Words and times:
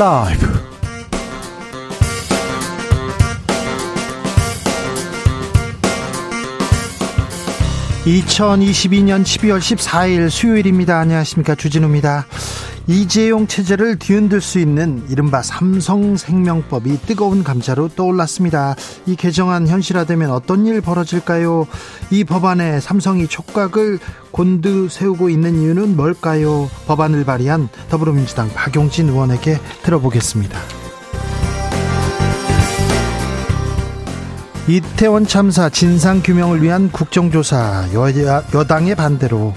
라이브. 0.00 0.46
2022년 8.06 9.24
12월 9.24 9.58
14일 9.58 10.30
수요일입니다. 10.30 10.98
안녕하십니까. 11.00 11.54
주진우입니다. 11.54 12.24
이재용 12.90 13.46
체제를 13.46 14.00
뒤흔들 14.00 14.40
수 14.40 14.58
있는 14.58 15.04
이른바 15.08 15.42
삼성생명법이 15.42 17.02
뜨거운 17.02 17.44
감자로 17.44 17.90
떠올랐습니다. 17.90 18.74
이 19.06 19.14
개정안 19.14 19.68
현실화되면 19.68 20.32
어떤 20.32 20.66
일 20.66 20.80
벌어질까요? 20.80 21.68
이 22.10 22.24
법안에 22.24 22.80
삼성이 22.80 23.28
촉각을 23.28 24.00
곤두 24.32 24.88
세우고 24.88 25.28
있는 25.28 25.62
이유는 25.62 25.94
뭘까요? 25.94 26.68
법안을 26.88 27.24
발의한 27.24 27.68
더불어민주당 27.90 28.52
박용진 28.52 29.08
의원에게 29.08 29.60
들어보겠습니다. 29.84 30.58
이태원 34.66 35.28
참사 35.28 35.68
진상 35.68 36.22
규명을 36.24 36.60
위한 36.60 36.90
국정조사 36.90 37.90
여, 37.94 38.08
여당의 38.52 38.96
반대로 38.96 39.54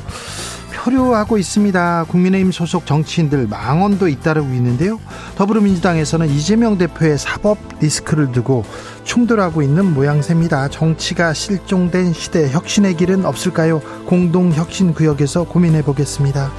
표류하고 0.83 1.37
있습니다. 1.37 2.05
국민의힘 2.09 2.51
소속 2.51 2.85
정치인들 2.85 3.47
망언도 3.47 4.09
잇따르고 4.09 4.47
있는데요. 4.53 4.99
더불어민주당에서는 5.37 6.29
이재명 6.29 6.77
대표의 6.77 7.17
사법 7.17 7.57
리스크를 7.79 8.31
두고 8.31 8.65
충돌하고 9.05 9.61
있는 9.61 9.93
모양새입니다. 9.93 10.67
정치가 10.67 11.33
실종된 11.33 12.13
시대 12.13 12.49
혁신의 12.49 12.97
길은 12.97 13.25
없을까요? 13.25 13.79
공동 14.05 14.51
혁신 14.51 14.93
구역에서 14.93 15.45
고민해 15.45 15.83
보겠습니다. 15.83 16.51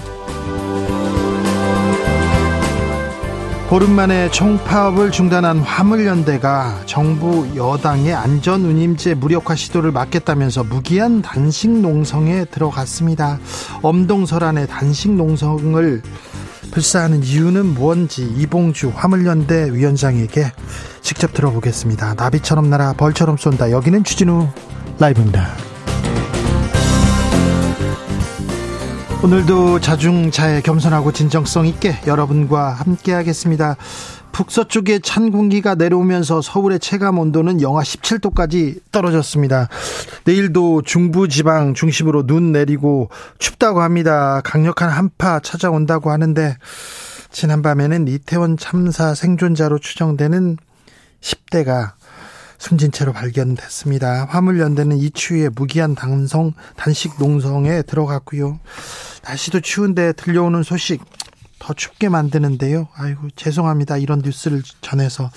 보름 3.69 3.93
만에 3.93 4.31
총파업을 4.31 5.11
중단한 5.11 5.59
화물연대가 5.59 6.83
정부 6.85 7.49
여당의 7.57 8.13
안전운임제 8.13 9.15
무력화 9.15 9.55
시도를 9.55 9.91
막겠다면서 9.91 10.65
무기한 10.65 11.23
단식 11.23 11.71
농성에 11.71 12.45
들어갔습니다. 12.45 13.39
엄동설안의 13.83 14.69
단식 14.69 15.13
농성을 15.13 16.03
불사하는 16.73 17.25
이유는 17.25 17.67
무언지 17.67 18.23
이봉주 18.37 18.93
화물연대 18.95 19.73
위원장에게 19.73 20.53
직접 21.01 21.33
들어보겠습니다. 21.33 22.15
나비처럼 22.15 22.69
날아 22.69 22.93
벌처럼 22.93 23.39
쏜다. 23.39 23.71
여기는 23.71 24.05
추진우 24.05 24.47
라이브입니다. 24.99 25.74
오늘도 29.25 29.81
자중자애 29.81 30.61
겸손하고 30.61 31.11
진정성 31.11 31.67
있게 31.67 31.99
여러분과 32.07 32.75
함께하겠습니다. 32.75 33.79
북서쪽에 34.33 34.99
찬 34.99 35.33
공기가 35.33 35.75
내려오면서 35.75 36.43
서울의 36.43 36.79
체감 36.79 37.19
온도는 37.19 37.63
영하 37.63 37.81
17도까지 37.81 38.83
떨어졌습니다. 38.93 39.71
내일도 40.27 40.83
중부 40.83 41.29
지방 41.29 41.73
중심으로 41.73 42.27
눈 42.27 42.53
내리고 42.53 43.09
춥다고 43.39 43.81
합니다. 43.81 44.43
강력한 44.45 44.91
한파 44.91 45.41
찾아온다고 45.41 46.11
하는데 46.11 46.59
지난밤에는 47.31 48.09
이태원 48.09 48.59
참사 48.59 49.15
생존자로 49.15 49.79
추정되는 49.79 50.59
10대가 51.23 51.93
숨진 52.59 52.93
채로 52.93 53.13
발견됐습니다. 53.13 54.27
화물연대는 54.27 54.97
이 54.99 55.11
추위에 55.11 55.49
무기한 55.49 55.95
단성, 55.95 56.53
단식 56.77 57.15
농성에 57.19 57.83
들어갔고요. 57.83 58.59
날씨도 59.25 59.61
추운데 59.61 60.13
들려오는 60.13 60.63
소식 60.63 61.03
더 61.59 61.73
춥게 61.73 62.09
만드는데요. 62.11 62.89
아이고 62.95 63.29
죄송합니다. 63.37 63.97
이런 63.97 64.21
뉴스를 64.23 64.63
전해서 64.83 65.31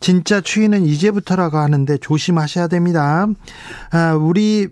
진짜 0.00 0.40
추위는 0.40 0.86
이제부터라고 0.86 1.58
하는데 1.58 1.98
조심하셔야 1.98 2.68
됩니다. 2.68 3.26
아, 3.90 4.14
우리 4.14 4.68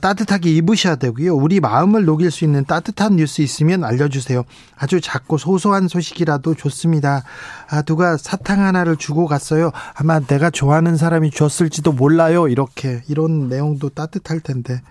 따뜻하게 0.00 0.50
입으셔야 0.50 0.96
되고요. 0.96 1.34
우리 1.34 1.60
마음을 1.60 2.04
녹일 2.04 2.30
수 2.30 2.44
있는 2.44 2.64
따뜻한 2.64 3.16
뉴스 3.16 3.40
있으면 3.40 3.84
알려주세요. 3.84 4.44
아주 4.76 5.00
작고 5.00 5.38
소소한 5.38 5.88
소식이라도 5.88 6.54
좋습니다. 6.54 7.24
아, 7.68 7.82
누가 7.82 8.16
사탕 8.16 8.60
하나를 8.60 8.96
주고 8.96 9.26
갔어요. 9.26 9.70
아마 9.94 10.20
내가 10.20 10.50
좋아하는 10.50 10.96
사람이 10.96 11.30
줬을지도 11.30 11.92
몰라요. 11.92 12.48
이렇게 12.48 13.02
이런 13.08 13.48
내용도 13.48 13.88
따뜻할 13.88 14.40
텐데. 14.40 14.82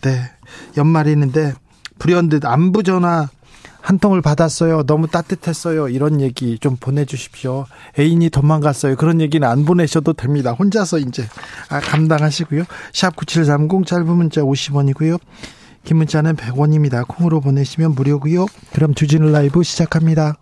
네, 0.00 0.30
연말이는데 0.76 1.54
불현듯 2.00 2.44
안부 2.44 2.82
전화 2.82 3.28
한 3.80 3.98
통을 3.98 4.20
받았어요. 4.20 4.82
너무 4.82 5.06
따뜻했어요. 5.06 5.88
이런 5.88 6.20
얘기 6.20 6.58
좀 6.58 6.76
보내주십시오. 6.76 7.66
애인이 7.98 8.28
도망갔어요. 8.30 8.96
그런 8.96 9.20
얘기는 9.20 9.46
안 9.46 9.64
보내셔도 9.64 10.12
됩니다. 10.12 10.52
혼자서 10.52 10.98
이제 10.98 11.24
아, 11.68 11.80
감당하시고요. 11.80 12.64
샵 12.92 13.16
9730 13.16 13.86
짧은 13.86 14.06
문자 14.08 14.42
50원이고요. 14.42 15.18
긴 15.84 15.96
문자는 15.96 16.36
100원입니다. 16.36 17.06
콩으로 17.06 17.40
보내시면 17.40 17.94
무료고요. 17.94 18.46
그럼 18.74 18.94
주진우 18.94 19.30
라이브 19.30 19.62
시작합니다. 19.62 20.34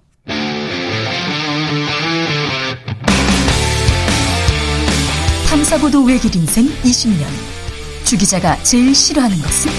탐사보도 5.48 6.04
외길 6.04 6.34
인생 6.34 6.66
20년. 6.82 7.24
주 8.04 8.16
기자가 8.16 8.56
제일 8.62 8.94
싫어하는 8.94 9.36
것은? 9.36 9.70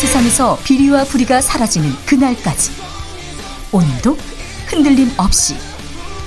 세상에서 0.00 0.58
비리와 0.64 1.04
부리가 1.04 1.42
사라지는 1.42 1.90
그날까지 2.06 2.70
오늘도 3.70 4.16
흔들림 4.66 5.10
없이 5.18 5.56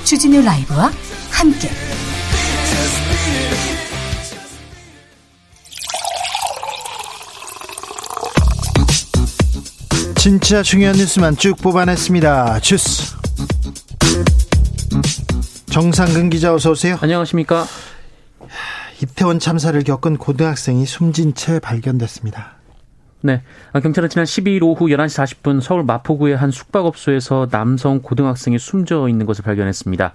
주진우 0.03 0.43
라이브와 0.43 0.91
함께 1.31 1.71
진짜 10.19 10.61
중요한 10.61 10.95
뉴스만 10.95 11.35
쭉 11.37 11.57
뽑아냈습니다. 11.57 12.59
주스 12.59 13.15
정상근 15.71 16.29
기자 16.29 16.53
어서 16.53 16.69
오세요. 16.69 16.99
안녕하십니까. 17.01 17.65
이태원 19.01 19.39
참사를 19.39 19.83
겪은 19.83 20.17
고등학생이 20.17 20.85
숨진 20.85 21.33
채 21.33 21.59
발견됐습니다. 21.59 22.62
네. 23.25 23.41
아, 23.71 23.79
경찰은 23.79 24.09
지난 24.09 24.25
12일 24.25 24.63
오후 24.63 24.87
11시 24.87 25.41
40분 25.41 25.61
서울 25.61 25.85
마포구의 25.85 26.35
한 26.35 26.51
숙박업소에서 26.51 27.47
남성 27.49 28.01
고등학생이 28.01 28.59
숨져 28.59 29.07
있는 29.07 29.25
것을 29.25 29.45
발견했습니다. 29.45 30.11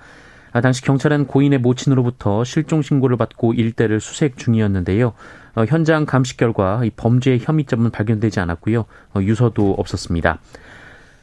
아, 0.52 0.60
당시 0.60 0.82
경찰은 0.82 1.26
고인의 1.26 1.60
모친으로부터 1.60 2.44
실종 2.44 2.82
신고를 2.82 3.16
받고 3.16 3.54
일대를 3.54 4.00
수색 4.00 4.36
중이었는데요. 4.36 5.14
어, 5.54 5.64
현장 5.64 6.04
감식 6.04 6.36
결과 6.36 6.82
범죄의 6.98 7.38
혐의점은 7.40 7.92
발견되지 7.92 8.40
않았고요. 8.40 8.84
어, 9.14 9.20
유서도 9.22 9.76
없었습니다. 9.78 10.38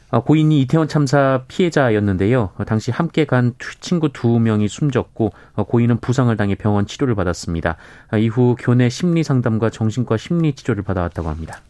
어, 0.09 0.23
고인이 0.23 0.59
이태원 0.61 0.87
참사 0.87 1.43
피해자였는데요. 1.47 2.49
당시 2.65 2.89
함께 2.89 3.25
간 3.25 3.53
친구 3.79 4.11
두 4.11 4.39
명이 4.39 4.67
숨졌고 4.69 5.33
고인은 5.55 5.97
부상을 5.97 6.35
당해 6.35 6.55
병원 6.55 6.87
치료를 6.87 7.13
받았습니다. 7.13 7.77
이후 8.17 8.55
교내 8.57 8.89
심리 8.89 9.21
상담과 9.21 9.69
정신과 9.69 10.17
심리 10.17 10.53
치료를 10.53 10.81
받아왔다고 10.81 11.29
합니다. 11.29 11.61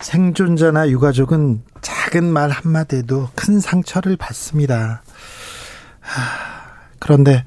생존자나 0.00 0.88
유가족은 0.88 1.62
작은 1.80 2.24
말 2.24 2.50
한마디에도 2.50 3.28
큰 3.34 3.60
상처를 3.60 4.16
받습니다. 4.16 5.02
그런데 6.98 7.44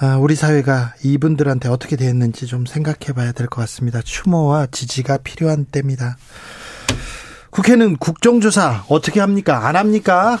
아, 0.00 0.16
우리 0.16 0.36
사회가 0.36 0.94
이분들한테 1.02 1.68
어떻게 1.68 1.96
됐는지 1.96 2.46
좀 2.46 2.66
생각해 2.66 3.12
봐야 3.14 3.32
될 3.32 3.48
것 3.48 3.60
같습니다. 3.62 4.00
추모와 4.00 4.66
지지가 4.70 5.18
필요한 5.18 5.64
때입니다. 5.64 6.16
국회는 7.50 7.96
국정조사 7.96 8.84
어떻게 8.88 9.18
합니까? 9.20 9.66
안 9.66 9.74
합니까? 9.74 10.38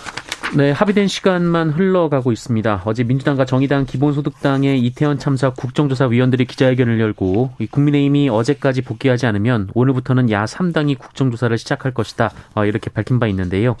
네, 0.56 0.70
합의된 0.70 1.08
시간만 1.08 1.70
흘러가고 1.70 2.32
있습니다. 2.32 2.82
어제 2.86 3.04
민주당과 3.04 3.44
정의당, 3.44 3.84
기본소득당의 3.84 4.80
이태원 4.80 5.18
참사 5.18 5.50
국정조사 5.50 6.06
위원들이 6.06 6.46
기자회견을 6.46 6.98
열고 6.98 7.52
국민의힘이 7.70 8.30
어제까지 8.30 8.82
복귀하지 8.82 9.26
않으면 9.26 9.68
오늘부터는 9.74 10.30
야 10.30 10.46
3당이 10.46 10.98
국정조사를 10.98 11.56
시작할 11.58 11.92
것이다. 11.92 12.30
어, 12.54 12.64
이렇게 12.64 12.88
밝힌 12.90 13.20
바 13.20 13.26
있는데요. 13.26 13.76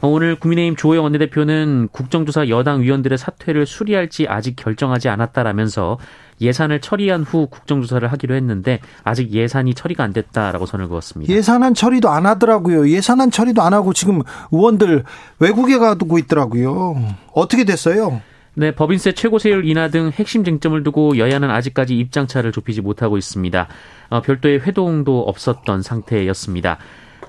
어, 0.00 0.08
오늘 0.08 0.36
국민의힘 0.36 0.76
조호영 0.76 1.02
원내대표는 1.04 1.88
국정조사 1.90 2.48
여당 2.48 2.82
위원들의 2.82 3.18
사퇴를 3.18 3.66
수리할지 3.66 4.28
아직 4.28 4.54
결정하지 4.54 5.08
않았다라면서 5.08 5.98
예산을 6.42 6.80
처리한 6.80 7.22
후 7.22 7.46
국정조사를 7.46 8.10
하기로 8.12 8.34
했는데 8.34 8.80
아직 9.04 9.32
예산이 9.32 9.74
처리가 9.74 10.04
안 10.04 10.12
됐다라고 10.12 10.66
선을 10.66 10.88
그었습니다. 10.88 11.32
예산안 11.32 11.74
처리도 11.74 12.10
안 12.10 12.26
하더라고요. 12.26 12.88
예산안 12.88 13.30
처리도 13.30 13.62
안 13.62 13.72
하고 13.72 13.92
지금 13.92 14.22
의원들 14.50 15.04
외국에 15.38 15.78
가고 15.78 16.18
있더라고요. 16.18 16.96
어떻게 17.32 17.64
됐어요? 17.64 18.20
네, 18.54 18.70
법인세 18.74 19.12
최고세율 19.12 19.66
인하 19.66 19.88
등 19.88 20.10
핵심 20.12 20.44
쟁점을 20.44 20.82
두고 20.82 21.16
여야는 21.16 21.50
아직까지 21.50 21.96
입장차를 21.96 22.52
좁히지 22.52 22.82
못하고 22.82 23.16
있습니다. 23.16 23.68
어, 24.10 24.20
별도의 24.20 24.60
회동도 24.60 25.22
없었던 25.22 25.80
상태였습니다. 25.80 26.76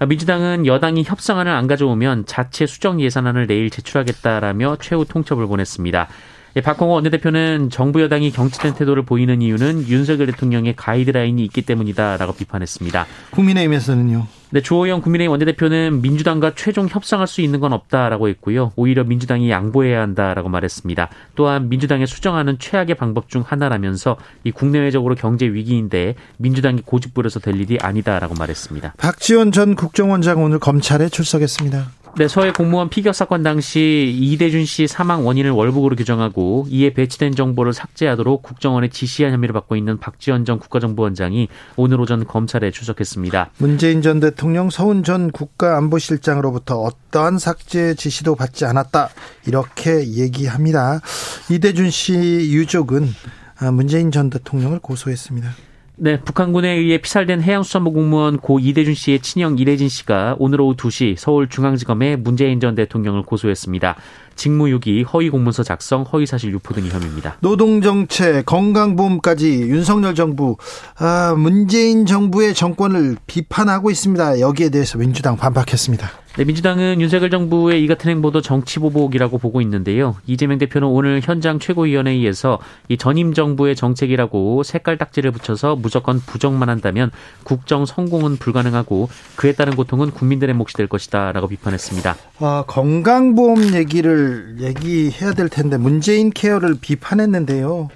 민주당은 0.06 0.66
여당이 0.66 1.04
협상안을 1.04 1.52
안 1.52 1.68
가져오면 1.68 2.26
자체 2.26 2.66
수정 2.66 3.00
예산안을 3.00 3.48
내일 3.48 3.70
제출하겠다라며 3.70 4.78
최후 4.82 5.06
통첩을 5.06 5.48
보냈습니다. 5.48 6.08
예, 6.56 6.62
박홍호 6.62 6.94
원내대표는 6.94 7.72
정부 7.72 8.02
여당이 8.02 8.32
경치된 8.32 8.76
태도를 8.76 9.04
보이는 9.04 9.42
이유는 9.42 9.88
윤석열 9.88 10.28
대통령의 10.28 10.76
가이드라인이 10.76 11.44
있기 11.46 11.64
때문이다라고 11.64 12.34
비판했습니다. 12.34 13.08
국민의힘에서는요. 13.32 14.28
네, 14.52 14.62
주호영 14.62 15.02
국민의힘 15.02 15.32
원내대표는 15.32 16.04
민주당과 16.04 16.54
최종 16.54 16.88
협상할 16.88 17.26
수 17.26 17.42
있는 17.42 17.60
건 17.60 17.74
없다라고 17.74 18.28
했고요. 18.28 18.72
오히려 18.76 19.04
민주당이 19.04 19.50
양보해야 19.50 20.00
한다라고 20.00 20.48
말했습니다. 20.48 21.10
또한 21.34 21.70
민주당의 21.70 22.06
수정하는 22.06 22.60
최악의 22.60 22.98
방법 22.98 23.30
중 23.30 23.44
하나라면서 23.44 24.16
이 24.44 24.52
국내외적으로 24.52 25.16
경제 25.16 25.48
위기인데 25.48 26.14
민주당이 26.38 26.84
고집부려서 26.86 27.40
될 27.40 27.60
일이 27.60 27.80
아니다라고 27.82 28.36
말했습니다. 28.36 28.94
박지원 28.98 29.52
전 29.52 29.74
국정원장 29.74 30.44
오늘 30.44 30.60
검찰에 30.60 31.10
출석했습니다. 31.10 32.03
네, 32.16 32.28
서해 32.28 32.52
공무원 32.52 32.90
피격 32.90 33.16
사건 33.16 33.42
당시 33.42 34.16
이대준 34.16 34.66
씨 34.66 34.86
사망 34.86 35.26
원인을 35.26 35.50
월북으로 35.50 35.96
규정하고 35.96 36.68
이에 36.70 36.94
배치된 36.94 37.34
정보를 37.34 37.74
삭제하도록 37.74 38.44
국정원에 38.44 38.90
지시한 38.90 39.34
혐의를 39.34 39.52
받고 39.54 39.76
있는 39.76 39.98
박지원 39.98 40.46
전 40.46 40.60
국가정보원장이 40.60 41.48
오늘 41.76 42.00
오전 42.00 42.24
검찰에 42.24 42.70
출석했습니다. 42.70 43.50
문재인 43.58 44.04
전 44.04 44.20
대통령 44.20 44.70
서훈 44.70 45.04
전 45.04 45.32
국가안보실장으로부터 45.32 46.82
어떠한 46.84 47.40
삭제 47.40 47.96
지시도 47.96 48.36
받지 48.36 48.66
않았다 48.66 49.10
이렇게 49.48 50.08
얘기합니다. 50.08 51.02
이대준 51.50 51.90
씨 51.90 52.14
유족은 52.14 53.10
문재인 53.72 54.12
전 54.12 54.30
대통령을 54.30 54.78
고소했습니다. 54.78 55.50
네, 55.96 56.20
북한군에 56.20 56.70
의해 56.70 56.98
피살된 56.98 57.44
해양수산부 57.44 57.94
공무원 57.94 58.38
고 58.38 58.60
이대준 58.60 58.96
씨의 58.96 59.20
친형 59.20 59.60
이래진 59.60 59.90
씨가 59.90 60.38
오늘 60.40 60.60
오후 60.60 60.76
2시 60.76 61.18
서울중앙지검에 61.18 62.16
문재인 62.16 62.60
전 62.60 62.74
대통령을 62.74 63.22
고소했습니다. 63.22 63.96
직무유기, 64.36 65.04
허위 65.04 65.30
공문서 65.30 65.62
작성, 65.62 66.02
허위 66.02 66.26
사실 66.26 66.52
유포 66.52 66.74
등의 66.74 66.90
혐의입니다. 66.90 67.38
노동정책, 67.42 68.48
건강보험까지 68.48 69.62
윤석열 69.62 70.16
정부, 70.16 70.58
아, 70.98 71.36
문재인 71.38 72.08
정부의 72.08 72.56
정권을 72.56 73.18
비판하고 73.28 73.92
있습니다. 73.92 74.40
여기에 74.40 74.70
대해서 74.70 74.98
민주당 74.98 75.38
반박했습니다. 75.38 76.23
네, 76.36 76.46
민주당은 76.46 77.00
윤석열 77.00 77.30
정부의 77.30 77.84
이 77.84 77.86
같은 77.86 78.10
행보도 78.10 78.42
정치보복이라고 78.42 79.38
보고 79.38 79.62
있는데요. 79.62 80.16
이재명 80.26 80.58
대표는 80.58 80.88
오늘 80.88 81.22
현장 81.24 81.60
최고위원회의에서 81.60 82.58
이 82.90 82.98
전임 82.98 83.36
정부의 83.36 83.76
정책이라고 83.76 84.64
색깔 84.64 84.98
딱지를 84.98 85.30
붙여서 85.30 85.76
무조건 85.76 86.20
부정만 86.20 86.70
한다면 86.70 87.12
국정 87.44 87.86
성공은 87.86 88.38
불가능하고 88.38 89.10
그에 89.36 89.52
따른 89.54 89.76
고통은 89.76 90.10
국민들의 90.10 90.56
몫이 90.56 90.76
될 90.76 90.88
것이다 90.88 91.34
라고 91.34 91.48
비판했습니다. 91.48 92.16
아, 92.40 92.64
건강보험 92.66 93.76
얘기를 93.76 94.56
얘기해야 94.60 95.34
될 95.34 95.50
텐데 95.50 95.78
문재인 95.78 96.32
케어를 96.32 96.78
비판했는데요. 96.82 97.90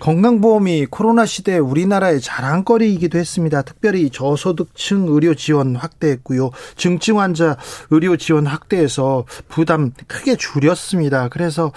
건강보험이 0.00 0.86
코로나 0.86 1.26
시대 1.26 1.58
우리나라의 1.58 2.20
자랑거리이기도 2.20 3.18
했습니다. 3.18 3.62
특별히 3.62 4.10
저소득층 4.10 5.06
의료 5.10 5.36
지원 5.36 5.76
확대했고요. 5.76 6.50
증증 6.74 7.20
환자 7.20 7.56
의료 7.90 8.16
지원 8.16 8.46
확대해서 8.46 9.24
부담 9.48 9.92
크게 10.06 10.36
줄였습니다. 10.36 11.28
그래서 11.28 11.72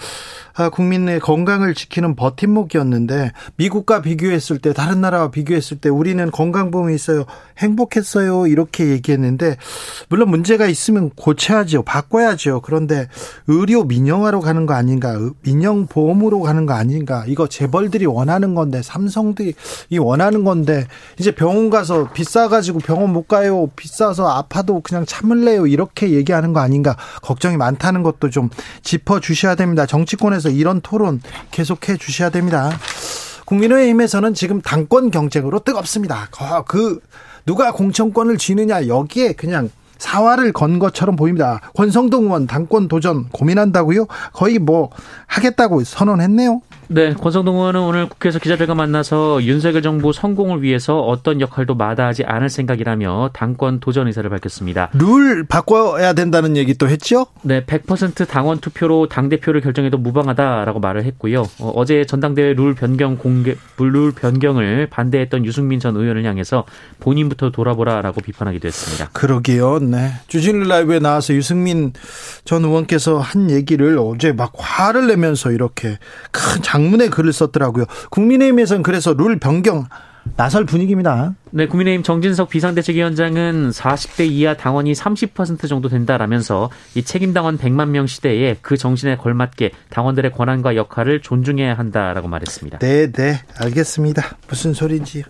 아, 0.54 0.70
국민의 0.70 1.20
건강을 1.20 1.74
지키는 1.74 2.16
버팀목이었는데 2.16 3.32
미국과 3.56 4.02
비교했을 4.02 4.58
때 4.58 4.72
다른 4.72 5.00
나라와 5.00 5.30
비교했을 5.30 5.78
때 5.78 5.88
우리는 5.88 6.30
건강보험이 6.30 6.94
있어요. 6.94 7.24
행복했어요. 7.58 8.46
이렇게 8.46 8.88
얘기했는데 8.88 9.56
물론 10.08 10.30
문제가 10.30 10.66
있으면 10.66 11.10
고쳐야죠. 11.10 11.82
바꿔야죠. 11.82 12.60
그런데 12.62 13.08
의료 13.46 13.84
민영화로 13.84 14.40
가는 14.40 14.66
거 14.66 14.74
아닌가? 14.74 15.18
민영 15.42 15.86
보험으로 15.86 16.40
가는 16.40 16.66
거 16.66 16.74
아닌가? 16.74 17.24
이거 17.26 17.48
재벌들이 17.48 18.06
원하는 18.06 18.54
건데 18.54 18.82
삼성들이 18.82 19.54
원하는 19.98 20.44
건데 20.44 20.86
이제 21.18 21.34
병원 21.34 21.70
가서 21.70 22.12
비싸 22.12 22.48
가지고 22.48 22.78
병원 22.78 23.12
못 23.12 23.28
가요. 23.28 23.68
비싸서 23.76 24.28
아파도 24.28 24.80
그냥 24.80 25.04
참을래요. 25.04 25.66
이렇게 25.66 26.10
얘기하는 26.10 26.52
거 26.52 26.60
아닌가? 26.60 26.96
걱정이 27.22 27.56
많다는 27.56 28.02
것도 28.02 28.30
좀 28.30 28.48
짚어 28.82 29.20
주셔야 29.20 29.54
됩니다. 29.54 29.86
정치권에서 29.86 30.50
이런 30.50 30.80
토론 30.80 31.20
계속해 31.50 31.96
주셔야 31.96 32.30
됩니다. 32.30 32.70
국민의힘에서는 33.46 34.34
지금 34.34 34.60
당권 34.60 35.10
경쟁으로 35.10 35.60
뜨겁습니다. 35.60 36.28
그 36.66 37.00
누가 37.48 37.72
공천권을 37.72 38.36
쥐느냐 38.36 38.88
여기에 38.88 39.32
그냥 39.32 39.70
사활을 39.96 40.52
건 40.52 40.78
것처럼 40.78 41.16
보입니다. 41.16 41.62
권성동 41.74 42.24
의원 42.24 42.46
당권 42.46 42.88
도전 42.88 43.30
고민한다고요? 43.30 44.06
거의 44.34 44.58
뭐 44.58 44.90
하겠다고 45.26 45.82
선언했네요. 45.82 46.60
네, 46.90 47.12
권성동 47.12 47.56
의원은 47.56 47.80
오늘 47.80 48.08
국회에서 48.08 48.38
기자들과 48.38 48.74
만나서 48.74 49.42
윤석열 49.42 49.82
정부 49.82 50.12
성공을 50.12 50.62
위해서 50.62 51.00
어떤 51.00 51.40
역할도 51.40 51.74
마다하지 51.74 52.24
않을 52.24 52.48
생각이라며 52.48 53.30
당권 53.34 53.80
도전 53.80 54.06
의사를 54.06 54.28
밝혔습니다. 54.30 54.90
룰 54.94 55.44
바꿔야 55.46 56.14
된다는 56.14 56.56
얘기 56.56 56.74
또 56.74 56.88
했죠? 56.88 57.26
네, 57.42 57.64
100% 57.64 58.26
당원 58.28 58.58
투표로 58.58 59.08
당 59.08 59.28
대표를 59.28 59.60
결정해도 59.60 59.98
무방하다라고 59.98 60.80
말을 60.80 61.04
했고요. 61.04 61.44
어, 61.58 61.84
제 61.84 62.06
전당대회 62.06 62.54
룰 62.54 62.74
변경 62.74 63.16
공개 63.16 63.56
룰 63.78 64.12
변경을 64.12 64.88
반대했던 64.90 65.44
유승민 65.44 65.80
전 65.80 65.96
의원을 65.96 66.24
향해서 66.24 66.64
본인부터 67.00 67.50
돌아보라라고 67.50 68.20
비판하기도 68.22 68.66
했습니다. 68.66 69.10
그러게요. 69.12 69.80
네. 69.80 70.12
주진우 70.28 70.66
라이브에 70.66 71.00
나와서 71.00 71.34
유승민 71.34 71.92
전 72.44 72.64
의원께서 72.64 73.18
한 73.18 73.50
얘기를 73.50 73.98
어제 73.98 74.32
막 74.32 74.52
화를 74.56 75.06
내면서 75.06 75.50
이렇게 75.50 75.98
큰 76.30 76.62
장 76.62 76.77
문의 76.82 77.10
글을 77.10 77.32
썼더라고요. 77.32 77.84
국민의힘에서는 78.10 78.82
그래서 78.82 79.14
룰 79.14 79.38
변경 79.38 79.86
나설 80.36 80.64
분위기입니다. 80.64 81.34
네, 81.50 81.66
국민의힘 81.66 82.02
정진석 82.02 82.50
비상대책위원장은 82.50 83.70
40대 83.70 84.28
이하 84.28 84.54
당원이 84.54 84.92
30% 84.92 85.68
정도 85.68 85.88
된다라면서 85.88 86.70
이 86.94 87.02
책임 87.02 87.32
당원 87.32 87.58
100만 87.58 87.88
명 87.88 88.06
시대에 88.06 88.56
그 88.60 88.76
정신에 88.76 89.16
걸맞게 89.16 89.72
당원들의 89.90 90.32
권한과 90.32 90.76
역할을 90.76 91.22
존중해야 91.22 91.74
한다라고 91.74 92.28
말했습니다. 92.28 92.78
네, 92.78 93.10
네, 93.10 93.40
알겠습니다. 93.58 94.36
무슨 94.48 94.74
소리인지. 94.74 95.24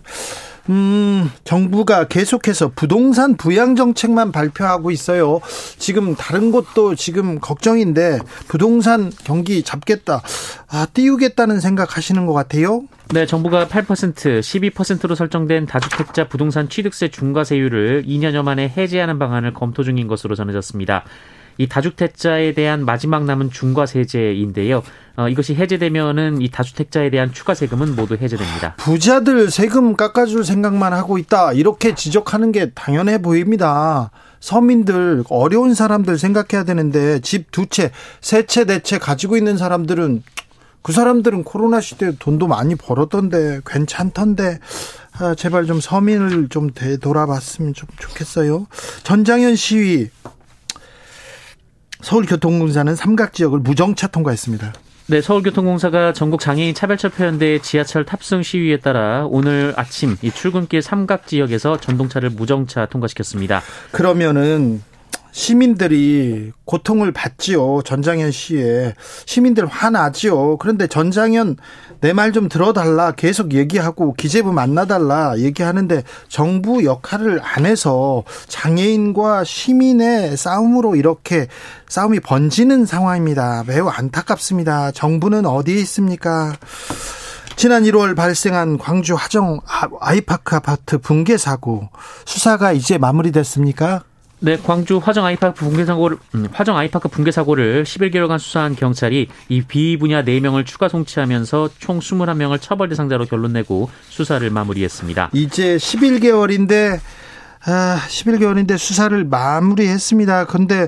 음, 0.69 1.29
정부가 1.43 2.07
계속해서 2.07 2.71
부동산 2.75 3.37
부양 3.37 3.75
정책만 3.75 4.31
발표하고 4.31 4.91
있어요. 4.91 5.41
지금 5.77 6.15
다른 6.15 6.51
곳도 6.51 6.95
지금 6.95 7.39
걱정인데 7.39 8.19
부동산 8.47 9.11
경기 9.23 9.63
잡겠다. 9.63 10.21
아, 10.67 10.87
띄우겠다는 10.93 11.59
생각 11.59 11.97
하시는 11.97 12.25
것 12.25 12.33
같아요. 12.33 12.83
네, 13.11 13.25
정부가 13.25 13.67
8%, 13.67 14.39
12%로 14.39 15.15
설정된 15.15 15.65
다주택자 15.65 16.27
부동산 16.27 16.69
취득세 16.69 17.07
중과세율을 17.07 18.03
2년여 18.05 18.43
만에 18.43 18.69
해제하는 18.69 19.17
방안을 19.17 19.53
검토 19.53 19.83
중인 19.83 20.07
것으로 20.07 20.35
전해졌습니다. 20.35 21.05
이 21.59 21.67
다주택자에 21.67 22.53
대한 22.53 22.85
마지막 22.85 23.25
남은 23.25 23.51
중과 23.51 23.85
세제인데요. 23.85 24.81
어, 25.17 25.27
이것이 25.27 25.55
해제되면은 25.55 26.41
이 26.41 26.49
다주택자에 26.49 27.09
대한 27.09 27.33
추가 27.33 27.53
세금은 27.53 27.97
모두 27.97 28.15
해제됩니다. 28.15 28.75
부자들 28.77 29.51
세금 29.51 29.97
깎아줄 29.97 30.45
생각만 30.45 30.93
하고 30.93 31.17
있다 31.17 31.51
이렇게 31.51 31.93
지적하는 31.95 32.53
게 32.53 32.69
당연해 32.71 33.21
보입니다. 33.21 34.09
서민들 34.39 35.25
어려운 35.29 35.73
사람들 35.73 36.17
생각해야 36.17 36.63
되는데 36.63 37.19
집 37.19 37.51
두 37.51 37.65
채, 37.65 37.91
세 38.21 38.45
채, 38.45 38.63
네 38.63 38.79
채 38.79 38.97
가지고 38.97 39.35
있는 39.35 39.57
사람들은 39.57 40.23
그 40.81 40.93
사람들은 40.93 41.43
코로나 41.43 41.81
시대에 41.81 42.13
돈도 42.17 42.47
많이 42.47 42.75
벌었던데 42.75 43.59
괜찮던데 43.65 44.59
아, 45.19 45.35
제발 45.35 45.65
좀 45.65 45.81
서민을 45.81 46.47
좀 46.47 46.71
되돌아봤으면 46.73 47.73
좀 47.73 47.89
좋겠어요. 47.99 48.65
전장현 49.03 49.57
시위 49.57 50.07
서울교통공사는 52.01 52.95
삼각 52.95 53.33
지역을 53.33 53.59
무정차 53.59 54.07
통과했습니다. 54.07 54.73
네, 55.07 55.21
서울교통공사가 55.21 56.13
전국 56.13 56.39
장애인 56.39 56.75
차별철폐연대 56.75 57.59
지하철 57.59 58.05
탑승 58.05 58.43
시위에 58.43 58.77
따라 58.77 59.25
오늘 59.27 59.73
아침 59.75 60.15
이 60.21 60.29
출근길 60.29 60.81
삼각 60.83 61.25
지역에서 61.25 61.79
전동차를 61.79 62.29
무정차 62.29 62.85
통과시켰습니다. 62.85 63.61
그러면은 63.91 64.83
시민들이 65.31 66.51
고통을 66.65 67.11
받지요. 67.11 67.81
전장현 67.83 68.31
씨에 68.31 68.93
시민들 69.25 69.65
화나지요. 69.65 70.57
그런데 70.57 70.87
전장현 70.87 71.57
내 72.01 72.13
말 72.13 72.31
좀 72.31 72.47
들어달라 72.47 73.11
계속 73.11 73.53
얘기하고 73.53 74.13
기재부 74.13 74.53
만나달라 74.53 75.37
얘기하는데 75.37 76.03
정부 76.29 76.85
역할을 76.85 77.41
안 77.43 77.65
해서 77.65 78.23
장애인과 78.47 79.43
시민의 79.43 80.37
싸움으로 80.37 80.95
이렇게 80.95 81.47
싸움이 81.89 82.21
번지는 82.21 82.85
상황입니다. 82.85 83.65
매우 83.67 83.87
안타깝습니다. 83.89 84.91
정부는 84.91 85.45
어디에 85.45 85.75
있습니까? 85.81 86.53
지난 87.57 87.83
1월 87.83 88.15
발생한 88.15 88.77
광주 88.77 89.15
화정 89.15 89.59
아이파크 89.99 90.55
아파트 90.55 90.97
붕괴 90.99 91.35
사고 91.35 91.89
수사가 92.25 92.71
이제 92.71 92.97
마무리됐습니까? 92.97 94.03
네, 94.41 94.57
광주 94.57 94.97
화정 94.97 95.25
아이파크 95.25 95.53
붕괴 95.53 95.83
사고를 95.83 96.17
음, 96.35 96.47
화정 96.53 96.77
아이파크 96.77 97.09
붕괴 97.09 97.31
사고를 97.31 97.83
11개월간 97.83 98.39
수사한 98.39 98.75
경찰이 98.75 99.27
이 99.49 99.61
비위 99.61 99.97
분야 99.97 100.23
4명을 100.23 100.65
추가 100.65 100.87
송치하면서 100.87 101.71
총 101.77 101.99
21명을 101.99 102.61
처벌 102.61 102.87
대상자로 102.89 103.25
결론 103.25 103.53
내고 103.53 103.89
수사를 104.07 104.49
마무리했습니다. 104.49 105.31
이제 105.33 105.75
11개월인데 105.75 106.99
아, 107.65 107.99
11개월인데 108.07 108.77
수사를 108.77 109.21
마무리했습니다. 109.25 110.45
근데 110.45 110.87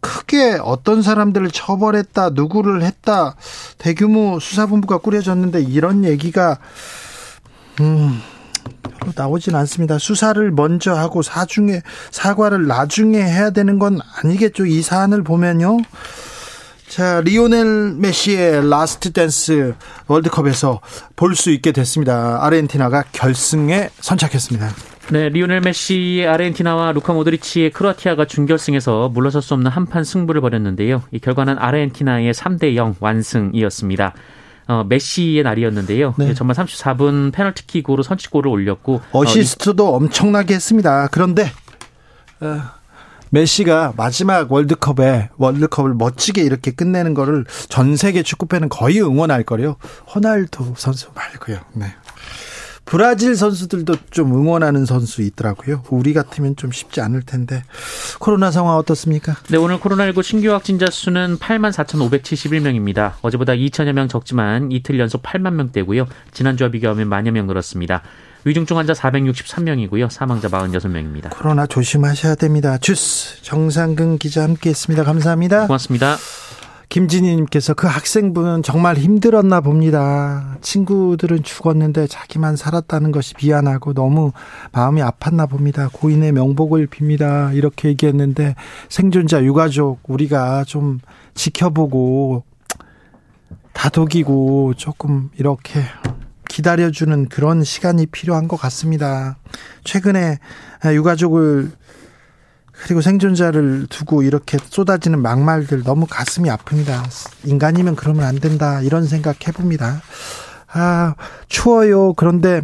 크게 0.00 0.58
어떤 0.62 1.02
사람들을 1.02 1.50
처벌했다, 1.50 2.30
누구를 2.30 2.82
했다, 2.82 3.36
대규모 3.76 4.40
수사본부가 4.40 4.98
꾸려졌는데 4.98 5.60
이런 5.62 6.04
얘기가 6.04 6.58
음, 7.80 8.22
별로 8.98 9.12
나오진 9.14 9.54
않습니다. 9.54 9.98
수사를 9.98 10.50
먼저 10.50 10.94
하고 10.94 11.22
사중에 11.22 11.82
사과를 12.10 12.66
나중에 12.66 13.18
해야 13.18 13.50
되는 13.50 13.78
건 13.78 14.00
아니겠죠. 14.22 14.66
이 14.66 14.82
사안을 14.82 15.22
보면요. 15.22 15.78
자, 16.88 17.20
리오넬 17.24 17.94
메시의 17.98 18.68
last 18.70 19.12
dance 19.12 19.74
월드컵에서 20.06 20.80
볼 21.16 21.34
수 21.34 21.50
있게 21.50 21.72
됐습니다. 21.72 22.44
아르헨티나가 22.44 23.04
결승에 23.12 23.90
선착했습니다. 24.00 24.70
네, 25.10 25.28
리오넬 25.28 25.60
메시의 25.60 26.26
아르헨티나와 26.26 26.92
루카 26.92 27.12
모드리치의 27.12 27.70
크로아티아가 27.70 28.24
준결승에서 28.24 29.08
물러설 29.10 29.42
수 29.42 29.54
없는 29.54 29.70
한판 29.70 30.04
승부를 30.04 30.40
벌였는데요. 30.40 31.02
이 31.12 31.18
결과는 31.18 31.58
아르헨티나의 31.58 32.32
3대 32.32 32.74
0 32.76 32.96
완승이었습니다. 33.00 34.14
어, 34.68 34.84
메시의 34.88 35.42
날이었는데요. 35.42 36.14
네. 36.18 36.34
전반 36.34 36.56
34분 36.56 37.32
페널티킥으로 37.32 38.02
선취골을 38.02 38.50
올렸고 38.50 39.00
어, 39.12 39.20
어시스트도 39.20 39.86
어, 39.86 39.96
엄청나게 39.96 40.54
했습니다. 40.54 41.08
그런데 41.10 41.50
어, 42.40 42.62
메시가 43.30 43.94
마지막 43.96 44.50
월드컵에 44.50 45.30
월드컵을 45.36 45.94
멋지게 45.94 46.42
이렇게 46.42 46.70
끝내는 46.70 47.14
거를 47.14 47.44
전 47.68 47.96
세계 47.96 48.22
축구팬은 48.22 48.68
거의 48.68 49.00
응원할 49.00 49.42
거요. 49.44 49.76
호날두 50.14 50.74
선수 50.76 51.08
말고요. 51.14 51.58
네. 51.74 51.94
브라질 52.86 53.34
선수들도 53.34 53.94
좀 54.10 54.32
응원하는 54.32 54.86
선수 54.86 55.20
있더라고요. 55.22 55.82
우리 55.90 56.14
같으면 56.14 56.54
좀 56.56 56.70
쉽지 56.70 57.00
않을 57.00 57.22
텐데. 57.22 57.64
코로나 58.20 58.50
상황 58.50 58.76
어떻습니까? 58.76 59.36
네, 59.48 59.56
오늘 59.56 59.78
코로나19 59.78 60.22
신규 60.22 60.52
확진자 60.52 60.86
수는 60.88 61.36
8만 61.38 61.72
4,571명입니다. 61.72 63.14
어제보다 63.22 63.52
2천여 63.54 63.92
명 63.92 64.08
적지만 64.08 64.70
이틀 64.70 64.98
연속 65.00 65.22
8만 65.22 65.54
명대고요. 65.54 66.06
지난주와 66.32 66.70
비교하면 66.70 67.08
만여 67.08 67.32
명 67.32 67.48
늘었습니다. 67.48 68.02
위중증 68.44 68.78
환자 68.78 68.92
463명이고요. 68.92 70.08
사망자 70.08 70.48
46명입니다. 70.48 71.36
코로나 71.36 71.66
조심하셔야 71.66 72.36
됩니다. 72.36 72.78
주스 72.78 73.42
정상근 73.42 74.18
기자 74.18 74.44
함께했습니다. 74.44 75.02
감사합니다. 75.02 75.66
고맙습니다. 75.66 76.16
김진희님께서 76.88 77.74
그 77.74 77.86
학생분은 77.86 78.62
정말 78.62 78.96
힘들었나 78.96 79.60
봅니다. 79.60 80.56
친구들은 80.60 81.42
죽었는데 81.42 82.06
자기만 82.06 82.56
살았다는 82.56 83.12
것이 83.12 83.34
미안하고 83.42 83.92
너무 83.92 84.32
마음이 84.72 85.02
아팠나 85.02 85.50
봅니다. 85.50 85.88
고인의 85.92 86.32
명복을 86.32 86.86
빕니다. 86.86 87.54
이렇게 87.54 87.88
얘기했는데 87.88 88.54
생존자 88.88 89.44
유가족 89.44 90.00
우리가 90.04 90.64
좀 90.64 91.00
지켜보고 91.34 92.44
다독이고 93.72 94.74
조금 94.76 95.30
이렇게 95.36 95.82
기다려주는 96.48 97.28
그런 97.28 97.64
시간이 97.64 98.06
필요한 98.06 98.48
것 98.48 98.56
같습니다. 98.56 99.36
최근에 99.84 100.38
유가족을 100.86 101.72
그리고 102.82 103.00
생존자를 103.00 103.86
두고 103.88 104.22
이렇게 104.22 104.58
쏟아지는 104.62 105.20
막말들 105.20 105.82
너무 105.82 106.06
가슴이 106.08 106.48
아픕니다. 106.48 107.46
인간이면 107.46 107.96
그러면 107.96 108.24
안 108.24 108.38
된다. 108.38 108.80
이런 108.82 109.06
생각 109.06 109.46
해봅니다. 109.48 110.02
아, 110.72 111.14
추워요. 111.48 112.12
그런데, 112.14 112.62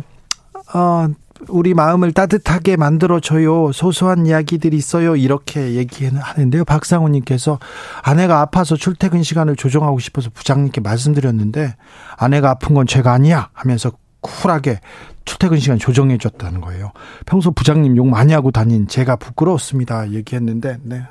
어, 0.75 1.09
우리 1.49 1.75
마음을 1.75 2.13
따뜻하게 2.13 2.77
만들어줘요. 2.77 3.73
소소한 3.73 4.27
이야기들이 4.27 4.77
있어요. 4.77 5.17
이렇게 5.17 5.75
얘기하는데요. 5.75 6.65
박상우님께서 6.65 7.59
아내가 8.03 8.41
아파서 8.41 8.77
출퇴근 8.77 9.23
시간을 9.23 9.57
조정하고 9.57 9.99
싶어서 9.99 10.31
부장님께 10.33 10.81
말씀드렸는데 10.81 11.75
아내가 12.17 12.51
아픈 12.51 12.75
건 12.75 12.87
죄가 12.87 13.13
아니야 13.13 13.49
하면서 13.55 13.91
쿨하게 14.21 14.81
출퇴근 15.25 15.59
시간 15.59 15.79
조정해 15.79 16.19
줬다는 16.19 16.61
거예요. 16.61 16.93
평소 17.27 17.51
부장님 17.51 17.97
욕 17.97 18.09
많이 18.09 18.33
하고 18.33 18.51
다닌 18.51 18.87
제가 18.89 19.17
부끄러웠습니다. 19.17 20.11
얘기했는데 20.11 20.79
네. 20.83 21.03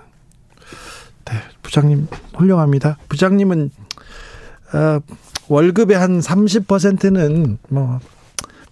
네, 1.26 1.34
부장님 1.62 2.08
훌륭합니다. 2.36 2.98
부장님은 3.10 3.72
어, 4.74 5.00
월급의 5.48 5.98
한 5.98 6.20
30%는 6.20 7.58
뭐 7.70 8.00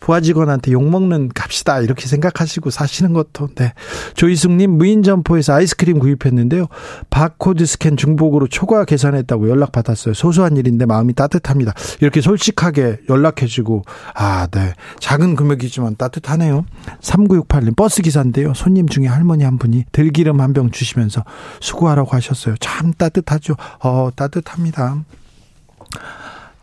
부하 0.10 0.22
직원한테 0.22 0.72
욕먹는 0.72 1.30
값이다 1.36 1.82
이렇게 1.82 2.08
생각하시고 2.08 2.72
사시는 2.72 3.14
것도 3.14 3.50
네. 3.54 3.74
조희숙님 4.16 4.72
무인 4.72 5.04
점포에서 5.04 5.54
아이스크림 5.54 6.00
구입했는데요. 6.00 6.66
바코드 7.12 7.68
스캔 7.68 7.96
중복으로 7.96 8.48
초과 8.48 8.86
계산했다고 8.86 9.50
연락 9.52 9.72
받았어요. 9.72 10.16
소소한 10.16 10.58
일인데 10.58 10.88
마음이 10.88 11.14
따뜻합니다. 11.14 11.76
이렇게 12.02 12.22
솔직하게 12.22 13.02
연락해주고 13.08 13.84
아 14.16 14.48
네. 14.48 14.74
작은 15.00 15.36
금액이지만 15.36 15.96
따뜻하네요. 15.96 16.66
3968님 17.02 17.76
버스 17.76 18.02
기사인데요. 18.02 18.56
손님 18.56 18.88
중에 18.90 19.06
할머니 19.06 19.44
한 19.44 19.60
분이 19.60 19.86
들기름 19.92 20.42
한 20.42 20.50
병 20.54 20.72
주시면서 20.72 21.24
수고하라고 21.60 22.10
하셨어요. 22.16 22.56
참 22.60 22.94
따뜻하죠. 22.94 23.54
어 23.84 24.10
따뜻합니다. 24.16 25.04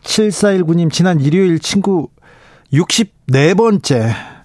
7419님 0.03 0.91
지난 0.91 1.21
일요일 1.21 1.59
친구 1.59 2.09
64번째 2.71 4.36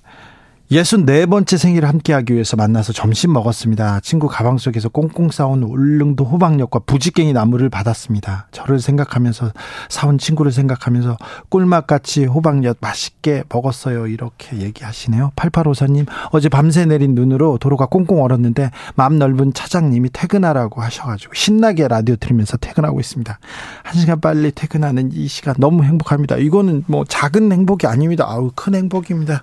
64번째 0.72 1.58
생일을 1.58 1.86
함께하기 1.86 2.32
위해서 2.32 2.56
만나서 2.56 2.94
점심 2.94 3.34
먹었습니다. 3.34 4.00
친구 4.00 4.26
가방 4.26 4.56
속에서 4.56 4.88
꽁꽁 4.88 5.30
싸온 5.30 5.62
울릉도 5.62 6.24
호박엿과 6.24 6.80
부지깽이 6.86 7.34
나물을 7.34 7.68
받았습니다. 7.68 8.48
저를 8.52 8.80
생각하면서 8.80 9.52
사온 9.90 10.16
친구를 10.16 10.50
생각하면서 10.50 11.18
꿀맛같이 11.50 12.24
호박엿 12.24 12.78
맛있게 12.80 13.44
먹었어요. 13.50 14.06
이렇게 14.06 14.60
얘기하시네요. 14.60 15.32
8854님 15.36 16.06
어제 16.30 16.48
밤새 16.48 16.86
내린 16.86 17.14
눈으로 17.14 17.58
도로가 17.58 17.86
꽁꽁 17.86 18.22
얼었는데 18.22 18.70
마음 18.94 19.18
넓은 19.18 19.52
차장님이 19.52 20.08
퇴근하라고 20.10 20.80
하셔가지고 20.80 21.34
신나게 21.34 21.86
라디오 21.86 22.16
들으면서 22.16 22.56
퇴근하고 22.56 22.98
있습니다. 22.98 23.38
한 23.82 24.00
시간 24.00 24.22
빨리 24.22 24.50
퇴근하는 24.52 25.10
이 25.12 25.28
시간 25.28 25.54
너무 25.58 25.84
행복합니다. 25.84 26.36
이거는 26.38 26.84
뭐 26.86 27.04
작은 27.04 27.52
행복이 27.52 27.86
아닙니다. 27.86 28.24
아우 28.26 28.50
큰 28.54 28.74
행복입니다. 28.74 29.42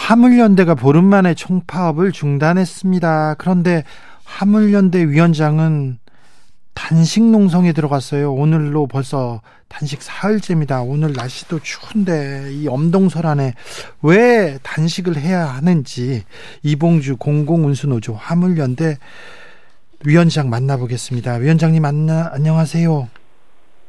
화물연대가 0.00 0.74
보름 0.74 1.04
만에 1.04 1.34
총파업을 1.34 2.10
중단했습니다. 2.12 3.34
그런데 3.38 3.84
화물연대 4.24 5.06
위원장은 5.08 5.98
단식 6.72 7.22
농성에 7.22 7.72
들어갔어요. 7.72 8.32
오늘로 8.32 8.86
벌써 8.86 9.42
단식 9.68 10.02
사흘째입니다. 10.02 10.80
오늘 10.82 11.12
날씨도 11.12 11.60
추운데 11.60 12.48
이 12.50 12.66
엄동설 12.66 13.26
안에 13.26 13.52
왜 14.02 14.58
단식을 14.62 15.16
해야 15.16 15.44
하는지 15.44 16.24
이봉주 16.62 17.18
공공운수노조 17.18 18.14
화물연대 18.14 18.96
위원장 20.06 20.48
만나보겠습니다. 20.48 21.34
위원장님 21.34 21.84
안나, 21.84 22.30
안녕하세요. 22.32 23.08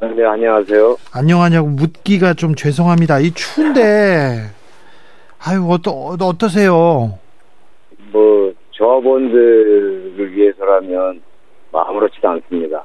네, 0.01 0.25
안녕하세요. 0.25 0.97
안녕하냐고 1.13 1.69
묻기가 1.69 2.33
좀 2.33 2.53
죄송합니다. 2.55 3.19
이 3.19 3.31
추운데 3.31 4.49
아유 5.43 5.65
어떠 5.69 5.91
어떠세요? 5.91 7.17
뭐 8.11 8.53
조합원들을 8.71 10.31
위해서라면 10.33 11.21
아무렇지도 11.73 12.29
않습니다. 12.29 12.83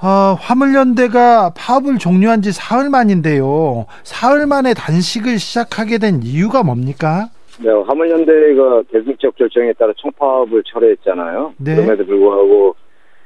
아, 0.00 0.36
화물연대가 0.38 1.54
파업을 1.56 1.98
종료한 1.98 2.42
지 2.42 2.52
사흘 2.52 2.90
만인데요. 2.90 3.86
사흘 4.02 4.46
만에 4.46 4.74
단식을 4.74 5.38
시작하게 5.38 5.98
된 5.98 6.20
이유가 6.22 6.62
뭡니까? 6.62 7.28
네, 7.62 7.70
화물연대가 7.70 8.82
대승적 8.90 9.36
결정에 9.36 9.72
따라 9.72 9.92
총파업을 9.96 10.62
철회했잖아요. 10.66 11.54
네. 11.58 11.76
그럼에도 11.76 12.04
불구하고 12.04 12.76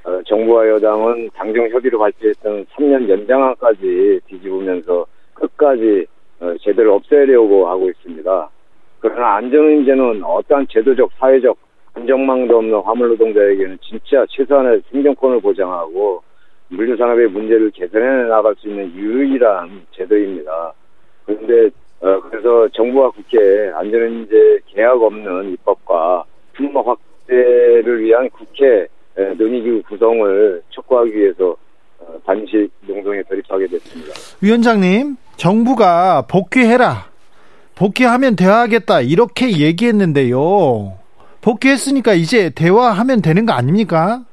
어, 0.04 0.20
정부와 0.26 0.68
여당은 0.68 1.30
당정 1.34 1.68
협의로 1.68 1.98
발표했던 1.98 2.66
3년 2.76 3.08
연장안까지 3.08 4.20
뒤집으면서 4.28 5.06
끝까지 5.34 6.06
어, 6.10 6.17
제대로 6.60 6.94
없애려고 6.96 7.68
하고 7.68 7.88
있습니다. 7.88 8.50
그러나 9.00 9.36
안전운임제는 9.36 10.22
어떠한 10.24 10.66
제도적, 10.70 11.10
사회적 11.18 11.56
안정망도 11.94 12.58
없는 12.58 12.80
화물 12.80 13.08
노동자에게는 13.08 13.78
진짜 13.82 14.24
최소한의 14.30 14.82
생존권을 14.90 15.40
보장하고 15.40 16.22
물류산업의 16.68 17.28
문제를 17.28 17.70
개선해 17.70 18.28
나갈 18.28 18.54
수 18.56 18.68
있는 18.68 18.92
유일한 18.94 19.86
제도입니다. 19.92 20.72
그런데 21.24 21.70
어, 22.00 22.20
그래서 22.30 22.68
정부와 22.68 23.10
국회 23.10 23.70
안전운임제 23.74 24.60
계약 24.66 25.02
없는 25.02 25.52
입법과 25.52 26.24
품목 26.54 26.86
확대를 26.86 28.00
위한 28.00 28.30
국회 28.30 28.86
에, 29.16 29.34
논의기구 29.34 29.82
구성을 29.82 30.62
촉구하기 30.68 31.16
위해서 31.16 31.56
어, 31.98 32.18
단식 32.24 32.70
농동에 32.82 33.22
돌입하게 33.24 33.66
됐습니다. 33.66 34.12
위원장님, 34.40 35.16
정부가 35.48 36.22
복귀해라. 36.28 37.06
복귀하면 37.76 38.34
대화하겠다. 38.34 39.02
이렇게 39.02 39.56
얘기했는데요. 39.56 40.94
복귀했으니까 41.40 42.12
이제 42.14 42.50
대화하면 42.50 43.22
되는 43.22 43.46
거 43.46 43.52
아닙니까? 43.52 44.24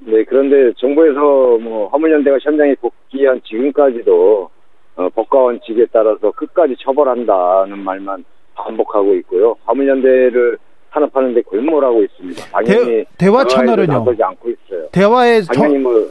네, 0.00 0.22
그런데 0.28 0.72
정부에서 0.76 1.18
뭐 1.58 1.88
화물연대가 1.88 2.36
현장에 2.42 2.74
복귀한 2.74 3.40
지금까지도 3.48 4.50
어, 4.96 5.08
법과 5.14 5.38
원칙에 5.38 5.86
따라서 5.92 6.30
끝까지 6.32 6.76
처벌한다는 6.80 7.78
말만 7.78 8.24
반복하고 8.54 9.14
있고요. 9.16 9.56
화물연대를 9.64 10.58
탄압하는데 10.92 11.42
골몰하고 11.42 12.02
있습니다. 12.04 12.44
당연히 12.50 12.84
대- 12.86 13.04
대화 13.18 13.44
채널은요? 13.44 13.92
나서지 13.92 14.22
않고 14.22 14.50
있어요. 14.50 14.86
대화에 14.92 15.40
당연히 15.42 15.78
뭐, 15.78 16.08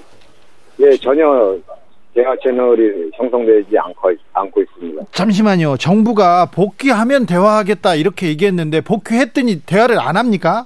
예, 0.81 0.91
전혀 0.97 1.55
대화 2.15 2.33
채널이 2.41 3.11
형성되지 3.15 3.77
않고, 3.77 4.11
있- 4.11 4.19
않고 4.33 4.61
있습니다. 4.61 5.01
잠시만요. 5.11 5.75
정부가 5.77 6.45
복귀하면 6.45 7.25
대화하겠다 7.25 7.95
이렇게 7.95 8.27
얘기했는데 8.29 8.79
복귀했더니 8.81 9.61
대화를 9.65 9.99
안 9.99 10.15
합니까? 10.15 10.65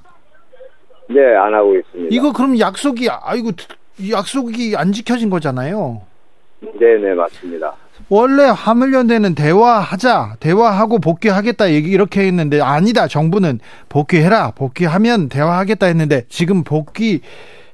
네, 1.10 1.20
안 1.36 1.54
하고 1.56 1.76
있습니다. 1.76 2.10
이거 2.12 2.32
그럼 2.34 2.60
약속이 2.60 3.10
아이고 3.10 3.50
이 3.98 4.12
약속이 4.12 4.76
안 4.78 4.92
지켜진 4.92 5.32
거잖아요. 5.32 6.02
네, 6.62 6.98
네, 7.02 7.16
맞습니다. 7.16 7.74
원래 8.10 8.44
화물연대는 8.44 9.34
대화하자, 9.34 10.36
대화하고 10.40 11.00
복귀하겠다 11.00 11.72
얘기 11.72 11.90
이렇게 11.90 12.22
했는데 12.28 12.62
아니다. 12.62 13.08
정부는 13.08 13.60
복귀해라, 13.90 14.52
복귀하면 14.52 15.30
대화하겠다 15.30 15.88
했는데 15.88 16.26
지금 16.30 16.64
복귀 16.64 17.22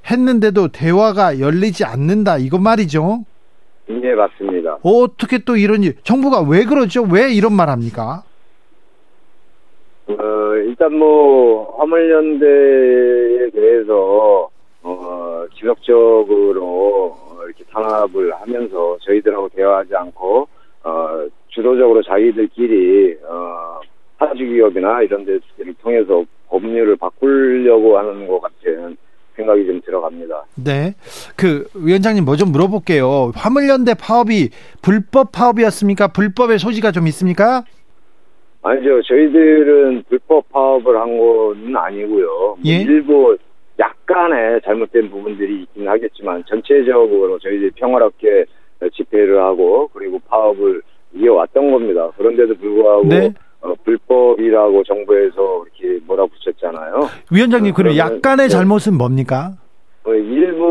했는데도 0.09 0.69
대화가 0.69 1.39
열리지 1.39 1.83
않는다. 1.83 2.37
이거 2.37 2.57
말이죠. 2.57 3.25
네, 3.87 4.15
맞습니다. 4.15 4.79
어떻게 4.81 5.37
또 5.39 5.55
이런 5.55 5.83
일? 5.83 5.95
정부가 6.03 6.41
왜 6.41 6.63
그러죠? 6.65 7.03
왜 7.03 7.31
이런 7.33 7.53
말 7.53 7.69
합니까? 7.69 8.23
어, 10.07 10.55
일단 10.55 10.93
뭐, 10.97 11.75
화물연대에 11.77 13.49
대해서, 13.51 14.49
어, 14.83 15.45
지속적으로 15.55 16.63
어, 16.63 17.39
이렇게 17.45 17.63
탄압을 17.71 18.33
하면서 18.33 18.97
저희들하고 19.01 19.49
대화하지 19.49 19.95
않고, 19.95 20.47
어, 20.83 21.25
주도적으로 21.49 22.01
자기들끼리, 22.03 23.17
어, 23.27 23.79
하주기업이나 24.17 25.01
이런 25.03 25.25
데를 25.25 25.41
통해서 25.81 26.23
법률을 26.49 26.95
바꾸려고 26.95 27.97
하는 27.97 28.27
것 28.27 28.39
같은 28.41 28.97
생각이 29.35 29.65
좀 29.65 29.81
들어갑니다. 29.81 30.45
네. 30.63 30.93
그 31.35 31.65
위원장님 31.75 32.23
뭐 32.25 32.35
좀 32.35 32.51
물어볼게요. 32.51 33.31
화물연대 33.35 33.93
파업이 33.99 34.49
불법 34.81 35.31
파업이었습니까? 35.31 36.07
불법의 36.09 36.59
소지가 36.59 36.91
좀 36.91 37.07
있습니까? 37.07 37.63
아니죠. 38.61 39.01
저희들은 39.03 40.03
불법 40.09 40.49
파업을 40.49 40.97
한 40.99 41.17
건 41.17 41.75
아니고요. 41.77 42.25
뭐 42.27 42.57
예? 42.65 42.81
일부 42.81 43.37
약간의 43.79 44.61
잘못된 44.65 45.09
부분들이 45.11 45.63
있긴 45.63 45.87
하겠지만 45.87 46.43
전체적으로 46.47 47.37
저희들이 47.39 47.71
평화롭게 47.75 48.45
집회를 48.93 49.41
하고 49.41 49.89
그리고 49.93 50.19
파업을 50.27 50.81
이어왔던 51.13 51.71
겁니다. 51.71 52.09
그런데도 52.17 52.55
불구하고 52.55 53.05
네. 53.07 53.33
어, 53.65 53.73
불법이라고 53.83 54.83
정부에서 54.83 55.65
이렇게 55.79 55.99
몰아붙였잖아요. 56.05 57.09
위원장님 57.31 57.73
그럼 57.73 57.93
그러면- 57.93 57.97
약간의 58.17 58.47
네. 58.47 58.49
잘못은 58.49 58.95
뭡니까? 58.97 59.53
어, 60.05 60.13
일부 60.13 60.63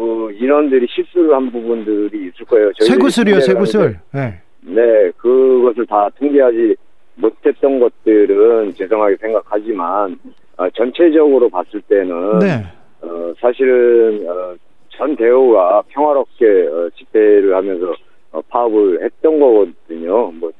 어, 0.00 0.30
인원들이 0.32 0.86
실수를 0.88 1.34
한 1.34 1.50
부분들이 1.52 2.28
있을 2.28 2.46
거예요. 2.46 2.70
하는데 2.78 3.40
쇠구슬. 3.46 4.00
네. 4.14 4.40
네, 4.62 5.10
그것을 5.18 5.84
다 5.86 6.08
통계하지 6.18 6.74
못했던 7.16 7.78
것들은 7.80 8.74
죄송하게 8.74 9.16
생각하지만 9.16 10.18
어, 10.56 10.70
전체적으로 10.70 11.48
봤을 11.50 11.82
때는 11.82 12.38
네. 12.38 12.64
어, 13.02 13.32
사실은 13.38 14.26
어, 14.26 14.54
전 14.88 15.14
대우가 15.16 15.82
평화롭게 15.88 16.46
어, 16.72 16.88
집회를 16.96 17.54
하면서 17.54 17.94
어, 18.32 18.40
파업을 18.48 19.02
했던 19.04 19.38
거거든요. 19.38 20.32
뭐 20.32 20.50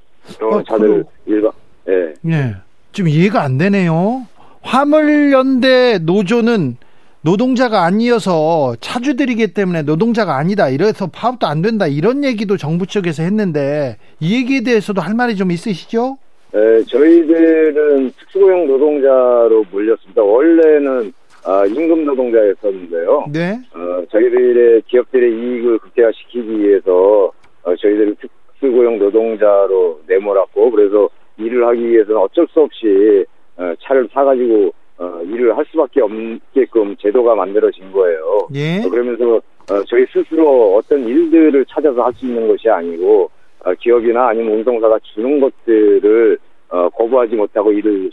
어, 0.43 0.63
차들 0.65 0.89
그럼- 0.89 1.05
일반 1.27 1.53
예. 1.89 2.15
네. 2.23 2.55
좀 2.93 3.09
이해가 3.09 3.43
안 3.43 3.59
되네요. 3.59 4.27
화물연대 4.63 5.99
노조는 6.03 6.77
노동자가 7.23 7.85
아니어서 7.85 8.77
차주들이기 8.81 9.49
때문에 9.55 9.83
노동자가 9.83 10.37
아니다. 10.37 10.69
이래서 10.69 11.09
파업도 11.09 11.47
안 11.47 11.61
된다. 11.63 11.87
이런 11.87 12.23
얘기도 12.25 12.57
정부 12.57 12.87
쪽에서 12.87 13.23
했는데 13.25 13.97
이 14.21 14.35
얘기에 14.37 14.63
대해서도 14.63 15.01
할 15.01 15.15
말이 15.15 15.35
좀 15.37 15.51
있으시죠? 15.51 16.19
에, 16.55 16.83
저희들은 16.85 18.13
특수고용 18.19 18.67
노동자로 18.69 19.65
몰렸습니다. 19.73 20.23
원래는 20.23 21.13
아, 21.45 21.65
임금 21.67 22.05
노동자였었는데요. 22.07 23.27
네. 23.33 23.61
어, 23.75 24.03
저희들의 24.11 24.83
기업들의 24.89 25.31
이익을 25.31 25.79
극대화시키기 25.79 26.59
위해서 26.61 27.31
어, 27.63 27.75
저희들을 27.77 28.17
특 28.21 28.31
수고용 28.61 28.99
노동자로 28.99 30.01
내몰았고 30.07 30.71
그래서 30.71 31.09
일을 31.39 31.67
하기 31.67 31.89
위해서는 31.91 32.17
어쩔 32.21 32.47
수 32.49 32.61
없이 32.61 33.25
어, 33.57 33.73
차를 33.83 34.09
사가지고 34.13 34.73
어, 34.99 35.21
일을 35.25 35.57
할 35.57 35.65
수밖에 35.71 36.01
없게끔 36.01 36.97
제도가 36.97 37.35
만들어진 37.35 37.93
거예요. 37.93 38.49
예. 38.55 38.83
어, 38.85 38.89
그러면서 38.89 39.37
어, 39.71 39.83
저희 39.87 40.07
스스로 40.13 40.77
어떤 40.77 41.07
일들을 41.07 41.65
찾아서 41.69 42.03
할 42.05 42.13
수 42.15 42.25
있는 42.27 42.49
것이 42.49 42.69
아니고 42.71 43.31
어, 43.65 43.75
기업이나 43.75 44.29
아니면 44.29 44.55
운송사가 44.59 44.99
주는 45.15 45.41
것들을 45.41 46.39
어, 46.71 46.89
거부하지 46.91 47.35
못하고 47.37 47.73
일을 47.73 48.11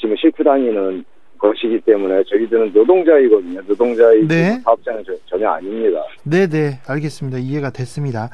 지금 0.00 0.16
싣고 0.16 0.42
다니는 0.42 1.04
것이기 1.38 1.80
때문에 1.82 2.24
저희들은 2.24 2.72
노동자이거든요. 2.74 3.60
노동자이고 3.68 4.26
네. 4.26 4.58
사업자는 4.64 5.04
저- 5.06 5.14
전혀 5.26 5.48
아닙니다. 5.50 6.02
네, 6.24 6.48
네. 6.48 6.80
알겠습니다. 6.88 7.38
이해가 7.38 7.70
됐습니다. 7.70 8.30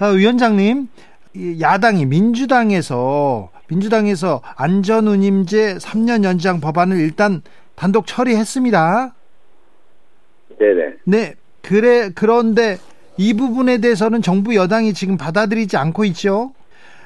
아, 0.00 0.06
위원장님, 0.06 0.88
이 1.34 1.58
야당이 1.60 2.06
민주당에서 2.06 3.50
민주당에서 3.68 4.40
안전운임제 4.56 5.76
3년 5.76 6.24
연장 6.24 6.58
법안을 6.58 6.96
일단 6.96 7.42
단독 7.74 8.06
처리했습니다. 8.06 9.14
네네. 10.58 10.94
네. 11.04 11.34
그래 11.60 12.10
그런데 12.14 12.78
이 13.18 13.34
부분에 13.34 13.78
대해서는 13.78 14.22
정부 14.22 14.54
여당이 14.54 14.94
지금 14.94 15.18
받아들이지 15.18 15.76
않고 15.76 16.06
있죠. 16.06 16.54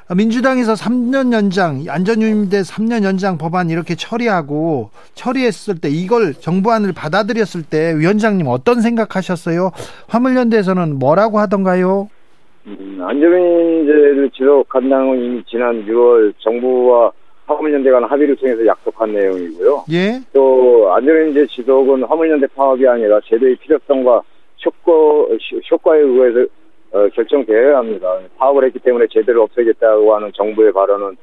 아, 0.07 0.14
민주당에서 0.14 0.74
3년 0.74 1.33
연장 1.33 1.85
안전운임제 1.88 2.62
3년 2.62 3.02
연장 3.02 3.38
법안 3.38 3.70
이렇게 3.70 3.96
처리하고 3.96 4.90
처리했을 5.16 5.80
때 5.80 5.88
이걸 5.88 6.33
정부안을 6.33 6.92
받아들였을 6.92 7.64
때 7.64 7.98
위원장님 7.98 8.46
어떤 8.46 8.80
생각하셨어요? 8.80 9.72
화물연대에서는 10.07 11.00
뭐라고 11.00 11.40
하던가요? 11.40 12.09
음, 12.66 12.98
안전운임제를 13.03 14.31
지속한다는 14.31 15.09
건 15.09 15.18
이미 15.18 15.44
지난 15.46 15.85
6월 15.87 16.33
정부와 16.38 17.12
화물연대 17.46 17.90
간 17.90 18.05
합의를 18.05 18.37
통해서 18.37 18.64
약속한 18.66 19.12
내용이고요. 19.12 19.85
예? 19.92 20.20
또 20.33 20.90
안전운임제 20.94 21.46
지속은 21.46 22.05
화물연대 22.05 22.46
파업이 22.55 22.87
아니라 22.88 23.20
제도의 23.27 23.57
필요성과 23.57 24.22
효과, 24.64 25.35
효과에 25.70 26.00
의해서 26.00 26.46
어, 26.92 27.09
결정되어야 27.09 27.77
합니다. 27.79 28.18
파업을 28.38 28.64
했기 28.64 28.79
때문에 28.79 29.07
제대로 29.11 29.42
없애겠다고 29.42 30.14
하는 30.14 30.31
정부의 30.33 30.72
발언은 30.72 31.16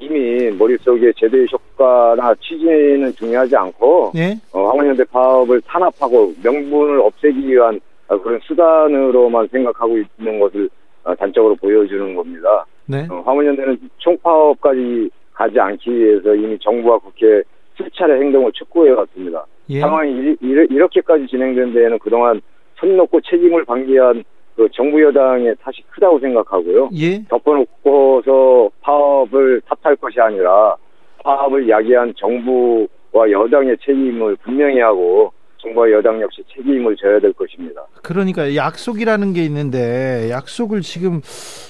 이미 0.00 0.50
머릿속에 0.50 1.12
제도의 1.16 1.46
효과나 1.50 2.34
취지는 2.40 3.12
중요하지 3.14 3.56
않고 3.56 4.12
예? 4.16 4.34
어, 4.52 4.68
화물연대 4.68 5.04
파업을 5.04 5.62
탄압하고 5.62 6.34
명분을 6.42 7.00
없애기 7.00 7.48
위한 7.48 7.80
어, 8.08 8.20
그런 8.20 8.38
수단으로만 8.42 9.48
생각하고 9.48 9.96
있는 9.96 10.40
것을 10.40 10.66
어, 10.66 10.81
단적으로 11.18 11.54
보여주는 11.56 12.14
겁니다. 12.14 12.66
네. 12.86 13.06
어, 13.10 13.22
화물연대는 13.24 13.78
총파업까지 13.98 15.10
가지 15.32 15.58
않기 15.58 15.94
위해서 15.94 16.34
이미 16.34 16.58
정부와 16.58 16.98
국회 16.98 17.42
수차례 17.76 18.20
행동을 18.20 18.52
촉구해 18.52 18.90
왔습니다. 18.92 19.44
예. 19.70 19.80
상황이 19.80 20.12
이, 20.12 20.36
이 20.40 20.78
렇게까지 20.78 21.26
진행된 21.26 21.72
데에는 21.72 21.98
그동안 21.98 22.40
손 22.76 22.96
놓고 22.96 23.20
책임을 23.22 23.64
방기한 23.64 24.24
그 24.56 24.68
정부 24.72 25.02
여당의 25.02 25.54
탓이 25.62 25.82
크다고 25.90 26.18
생각하고요. 26.20 26.90
예. 26.94 27.22
덮어놓고서 27.28 28.70
파업을 28.80 29.62
탓할 29.62 29.96
것이 29.96 30.20
아니라 30.20 30.76
파업을 31.24 31.68
야기한 31.68 32.12
정부와 32.16 33.30
여당의 33.30 33.78
책임을 33.78 34.36
분명히 34.36 34.80
하고 34.80 35.32
정부와 35.62 35.90
여당 35.92 36.20
역시 36.20 36.42
책임을 36.54 36.96
져야 36.96 37.20
될 37.20 37.32
것입니다. 37.32 37.82
그러니까 38.02 38.54
약속이라는 38.54 39.32
게 39.32 39.44
있는데 39.44 40.28
약속을 40.30 40.82
지금 40.82 41.22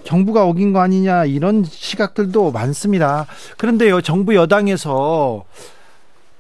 정부가 0.04 0.44
어긴 0.44 0.72
거 0.72 0.80
아니냐 0.80 1.26
이런 1.26 1.64
시각들도 1.64 2.50
많습니다. 2.52 3.26
그런데요, 3.58 4.00
정부 4.00 4.34
여당에서 4.34 5.44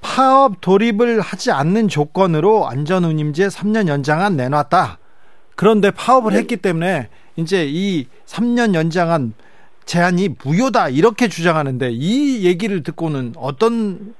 파업 0.00 0.60
돌입을 0.60 1.20
하지 1.20 1.52
않는 1.52 1.88
조건으로 1.88 2.66
안전운임제 2.68 3.48
3년 3.48 3.88
연장안 3.88 4.36
내놨다. 4.36 4.98
그런데 5.54 5.90
파업을 5.90 6.32
네. 6.32 6.38
했기 6.38 6.56
때문에 6.56 7.08
이제 7.36 7.66
이 7.68 8.06
3년 8.26 8.74
연장한 8.74 9.34
제한이 9.84 10.30
무효다 10.42 10.88
이렇게 10.88 11.28
주장하는데 11.28 11.90
이 11.92 12.44
얘기를 12.44 12.82
듣고는 12.82 13.34
어떤 13.36 14.14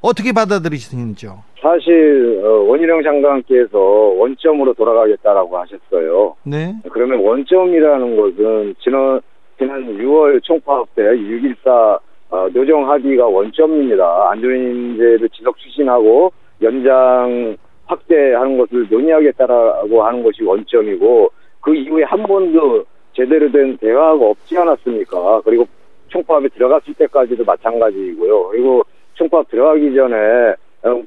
어떻게 0.00 0.32
받아들이시는지요? 0.32 1.44
사실 1.62 2.42
어, 2.44 2.64
원희룡 2.64 3.04
장관께서 3.04 3.78
원점으로 3.78 4.74
돌아가겠다라고 4.74 5.56
하셨어요. 5.58 6.34
네. 6.42 6.74
그러면 6.90 7.20
원점이라는 7.20 8.16
것은 8.16 8.74
지난 8.82 9.20
지난 9.58 9.96
6월 9.96 10.42
총파업 10.42 10.92
때 10.96 11.02
6.14 11.02 12.00
어, 12.30 12.48
노정 12.52 12.90
합의가 12.90 13.26
원점입니다. 13.26 14.30
안전인제를 14.32 15.28
지속 15.28 15.56
추진하고 15.58 16.32
연장 16.62 17.56
확대하는 17.86 18.58
것을 18.58 18.88
논의하겠다라고 18.90 20.02
하는 20.02 20.24
것이 20.24 20.42
원점이고 20.42 21.30
그 21.60 21.74
이후에 21.76 22.02
한 22.02 22.24
번도 22.24 22.84
제대로 23.12 23.52
된 23.52 23.76
대화가 23.76 24.24
없지 24.24 24.58
않았습니까? 24.58 25.42
그리고 25.44 25.66
총파업에 26.08 26.48
들어갔을 26.48 26.94
때까지도 26.94 27.44
마찬가지이고요. 27.44 28.48
그리고 28.48 28.82
총파업 29.14 29.48
들어가기 29.48 29.94
전에 29.94 30.16
어, 30.16 30.54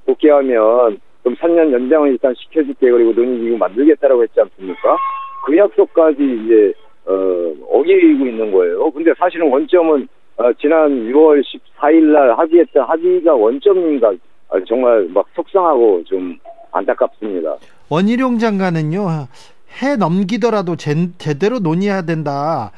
복귀하면 0.05 0.99
그럼 1.23 1.35
3년 1.37 1.71
연장을 1.71 2.09
일단 2.11 2.33
시켜줄게 2.35 2.89
그리고 2.91 3.11
논의기구 3.13 3.57
만들겠다라고 3.57 4.23
했지 4.23 4.39
않습니까? 4.39 4.97
그 5.45 5.57
약속까지 5.57 6.17
이제 6.21 6.73
어, 7.05 7.53
어기고 7.71 8.25
있는 8.25 8.51
거예요. 8.51 8.91
근데 8.91 9.11
사실은 9.17 9.49
원점은 9.51 10.07
어, 10.37 10.53
지난 10.59 10.89
6월 11.11 11.41
14일 11.41 12.11
날 12.11 12.37
합의했던 12.37 12.83
합의가 12.83 13.33
원점인가 13.35 14.13
아, 14.49 14.59
정말 14.67 15.07
막 15.09 15.25
속상하고 15.35 16.03
좀 16.05 16.37
안타깝습니다. 16.71 17.55
원희룡 17.89 18.39
장관은요 18.39 19.07
해 19.81 19.95
넘기더라도 19.97 20.75
제, 20.75 20.93
제대로 21.17 21.59
논의해야 21.59 22.03
된다. 22.03 22.71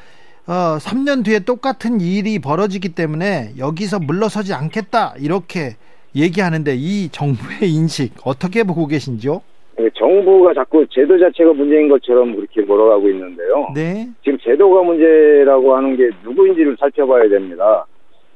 어, 0.47 0.77
3년 0.79 1.25
뒤에 1.25 1.39
똑같은 1.39 1.99
일이 1.99 2.39
벌어지기 2.39 2.95
때문에 2.95 3.53
여기서 3.57 3.99
물러서지 3.99 4.53
않겠다 4.53 5.15
이렇게 5.19 5.75
얘기하는데 6.17 6.73
이 6.75 7.09
정부의 7.09 7.69
인식 7.71 8.13
어떻게 8.25 8.63
보고 8.63 8.87
계신지요? 8.87 9.41
네, 9.79 9.89
정부가 9.93 10.53
자꾸 10.55 10.85
제도 10.89 11.19
자체가 11.19 11.53
문제인 11.53 11.87
것처럼 11.87 12.35
그렇게 12.35 12.61
몰아가고 12.61 13.07
있는데요. 13.09 13.67
네. 13.75 14.07
지금 14.23 14.39
제도가 14.41 14.81
문제라고 14.81 15.75
하는 15.75 15.95
게 15.95 16.09
누구인지를 16.23 16.75
살펴봐야 16.79 17.29
됩니다. 17.29 17.85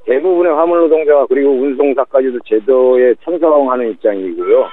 대부분의 0.05 0.53
화물 0.53 0.79
노동자가 0.79 1.25
그리고 1.27 1.51
운송사까지도 1.51 2.39
제도에 2.45 3.15
찬성하는 3.23 3.91
입장이고요. 3.91 4.65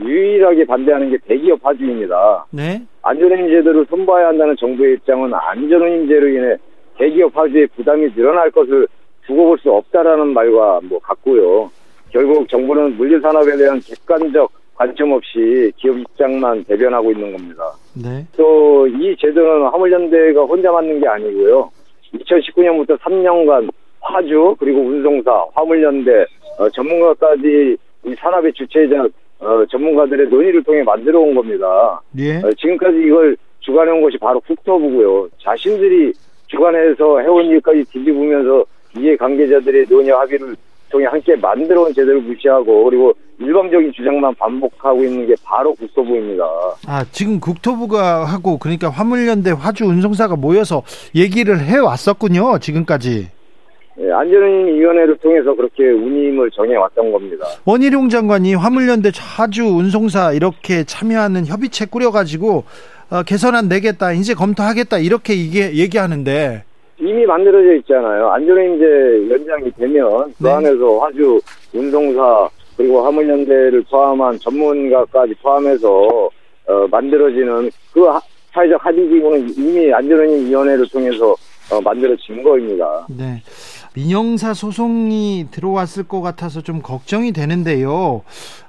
유일하게 0.00 0.64
반대하는 0.66 1.10
게 1.10 1.18
대기업 1.26 1.62
파주입니다. 1.62 2.46
네. 2.50 2.82
안전운임 3.02 3.48
제도를 3.48 3.86
손봐야 3.88 4.28
한다는 4.28 4.56
정부의 4.56 4.94
입장은 4.94 5.32
안전운임제로 5.34 6.28
인해 6.28 6.56
대기업 6.98 7.32
파주의 7.34 7.66
부담이 7.68 8.14
늘어날 8.14 8.50
것을 8.50 8.86
두고 9.26 9.46
볼 9.46 9.58
수 9.58 9.70
없다라는 9.72 10.28
말과 10.28 10.80
뭐 10.84 10.98
같고요. 11.00 11.70
결국 12.14 12.48
정부는 12.48 12.96
물류산업에 12.96 13.56
대한 13.56 13.80
객관적 13.80 14.48
관점 14.76 15.10
없이 15.12 15.72
기업 15.76 15.98
입장만 15.98 16.62
대변하고 16.64 17.10
있는 17.10 17.32
겁니다. 17.32 17.72
네. 17.94 18.24
또 18.36 18.86
이 18.86 19.16
제도는 19.18 19.66
화물연대가 19.68 20.42
혼자 20.42 20.70
만든 20.70 21.00
게 21.00 21.08
아니고요. 21.08 21.70
2019년부터 22.14 22.96
3년간 22.98 23.68
화주 24.00 24.54
그리고 24.58 24.80
운송사, 24.82 25.46
화물연대 25.54 26.24
어, 26.58 26.68
전문가까지 26.70 27.76
이 28.06 28.14
산업의 28.14 28.52
주체자 28.52 29.08
어, 29.40 29.64
전문가들의 29.70 30.28
논의를 30.28 30.62
통해 30.62 30.82
만들어 30.84 31.18
온 31.20 31.34
겁니다. 31.34 32.00
예. 32.18 32.36
어, 32.36 32.52
지금까지 32.56 32.98
이걸 32.98 33.36
주관해 33.60 33.90
온 33.90 34.02
것이 34.02 34.18
바로 34.18 34.38
국토부고요. 34.40 35.28
자신들이 35.42 36.12
주관해서 36.46 37.20
해온 37.20 37.46
일까지 37.46 37.84
뒤집으면서 37.90 38.64
이해 38.96 39.16
관계자들의 39.16 39.86
논의 39.88 40.10
합의를 40.10 40.54
통해 40.94 41.06
함께 41.06 41.34
만들어 41.34 41.82
온 41.82 41.92
제도를 41.92 42.20
무시하고 42.22 42.84
그리고 42.84 43.12
일방적인 43.40 43.92
주장만 43.96 44.32
반복하고 44.36 45.02
있는 45.02 45.26
게 45.26 45.34
바로 45.42 45.74
국토부입니다. 45.74 46.44
아, 46.86 47.04
지금 47.10 47.40
국토부가 47.40 48.24
하고 48.24 48.58
그러니까 48.58 48.90
화물연대 48.90 49.50
화주 49.50 49.86
운송사가 49.86 50.36
모여서 50.36 50.84
얘기를 51.16 51.58
해 51.58 51.78
왔었군요. 51.78 52.60
지금까지. 52.60 53.28
네, 53.96 54.12
안전운임위원회를 54.12 55.16
통해서 55.18 55.52
그렇게 55.54 55.82
운임을 55.84 56.52
정해왔던 56.52 57.10
겁니다. 57.10 57.44
원희룡 57.64 58.08
장관이 58.08 58.54
화물연대 58.54 59.10
화주 59.16 59.64
운송사 59.64 60.32
이렇게 60.32 60.84
참여하는 60.84 61.46
협의체 61.46 61.86
꾸려가지고 61.86 62.64
어, 63.10 63.22
개선안 63.24 63.68
내겠다, 63.68 64.12
이제 64.12 64.32
검토하겠다 64.34 64.98
이렇게 64.98 65.34
이게 65.34 65.74
얘기하는데 65.74 66.64
이미 66.98 67.26
만들어져 67.26 67.74
있잖아요. 67.76 68.30
안전운임제 68.30 69.30
연장이 69.30 69.70
되면 69.72 70.32
그 70.38 70.44
네. 70.44 70.50
안에서 70.50 70.98
화주 70.98 71.40
운송사 71.72 72.48
그리고 72.76 73.02
화물연대를 73.04 73.84
포함한 73.90 74.38
전문가까지 74.38 75.34
포함해서 75.42 76.30
어, 76.66 76.86
만들어지는 76.90 77.70
그 77.92 78.06
사회적 78.52 78.84
합의기구는 78.84 79.50
이미 79.56 79.92
안전운임위원회를 79.92 80.88
통해서 80.88 81.34
어, 81.70 81.80
만들어진 81.80 82.42
거입니다. 82.42 83.06
네. 83.08 83.42
민영사 83.94 84.54
소송이 84.54 85.46
들어왔을 85.50 86.04
것 86.04 86.20
같아서 86.20 86.60
좀 86.60 86.82
걱정이 86.82 87.32
되는데요. 87.32 88.22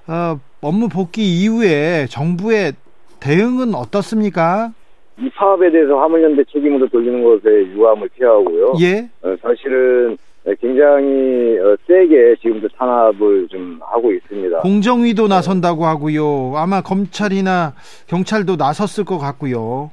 어, 0.07 0.39
업무 0.61 0.87
복귀 0.87 1.41
이후에 1.41 2.07
정부의 2.09 2.73
대응은 3.19 3.73
어떻습니까? 3.75 4.71
이 5.17 5.29
파업에 5.29 5.71
대해서 5.71 5.97
화물연대 5.97 6.43
책임으로 6.51 6.87
돌리는 6.87 7.23
것에 7.23 7.67
유감을 7.71 8.09
표하고요. 8.17 8.73
예. 8.81 9.09
어, 9.21 9.35
사실은 9.41 10.17
굉장히 10.61 11.57
어, 11.59 11.75
세게 11.87 12.35
지금도 12.41 12.67
탄압을 12.77 13.47
좀 13.47 13.79
하고 13.81 14.11
있습니다. 14.11 14.59
공정위도 14.59 15.27
나선다고 15.27 15.85
하고요. 15.85 16.53
아마 16.57 16.81
검찰이나 16.81 17.73
경찰도 18.07 18.57
나섰을 18.57 19.05
것 19.05 19.17
같고요. 19.17 19.91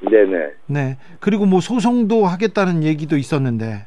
네네. 0.00 0.50
네. 0.66 0.96
그리고 1.20 1.44
뭐 1.44 1.60
소송도 1.60 2.24
하겠다는 2.24 2.84
얘기도 2.84 3.16
있었는데. 3.16 3.84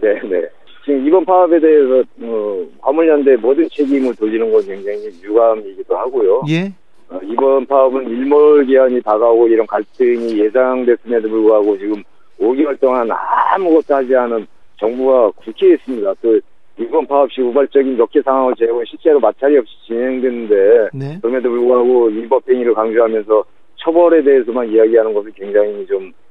네네. 0.00 0.48
지금 0.84 1.06
이번 1.06 1.24
파업에 1.24 1.60
대해서 1.60 2.02
어, 2.22 2.64
화물연대 2.80 3.36
모든 3.36 3.68
책임을 3.68 4.14
돌리는 4.14 4.50
건 4.50 4.64
굉장히 4.64 5.10
유감이기도 5.22 5.96
하고요. 5.96 6.42
예. 6.48 6.72
어, 7.12 7.20
이번 7.24 7.66
파업은 7.66 8.08
일몰 8.08 8.64
기한이 8.64 9.02
다가오고 9.02 9.48
이런 9.48 9.66
갈등이 9.66 10.38
예상됐음에도 10.38 11.28
불구하고 11.28 11.76
지금 11.78 12.02
5개월 12.40 12.80
동안 12.80 13.08
아무것도 13.54 13.94
하지 13.94 14.16
않은 14.16 14.46
정부가 14.78 15.30
국회에 15.32 15.74
있습니다. 15.74 16.14
또 16.22 16.40
이번 16.78 17.06
파업 17.06 17.30
시 17.30 17.42
우발적인 17.42 17.98
역계 17.98 18.22
상황을 18.22 18.54
제고 18.58 18.82
실제로 18.86 19.20
마찰이 19.20 19.58
없이 19.58 19.72
진행됐는데 19.86 20.88
네. 20.94 21.18
그럼에도 21.20 21.50
불구하고 21.50 22.06
위법 22.06 22.48
행위를 22.48 22.72
강조하면서 22.72 23.44
처벌에 23.76 24.22
대해서만 24.22 24.70
이야기하는 24.70 25.12
것은 25.12 25.32
굉장히 25.34 25.86
좀 25.86 26.06
어, 26.06 26.21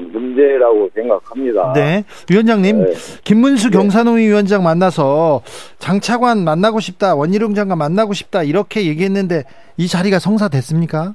문제라고 0.00 0.90
생각합니다. 0.94 1.72
네. 1.74 2.04
위원장님, 2.28 2.84
네. 2.84 2.92
김문수 3.24 3.70
네. 3.70 3.78
경산노위 3.78 4.26
위원장 4.26 4.62
만나서 4.62 5.42
장차관 5.78 6.44
만나고 6.44 6.80
싶다, 6.80 7.14
원희룡 7.14 7.54
장관 7.54 7.78
만나고 7.78 8.12
싶다, 8.12 8.42
이렇게 8.42 8.86
얘기했는데 8.86 9.44
이 9.76 9.86
자리가 9.86 10.18
성사됐습니까? 10.18 11.14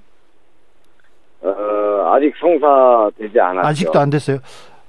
어, 1.41 1.49
아직 2.13 2.33
성사되지 2.39 3.39
않았죠. 3.39 3.67
아직도 3.67 3.99
안 3.99 4.09
됐어요. 4.09 4.39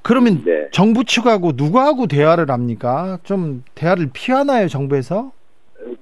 그러면 0.02 0.42
네. 0.44 0.68
정부 0.70 1.05
측하고 1.05 1.52
누구하고 1.57 2.07
대화를 2.07 2.50
합니까? 2.50 3.18
좀 3.24 3.64
대화를 3.74 4.11
피하나요, 4.12 4.68
정부에서? 4.68 5.33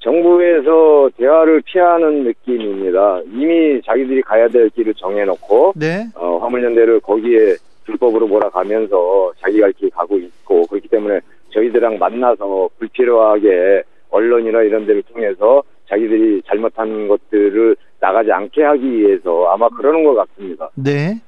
정부에서 0.01 1.11
대화를 1.17 1.63
피하는 1.63 2.25
느낌입니다. 2.25 3.21
이미 3.27 3.81
자기들이 3.83 4.23
가야 4.23 4.49
될 4.49 4.71
길을 4.71 4.95
정해놓고 4.95 5.75
네. 5.77 6.07
어, 6.15 6.39
화물연대를 6.39 7.01
거기에 7.01 7.57
불법으로 7.85 8.27
몰아가면서 8.27 9.33
자기가 9.41 9.67
이렇게 9.67 9.89
가고 9.91 10.19
있고 10.19 10.67
그렇기 10.67 10.89
때문에 10.89 11.21
저희들랑 11.51 11.99
만나서 11.99 12.71
불필요하게 12.79 13.83
언론이나 14.11 14.63
이런 14.63 14.87
데를 14.87 15.03
통해서 15.03 15.63
자기들이 15.89 16.43
잘못한 16.47 17.09
것들을 17.09 17.77
나가지 18.01 18.33
않게 18.33 18.63
하기 18.63 18.91
위해서 18.91 19.47
아마 19.47 19.69
그러는 19.69 20.05
것 20.05 20.15
같습니다. 20.15 20.71
네. 20.75 21.21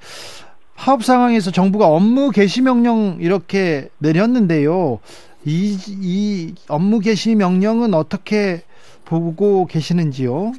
파업 0.77 1.03
상황에서 1.03 1.51
정부가 1.51 1.87
업무 1.87 2.31
개시 2.31 2.62
명령 2.62 3.16
이렇게 3.21 3.88
내렸는데요. 3.99 5.01
이, 5.47 5.77
이 6.03 6.55
업무 6.69 6.99
개시 6.99 7.37
명령은 7.37 7.95
어떻게 7.95 8.63
보고 9.05 9.65
계시는지요? 9.67 10.51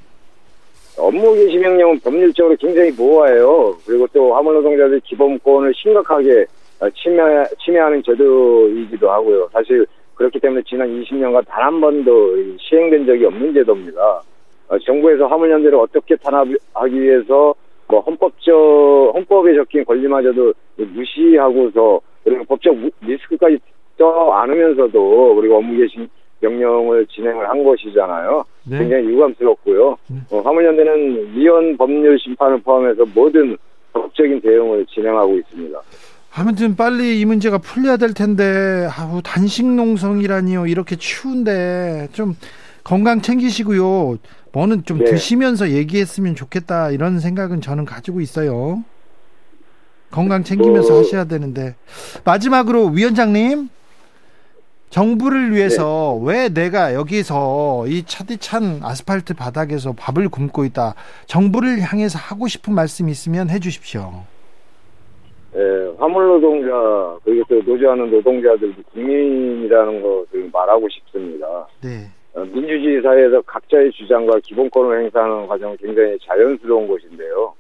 업무 0.97 1.35
개시 1.35 1.57
명령은 1.57 1.99
법률적으로 1.99 2.55
굉장히 2.55 2.91
모호해요. 2.91 3.77
그리고 3.85 4.07
또 4.13 4.33
화물 4.33 4.55
노동자들 4.55 5.01
기본권을 5.01 5.73
심각하게 5.75 6.45
침해, 6.95 7.21
침해하는 7.63 8.01
제도이기도 8.01 9.11
하고요. 9.11 9.49
사실 9.51 9.85
그렇기 10.15 10.39
때문에 10.39 10.61
지난 10.65 10.87
20년간 10.87 11.45
단 11.47 11.65
한 11.67 11.81
번도 11.81 12.35
시행된 12.59 13.05
적이 13.05 13.25
없는 13.25 13.53
제도입니다. 13.53 14.21
어, 14.69 14.79
정부에서 14.79 15.27
화물연대를 15.27 15.77
어떻게 15.77 16.15
탄압하기 16.15 17.01
위해서 17.01 17.53
뭐 17.87 17.99
헌법적 17.99 19.11
헌법에 19.15 19.53
적힌 19.55 19.83
권리마저도 19.83 20.53
무시하고서 20.77 22.01
그리고 22.23 22.43
법적 22.45 22.75
리스크까지 23.01 23.59
떠 23.97 24.31
안으면서도 24.31 25.35
그리고 25.35 25.57
업무 25.57 25.77
개시 25.77 26.07
명령을 26.39 27.07
진행을 27.07 27.49
한 27.49 27.63
것이잖아요. 27.63 28.43
네. 28.69 28.79
굉장히 28.79 29.05
유감스럽고요. 29.05 29.97
네. 30.07 30.17
어, 30.31 30.41
화물연대는 30.41 31.35
위헌 31.35 31.77
법률 31.77 32.19
심판을 32.19 32.61
포함해서 32.61 33.05
모든 33.15 33.57
법적인 33.93 34.41
대응을 34.41 34.85
진행하고 34.87 35.35
있습니다. 35.37 35.81
아무튼 36.35 36.75
빨리 36.75 37.19
이 37.19 37.25
문제가 37.25 37.57
풀려야 37.57 37.97
될 37.97 38.13
텐데 38.13 38.87
아우 38.95 39.21
단식 39.23 39.65
농성이라니요 39.65 40.67
이렇게 40.67 40.95
추운데 40.95 42.07
좀 42.11 42.35
건강 42.83 43.21
챙기시고요 43.21 44.17
뭐는 44.51 44.83
좀 44.83 44.99
네. 44.99 45.05
드시면서 45.05 45.69
얘기했으면 45.69 46.35
좋겠다 46.35 46.91
이런 46.91 47.19
생각은 47.19 47.61
저는 47.61 47.85
가지고 47.85 48.21
있어요 48.21 48.83
건강 50.11 50.43
챙기면서 50.43 50.93
뭐... 50.93 50.99
하셔야 50.99 51.23
되는데 51.23 51.75
마지막으로 52.23 52.89
위원장님 52.89 53.69
정부를 54.89 55.51
위해서 55.51 56.17
네. 56.23 56.31
왜 56.31 56.49
내가 56.49 56.93
여기서 56.93 57.85
이 57.87 58.03
차디찬 58.03 58.81
아스팔트 58.83 59.33
바닥에서 59.35 59.93
밥을 59.93 60.29
굶고 60.29 60.63
있다 60.65 60.95
정부를 61.25 61.79
향해서 61.81 62.17
하고 62.17 62.47
싶은 62.47 62.73
말씀 62.73 63.09
있으면 63.09 63.49
해주십시오. 63.49 64.23
예, 65.55 65.91
화물 65.97 66.27
노동자 66.27 67.19
그리고 67.23 67.43
또 67.49 67.61
노조하는 67.69 68.11
노동자들도 68.11 68.81
국민이라는 68.93 70.01
것을 70.01 70.49
말하고 70.53 70.87
싶습니다. 70.89 71.67
네. 71.81 72.07
어, 72.33 72.41
민주주의 72.41 73.01
사회에서 73.01 73.41
각자의 73.41 73.91
주장과 73.91 74.39
기본권을 74.43 75.03
행사하는 75.03 75.47
과정은 75.47 75.77
굉장히 75.77 76.17
자연스러운 76.23 76.87
것인데요. 76.87 77.53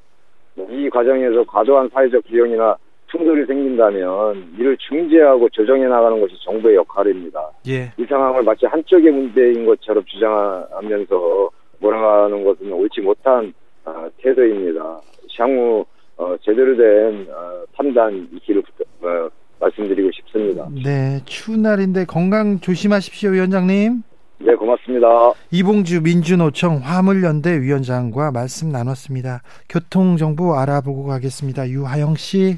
이 0.69 0.89
과정에서 0.89 1.43
과도한 1.45 1.89
사회적 1.93 2.23
비용이나 2.25 2.75
충돌이 3.11 3.45
생긴다면 3.45 4.55
이를 4.57 4.77
중재하고 4.77 5.49
조정해 5.49 5.85
나가는 5.85 6.19
것이 6.19 6.35
정부의 6.43 6.75
역할입니다. 6.75 7.51
예. 7.67 7.91
이 7.97 8.05
상황을 8.05 8.43
마치 8.43 8.65
한쪽의 8.65 9.11
문제인 9.11 9.65
것처럼 9.65 10.03
주장하면서 10.05 11.49
몰아가는 11.79 12.43
것은 12.43 12.71
옳지 12.71 13.01
못한 13.01 13.53
어, 13.85 14.07
태도입니다. 14.17 14.99
향후 15.37 15.85
어, 16.17 16.35
제대로 16.41 16.75
된 16.75 17.27
어, 17.29 17.63
판단 17.73 18.27
있기를 18.33 18.63
어, 19.01 19.29
말씀드리고 19.59 20.11
싶습니다. 20.11 20.67
네, 20.83 21.21
추운 21.25 21.61
날인데 21.61 22.05
건강 22.05 22.59
조심하십시오, 22.59 23.31
위원장님. 23.31 24.03
네, 24.39 24.53
고맙습니다. 24.55 25.07
이봉주 25.51 26.01
민주노총 26.01 26.79
화물연대 26.83 27.61
위원장과 27.61 28.31
말씀 28.31 28.69
나눴습니다. 28.69 29.41
교통정보 29.69 30.55
알아보고 30.55 31.05
가겠습니다. 31.05 31.69
유하영 31.69 32.15
씨. 32.15 32.57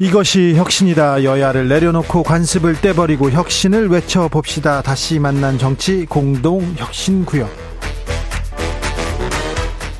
이것이 0.00 0.54
혁신이다. 0.54 1.24
여야를 1.24 1.68
내려놓고 1.68 2.22
관습을 2.22 2.80
떼버리고 2.80 3.30
혁신을 3.32 3.88
외쳐봅시다. 3.88 4.82
다시 4.82 5.18
만난 5.18 5.58
정치 5.58 6.06
공동 6.06 6.60
혁신구역. 6.76 7.68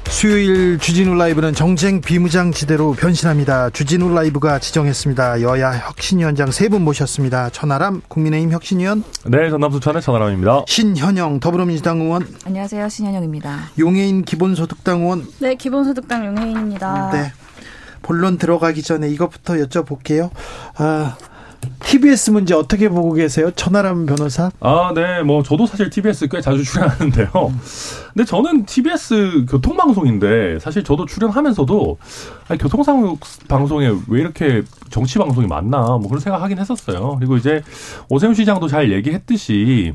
수요일 0.09 0.79
주진우 0.79 1.15
라이브는 1.15 1.55
정쟁 1.55 2.01
비무장지대로 2.01 2.93
변신합니다. 2.93 3.71
주진우 3.71 4.13
라이브가 4.15 4.59
지정했습니다. 4.59 5.43
여야 5.43 5.73
혁신위원장 5.73 6.51
세 6.51 6.69
분 6.69 6.83
모셨습니다. 6.83 7.51
천하람 7.51 8.01
국민의힘 8.09 8.51
혁신위원. 8.53 9.03
네, 9.27 9.49
전남 9.51 9.71
수천의 9.73 10.03
천하람입니다. 10.03 10.65
신현영 10.67 11.41
더불어민주당 11.41 12.01
의원. 12.01 12.27
안녕하세요, 12.47 12.89
신현영입니다. 12.89 13.71
용해인 13.79 14.23
기본소득당 14.25 15.03
의원. 15.03 15.27
네, 15.41 15.55
기본소득당 15.55 16.27
용해인입니다. 16.27 17.11
네. 17.13 17.33
본론 18.03 18.39
들어가기 18.39 18.83
전에 18.83 19.09
이것부터 19.09 19.55
여쭤볼게요. 19.55 20.31
아, 20.77 21.17
TBS 21.81 22.31
문제 22.31 22.55
어떻게 22.55 22.89
보고 22.89 23.13
계세요? 23.13 23.51
천하람 23.51 24.07
변호사? 24.07 24.51
아, 24.61 24.93
네. 24.95 25.23
뭐 25.23 25.43
저도 25.43 25.67
사실 25.67 25.91
TBS 25.91 26.29
꽤 26.29 26.41
자주 26.41 26.63
출연하는데요. 26.63 27.31
근데 28.15 28.25
저는 28.25 28.65
TBS 28.65 29.47
교통방송인데 29.49 30.59
사실 30.61 30.85
저도 30.85 31.07
출연하면서도 31.07 31.99
아니, 32.49 32.59
교통방송에 32.59 33.93
왜 34.09 34.21
이렇게 34.21 34.63
정치 34.91 35.19
방송이 35.19 35.47
많나 35.47 35.81
뭐 35.81 36.09
그런 36.09 36.21
생각 36.21 36.43
하긴 36.43 36.59
했었어요. 36.59 37.17
그리고 37.19 37.37
이제 37.37 37.63
오세훈 38.09 38.35
시장도 38.35 38.69
잘 38.69 38.93
얘기했듯이 38.93 39.95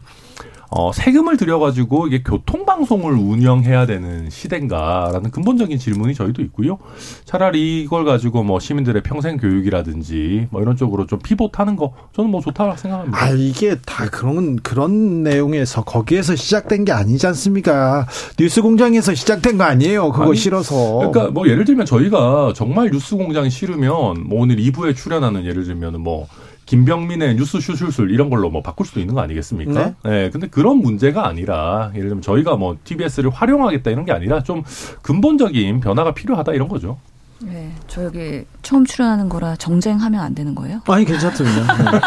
어, 0.76 0.92
세금을 0.92 1.38
들여가지고 1.38 2.08
이게 2.08 2.24
교통방송을 2.24 3.14
운영해야 3.14 3.86
되는 3.86 4.28
시대인가라는 4.32 5.30
근본적인 5.30 5.78
질문이 5.78 6.16
저희도 6.16 6.42
있고요. 6.44 6.80
차라리 7.26 7.84
이걸 7.84 8.06
가지고 8.06 8.44
뭐 8.44 8.60
시민들의 8.60 9.04
평생 9.04 9.38
교육이라든지 9.38 10.48
뭐 10.50 10.64
이런 10.64 10.76
쪽으로 10.76 11.06
좀 11.06 11.20
피봇하는 11.20 11.76
거 11.76 11.94
저는 12.14 12.32
뭐 12.32 12.42
좋다고 12.42 12.76
생각합니다. 12.76 13.24
아, 13.24 13.30
이게 13.30 13.76
다 13.86 14.06
그런, 14.10 14.56
그런 14.58 15.22
내용에서 15.22 15.84
거기에서 15.84 16.36
시작된 16.36 16.86
게 16.86 16.92
아니지 16.92 17.28
않습니까? 17.28 18.08
뉴스 18.40 18.64
공장에서 18.64 19.14
시작된 19.14 19.60
거 19.60 19.66
아니에요. 19.66 20.12
그거 20.12 20.30
아니, 20.30 20.36
싫어서. 20.36 20.96
그러니까 20.98 21.30
뭐 21.30 21.48
예를 21.48 21.66
들면 21.66 21.86
저희가 21.86 22.54
정말 22.56 22.90
뉴스 22.90 23.16
공장이 23.16 23.52
싫으면 23.52 24.28
뭐 24.28 24.42
오늘 24.42 24.56
2부에 24.56 24.96
출연하는 24.96 25.46
예를 25.46 25.66
들면 25.66 26.02
뭐 26.02 26.28
김병민의 26.65 27.36
뉴스 27.36 27.60
슈술술 27.60 28.12
이런 28.12 28.30
걸로 28.30 28.49
뭐 28.49 28.62
바꿀 28.62 28.86
수도 28.86 28.99
있는 28.99 29.15
거 29.15 29.21
아니겠습니까? 29.21 29.86
네. 29.86 29.93
네. 30.04 30.30
근데 30.30 30.47
그런 30.47 30.78
문제가 30.78 31.28
아니라 31.28 31.91
예를 31.93 32.08
들면 32.10 32.21
저희가 32.21 32.56
뭐 32.56 32.78
TBS를 32.84 33.30
활용하겠다 33.30 33.91
이런 33.91 34.06
게 34.06 34.12
아니라 34.12 34.43
좀 34.43 34.63
근본적인 35.02 35.82
변화가 35.82 36.13
필요하다 36.13 36.54
이런 36.54 36.67
거죠. 36.67 36.97
네, 37.45 37.73
저 37.88 38.06
여기 38.06 38.45
처음 38.62 38.86
출연하는 38.86 39.28
거라 39.28 39.58
정쟁하면 39.58 40.21
안 40.21 40.34
되는 40.34 40.56
거예요? 40.56 40.80
아니 40.88 41.04
괜찮습니다. 41.04 41.78
네. 41.78 41.99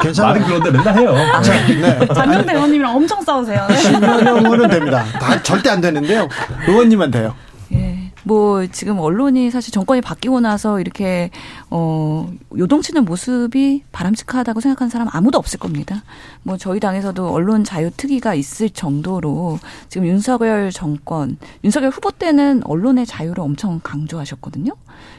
괜찮아요. 0.00 0.32
말은 0.40 0.46
그런데 0.46 0.70
맨날 0.70 0.98
해요. 0.98 1.14
아, 1.14 1.42
네. 1.42 2.06
장경태 2.14 2.54
의원님이랑 2.54 2.96
엄청 2.96 3.20
싸우세요. 3.22 3.66
네. 3.68 3.76
신현영 3.76 4.38
의원은 4.38 4.68
됩니다. 4.70 5.04
다 5.20 5.42
절대 5.42 5.68
안 5.68 5.82
되는데요. 5.82 6.26
의원님은 6.66 7.10
돼요. 7.10 7.34
뭐 8.24 8.66
지금 8.66 8.98
언론이 8.98 9.50
사실 9.50 9.72
정권이 9.72 10.00
바뀌고 10.00 10.40
나서 10.40 10.80
이렇게 10.80 11.30
어 11.70 12.30
요동치는 12.56 13.04
모습이 13.04 13.84
바람직하다고 13.92 14.60
생각하는 14.60 14.90
사람 14.90 15.08
아무도 15.10 15.38
없을 15.38 15.58
겁니다. 15.58 16.02
뭐 16.42 16.56
저희 16.56 16.80
당에서도 16.80 17.28
언론 17.28 17.64
자유 17.64 17.90
특위가 17.96 18.34
있을 18.34 18.70
정도로 18.70 19.58
지금 19.88 20.06
윤석열 20.06 20.70
정권 20.70 21.36
윤석열 21.64 21.90
후보 21.90 22.10
때는 22.10 22.62
언론의 22.64 23.06
자유를 23.06 23.42
엄청 23.42 23.80
강조하셨거든요. 23.82 24.72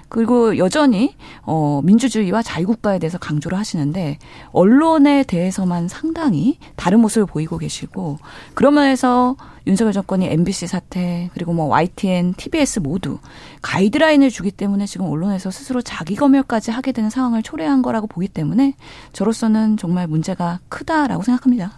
그리고 0.09 0.57
여전히 0.57 1.15
어 1.43 1.81
민주주의와 1.83 2.41
자유국가에 2.41 2.99
대해서 2.99 3.17
강조를 3.17 3.57
하시는데 3.57 4.17
언론에 4.51 5.23
대해서만 5.23 5.87
상당히 5.87 6.57
다른 6.75 6.99
모습을 6.99 7.27
보이고 7.27 7.57
계시고 7.57 8.17
그러면서 8.55 9.37
윤석열 9.67 9.93
정권이 9.93 10.27
MBC 10.27 10.67
사태 10.67 11.29
그리고 11.33 11.53
뭐 11.53 11.67
YTN, 11.67 12.33
TBS 12.33 12.79
모두 12.79 13.19
가이드라인을 13.61 14.31
주기 14.31 14.51
때문에 14.51 14.87
지금 14.87 15.05
언론에서 15.05 15.51
스스로 15.51 15.81
자기 15.81 16.15
검열까지 16.15 16.71
하게 16.71 16.91
되는 16.91 17.11
상황을 17.11 17.43
초래한 17.43 17.83
거라고 17.83 18.07
보기 18.07 18.27
때문에 18.27 18.73
저로서는 19.13 19.77
정말 19.77 20.07
문제가 20.07 20.59
크다라고 20.69 21.21
생각합니다. 21.21 21.73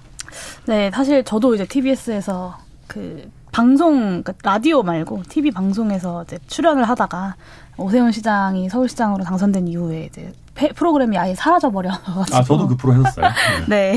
네, 0.67 0.89
사실 0.93 1.23
저도 1.25 1.53
이제 1.53 1.65
TBS에서 1.65 2.57
그 2.87 3.29
방송 3.51 4.23
그러니까 4.23 4.33
라디오 4.43 4.81
말고 4.83 5.23
TV 5.27 5.51
방송에서 5.51 6.23
이제 6.23 6.39
출연을 6.47 6.85
하다가 6.85 7.35
오세훈 7.81 8.11
시장이 8.11 8.69
서울시장으로 8.69 9.23
당선된 9.23 9.67
이후에 9.67 10.05
이제 10.05 10.31
프로그램이 10.75 11.17
아예 11.17 11.33
사라져 11.33 11.71
버려가지고. 11.71 12.37
아 12.37 12.43
저도 12.43 12.67
그 12.67 12.75
프로 12.75 12.93
했었어요. 12.93 13.27
네. 13.67 13.95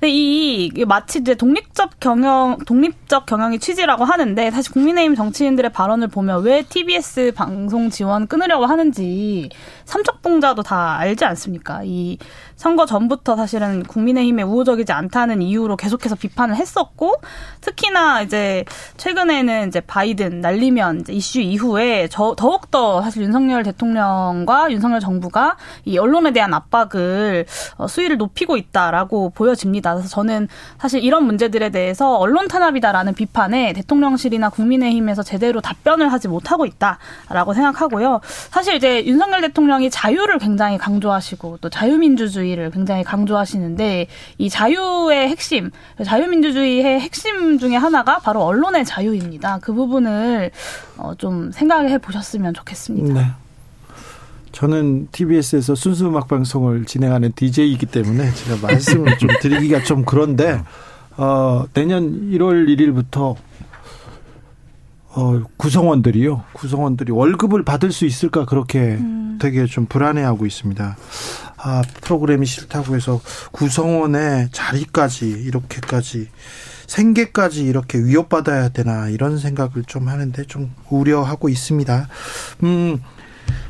네. 0.00 0.08
이 0.08 0.70
마치 0.86 1.18
이제 1.18 1.34
독립적 1.34 1.98
경영 1.98 2.58
독립적 2.64 3.26
경영이 3.26 3.58
취지라고 3.58 4.04
하는데 4.04 4.50
사실 4.50 4.72
국민의힘 4.72 5.16
정치인들의 5.16 5.72
발언을 5.72 6.08
보면 6.08 6.42
왜 6.42 6.62
TBS 6.62 7.32
방송 7.34 7.90
지원 7.90 8.26
끊으려고 8.26 8.66
하는지 8.66 9.48
삼척동자도 9.86 10.62
다 10.62 10.96
알지 10.98 11.24
않습니까? 11.24 11.80
이 11.84 12.18
선거 12.58 12.86
전부터 12.86 13.36
사실은 13.36 13.84
국민의힘에 13.84 14.42
우호적이지 14.42 14.90
않다는 14.90 15.42
이유로 15.42 15.76
계속해서 15.76 16.16
비판을 16.16 16.56
했었고 16.56 17.14
특히나 17.60 18.22
이제 18.22 18.64
최근에는 18.96 19.68
이제 19.68 19.80
바이든 19.80 20.40
날리면 20.40 21.02
이제 21.02 21.12
이슈 21.12 21.38
이후에 21.38 22.08
저, 22.10 22.34
더욱더 22.36 23.00
사실 23.00 23.22
윤석열 23.22 23.62
대통령과 23.62 24.72
윤석열 24.72 24.98
정부가 24.98 25.56
이 25.84 25.98
언론에 25.98 26.32
대한 26.32 26.52
압박을 26.52 27.46
어, 27.76 27.86
수위를 27.86 28.16
높이고 28.16 28.56
있다라고 28.56 29.30
보여집니다. 29.30 29.94
그래서 29.94 30.08
저는 30.08 30.48
사실 30.80 31.04
이런 31.04 31.26
문제들에 31.26 31.70
대해서 31.70 32.16
언론 32.16 32.48
탄압이다라는 32.48 33.14
비판에 33.14 33.72
대통령실이나 33.72 34.50
국민의힘에서 34.50 35.22
제대로 35.22 35.60
답변을 35.60 36.12
하지 36.12 36.26
못하고 36.26 36.66
있다라고 36.66 37.54
생각하고요. 37.54 38.20
사실 38.50 38.74
이제 38.74 39.04
윤석열 39.06 39.42
대통령이 39.42 39.90
자유를 39.90 40.38
굉장히 40.38 40.76
강조하시고 40.76 41.58
또 41.60 41.68
자유민주주의 41.70 42.47
자유민주주의를 42.48 42.70
굉장히 42.70 43.04
강조하시는데 43.04 44.06
이 44.38 44.48
자유의 44.48 45.28
핵심, 45.28 45.70
자유민주주의의 46.02 47.00
핵심 47.00 47.58
중에 47.58 47.76
하나가 47.76 48.18
바로 48.18 48.42
언론의 48.42 48.84
자유입니다. 48.84 49.58
그 49.60 49.72
부분을 49.72 50.50
어, 50.96 51.14
좀 51.16 51.52
생각해 51.52 51.98
보셨으면 51.98 52.54
좋겠습니다. 52.54 53.20
네. 53.20 53.26
저는 54.52 55.08
TBS에서 55.12 55.74
순수 55.74 56.06
음악 56.06 56.28
방송을 56.28 56.86
진행하는 56.86 57.32
DJ이기 57.36 57.86
때문에 57.86 58.32
제가 58.32 58.66
말씀을 58.66 59.18
좀 59.18 59.28
드리기가 59.40 59.82
좀 59.82 60.04
그런데 60.04 60.62
어, 61.16 61.64
내년 61.74 62.30
1월 62.30 62.66
1일부터 62.68 63.36
어, 65.10 65.42
구성원들이요. 65.56 66.44
구성원들이 66.52 67.12
월급을 67.12 67.64
받을 67.64 67.92
수 67.92 68.06
있을까 68.06 68.44
그렇게 68.44 68.78
음. 68.78 69.38
되게 69.40 69.66
좀 69.66 69.86
불안해하고 69.86 70.46
있습니다. 70.46 70.96
아, 71.58 71.82
프로그램이 72.02 72.46
싫다고 72.46 72.94
해서 72.94 73.20
구성원의 73.52 74.50
자리까지 74.52 75.28
이렇게까지 75.28 76.28
생계까지 76.86 77.64
이렇게 77.64 77.98
위협받아야 77.98 78.70
되나 78.70 79.08
이런 79.08 79.38
생각을 79.38 79.84
좀 79.86 80.08
하는데 80.08 80.42
좀 80.44 80.74
우려하고 80.88 81.48
있습니다. 81.48 82.08
음, 82.62 83.02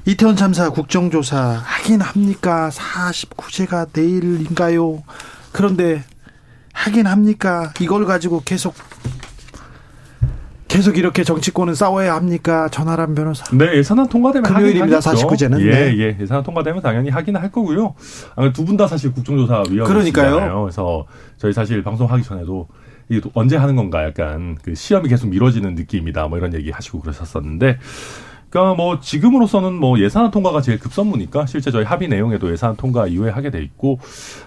이태원 0.04 0.36
참사 0.36 0.70
국정조사 0.70 1.62
하긴 1.64 2.00
합니까? 2.00 2.70
49제가 2.72 3.88
내일인가요? 3.92 5.02
그런데 5.52 6.04
하긴 6.72 7.06
합니까? 7.06 7.72
이걸 7.80 8.06
가지고 8.06 8.42
계속 8.44 8.74
계속 10.68 10.98
이렇게 10.98 11.24
정치권은 11.24 11.74
싸워야 11.74 12.14
합니까? 12.14 12.68
전하람 12.68 13.14
변호사. 13.14 13.44
네, 13.56 13.76
예산안 13.78 14.08
통과되면 14.08 14.52
금요일입니다. 14.52 14.98
49제는. 14.98 15.60
예, 15.62 15.70
네. 15.70 15.98
예. 15.98 16.16
예산안 16.20 16.44
통과되면 16.44 16.82
당연히 16.82 17.08
하긴 17.08 17.36
할 17.36 17.50
거고요. 17.50 17.94
아, 18.36 18.52
두분 18.52 18.76
다 18.76 18.86
사실 18.86 19.12
국정조사 19.12 19.64
위원이시잖아요. 19.70 20.62
그래서 20.62 21.06
저희 21.38 21.52
사실 21.54 21.82
방송하기 21.82 22.22
전에도 22.22 22.68
이게 23.08 23.26
언제 23.32 23.56
하는 23.56 23.76
건가 23.76 24.04
약간 24.04 24.56
그 24.62 24.74
시험이 24.74 25.08
계속 25.08 25.28
미뤄지는 25.28 25.74
느낌이다. 25.74 26.28
뭐 26.28 26.36
이런 26.36 26.52
얘기 26.52 26.70
하시고 26.70 27.00
그러셨었는데 27.00 27.78
그러니까 28.50 28.74
뭐 28.74 29.00
지금으로서는 29.00 29.74
뭐 29.74 29.98
예산안 29.98 30.30
통과가 30.30 30.62
제일 30.62 30.78
급선무니까 30.78 31.46
실제 31.46 31.70
저희 31.70 31.84
합의 31.84 32.08
내용에도 32.08 32.50
예산안 32.50 32.76
통과 32.76 33.06
이후에 33.06 33.30
하게 33.30 33.50
돼 33.50 33.62
있고 33.62 33.98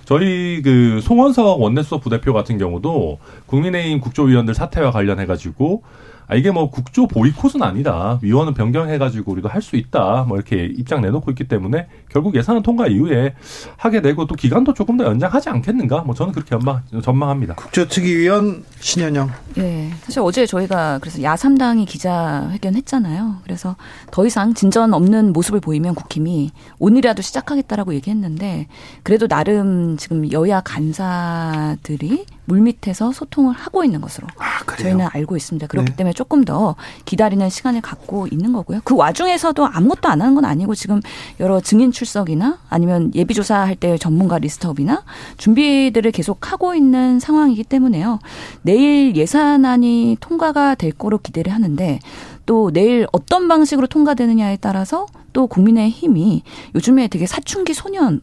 저희 0.05 0.61
그 0.63 1.01
송원석 1.01 1.61
원내수석 1.61 2.01
부대표 2.01 2.33
같은 2.33 2.57
경우도 2.57 3.19
국민의힘 3.45 4.01
국조위원들 4.01 4.55
사태와 4.55 4.91
관련해 4.91 5.25
가지고 5.25 5.83
아, 6.31 6.35
이게 6.35 6.49
뭐 6.49 6.69
국조 6.69 7.07
보이콧은 7.07 7.61
아니다. 7.61 8.17
위원은 8.21 8.53
변경해가지고 8.53 9.33
우리도 9.33 9.49
할 9.49 9.61
수 9.61 9.75
있다. 9.75 10.25
뭐 10.27 10.37
이렇게 10.37 10.65
입장 10.65 11.01
내놓고 11.01 11.29
있기 11.31 11.43
때문에 11.47 11.87
결국 12.09 12.35
예산안 12.35 12.63
통과 12.63 12.87
이후에 12.87 13.35
하게 13.77 14.01
되고 14.01 14.25
또 14.25 14.33
기간도 14.33 14.73
조금 14.73 14.97
더 14.97 15.03
연장하지 15.03 15.49
않겠는가? 15.49 16.01
뭐 16.01 16.15
저는 16.15 16.31
그렇게 16.33 16.49
전망, 16.49 16.81
전망합니다. 17.03 17.53
국조특위위원 17.55 18.63
신현영. 18.79 19.29
네. 19.55 19.91
사실 20.03 20.21
어제 20.21 20.45
저희가 20.47 20.97
그래서 20.99 21.19
야3당이 21.19 21.85
기자회견 21.85 22.75
했잖아요. 22.75 23.35
그래서 23.43 23.75
더 24.09 24.25
이상 24.25 24.53
진전 24.55 24.93
없는 24.95 25.31
모습을 25.33 25.59
보이면 25.59 25.93
국힘이 25.93 26.51
오늘이라도 26.79 27.21
시작하겠다라고 27.21 27.93
얘기했는데 27.93 28.67
그래도 29.03 29.27
나름 29.27 29.97
지금 29.97 30.31
여야 30.31 30.61
간사들이 30.61 32.25
물밑에서 32.45 33.11
소통을 33.11 33.53
하고 33.53 33.83
있는 33.83 34.01
것으로 34.01 34.27
아, 34.37 34.75
저희는 34.75 35.07
알고 35.11 35.37
있습니다. 35.37 35.67
그렇기 35.67 35.91
네. 35.91 35.95
때문에 35.95 36.13
조금 36.13 36.43
더 36.43 36.75
기다리는 37.05 37.49
시간을 37.49 37.81
갖고 37.81 38.27
있는 38.31 38.51
거고요. 38.53 38.81
그 38.83 38.95
와중에서도 38.95 39.65
아무것도 39.65 40.09
안 40.09 40.21
하는 40.21 40.35
건 40.35 40.45
아니고 40.45 40.75
지금 40.75 41.01
여러 41.39 41.59
증인 41.59 41.91
출석이나 41.91 42.59
아니면 42.69 43.11
예비조사할 43.13 43.75
때 43.75 43.97
전문가 43.97 44.37
리스트업이나 44.39 45.03
준비들을 45.37 46.11
계속 46.11 46.51
하고 46.51 46.75
있는 46.75 47.19
상황이기 47.19 47.63
때문에요. 47.63 48.19
내일 48.61 49.15
예산안이 49.15 50.17
통과가 50.19 50.75
될 50.75 50.91
거로 50.91 51.17
기대를 51.17 51.53
하는데 51.53 51.99
또 52.45 52.71
내일 52.71 53.07
어떤 53.11 53.47
방식으로 53.47 53.87
통과되느냐에 53.87 54.57
따라서 54.57 55.05
또 55.33 55.47
국민의 55.47 55.89
힘이 55.89 56.43
요즘에 56.75 57.07
되게 57.07 57.25
사춘기 57.25 57.73
소년 57.73 58.21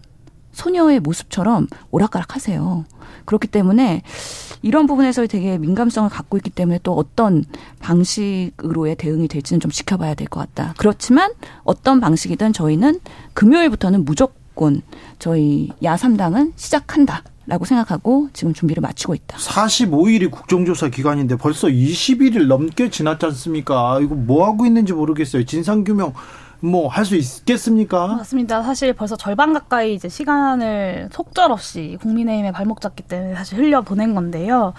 소녀의 0.63 0.99
모습처럼 1.01 1.69
오락가락 1.93 2.35
하세요. 2.35 2.85
그렇기 3.27 3.47
때문에 3.47 4.03
이런 4.63 4.87
부분에서 4.89 5.25
되게 5.29 5.57
민감성을 5.57 6.11
갖고 6.11 6.37
있기 6.37 6.51
때문에 6.51 6.81
또 6.83 6.95
어떤 6.95 7.45
방식으로의 7.79 8.97
대응이 8.97 9.29
될지는 9.29 9.61
좀 9.61 9.71
지켜봐야 9.71 10.15
될 10.15 10.29
것 10.29 10.41
같다. 10.41 10.75
그렇지만 10.77 11.31
어떤 11.63 12.01
방식이든 12.01 12.53
저희는 12.53 13.01
금요일부터는 13.35 14.05
무조건 14.05 14.83
저희 15.21 15.69
야3당은 15.83 16.53
시작한다. 16.57 17.23
라고 17.47 17.65
생각하고 17.65 18.29
지금 18.35 18.53
준비를 18.53 18.83
마치고 18.83 19.15
있다. 19.15 19.39
45일이 19.39 20.31
국정조사 20.31 20.89
기간인데 20.91 21.37
벌써 21.37 21.67
21일 21.69 22.47
넘게 22.47 22.91
지났지 22.91 23.25
않습니까? 23.25 24.01
이거 24.03 24.15
뭐 24.15 24.45
하고 24.47 24.67
있는지 24.67 24.93
모르겠어요. 24.93 25.45
진상규명 25.47 26.13
뭐 26.61 26.89
할 26.89 27.05
수 27.05 27.15
있겠습니까? 27.17 28.09
맞습니다. 28.09 28.63
사실 28.63 28.93
벌써 28.93 29.17
절반 29.17 29.53
가까이 29.53 29.95
이제 29.95 30.09
시간을 30.09 31.09
속절없이 31.13 31.99
국민의힘에 32.01 32.51
발목 32.53 32.81
잡기 32.81 33.05
때문에 33.05 33.35
사실 33.37 33.59
흘려 33.59 33.83
보낸 33.83 34.15
건데요. 34.15 34.73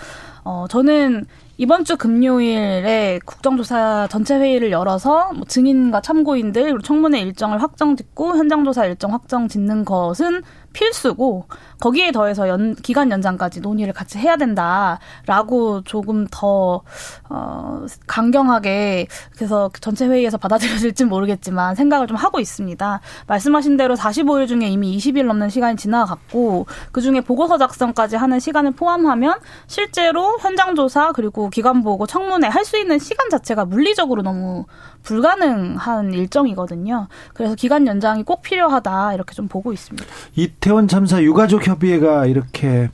어, 0.43 0.65
저는 0.69 1.25
이번 1.57 1.83
주 1.85 1.97
금요일에 1.97 3.19
국정조사 3.25 4.07
전체 4.09 4.35
회의를 4.37 4.71
열어서 4.71 5.31
뭐 5.33 5.45
증인과 5.45 6.01
참고인들 6.01 6.63
그리고 6.63 6.81
청문회 6.81 7.19
일정을 7.21 7.61
확정 7.61 7.95
짓고 7.95 8.37
현장 8.37 8.63
조사 8.65 8.85
일정 8.85 9.13
확정 9.13 9.47
짓는 9.47 9.85
것은 9.85 10.41
필수고 10.73 11.45
거기에 11.79 12.11
더해서 12.11 12.47
연, 12.47 12.75
기간 12.75 13.11
연장까지 13.11 13.61
논의를 13.61 13.93
같이 13.93 14.17
해야 14.17 14.37
된다라고 14.37 15.81
조금 15.83 16.27
더 16.31 16.81
어, 17.29 17.85
강경하게 18.07 19.07
그래서 19.35 19.69
전체 19.81 20.07
회의에서 20.07 20.37
받아들여질지 20.37 21.05
모르겠지만 21.05 21.75
생각을 21.75 22.07
좀 22.07 22.17
하고 22.17 22.39
있습니다. 22.39 22.99
말씀하신 23.27 23.77
대로 23.77 23.95
45일 23.95 24.47
중에 24.47 24.67
이미 24.67 24.97
20일 24.97 25.25
넘는 25.25 25.49
시간이 25.49 25.77
지나갔고 25.77 26.65
그 26.91 27.01
중에 27.01 27.21
보고서 27.21 27.57
작성까지 27.57 28.15
하는 28.15 28.39
시간을 28.39 28.71
포함하면 28.71 29.39
실제로 29.67 30.37
현장 30.39 30.75
조사 30.75 31.11
그리고 31.11 31.49
기간 31.49 31.83
보고 31.83 32.05
청문회 32.07 32.47
할 32.47 32.69
수 32.69 32.77
있는 32.77 32.99
시간 32.99 33.29
자체가 33.31 33.65
물리적으로 33.65 34.21
너무 34.21 34.65
불가능한 35.03 36.13
일정이거든요. 36.13 37.07
그래서 37.33 37.55
기간 37.55 37.87
연장이 37.87 38.23
꼭 38.23 38.41
필요하다 38.41 39.13
이렇게 39.15 39.33
좀 39.33 39.47
보고 39.47 39.73
있습니다. 39.73 40.05
이태원 40.35 40.87
참사 40.87 41.21
유가족 41.23 41.67
협의회가 41.69 42.25
이렇게 42.25 42.89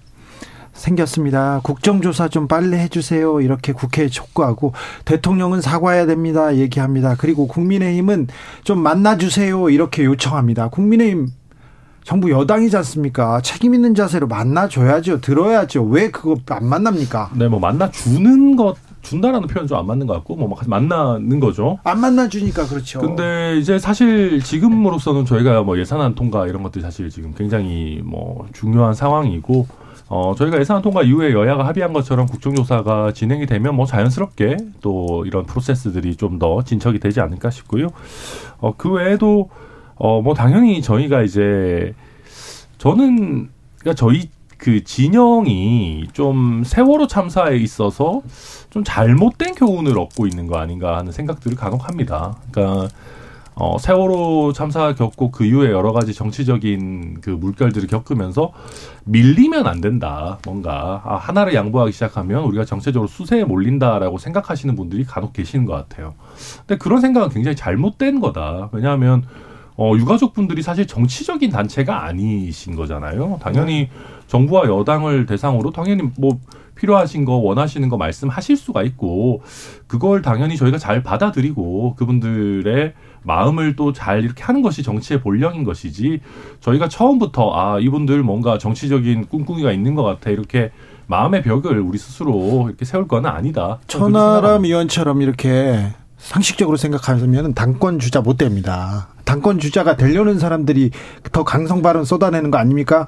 생겼습니다. 0.74 1.62
국정조사 1.64 2.28
좀 2.28 2.48
빨리 2.48 2.78
해주세요. 2.78 3.42
이렇게 3.42 3.72
국회에 3.72 4.08
촉구하고 4.10 4.74
대통령은 5.06 5.62
사과해야 5.62 6.06
됩니다. 6.06 6.56
얘기합니다. 6.56 7.16
그리고 7.18 7.48
국민의힘은 7.48 8.28
좀 8.64 8.80
만나주세요. 8.80 9.70
이렇게 9.70 10.04
요청합니다. 10.04 10.70
국민의힘 10.70 11.30
정부 12.04 12.30
여당이지 12.30 12.78
않습니까? 12.78 13.42
책임 13.42 13.74
있는 13.74 13.96
자세로 13.96 14.28
만나줘야죠. 14.28 15.22
들어야죠. 15.22 15.84
왜 15.86 16.12
그거 16.12 16.36
안 16.50 16.68
만납니까? 16.68 17.32
네, 17.36 17.48
뭐 17.48 17.60
만나주는 17.60 18.56
것 18.56 18.76
준다라는 19.06 19.48
표현 19.48 19.68
좀 19.68 19.78
안 19.78 19.86
맞는 19.88 20.08
것 20.08 20.14
같고 20.16 20.36
뭐 20.36 20.54
만나는 20.68 21.40
거죠. 21.40 21.78
안 21.84 22.00
만나 22.02 22.28
주니까 22.28 22.66
그렇죠. 22.66 23.00
근데 23.00 23.58
이제 23.60 23.78
사실 23.80 24.42
지금으로서는 24.42 25.26
저희가 25.26 25.64
뭐 25.64 25.78
예산안 25.78 26.16
통과 26.16 26.48
이런 26.48 26.64
것들이 26.64 26.82
사실 26.82 27.10
지금 27.10 27.34
굉장히 27.38 28.02
뭐 28.04 28.48
중요한 28.54 28.94
상황이고 28.94 29.68
어 30.08 30.34
저희가 30.38 30.60
예산안 30.60 30.82
통과 30.84 31.02
이후에 31.04 31.34
여야가 31.34 31.66
합의한 31.66 31.92
것처럼 31.94 32.26
국정조사가 32.28 33.12
진행이 33.14 33.46
되면 33.48 33.76
뭐 33.76 33.86
자연스럽게 33.86 34.58
또 34.82 35.24
이런 35.26 35.46
프로세스들이 35.46 36.16
좀 36.16 36.38
더 36.40 36.64
진척이 36.64 37.00
되지 37.00 37.22
않을까 37.22 37.50
싶고요. 37.50 37.88
어 38.60 38.74
그 38.78 38.92
외에도 38.92 39.50
어, 39.96 40.22
뭐 40.22 40.34
당연히 40.34 40.82
저희가 40.82 41.22
이제 41.24 41.94
저는 42.78 43.50
그러니까 43.80 43.94
저희 43.96 44.30
그 44.58 44.84
진영이 44.84 46.08
좀 46.14 46.64
세월호 46.66 47.08
참사에 47.08 47.58
있어서 47.58 48.22
좀 48.70 48.84
잘못된 48.84 49.56
교훈을 49.56 49.98
얻고 49.98 50.28
있는 50.28 50.48
거 50.48 50.58
아닌가 50.58 50.98
하는 50.98 51.12
생각들을 51.12 51.58
간혹 51.58 51.88
합니다. 51.88 52.38
그러니까 52.52 52.88
어, 53.58 53.78
세월호 53.78 54.52
참사 54.52 54.94
겪고 54.94 55.32
그 55.32 55.46
이후에 55.46 55.72
여러 55.72 55.94
가지 55.94 56.14
정치적인 56.14 57.22
그 57.22 57.30
물결들을 57.30 57.88
겪으면서 57.88 58.52
밀리면 59.06 59.66
안 59.66 59.80
된다. 59.80 60.40
뭔가 60.46 61.02
아, 61.06 61.16
하나를 61.16 61.54
양보하기 61.54 61.94
시작하면 61.94 62.44
우리가 62.44 62.66
정체적으로 62.66 63.08
수세에 63.08 63.46
몰린다라고 63.46 64.18
생각하시는 64.18 64.76
분들이 64.76 65.06
간혹 65.06 65.32
계시는 65.32 65.66
것 65.66 65.74
같아요. 65.74 66.16
근데 66.68 66.78
그런 66.78 67.00
생각은 67.00 67.30
굉장히 67.30 67.56
잘못된 67.56 68.20
거다. 68.20 68.70
왜냐하면 68.74 69.24
어, 69.78 69.94
유가족분들이 69.96 70.62
사실 70.62 70.86
정치적인 70.86 71.50
단체가 71.52 72.06
아니신 72.06 72.76
거잖아요. 72.76 73.40
당연히 73.42 73.90
정부와 74.28 74.66
여당을 74.68 75.26
대상으로 75.26 75.72
당연히 75.72 76.04
뭐 76.18 76.40
필요하신 76.76 77.24
거 77.26 77.34
원하시는 77.36 77.88
거 77.88 77.96
말씀하실 77.98 78.58
수가 78.58 78.84
있고 78.84 79.42
그걸 79.88 80.22
당연히 80.22 80.58
저희가 80.58 80.78
잘 80.78 81.02
받아들이고 81.04 81.96
그분들의 81.96 82.94
마음을 83.24 83.76
또 83.76 83.94
잘 83.94 84.24
이렇게 84.24 84.44
하는 84.44 84.62
것이 84.62 84.84
정치의 84.84 85.22
본령인 85.22 85.64
것이지 85.64 86.20
저희가 86.60 86.90
처음부터 86.90 87.54
아 87.56 87.80
이분들 87.80 88.22
뭔가 88.24 88.58
정치적인 88.58 89.28
꿍꿍이가 89.30 89.72
있는 89.72 89.96
것 89.96 90.04
같아 90.04 90.30
이렇게 90.30 90.72
마음의 91.08 91.44
벽을 91.44 91.80
우리 91.80 91.98
스스로 91.98 92.66
이렇게 92.68 92.84
세울 92.84 93.08
건 93.08 93.26
아니다. 93.26 93.80
천하람 93.88 94.66
의원처럼 94.66 95.22
이렇게 95.22 95.94
상식적으로 96.18 96.78
생각하면 96.78 97.54
당권 97.54 98.00
주자 98.00 98.22
못 98.22 98.38
됩니다. 98.38 99.08
당권 99.24 99.60
주자가 99.60 99.96
되려는 99.98 100.40
사람들이 100.40 100.92
더 101.32 101.44
강성 101.44 101.82
발언 101.82 102.04
쏟아내는 102.06 102.52
거 102.52 102.58
아닙니까? 102.58 103.08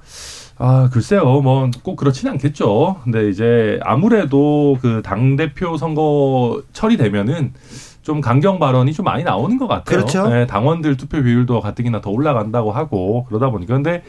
아, 0.59 0.89
글쎄요. 0.91 1.23
뭐 1.41 1.69
꼭 1.83 1.95
그렇지는 1.97 2.33
않겠죠. 2.33 2.97
근데 3.03 3.29
이제 3.29 3.79
아무래도 3.83 4.77
그 4.81 5.01
당대표 5.03 5.77
선거 5.77 6.61
처리되면은 6.73 7.53
좀 8.01 8.21
강경 8.21 8.57
발언이 8.57 8.93
좀 8.93 9.03
많이 9.05 9.23
나오는 9.23 9.57
것 9.57 9.67
같아요. 9.67 9.97
그렇죠. 9.99 10.29
네, 10.29 10.47
당원들 10.47 10.97
투표 10.97 11.21
비율도 11.21 11.59
가뜩이나 11.61 12.01
더 12.01 12.09
올라간다고 12.09 12.71
하고 12.71 13.25
그러다 13.25 13.49
보니까 13.49 13.75
근데 13.75 14.01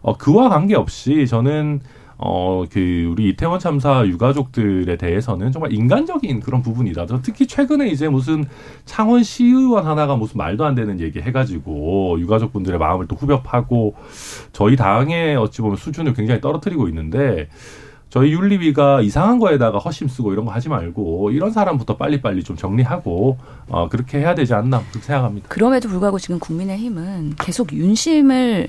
어, 0.00 0.16
그와 0.16 0.48
관계없이 0.48 1.26
저는 1.26 1.80
어, 2.24 2.64
그, 2.70 3.08
우리 3.10 3.30
이태원 3.30 3.58
참사 3.58 4.06
유가족들에 4.06 4.96
대해서는 4.96 5.50
정말 5.50 5.72
인간적인 5.72 6.38
그런 6.38 6.62
부분이다. 6.62 7.06
특히 7.22 7.48
최근에 7.48 7.88
이제 7.88 8.08
무슨 8.08 8.44
창원 8.84 9.24
시의원 9.24 9.86
하나가 9.86 10.14
무슨 10.14 10.38
말도 10.38 10.64
안 10.64 10.76
되는 10.76 11.00
얘기 11.00 11.20
해가지고 11.20 12.20
유가족분들의 12.20 12.78
마음을 12.78 13.08
또 13.08 13.16
후벼파고 13.16 13.96
저희 14.52 14.76
당의 14.76 15.34
어찌 15.36 15.62
보면 15.62 15.76
수준을 15.76 16.14
굉장히 16.14 16.40
떨어뜨리고 16.40 16.86
있는데 16.88 17.48
저희 18.08 18.32
윤리위가 18.32 19.00
이상한 19.00 19.40
거에다가 19.40 19.78
허심 19.78 20.06
쓰고 20.06 20.32
이런 20.32 20.44
거 20.44 20.52
하지 20.52 20.68
말고 20.68 21.32
이런 21.32 21.50
사람부터 21.50 21.96
빨리빨리 21.96 22.44
좀 22.44 22.56
정리하고 22.56 23.38
어, 23.68 23.88
그렇게 23.88 24.18
해야 24.18 24.36
되지 24.36 24.54
않나 24.54 24.80
그렇게 24.90 25.06
생각합니다. 25.06 25.48
그럼에도 25.48 25.88
불구하고 25.88 26.20
지금 26.20 26.38
국민의힘은 26.38 27.34
계속 27.40 27.72
윤심을 27.72 28.68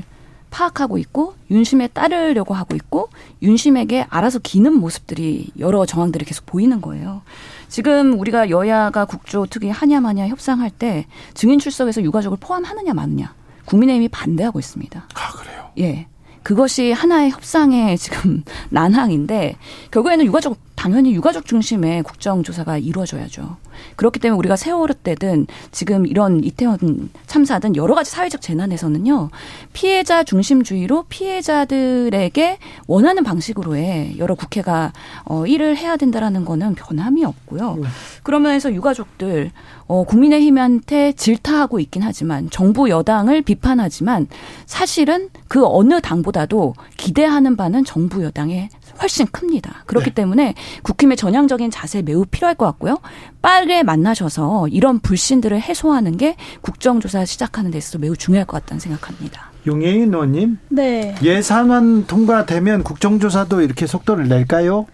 파악하고 0.54 1.00
있고 1.00 1.34
윤심에 1.50 1.88
따르려고 1.88 2.54
하고 2.54 2.76
있고 2.76 3.10
윤심에게 3.42 4.06
알아서 4.10 4.38
기는 4.38 4.74
모습들이 4.76 5.50
여러 5.58 5.86
정황들이 5.86 6.26
계속 6.26 6.46
보이는 6.46 6.80
거예요. 6.80 7.24
지금 7.68 8.20
우리가 8.20 8.52
여야가 8.52 9.06
국조 9.06 9.48
특위 9.48 9.70
하냐 9.70 10.00
마냐 10.00 10.28
협상할 10.28 10.70
때 10.70 11.08
증인 11.34 11.58
출석에서 11.58 12.04
유가족을 12.04 12.38
포함하느냐 12.40 12.94
마느냐 12.94 13.34
국민의힘이 13.66 14.10
반대하고 14.10 14.60
있습니다. 14.60 15.08
아 15.14 15.32
그래요? 15.32 15.72
예. 15.80 16.08
그것이 16.44 16.92
하나의 16.92 17.32
협상의 17.32 17.98
지금 17.98 18.44
난항인데 18.70 19.56
결국에는 19.90 20.26
유가족 20.26 20.58
당연히 20.76 21.14
유가족 21.14 21.46
중심의 21.46 22.04
국정조사가 22.04 22.78
이루어져야죠. 22.78 23.58
그렇기 23.96 24.20
때문에 24.20 24.38
우리가 24.38 24.56
세월호 24.56 24.94
때든 24.96 25.48
지금 25.72 26.06
이런 26.06 26.44
이태원 26.44 27.10
참사든 27.26 27.76
여러 27.76 27.96
가지 27.96 28.12
사회적 28.12 28.42
재난에서는요 28.42 29.30
피해자 29.72 30.24
중심주의로 30.24 31.06
피해자들에게 31.10 32.58
원하는 32.88 33.24
방식으로의 33.24 34.18
여러 34.18 34.36
국회가 34.36 34.94
어 35.26 35.46
일을 35.46 35.78
해야 35.78 35.98
된다라는 35.98 36.46
거는 36.46 36.76
변함이 36.76 37.24
없고요. 37.26 37.80
그러면서 38.24 38.74
유가족들 38.74 39.52
어 39.88 40.04
국민의힘한테 40.04 41.14
질타하고 41.14 41.80
있긴 41.80 42.04
하지만 42.04 42.50
정부 42.50 42.90
여당을 42.90 43.42
비판하지만 43.42 44.28
사실은 44.66 45.30
그 45.48 45.66
어느 45.66 46.02
당보다도 46.02 46.74
기대하는 46.98 47.56
바는 47.56 47.86
정부 47.86 48.24
여당에 48.24 48.70
훨씬 49.02 49.28
큽니다. 49.28 49.84
그렇기 49.86 50.10
네. 50.10 50.14
때문에 50.14 50.54
국힘의 50.84 51.18
전향적인 51.18 51.72
자세 51.72 52.02
매우 52.02 52.26
필요할 52.26 52.56
것 52.56 52.66
같고요. 52.66 53.00
빠르게 53.42 53.84
만나셔서 53.84 54.68
이런 54.70 55.00
불신들을 55.00 55.60
해소하는 55.60 56.18
게 56.18 56.36
국정조사 56.62 57.26
시작하는 57.26 57.72
데 57.72 57.78
있어서 57.78 57.98
매우 57.98 58.16
중요할 58.16 58.46
것 58.46 58.62
같다는 58.62 58.80
생각합니다. 58.80 59.52
용혜인 59.66 60.14
의원님 60.14 60.58
네. 60.70 61.16
예산안 61.22 62.06
통과되면 62.06 62.84
국정조사도 62.84 63.62
이렇게 63.62 63.88
속도를 63.88 64.28
낼까요? 64.28 64.88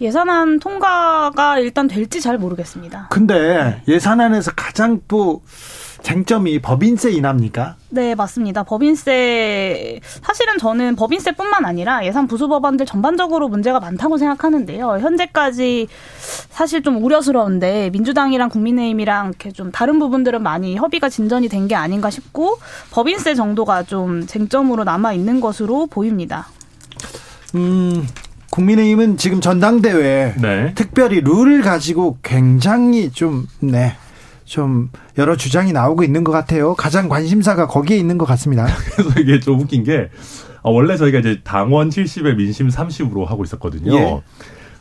예산안 0.00 0.58
통과가 0.58 1.58
일단 1.60 1.86
될지 1.86 2.20
잘 2.20 2.36
모르겠습니다. 2.36 3.08
근데 3.10 3.82
예산안에서 3.86 4.52
가장 4.56 5.00
또 5.06 5.42
쟁점이 6.02 6.58
법인세 6.60 7.10
인하입니까? 7.10 7.76
네, 7.90 8.14
맞습니다. 8.14 8.62
법인세 8.64 10.00
사실은 10.22 10.58
저는 10.58 10.96
법인세뿐만 10.96 11.64
아니라 11.64 12.04
예산 12.04 12.26
부수 12.26 12.48
법안들 12.48 12.86
전반적으로 12.86 13.48
문제가 13.48 13.80
많다고 13.80 14.18
생각하는데요. 14.18 14.98
현재까지 15.00 15.88
사실 16.50 16.82
좀 16.82 17.02
우려스러운데 17.02 17.90
민주당이랑 17.90 18.48
국민의힘이랑 18.50 19.28
이렇게 19.28 19.52
좀 19.52 19.70
다른 19.72 19.98
부분들은 19.98 20.42
많이 20.42 20.76
협의가 20.76 21.08
진전이 21.08 21.48
된 21.48 21.62
게 21.62 21.76
아닌가 21.76 22.10
싶고 22.10 22.58
법인세 22.90 23.36
정도가 23.36 23.84
좀 23.84 24.26
쟁점으로 24.26 24.82
남아 24.82 25.12
있는 25.12 25.40
것으로 25.40 25.86
보입니다. 25.86 26.48
음, 27.54 28.04
국민의힘은 28.50 29.16
지금 29.16 29.40
전당대회 29.40 30.34
네. 30.42 30.72
특별히 30.74 31.20
룰을 31.20 31.62
가지고 31.62 32.18
굉장히 32.24 33.12
좀, 33.12 33.46
네, 33.60 33.94
좀 34.52 34.90
여러 35.16 35.34
주장이 35.34 35.72
나오고 35.72 36.04
있는 36.04 36.24
것 36.24 36.30
같아요. 36.30 36.74
가장 36.74 37.08
관심사가 37.08 37.66
거기에 37.66 37.96
있는 37.96 38.18
것 38.18 38.26
같습니다. 38.26 38.66
그래서 38.92 39.18
이게 39.18 39.40
좀 39.40 39.58
웃긴 39.58 39.82
게 39.82 40.10
어, 40.60 40.70
원래 40.70 40.98
저희가 40.98 41.20
이제 41.20 41.40
당원 41.42 41.88
70에 41.88 42.36
민심 42.36 42.68
30으로 42.68 43.24
하고 43.24 43.44
있었거든요. 43.44 43.94
예. 43.94 44.22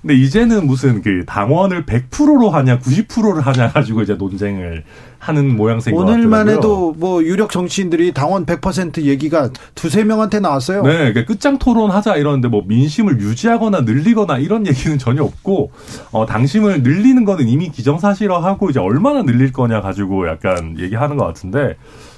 근데 0.01 0.15
이제는 0.15 0.65
무슨 0.65 1.01
그 1.01 1.25
당원을 1.25 1.85
100%로 1.85 2.49
하냐 2.49 2.79
90%를 2.79 3.41
하냐 3.41 3.71
가지고 3.71 4.01
이제 4.01 4.15
논쟁을 4.15 4.83
하는 5.19 5.55
모양새인 5.55 5.95
것 5.95 6.01
같더라고요. 6.01 6.27
오늘만 6.27 6.49
해도 6.49 6.95
뭐 6.97 7.23
유력 7.23 7.51
정치인들이 7.51 8.11
당원 8.11 8.47
100% 8.47 9.03
얘기가 9.03 9.51
두세 9.75 10.03
명한테 10.03 10.39
나왔어요. 10.39 10.81
네, 10.81 10.97
그러니까 10.97 11.25
끝장 11.25 11.59
토론하자 11.59 12.15
이러는데 12.15 12.47
뭐 12.47 12.63
민심을 12.65 13.19
유지하거나 13.19 13.81
늘리거나 13.81 14.39
이런 14.39 14.65
얘기는 14.65 14.97
전혀 14.97 15.23
없고 15.23 15.71
어 16.11 16.25
당심을 16.25 16.81
늘리는 16.81 17.23
거는 17.23 17.47
이미 17.47 17.69
기정사실화하고 17.69 18.71
이제 18.71 18.79
얼마나 18.79 19.21
늘릴 19.21 19.51
거냐 19.51 19.81
가지고 19.81 20.27
약간 20.27 20.79
얘기하는 20.79 21.17
것 21.17 21.25
같은데 21.25 21.75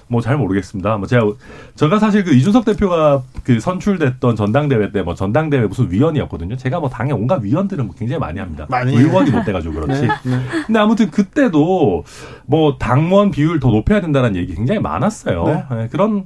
뭐 0.08 0.22
잘 0.22 0.38
모르겠습니다. 0.38 0.98
뭐 0.98 1.08
제가 1.08 1.26
제가 1.76 2.00
사실 2.00 2.24
그 2.24 2.34
이준석 2.34 2.66
대표가 2.66 3.24
그 3.44 3.60
선출됐던 3.60 4.36
전당대회 4.36 4.92
때 4.92 5.04
뭐 5.04 5.16
전당대회 5.16 5.66
무슨 5.68 5.92
위원이었거든요. 5.92 6.56
제가 6.58 6.80
뭐 6.80 6.90
당의 6.90 7.14
온갖 7.14 7.42
위원들은 7.42 7.86
뭐 7.86 7.96
굉장히 7.98 8.20
많이 8.20 8.40
합니다. 8.40 8.66
많이 8.70 8.96
의원이 8.96 9.32
못 9.32 9.44
돼가지고 9.44 9.74
그렇지. 9.74 10.02
네, 10.02 10.08
네. 10.08 10.42
근데 10.66 10.80
아무튼 10.80 11.12
그때도 11.12 12.04
뭐 12.46 12.78
당원 12.78 13.32
비율 13.32 13.60
더 13.60 13.70
높여야 13.70 14.02
된다는 14.02 14.36
얘기 14.36 14.54
굉장히 14.56 14.80
많았어요. 14.80 15.44
네. 15.46 15.64
네, 15.76 15.88
그런 15.92 16.26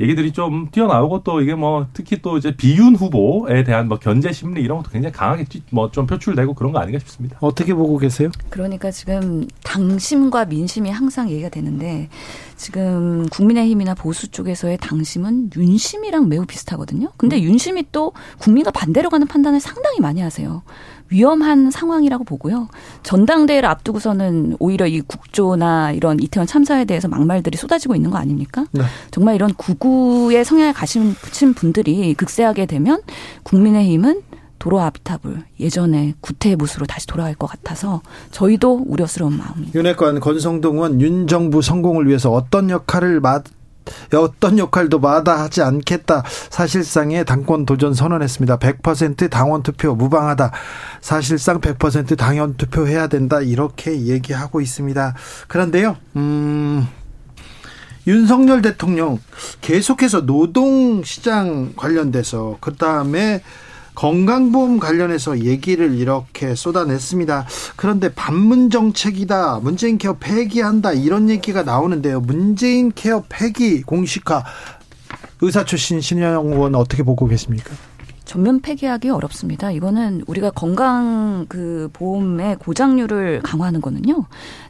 얘기들이 0.00 0.32
좀 0.32 0.68
뛰어나오고 0.70 1.22
또 1.22 1.40
이게 1.40 1.54
뭐 1.54 1.86
특히 1.92 2.20
또 2.22 2.38
이제 2.38 2.56
비윤 2.56 2.96
후보에 2.96 3.62
대한 3.62 3.88
뭐 3.88 3.98
견제 3.98 4.32
심리 4.32 4.62
이런 4.62 4.78
것도 4.78 4.90
굉장히 4.90 5.12
강하게 5.12 5.44
뭐 5.70 5.92
좀 5.92 6.06
표출되고 6.06 6.54
그런 6.54 6.72
거 6.72 6.78
아닌가 6.78 6.98
싶습니다. 6.98 7.36
어떻게 7.40 7.74
보고 7.74 7.98
계세요? 7.98 8.30
그러니까 8.48 8.90
지금 8.90 9.46
당심과 9.62 10.46
민심이 10.46 10.90
항상 10.90 11.28
얘기가 11.28 11.50
되는데 11.50 12.08
지금 12.56 13.26
국민의힘이나 13.30 13.94
보수 13.94 14.30
쪽에서의 14.30 14.78
당심은 14.78 15.50
윤심이랑 15.54 16.28
매우 16.28 16.46
비슷하거든요. 16.46 17.10
근데 17.18 17.42
윤심이 17.42 17.86
또 17.92 18.12
국민과 18.38 18.70
반대로 18.70 19.10
가는 19.10 19.26
판단을 19.26 19.60
상당히 19.60 20.00
많이 20.00 20.20
하세요. 20.22 20.62
위험한 21.12 21.70
상황이라고 21.70 22.24
보고요. 22.24 22.68
전당대회를 23.02 23.68
앞두고서는 23.68 24.56
오히려 24.58 24.86
이 24.86 25.00
국조나 25.00 25.92
이런 25.92 26.18
이태원 26.20 26.46
참사에 26.46 26.84
대해서 26.84 27.06
막말들이 27.08 27.56
쏟아지고 27.56 27.94
있는 27.94 28.10
거 28.10 28.18
아닙니까? 28.18 28.66
네. 28.72 28.82
정말 29.10 29.34
이런 29.34 29.52
구구의 29.54 30.44
성향을 30.44 30.72
가신 30.72 31.14
분들이 31.54 32.14
극세하게 32.14 32.66
되면 32.66 33.00
국민의힘은 33.44 34.22
도로 34.58 34.80
아비타불 34.80 35.42
예전에 35.58 36.14
구태의 36.20 36.54
모습으로 36.54 36.86
다시 36.86 37.06
돌아갈 37.08 37.34
것 37.34 37.48
같아서 37.48 38.00
저희도 38.30 38.84
우려스러운 38.86 39.36
마음입니다. 39.36 39.76
윤핵관 39.76 40.20
권성동 40.20 40.76
의원 40.76 41.00
윤 41.00 41.26
정부 41.26 41.62
성공을 41.62 42.06
위해서 42.06 42.30
어떤 42.30 42.70
역할을 42.70 43.18
어떤 44.14 44.58
역할도 44.58 44.98
마다하지 44.98 45.62
않겠다. 45.62 46.22
사실상의 46.50 47.24
당권 47.24 47.66
도전 47.66 47.94
선언했습니다. 47.94 48.58
100% 48.58 49.30
당원 49.30 49.62
투표 49.62 49.94
무방하다. 49.94 50.52
사실상 51.00 51.60
100% 51.60 52.16
당원 52.16 52.56
투표해야 52.56 53.08
된다. 53.08 53.40
이렇게 53.40 54.06
얘기하고 54.06 54.60
있습니다. 54.60 55.14
그런데요, 55.48 55.96
음, 56.16 56.86
윤석열 58.06 58.62
대통령 58.62 59.18
계속해서 59.60 60.22
노동시장 60.22 61.72
관련돼서 61.76 62.56
그 62.60 62.74
다음에 62.74 63.42
건강보험 63.94 64.78
관련해서 64.78 65.40
얘기를 65.40 65.94
이렇게 65.98 66.54
쏟아냈습니다. 66.54 67.46
그런데 67.76 68.12
반문 68.12 68.70
정책이다. 68.70 69.60
문재인 69.62 69.98
케어 69.98 70.14
폐기한다. 70.18 70.92
이런 70.92 71.28
얘기가 71.28 71.62
나오는데요. 71.62 72.20
문재인 72.20 72.92
케어 72.92 73.22
폐기 73.28 73.82
공식화 73.82 74.44
의사 75.40 75.64
출신 75.64 76.00
신영 76.00 76.52
의원 76.52 76.74
어떻게 76.74 77.02
보고 77.02 77.26
계십니까? 77.26 77.74
전면 78.24 78.60
폐기하기 78.60 79.10
어렵습니다. 79.10 79.70
이거는 79.70 80.22
우리가 80.26 80.50
건강 80.50 81.46
그 81.48 81.88
보험의 81.92 82.56
고장률을 82.56 83.42
강화하는 83.42 83.80
거는요. 83.80 84.24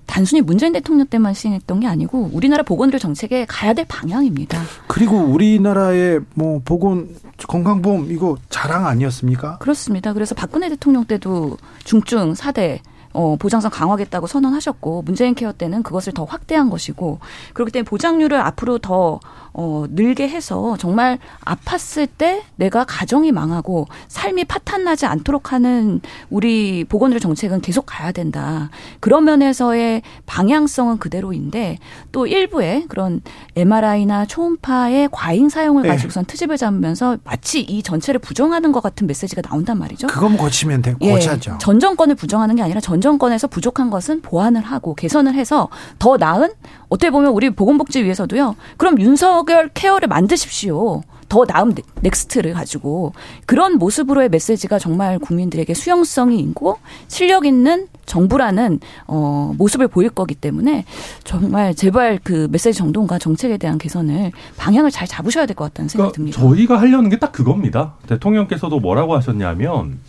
단순히 0.06 0.40
문재인 0.40 0.72
대통령 0.72 1.06
때만 1.06 1.34
시행했던 1.34 1.80
게 1.80 1.86
아니고 1.86 2.30
우리나라 2.32 2.62
보건의료 2.62 2.98
정책에 2.98 3.46
가야 3.46 3.72
될 3.72 3.84
방향입니다. 3.88 4.60
그리고 4.86 5.16
우리나라의 5.18 6.20
뭐 6.34 6.60
보건 6.64 7.08
건강보험 7.46 8.10
이거 8.10 8.36
자랑 8.50 8.86
아니었습니까? 8.86 9.58
그렇습니다. 9.58 10.12
그래서 10.12 10.34
박근혜 10.34 10.68
대통령 10.68 11.04
때도 11.04 11.56
중증 11.84 12.34
4대 12.34 12.80
어, 13.14 13.36
보장성 13.36 13.70
강화하겠다고 13.70 14.26
선언하셨고 14.26 15.02
문재인 15.02 15.34
케어 15.34 15.52
때는 15.52 15.82
그것을 15.82 16.14
더 16.14 16.24
확대한 16.24 16.70
것이고 16.70 17.18
그렇기 17.52 17.72
때문에 17.72 17.84
보장률을 17.84 18.40
앞으로 18.40 18.78
더 18.78 19.20
어, 19.54 19.84
늘게 19.90 20.28
해서 20.28 20.76
정말 20.78 21.18
아팠을 21.44 22.08
때 22.16 22.42
내가 22.56 22.84
가정이 22.84 23.32
망하고 23.32 23.86
삶이 24.08 24.44
파탄나지 24.44 25.06
않도록 25.06 25.52
하는 25.52 26.00
우리 26.30 26.84
보건의료 26.84 27.20
정책은 27.20 27.60
계속 27.60 27.84
가야 27.86 28.12
된다. 28.12 28.70
그런 29.00 29.24
면에서의 29.24 30.02
방향성은 30.26 30.98
그대로인데 30.98 31.78
또 32.12 32.26
일부의 32.26 32.86
그런 32.88 33.20
MRI나 33.56 34.26
초음파의 34.26 35.10
과잉 35.12 35.48
사용을 35.48 35.82
네. 35.82 35.88
가지고선 35.90 36.24
트집을 36.24 36.56
잡으면서 36.56 37.18
마치 37.24 37.60
이 37.60 37.82
전체를 37.82 38.20
부정하는 38.20 38.72
것 38.72 38.82
같은 38.82 39.06
메시지가 39.06 39.42
나온단 39.42 39.78
말이죠. 39.78 40.06
그건 40.06 40.36
고치면 40.36 40.82
돼. 40.82 40.94
예, 41.02 41.10
고쳐죠. 41.12 41.58
전 41.60 41.78
정권을 41.78 42.14
부정하는 42.14 42.56
게 42.56 42.62
아니라 42.62 42.80
전 42.80 43.00
정권에서 43.00 43.48
부족한 43.48 43.90
것은 43.90 44.22
보완을 44.22 44.62
하고 44.62 44.94
개선을 44.94 45.34
해서 45.34 45.68
더 45.98 46.16
나은 46.16 46.50
어떻게 46.88 47.10
보면 47.10 47.32
우리 47.32 47.50
보건복지위에서도요. 47.50 48.54
그럼 48.76 49.00
윤석열 49.00 49.68
케어를 49.72 50.08
만드십시오. 50.08 51.02
더 51.28 51.46
나은 51.48 51.74
next를 52.02 52.52
가지고 52.52 53.14
그런 53.46 53.78
모습으로의 53.78 54.28
메시지가 54.28 54.78
정말 54.78 55.18
국민들에게 55.18 55.72
수용성이 55.72 56.38
있고 56.40 56.76
실력 57.08 57.46
있는 57.46 57.88
정부라는 58.04 58.80
어 59.06 59.54
모습을 59.56 59.88
보일 59.88 60.10
거기 60.10 60.34
때문에 60.34 60.84
정말 61.24 61.74
제발 61.74 62.18
그 62.22 62.48
메시지 62.50 62.76
정돈과 62.76 63.18
정책에 63.18 63.56
대한 63.56 63.78
개선을 63.78 64.32
방향을 64.58 64.90
잘 64.90 65.08
잡으셔야 65.08 65.46
될 65.46 65.56
것 65.56 65.64
같다는 65.64 65.88
생각이 65.88 66.12
그러니까 66.12 66.16
듭니다. 66.16 66.38
저희가 66.38 66.78
하려는 66.78 67.08
게 67.08 67.16
딱 67.18 67.32
그겁니다. 67.32 67.94
대통령께서도 68.08 68.80
뭐라고 68.80 69.16
하셨냐면 69.16 70.00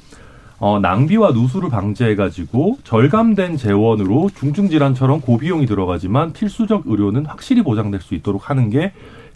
어, 0.59 0.79
낭비와 0.81 1.31
누수를 1.31 1.69
방지해가지고 1.69 2.79
절감된 2.83 3.55
재원으로 3.57 4.29
중증 4.37 4.69
질환처럼 4.69 5.21
고비용이 5.21 5.65
들어가지만 5.67 6.33
필수적 6.33 6.83
의료는 6.85 7.25
확실히 7.27 7.61
보장될 7.63 8.01
수 8.01 8.13
있도록 8.15 8.49
하는 8.49 8.69
게 8.69 8.91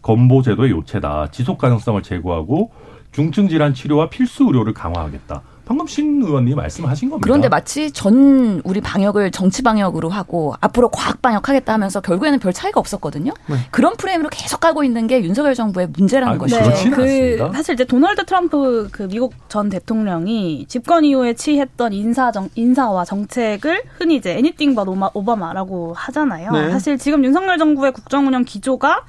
건보 0.07 0.41
제도의 0.41 0.71
요체다. 0.71 1.31
지속 1.31 1.57
가능성을 1.57 2.01
제고하고 2.01 2.71
중증 3.11 3.49
질환 3.49 3.73
치료와 3.73 4.09
필수 4.09 4.45
의료를 4.45 4.73
강화하겠다. 4.73 5.41
방금 5.65 5.85
신 5.85 6.21
의원님 6.21 6.55
말씀하신 6.55 7.09
겁니다. 7.09 7.25
그런데 7.25 7.49
마치 7.49 7.91
전 7.91 8.61
우리 8.63 8.79
방역을 8.79 9.31
정치 9.31 9.63
방역으로 9.63 10.07
하고 10.07 10.55
앞으로 10.61 10.87
과학 10.87 11.21
방역하겠다 11.21 11.73
하면서 11.73 11.99
결국에는 11.99 12.39
별 12.39 12.53
차이가 12.53 12.79
없었거든요. 12.79 13.33
네. 13.47 13.57
그런 13.71 13.97
프레임으로 13.97 14.29
계속 14.29 14.61
가고 14.61 14.85
있는 14.85 15.07
게 15.07 15.21
윤석열 15.21 15.55
정부의 15.55 15.89
문제라는 15.97 16.35
아, 16.35 16.37
것이죠. 16.37 16.61
네, 16.61 16.89
그 16.89 17.51
사실 17.53 17.73
이제 17.73 17.83
도널드 17.83 18.25
트럼프 18.25 18.87
그 18.93 19.09
미국 19.09 19.33
전 19.49 19.67
대통령이 19.67 20.67
집권 20.69 21.03
이후에 21.03 21.33
취했던 21.33 21.91
인사 21.91 22.31
정, 22.31 22.47
인사와 22.55 23.03
정책을 23.03 23.83
흔히 23.97 24.15
이제 24.15 24.37
애니띵 24.37 24.73
버 24.73 24.85
오바마라고 25.13 25.93
하잖아요. 25.95 26.51
네. 26.51 26.71
사실 26.71 26.97
지금 26.97 27.25
윤석열 27.25 27.57
정부의 27.57 27.91
국정 27.91 28.25
운영 28.25 28.45
기조가 28.45 29.03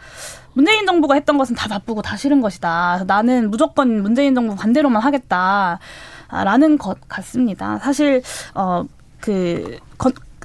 문재인 0.58 0.86
정부가 0.86 1.14
했던 1.14 1.38
것은 1.38 1.54
다 1.54 1.68
나쁘고 1.68 2.02
다 2.02 2.16
싫은 2.16 2.40
것이다. 2.40 3.04
나는 3.06 3.48
무조건 3.48 4.02
문재인 4.02 4.34
정부 4.34 4.56
반대로만 4.56 5.00
하겠다. 5.00 5.78
라는 6.28 6.78
것 6.78 6.98
같습니다. 7.06 7.78
사실 7.78 8.22
어그 8.54 9.78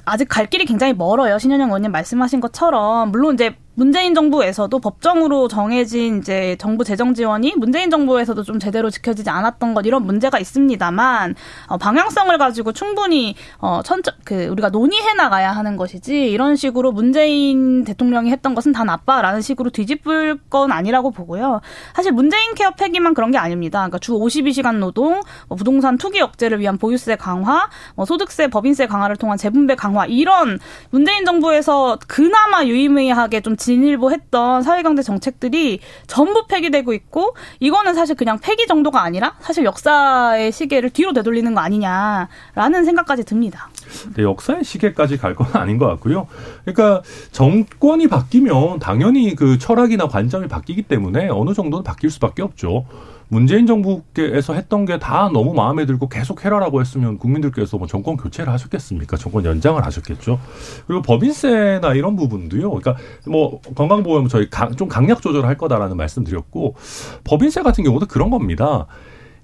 아직 0.04 0.28
갈 0.28 0.46
길이 0.46 0.66
굉장히 0.66 0.92
멀어요. 0.92 1.36
신현영 1.40 1.66
의원님 1.66 1.90
말씀하신 1.90 2.38
것처럼 2.38 3.10
물론 3.10 3.34
이제 3.34 3.56
문재인 3.74 4.14
정부에서도 4.14 4.78
법정으로 4.78 5.48
정해진 5.48 6.18
이제 6.18 6.56
정부 6.58 6.84
재정 6.84 7.12
지원이 7.12 7.54
문재인 7.56 7.90
정부에서도 7.90 8.42
좀 8.44 8.58
제대로 8.58 8.88
지켜지지 8.88 9.30
않았던 9.30 9.74
것 9.74 9.84
이런 9.84 10.06
문제가 10.06 10.38
있습니다만 10.38 11.34
어, 11.66 11.76
방향성을 11.76 12.36
가지고 12.38 12.72
충분히 12.72 13.34
어 13.58 13.80
천적 13.84 14.14
그 14.24 14.46
우리가 14.46 14.68
논의해 14.68 15.14
나가야 15.14 15.50
하는 15.52 15.76
것이지 15.76 16.30
이런 16.30 16.54
식으로 16.56 16.92
문재인 16.92 17.84
대통령이 17.84 18.30
했던 18.30 18.54
것은 18.54 18.72
다 18.72 18.84
나빠라는 18.84 19.40
식으로 19.40 19.70
뒤집을 19.70 20.38
건 20.48 20.70
아니라고 20.70 21.10
보고요. 21.10 21.60
사실 21.94 22.12
문재인 22.12 22.54
케어 22.54 22.70
폐기만 22.70 23.14
그런 23.14 23.32
게 23.32 23.38
아닙니다. 23.38 23.80
그러니까 23.80 23.98
주 23.98 24.12
52시간 24.12 24.78
노동, 24.78 25.20
뭐 25.48 25.56
부동산 25.56 25.98
투기 25.98 26.20
억제를 26.20 26.60
위한 26.60 26.78
보유세 26.78 27.16
강화, 27.16 27.68
뭐 27.96 28.04
소득세 28.04 28.46
법인세 28.46 28.86
강화를 28.86 29.16
통한 29.16 29.36
재분배 29.36 29.74
강화 29.74 30.06
이런 30.06 30.60
문재인 30.90 31.24
정부에서 31.24 31.98
그나마 32.06 32.64
유의미하게 32.64 33.40
좀 33.40 33.56
진일보 33.64 34.10
했던 34.10 34.62
사회경제 34.62 35.02
정책들이 35.02 35.80
전부 36.06 36.46
폐기되고 36.46 36.92
있고 36.92 37.34
이거는 37.60 37.94
사실 37.94 38.14
그냥 38.14 38.38
폐기 38.38 38.66
정도가 38.66 39.02
아니라 39.02 39.36
사실 39.40 39.64
역사의 39.64 40.52
시계를 40.52 40.90
뒤로 40.90 41.14
되돌리는 41.14 41.54
거 41.54 41.60
아니냐라는 41.60 42.84
생각까지 42.84 43.24
듭니다. 43.24 43.70
네, 44.16 44.22
역사의 44.22 44.64
시계까지 44.64 45.16
갈 45.18 45.34
건 45.34 45.48
아닌 45.54 45.78
것 45.78 45.86
같고요. 45.86 46.28
그러니까 46.64 47.02
정권이 47.32 48.06
바뀌면 48.06 48.78
당연히 48.78 49.34
그 49.34 49.58
철학이나 49.58 50.06
관점이 50.06 50.46
바뀌기 50.46 50.82
때문에 50.82 51.28
어느 51.30 51.54
정도는 51.54 51.82
바뀔 51.82 52.10
수밖에 52.10 52.42
없죠. 52.42 52.84
문재인 53.28 53.66
정부께서 53.66 54.54
했던 54.54 54.84
게 54.84 54.98
다 54.98 55.28
너무 55.32 55.54
마음에 55.54 55.86
들고 55.86 56.08
계속 56.08 56.44
해라라고 56.44 56.80
했으면 56.80 57.18
국민들께서 57.18 57.78
뭐 57.78 57.86
정권 57.86 58.16
교체를 58.16 58.52
하셨겠습니까? 58.52 59.16
정권 59.16 59.44
연장을 59.44 59.84
하셨겠죠. 59.84 60.38
그리고 60.86 61.02
법인세나 61.02 61.94
이런 61.94 62.16
부분도요. 62.16 62.70
그러니까 62.70 62.96
뭐 63.26 63.60
건강보험 63.74 64.28
저희 64.28 64.48
강, 64.50 64.74
좀 64.76 64.88
강약 64.88 65.20
조절할 65.20 65.56
거다라는 65.56 65.96
말씀드렸고 65.96 66.76
법인세 67.24 67.62
같은 67.62 67.84
경우도 67.84 68.06
그런 68.06 68.30
겁니다. 68.30 68.86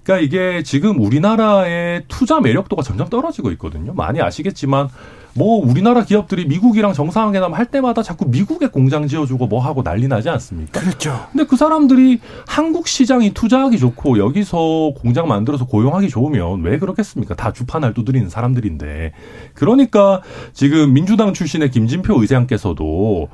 그러니까 0.03 0.25
이게 0.25 0.63
지금 0.63 1.01
우리나라의 1.01 2.05
투자 2.09 2.41
매력도가 2.41 2.83
점점 2.83 3.09
떨어지고 3.09 3.51
있거든요. 3.53 3.93
많이 3.93 4.21
아시겠지만 4.21 4.89
뭐 5.35 5.65
우리나라 5.65 6.05
기업들이 6.05 6.47
미국이랑 6.47 6.93
정상회담 6.93 7.55
할 7.55 7.67
때마다 7.67 8.03
자꾸 8.03 8.27
미국에 8.27 8.67
공장 8.67 9.07
지어주고 9.07 9.47
뭐 9.47 9.61
하고 9.61 9.83
난리 9.83 10.09
나지 10.09 10.29
않습니까? 10.29 10.81
그렇죠. 10.81 11.27
근데 11.33 11.45
그 11.45 11.57
사람들이 11.57 12.21
한국 12.47 12.89
시장이 12.89 13.33
투자하기 13.35 13.79
좋고 13.79 14.19
여기서 14.19 14.93
공장 14.97 15.29
만들어서 15.29 15.67
고용하기 15.67 16.09
좋으면 16.09 16.63
왜 16.63 16.79
그렇겠습니까? 16.79 17.35
다 17.35 17.53
주판을 17.53 17.95
두드리는 17.95 18.29
사람들인데. 18.29 19.13
그러니까 19.55 20.23
지금 20.53 20.93
민주당 20.93 21.33
출신의 21.33 21.71
김진표 21.71 22.21
의장께서도 22.21 23.29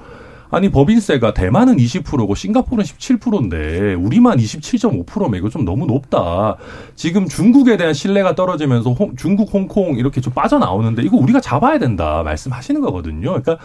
아니 0.50 0.70
법인세가 0.70 1.34
대만은 1.34 1.76
20%고 1.76 2.34
싱가포르는 2.34 2.84
17%인데 2.84 3.94
우리만 3.94 4.38
27.5%면 4.38 5.34
이거 5.38 5.48
좀 5.48 5.64
너무 5.64 5.86
높다. 5.86 6.56
지금 6.94 7.26
중국에 7.26 7.76
대한 7.76 7.94
신뢰가 7.94 8.34
떨어지면서 8.34 8.92
홍, 8.92 9.16
중국, 9.16 9.52
홍콩 9.52 9.96
이렇게 9.96 10.20
좀 10.20 10.32
빠져나오는데 10.32 11.02
이거 11.02 11.16
우리가 11.16 11.40
잡아야 11.40 11.78
된다 11.78 12.22
말씀하시는 12.24 12.80
거거든요. 12.80 13.40
그러니까 13.40 13.58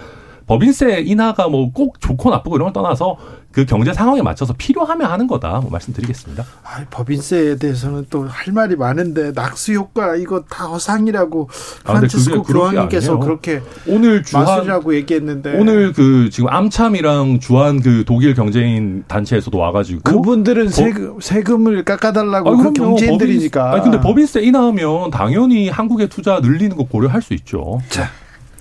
법인세 0.52 1.02
인하가 1.06 1.47
뭐 1.47 1.72
꼭 1.74 2.02
좋고 2.02 2.30
나쁘고 2.32 2.58
이런 2.58 2.66
걸 2.66 2.74
떠나서 2.74 3.18
그 3.52 3.66
경제 3.66 3.91
상황에 3.93 4.22
맞춰서 4.22 4.54
필요하면 4.58 5.12
하는 5.12 5.28
거다 5.28 5.60
뭐 5.60 5.70
말씀드리겠습니다. 5.72 6.43
아, 6.64 6.86
법인세에 6.89 7.58
대해서는 7.58 8.06
또 8.10 8.26
할 8.28 8.54
말이 8.54 8.76
많은데 8.76 9.32
낙수 9.34 9.74
효과 9.74 10.16
이거 10.16 10.43
다 10.49 10.66
허상이라고 10.66 11.49
아, 11.84 11.93
프란치스코 11.93 12.43
교황님께서 12.43 13.20
그렇게 13.20 13.62
오늘 13.88 14.24
주한이라고 14.24 14.95
얘기했는데 14.95 15.58
오늘 15.60 15.91
그 15.93 16.30
지금 16.32 16.49
암참이랑 16.49 17.39
주한 17.39 17.82
그 17.82 18.04
독일 18.06 18.34
경제인 18.36 19.04
단체에서도 19.08 19.58
와가지고 19.58 20.02
그분들은 20.04 20.66
법, 20.66 20.72
세금 20.72 21.20
세금을 21.20 21.84
깎아달라고 21.84 22.49
아, 22.49 22.56
그 22.58 22.74
경제인들이니까. 22.74 23.74
아니 23.74 23.82
근데 23.84 23.99
법인세 23.99 24.41
인하하면 24.41 25.12
당연히 25.12 25.70
한국의 25.70 26.08
투자 26.10 26.39
늘리는 26.39 26.76
거 26.78 26.84
고려할 26.86 27.22
수 27.22 27.34
있죠. 27.34 27.82
자. 27.89 28.10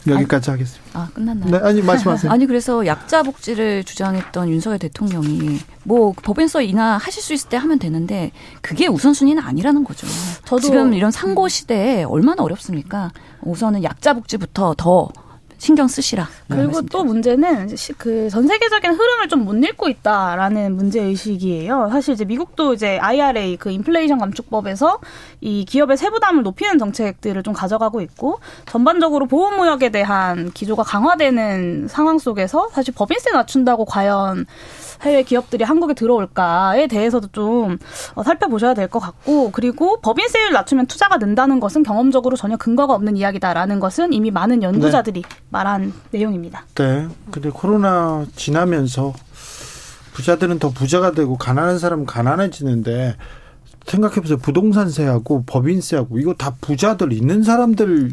여기까지 0.06 0.50
아니, 0.50 0.58
하겠습니다. 0.58 0.98
아 0.98 1.08
끝났나요? 1.12 1.50
네, 1.50 1.58
아니 1.58 1.82
말씀하세요. 1.82 2.30
아니 2.32 2.46
그래서 2.46 2.86
약자 2.86 3.22
복지를 3.22 3.84
주장했던 3.84 4.48
윤석열 4.48 4.78
대통령이 4.78 5.60
뭐 5.84 6.12
법인서 6.22 6.62
인하 6.62 6.96
하실 6.96 7.22
수 7.22 7.34
있을 7.34 7.48
때 7.48 7.56
하면 7.56 7.78
되는데 7.78 8.32
그게 8.60 8.86
우선순위는 8.86 9.42
아니라는 9.42 9.84
거죠. 9.84 10.06
저도 10.44 10.62
지금 10.62 10.94
이런 10.94 11.10
상고 11.10 11.48
시대에 11.48 12.04
얼마나 12.04 12.42
어렵습니까? 12.42 13.10
우선은 13.42 13.82
약자 13.84 14.14
복지부터 14.14 14.74
더 14.76 15.08
신경 15.60 15.88
쓰시라. 15.88 16.26
그리고 16.48 16.80
또 16.82 17.04
문제는 17.04 17.68
그 17.98 18.28
전 18.30 18.46
세계적인 18.48 18.92
흐름을 18.92 19.28
좀 19.28 19.40
못 19.44 19.54
읽고 19.54 19.88
있다라는 19.88 20.74
문제 20.76 21.00
의식이에요. 21.02 21.88
사실 21.90 22.14
이제 22.14 22.24
미국도 22.24 22.74
이제 22.74 22.98
IRA 22.98 23.56
그 23.56 23.70
인플레이션 23.70 24.18
감축법에서 24.18 25.00
이 25.42 25.64
기업의 25.66 25.96
세부담을 25.98 26.42
높이는 26.42 26.78
정책들을 26.78 27.42
좀 27.42 27.52
가져가고 27.54 28.00
있고 28.02 28.40
전반적으로 28.66 29.26
보호무역에 29.26 29.90
대한 29.90 30.50
기조가 30.52 30.82
강화되는 30.82 31.88
상황 31.88 32.18
속에서 32.18 32.68
사실 32.72 32.94
법인세 32.94 33.30
낮춘다고 33.32 33.84
과연 33.84 34.46
해외 35.02 35.22
기업들이 35.22 35.64
한국에 35.64 35.94
들어올까에 35.94 36.86
대해서도 36.86 37.28
좀 37.32 37.78
어, 38.14 38.22
살펴보셔야 38.22 38.74
될 38.74 38.88
것 38.90 38.98
같고 38.98 39.50
그리고 39.52 40.00
법인세율 40.00 40.52
낮추면 40.52 40.86
투자가 40.86 41.18
는다는 41.18 41.60
것은 41.60 41.82
경험적으로 41.84 42.36
전혀 42.36 42.56
근거가 42.56 42.94
없는 42.94 43.16
이야기다라는 43.16 43.78
것은 43.78 44.12
이미 44.12 44.30
많은 44.30 44.62
연구자들이 44.62 45.22
네. 45.22 45.28
말한 45.50 45.92
내용입니다. 46.10 46.64
네. 46.76 47.06
근데 47.30 47.50
코로나 47.50 48.24
지나면서 48.34 49.12
부자들은 50.12 50.58
더 50.58 50.70
부자가 50.70 51.12
되고 51.12 51.36
가난한 51.36 51.78
사람은 51.78 52.06
가난해지는데 52.06 53.16
생각해보세요. 53.86 54.38
부동산세하고 54.38 55.44
법인세하고 55.46 56.18
이거 56.18 56.34
다 56.34 56.54
부자들 56.60 57.12
있는 57.12 57.42
사람들 57.42 58.10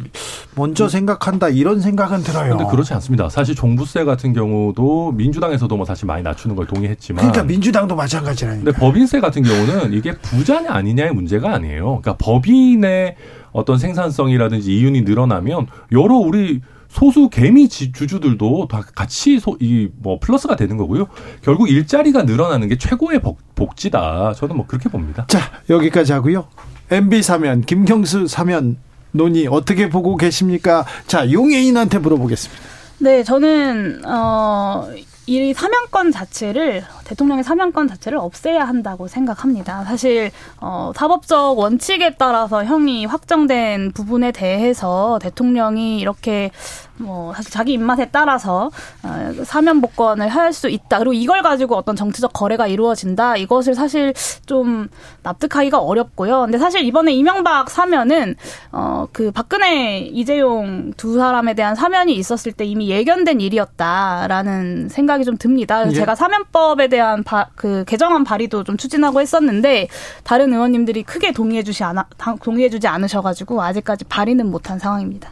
먼저 0.56 0.86
음. 0.86 0.90
생각한다 0.90 1.50
이런 1.50 1.82
생각은 1.82 2.24
들어요. 2.24 2.54
그런데 2.54 2.66
그렇지 2.72 2.94
않습니다. 2.96 3.30
사실 3.30 3.54
종부세 3.54 4.04
같은 4.04 4.34
경우도 4.34 5.12
민주당에서도 5.12 5.76
뭐 5.76 5.86
사실 5.86 6.08
많이 6.08 6.24
낮추는 6.24 6.56
걸 6.56 6.66
동의했지만 6.66 7.22
그러니까 7.22 7.44
민주당도 7.44 7.96
마찬가지라니까. 7.96 8.64
근데 8.64 8.80
법인세 8.80 9.20
같은 9.20 9.44
경우는 9.44 9.94
이게 9.94 10.14
부자냐 10.14 10.72
아니냐의 10.72 11.14
문제가 11.14 11.54
아니에요. 11.54 12.02
그러니까 12.02 12.16
법인의 12.18 13.16
어떤 13.52 13.78
생산성이라든지 13.78 14.76
이윤이 14.76 15.02
늘어나면 15.02 15.68
여러 15.92 16.16
우리 16.16 16.62
소수 16.90 17.30
개미 17.30 17.68
주주들도 17.70 18.68
다 18.70 18.82
같이 18.96 19.40
이 19.60 19.90
뭐 20.02 20.20
플러스가 20.20 20.56
되는 20.56 20.78
거고요. 20.78 21.08
결국 21.42 21.70
일자리가 21.70 22.24
늘어나는 22.24 22.68
게 22.68 22.78
최고의 22.78 23.22
복, 23.22 23.40
복지다. 23.56 24.34
저는 24.34 24.56
뭐 24.56 24.66
그렇게 24.68 24.90
봅니다. 24.90 25.26
자 25.28 25.40
여기까지 25.70 26.14
하고요. 26.14 26.48
MB 26.90 27.22
사면 27.22 27.62
김경수 27.62 28.28
사면 28.28 28.78
논의 29.12 29.48
어떻게 29.48 29.90
보고 29.90 30.16
계십니까? 30.18 30.86
자 31.08 31.32
용해인한테 31.32 32.00
물어보겠습니다. 32.00 32.62
네, 33.00 33.24
저는 33.24 34.02
어 34.06 34.90
이 35.30 35.54
사면권 35.54 36.12
자체를 36.14 36.86
대통령의 37.04 37.44
사면권 37.44 37.90
자체를 37.90 38.18
없애야 38.18 38.64
한다고 38.64 39.10
생각합니다. 39.10 39.84
사실 39.84 40.32
어, 40.62 40.94
사법적 40.96 41.60
원칙에 41.60 42.16
따라서 42.18 42.64
형이 42.64 43.06
확정된 43.06 43.92
부분에 43.92 44.32
대해서 44.32 45.20
대통령이 45.22 46.00
이렇게 46.00 46.52
뭐 46.98 47.34
사실 47.34 47.52
자기 47.52 47.74
입맛에 47.74 48.10
따라서 48.12 48.70
어, 49.04 49.34
사면 49.44 49.82
복권을 49.82 50.28
할 50.28 50.48
수 50.58 50.70
있다. 50.70 51.00
그리고 51.00 51.14
이걸 51.14 51.42
가지고 51.42 51.76
어떤 51.76 51.96
정치적 51.96 52.34
거래가 52.34 52.68
이루어진다. 52.68 53.38
이것을 53.38 53.76
사실 53.76 54.14
좀 54.46 54.88
납득하기가 55.24 55.80
어렵고요. 55.80 56.42
근데 56.42 56.58
사실 56.58 56.84
이번에 56.84 57.14
이명박 57.14 57.70
사면은 57.70 58.36
어그 58.72 59.32
박근혜 59.32 60.00
이재용 60.00 60.94
두 60.98 61.18
사람에 61.18 61.54
대한 61.54 61.76
사면이 61.76 62.16
있었을 62.16 62.52
때 62.52 62.66
이미 62.66 62.90
예견된 62.90 63.42
일이었다라는 63.42 64.90
생각이 64.90 65.26
좀 65.26 65.38
듭니다. 65.38 65.80
그래서 65.80 65.96
예. 65.96 66.00
제가 66.00 66.16
사면법에 66.16 66.88
대한 66.88 67.24
바, 67.24 67.48
그 67.56 67.84
개정안 67.86 68.24
발의도 68.24 68.64
좀 68.64 68.78
추진하고 68.78 69.22
했었는데 69.22 69.88
다른 70.24 70.54
의원님들이 70.54 71.04
크게 71.04 71.32
동의해주시 71.32 71.84
않아 71.84 72.06
동의해주지 72.42 72.88
않으셔가지고 72.88 73.62
아직까지 73.62 74.06
발의는 74.06 74.50
못한 74.50 74.80
상황입니다. 74.80 75.30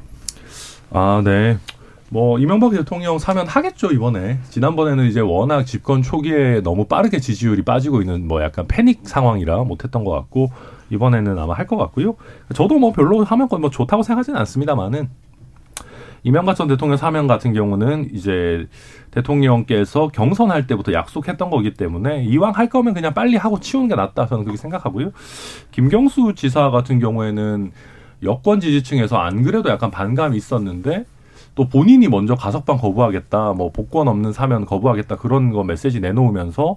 아, 0.97 1.21
네. 1.25 1.57
뭐 2.09 2.39
이명박 2.39 2.71
대통령 2.71 3.19
사면 3.19 3.47
하겠죠 3.47 3.91
이번에. 3.91 4.39
지난번에는 4.49 5.07
이제 5.07 5.19
워낙 5.19 5.65
집권 5.65 6.01
초기에 6.01 6.61
너무 6.61 6.85
빠르게 6.85 7.19
지지율이 7.19 7.63
빠지고 7.63 7.99
있는 7.99 8.29
뭐 8.29 8.41
약간 8.41 8.65
패닉 8.65 9.01
상황이라 9.03 9.65
못했던 9.65 10.05
것 10.05 10.11
같고 10.11 10.51
이번에는 10.89 11.37
아마 11.37 11.53
할 11.53 11.67
것 11.67 11.75
같고요. 11.75 12.15
저도 12.53 12.79
뭐 12.79 12.93
별로 12.93 13.25
하면 13.25 13.49
뭐 13.59 13.69
좋다고 13.69 14.03
생각하지는 14.03 14.39
않습니다만은 14.39 15.09
이명박 16.23 16.55
전 16.55 16.69
대통령 16.69 16.95
사면 16.95 17.27
같은 17.27 17.51
경우는 17.51 18.11
이제 18.13 18.65
대통령께서 19.11 20.07
경선할 20.07 20.65
때부터 20.67 20.93
약속했던 20.93 21.49
거기 21.49 21.73
때문에 21.73 22.23
이왕 22.23 22.51
할 22.51 22.69
거면 22.69 22.93
그냥 22.93 23.13
빨리 23.13 23.35
하고 23.35 23.59
치우는 23.59 23.89
게 23.89 23.95
낫다 23.95 24.27
저는 24.27 24.45
그렇게 24.45 24.57
생각하고요. 24.57 25.11
김경수 25.71 26.35
지사 26.35 26.69
같은 26.69 26.99
경우에는 26.99 27.73
여권 28.25 28.59
지지층에서 28.59 29.17
안 29.17 29.43
그래도 29.43 29.69
약간 29.69 29.91
반감이 29.91 30.35
있었는데 30.37 31.05
또 31.55 31.69
본인이 31.69 32.09
먼저 32.09 32.35
가석방 32.35 32.77
거부하겠다, 32.77 33.53
뭐 33.53 33.71
복권 33.71 34.09
없는 34.09 34.33
사면 34.33 34.65
거부하겠다 34.65 35.15
그런 35.15 35.51
거 35.51 35.63
메시지 35.63 36.01
내놓으면서 36.01 36.75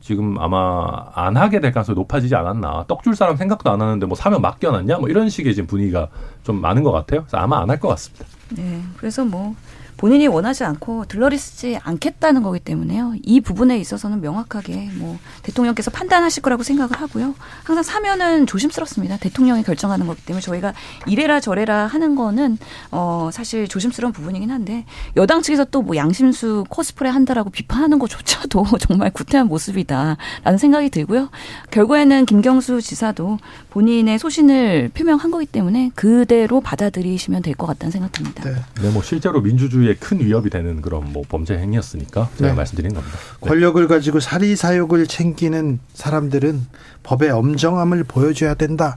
지금 0.00 0.36
아마 0.40 1.06
안 1.14 1.36
하게 1.36 1.60
될 1.60 1.70
가능성이 1.70 1.94
높아지지 1.94 2.34
않았나. 2.34 2.86
떡줄 2.88 3.14
사람 3.14 3.36
생각도 3.36 3.70
안 3.70 3.80
하는데 3.80 4.04
뭐 4.06 4.16
사면 4.16 4.40
맡겨놨냐? 4.42 4.98
뭐 4.98 5.08
이런 5.08 5.28
식의 5.28 5.54
지금 5.54 5.68
분위기가 5.68 6.08
좀 6.42 6.60
많은 6.60 6.82
것 6.82 6.90
같아요. 6.90 7.20
그래서 7.20 7.36
아마 7.36 7.60
안 7.60 7.70
할 7.70 7.78
것 7.78 7.86
같습니다. 7.88 8.26
네. 8.56 8.80
그래서 8.96 9.24
뭐 9.24 9.54
본인이 10.00 10.26
원하지 10.28 10.64
않고 10.64 11.04
들러리 11.08 11.36
쓰지 11.36 11.78
않겠다는 11.82 12.42
거기 12.42 12.58
때문에요. 12.58 13.16
이 13.22 13.42
부분에 13.42 13.78
있어서는 13.78 14.22
명확하게 14.22 14.88
뭐 14.94 15.18
대통령께서 15.42 15.90
판단하실 15.90 16.42
거라고 16.42 16.62
생각을 16.62 16.98
하고요. 16.98 17.34
항상 17.64 17.82
사면은 17.82 18.46
조심스럽습니다. 18.46 19.18
대통령이 19.18 19.62
결정하는 19.62 20.06
거기 20.06 20.22
때문에 20.24 20.40
저희가 20.40 20.72
이래라 21.06 21.38
저래라 21.40 21.86
하는 21.86 22.14
거는 22.14 22.56
어 22.90 23.28
사실 23.30 23.68
조심스러운 23.68 24.14
부분이긴 24.14 24.50
한데 24.50 24.86
여당 25.16 25.42
측에서 25.42 25.66
또 25.66 25.80
뭐 25.82 25.96
양심수 25.96 26.64
코스프레 26.68 27.10
한다라고 27.10 27.50
비판하는 27.50 27.98
것조차도 27.98 28.64
정말 28.80 29.10
구태한 29.10 29.48
모습이다라는 29.48 30.58
생각이 30.58 30.88
들고요. 30.90 31.28
결국에는 31.70 32.24
김경수 32.26 32.80
지사도 32.80 33.38
본인의 33.70 34.18
소신을 34.18 34.90
표명한 34.94 35.30
거기 35.30 35.44
때문에 35.46 35.90
그대로 35.94 36.60
받아들이시면 36.62 37.42
될 37.42 37.54
것 37.54 37.66
같다는 37.66 37.90
생각 37.90 38.12
듭니다. 38.12 38.44
네. 38.44 38.54
네, 38.80 38.90
뭐 38.90 39.02
실제로 39.02 39.40
민주주의 39.40 39.89
민주주의에 39.90 39.96
큰 39.98 40.20
위협이 40.20 40.50
되는 40.50 40.80
그런 40.80 41.12
뭐 41.12 41.22
범죄 41.28 41.58
행위였으니까 41.58 42.30
제가 42.36 42.50
네. 42.50 42.56
말씀드린 42.56 42.94
겁니다. 42.94 43.16
네. 43.42 43.48
권력을 43.48 43.86
가지고 43.88 44.20
사리 44.20 44.54
사욕을 44.54 45.06
챙기는 45.06 45.80
사람들은 45.94 46.66
법의 47.02 47.30
엄정함을 47.30 48.04
보여줘야 48.04 48.54
된다. 48.54 48.94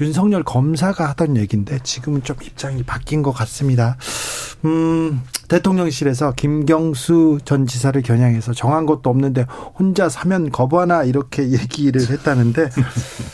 윤석열 0.00 0.42
검사가 0.42 1.08
하던 1.10 1.36
얘기인데 1.36 1.80
지금은 1.82 2.22
좀 2.22 2.36
입장이 2.42 2.82
바뀐 2.84 3.22
것 3.22 3.32
같습니다. 3.32 3.96
음, 4.64 5.22
대통령실에서 5.48 6.32
김경수 6.32 7.38
전 7.44 7.66
지사를 7.66 8.00
겨냥해서 8.02 8.52
정한 8.52 8.86
것도 8.86 9.10
없는데 9.10 9.46
혼자 9.78 10.08
사면 10.08 10.50
거부하나 10.50 11.04
이렇게 11.04 11.50
얘기를 11.50 12.00
했다는데 12.00 12.70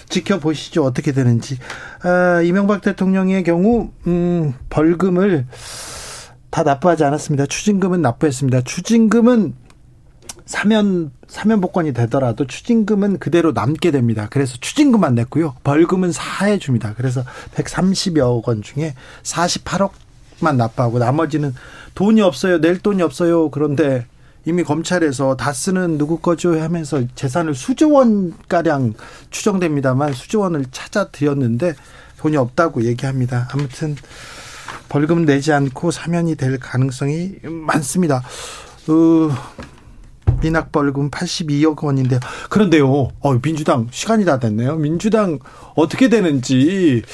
지켜보시죠 0.08 0.84
어떻게 0.84 1.12
되는지 1.12 1.58
아, 2.02 2.42
이명박 2.42 2.82
대통령의 2.82 3.44
경우 3.44 3.90
음, 4.06 4.52
벌금을 4.68 5.46
다 6.53 6.62
납부하지 6.62 7.03
않았습니다. 7.03 7.46
추징금은 7.46 8.03
납부했습니다. 8.03 8.61
추징금은 8.61 9.55
사면 10.44 11.11
사면 11.26 11.62
복권이 11.62 11.94
되더라도 11.94 12.46
추징금은 12.46 13.18
그대로 13.18 13.53
남게 13.53 13.90
됩니다. 13.90 14.28
그래서 14.30 14.59
추징금만 14.61 15.14
냈고요. 15.14 15.55
벌금은 15.64 16.12
사해 16.12 16.59
줍니다. 16.59 16.92
그래서 16.94 17.24
130여 17.55 18.46
원 18.46 18.61
중에 18.61 18.94
48억만 19.22 20.57
납부하고 20.57 20.98
나머지는 20.98 21.55
돈이 21.94 22.20
없어요. 22.20 22.61
낼 22.61 22.78
돈이 22.80 23.00
없어요. 23.00 23.50
그런데 23.50 24.05
이미 24.44 24.62
검찰에서 24.62 25.36
다 25.36 25.55
쓰는 25.55 25.96
누구 25.96 26.18
거죠 26.18 26.61
하면서 26.61 27.03
재산을 27.14 27.55
수조 27.55 27.92
원 27.92 28.34
가량 28.50 28.92
추정됩니다만 29.30 30.12
수조 30.12 30.40
원을 30.40 30.66
찾아 30.70 31.09
드렸는데 31.09 31.72
돈이 32.18 32.36
없다고 32.36 32.84
얘기합니다. 32.84 33.48
아무튼 33.53 33.96
벌금 34.93 35.24
내지 35.24 35.55
않고 35.55 35.90
사면이 35.90 36.34
될 36.34 36.59
가능성이 36.59 37.36
많습니다. 37.43 38.22
어, 38.88 39.30
미납 40.43 40.70
벌금 40.70 41.11
82억 41.11 41.82
원인데요. 41.82 42.20
그런데요, 42.51 43.09
어, 43.18 43.40
민주당 43.40 43.88
시간이 43.90 44.26
다 44.26 44.38
됐네요. 44.38 44.76
민주당 44.76 45.38
어떻게 45.76 46.11
되는지 46.11 47.05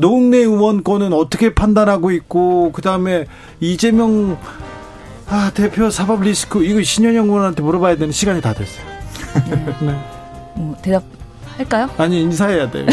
노웅래 0.00 0.38
의원권은 0.38 1.12
어떻게 1.12 1.52
판단하고 1.52 2.12
있고 2.12 2.70
그 2.70 2.80
다음에 2.80 3.26
이재명 3.58 4.38
아, 5.28 5.50
대표 5.52 5.90
사법 5.90 6.22
리스크 6.22 6.64
이거 6.64 6.80
신현영 6.80 7.26
의원한테 7.26 7.60
물어봐야 7.60 7.96
되는 7.96 8.12
시간이 8.12 8.40
다 8.40 8.54
됐어요. 8.54 8.86
네. 9.82 10.00
뭐 10.54 10.76
대답 10.80 11.02
할까요? 11.56 11.88
아니 11.98 12.20
인사해야 12.22 12.70
돼요. 12.70 12.86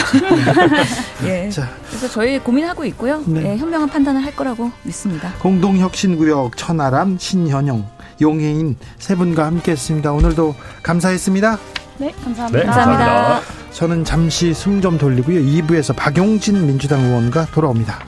예. 1.26 1.50
자. 1.50 1.70
그래서 1.90 2.08
저희 2.08 2.40
고민하고 2.40 2.86
있고요. 2.86 3.22
네. 3.26 3.52
예, 3.54 3.58
현명한 3.58 3.90
판단을 3.90 4.24
할 4.24 4.36
거라고 4.36 4.72
믿습니다. 4.84 5.34
공동혁신구역 5.40 6.56
천하람 6.58 7.18
신현영 7.20 7.86
용해인 8.22 8.78
세 9.00 9.16
분과 9.16 9.46
함께했습니다. 9.46 10.12
오늘도 10.14 10.56
감사했습니다. 10.82 11.58
네, 11.98 12.12
감사합니다. 12.24 12.66
감사합니다. 12.66 13.42
저는 13.72 14.04
잠시 14.06 14.54
숨 14.54 14.82
좀 14.82 14.98
돌리고요. 14.98 15.40
2부에서 15.42 15.96
박용진 15.96 16.66
민주당 16.66 17.02
의원과 17.04 17.48
돌아옵니다. 17.48 18.00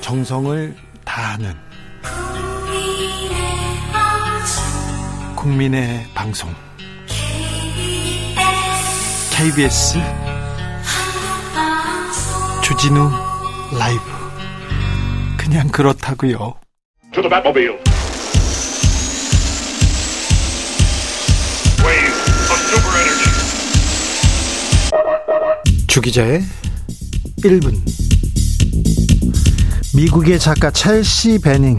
정성을 0.00 0.74
다하는 1.04 1.54
국민의 5.36 6.06
방송 6.14 6.54
KBS 9.30 9.98
주진우 12.62 13.10
라이브 13.78 14.00
그냥 15.36 15.68
그렇다고요. 15.68 16.54
To 17.12 17.22
the 17.22 17.28
Batmobile. 17.28 17.78
Wave 21.84 22.14
of 22.50 22.58
super 22.70 22.94
energy. 22.98 23.30
주기자의 25.86 26.42
1분 27.44 28.03
미국의 29.96 30.40
작가 30.40 30.72
첼시 30.72 31.38
베닝 31.38 31.78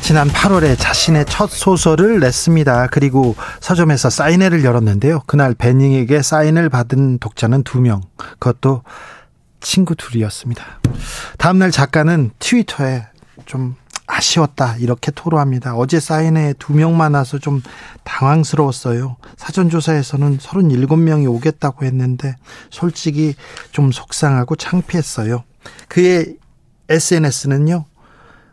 지난 0.00 0.28
8월에 0.28 0.76
자신의 0.76 1.26
첫 1.26 1.48
소설을 1.48 2.18
냈습니다. 2.18 2.88
그리고 2.88 3.36
서점에서 3.60 4.10
사인회를 4.10 4.64
열었는데요. 4.64 5.20
그날 5.26 5.54
베닝에게 5.54 6.20
사인을 6.20 6.68
받은 6.68 7.18
독자는 7.18 7.62
2명. 7.62 8.00
그것도 8.40 8.82
친구 9.60 9.94
둘이었습니다. 9.94 10.64
다음날 11.38 11.70
작가는 11.70 12.32
트위터에 12.40 13.06
좀 13.46 13.76
아쉬웠다 14.08 14.76
이렇게 14.78 15.12
토로합니다. 15.12 15.76
어제 15.76 16.00
사인회에 16.00 16.54
두 16.58 16.72
명만 16.72 17.14
와서 17.14 17.38
좀 17.38 17.62
당황스러웠어요. 18.02 19.16
사전조사에서는 19.36 20.38
37명이 20.38 21.32
오겠다고 21.32 21.84
했는데 21.84 22.34
솔직히 22.70 23.36
좀 23.70 23.92
속상하고 23.92 24.56
창피했어요. 24.56 25.44
그의 25.86 26.41
SNS는요. 26.92 27.84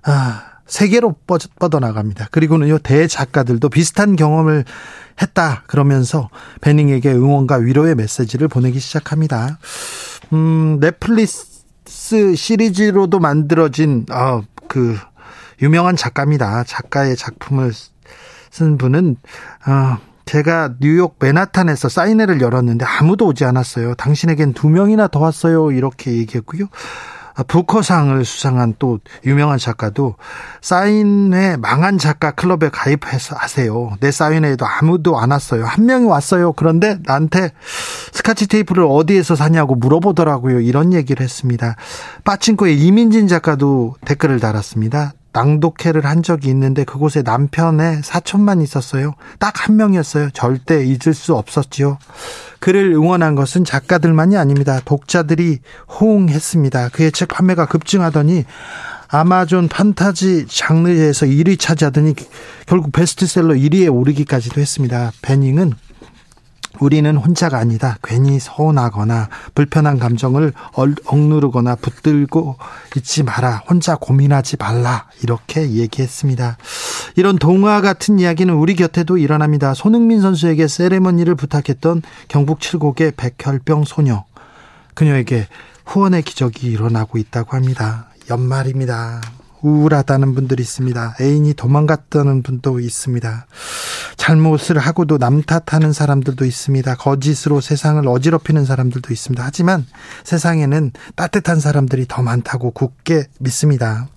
아, 0.04 0.44
세계로 0.66 1.16
뻗어나갑니다. 1.60 2.28
그리고는요, 2.32 2.80
대작가들도 2.80 3.70
비슷한 3.70 4.16
경험을 4.16 4.66
했다. 5.22 5.64
그러면서 5.68 6.30
베닝에게 6.62 7.12
응원과 7.12 7.58
위로의 7.58 7.96
메시지를 7.96 8.48
보내기 8.48 8.80
시작합니다. 8.80 9.58
음, 10.32 10.80
넷플릭스 10.80 12.36
시리즈로도 12.36 13.20
만들어진, 13.20 14.06
아, 14.10 14.42
그, 14.68 14.96
유명한 15.62 15.96
작가입니다. 15.96 16.64
작가의 16.64 17.18
작품을 17.18 17.74
쓴 18.52 18.78
분은, 18.78 19.18
아, 19.66 19.98
제가 20.26 20.76
뉴욕 20.80 21.16
맨하탄에서 21.20 21.90
사인회를 21.90 22.40
열었는데 22.40 22.86
아무도 22.86 23.26
오지 23.26 23.46
않았어요. 23.46 23.96
당신에겐 23.96 24.54
두 24.54 24.70
명이나 24.70 25.08
더 25.08 25.20
왔어요. 25.20 25.72
이렇게 25.72 26.14
얘기했고요. 26.14 26.68
부커상을 27.48 28.24
수상한 28.26 28.76
또 28.80 29.00
유명한 29.26 29.58
작가도 29.58 30.16
사인회 30.62 31.58
망한 31.58 31.98
작가 31.98 32.32
클럽에 32.32 32.70
가입해서 32.72 33.36
하세요. 33.36 33.92
내 34.00 34.12
사인회에도 34.12 34.66
아무도 34.66 35.20
안 35.20 35.32
왔어요. 35.32 35.66
한 35.66 35.86
명이 35.86 36.06
왔어요. 36.06 36.54
그런데 36.54 36.98
나한테 37.04 37.52
스카치 38.12 38.48
테이프를 38.48 38.86
어디에서 38.90 39.36
사냐고 39.36 39.76
물어보더라고요. 39.76 40.62
이런 40.62 40.94
얘기를 40.94 41.24
했습니다. 41.24 41.76
빠친코의 42.24 42.80
이민진 42.80 43.28
작가도 43.28 43.96
댓글을 44.06 44.40
달았습니다. 44.40 45.14
낭독회를 45.32 46.06
한 46.06 46.24
적이 46.24 46.50
있는데 46.50 46.84
그곳에 46.84 47.22
남편의 47.22 48.02
사촌만 48.04 48.62
있었어요. 48.62 49.14
딱 49.38 49.60
한 49.60 49.76
명이었어요. 49.76 50.30
절대 50.32 50.86
잊을 50.86 51.14
수 51.14 51.36
없었지요. 51.36 51.98
그를 52.60 52.92
응원한 52.94 53.36
것은 53.36 53.66
작가들만이 53.66 54.38
아닙니다. 54.38 54.80
독자들이 54.86 55.60
호응했습니다. 56.00 56.90
그의 56.90 57.12
책 57.12 57.28
판매가 57.30 57.66
급증하더니 57.66 58.46
아마존 59.10 59.68
판타지 59.68 60.46
장르에서 60.48 61.26
1위 61.26 61.60
차지하더니 61.60 62.14
결국 62.68 62.92
베스트셀러 62.92 63.56
1위에 63.56 63.94
오르기까지도 63.94 64.62
했습니다. 64.62 65.12
베닝은 65.22 65.74
우리는 66.80 67.18
혼자가 67.18 67.58
아니다. 67.58 67.98
괜히 68.04 68.40
서운하거나 68.40 69.30
불편한 69.56 69.98
감정을 69.98 70.54
억누르거나 71.06 71.76
붙들고 71.76 72.58
있지 72.98 73.24
마라. 73.24 73.64
혼자 73.70 73.96
고민하지 73.96 74.58
말라. 74.58 75.08
이렇게 75.24 75.72
얘기했습니다. 75.72 76.58
이런 77.16 77.38
동화 77.38 77.82
같은 77.82 78.20
이야기는 78.20 78.54
우리 78.54 78.76
곁에도 78.76 79.18
일어납니다. 79.18 79.74
손흥민 79.74 80.22
선수에게 80.22 80.68
세레머니를 80.68 81.36
부탁했던 81.36 82.04
경북 82.28 82.62
칠곡의 82.62 83.14
백혈병 83.18 83.84
소녀. 83.86 84.24
그녀에게 84.94 85.48
후원의 85.86 86.22
기적이 86.22 86.68
일어나고 86.68 87.18
있다고 87.18 87.56
합니다. 87.56 88.06
연말입니다. 88.30 89.22
우울하다는 89.62 90.36
분들이 90.36 90.62
있습니다. 90.64 91.16
애인이 91.22 91.54
도망갔다는 91.54 92.44
분도 92.44 92.80
있습니다. 92.80 93.46
잘못을 94.18 94.78
하고도 94.78 95.18
남 95.18 95.42
탓하는 95.42 95.94
사람들도 95.94 96.46
있습니다. 96.46 96.96
거짓으로 96.96 97.62
세상을 97.62 98.08
어지럽히는 98.08 98.66
사람들도 98.66 99.14
있습니다. 99.14 99.44
하지만 99.44 99.86
세상에는 100.24 100.92
따뜻한 101.16 101.60
사람들이 101.60 102.06
더 102.08 102.22
많다고 102.22 102.72
굳게 102.72 103.28
믿습니다. 103.40 104.08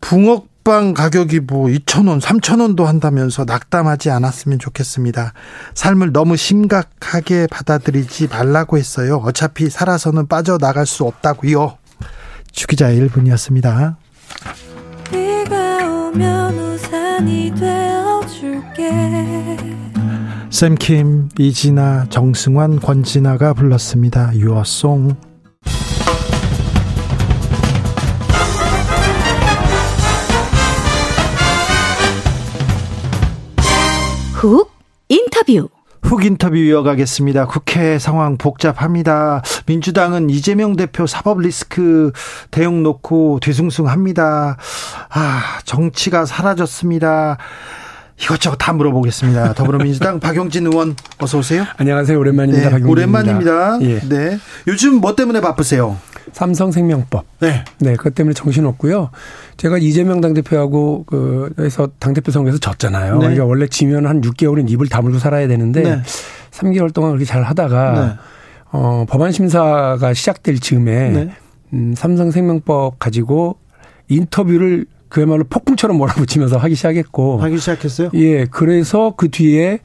붕어 0.00 0.44
빵 0.64 0.92
가격이 0.92 1.40
뭐 1.40 1.68
2,000원, 1.68 2.20
3,000원도 2.20 2.84
한다면서 2.84 3.46
낙담하지 3.46 4.10
않았으면 4.10 4.58
좋겠습니다. 4.58 5.32
삶을 5.74 6.12
너무 6.12 6.36
심각하게 6.36 7.46
받아들이지 7.46 8.28
말라고 8.28 8.76
했어요. 8.76 9.16
어차피 9.24 9.70
살아서는 9.70 10.26
빠져나갈 10.26 10.84
수 10.84 11.04
없다고요. 11.04 11.78
주기자의 12.52 13.00
1분이었습니다. 13.00 13.96
오면 16.18 16.58
우산이 16.58 17.52
되어줄게. 17.54 18.90
샘킴, 20.50 21.28
이진아, 21.38 22.06
정승환, 22.10 22.80
권진아가 22.80 23.54
불렀습니다. 23.54 24.34
유어송 24.34 25.14
훅 34.34 34.70
인터뷰 35.08 35.68
훅 36.02 36.24
인터뷰 36.24 36.56
이어가겠습니다. 36.56 37.46
국회 37.46 37.98
상황 37.98 38.36
복잡합니다. 38.38 39.42
민주당은 39.66 40.30
이재명 40.30 40.76
대표 40.76 41.06
사법 41.06 41.40
리스크 41.40 42.12
대응 42.50 42.82
놓고 42.82 43.40
뒤숭숭합니다. 43.42 44.56
아, 45.10 45.42
정치가 45.64 46.24
사라졌습니다. 46.24 47.36
이것저것 48.20 48.56
다 48.56 48.72
물어보겠습니다. 48.72 49.54
더불어민주당 49.54 50.18
박용진 50.20 50.66
의원 50.66 50.96
어서 51.18 51.38
오세요. 51.38 51.64
안녕하세요. 51.76 52.18
오랜만입니다. 52.18 52.64
네, 52.68 52.70
박용진입니다. 52.70 53.52
오랜만입니다. 53.52 53.78
예. 53.82 54.00
네. 54.08 54.38
요즘 54.66 54.94
뭐 54.96 55.14
때문에 55.14 55.40
바쁘세요? 55.40 55.96
삼성생명법. 56.32 57.24
네. 57.40 57.64
네, 57.80 57.96
그것 57.96 58.14
때문에 58.14 58.34
정신없고요. 58.34 59.10
제가 59.56 59.78
이재명 59.78 60.20
당대표하고 60.20 61.04
그 61.06 61.52
해서 61.58 61.88
당대표 61.98 62.30
선거에서 62.32 62.58
졌잖아요. 62.58 63.14
네. 63.14 63.18
그러니까 63.18 63.44
원래 63.44 63.66
지면 63.66 64.06
한 64.06 64.20
6개월은 64.20 64.70
입을 64.70 64.88
다물고 64.88 65.18
살아야 65.18 65.48
되는데 65.48 65.82
네. 65.82 66.02
3개월 66.50 66.92
동안 66.92 67.10
그렇게 67.12 67.24
잘 67.24 67.42
하다가 67.42 68.06
네. 68.06 68.12
어, 68.72 69.06
법안 69.08 69.32
심사가 69.32 70.12
시작될 70.14 70.58
즈음에 70.60 71.10
네. 71.10 71.30
음, 71.72 71.94
삼성생명법 71.96 72.98
가지고 72.98 73.58
인터뷰를 74.08 74.86
그야말로 75.08 75.44
폭풍처럼 75.44 75.96
몰아붙이면서 75.96 76.58
하기 76.58 76.74
시작했고 76.74 77.38
하기 77.40 77.58
시작했어요? 77.58 78.10
예, 78.14 78.44
그래서 78.46 79.14
그 79.16 79.30
뒤에 79.30 79.80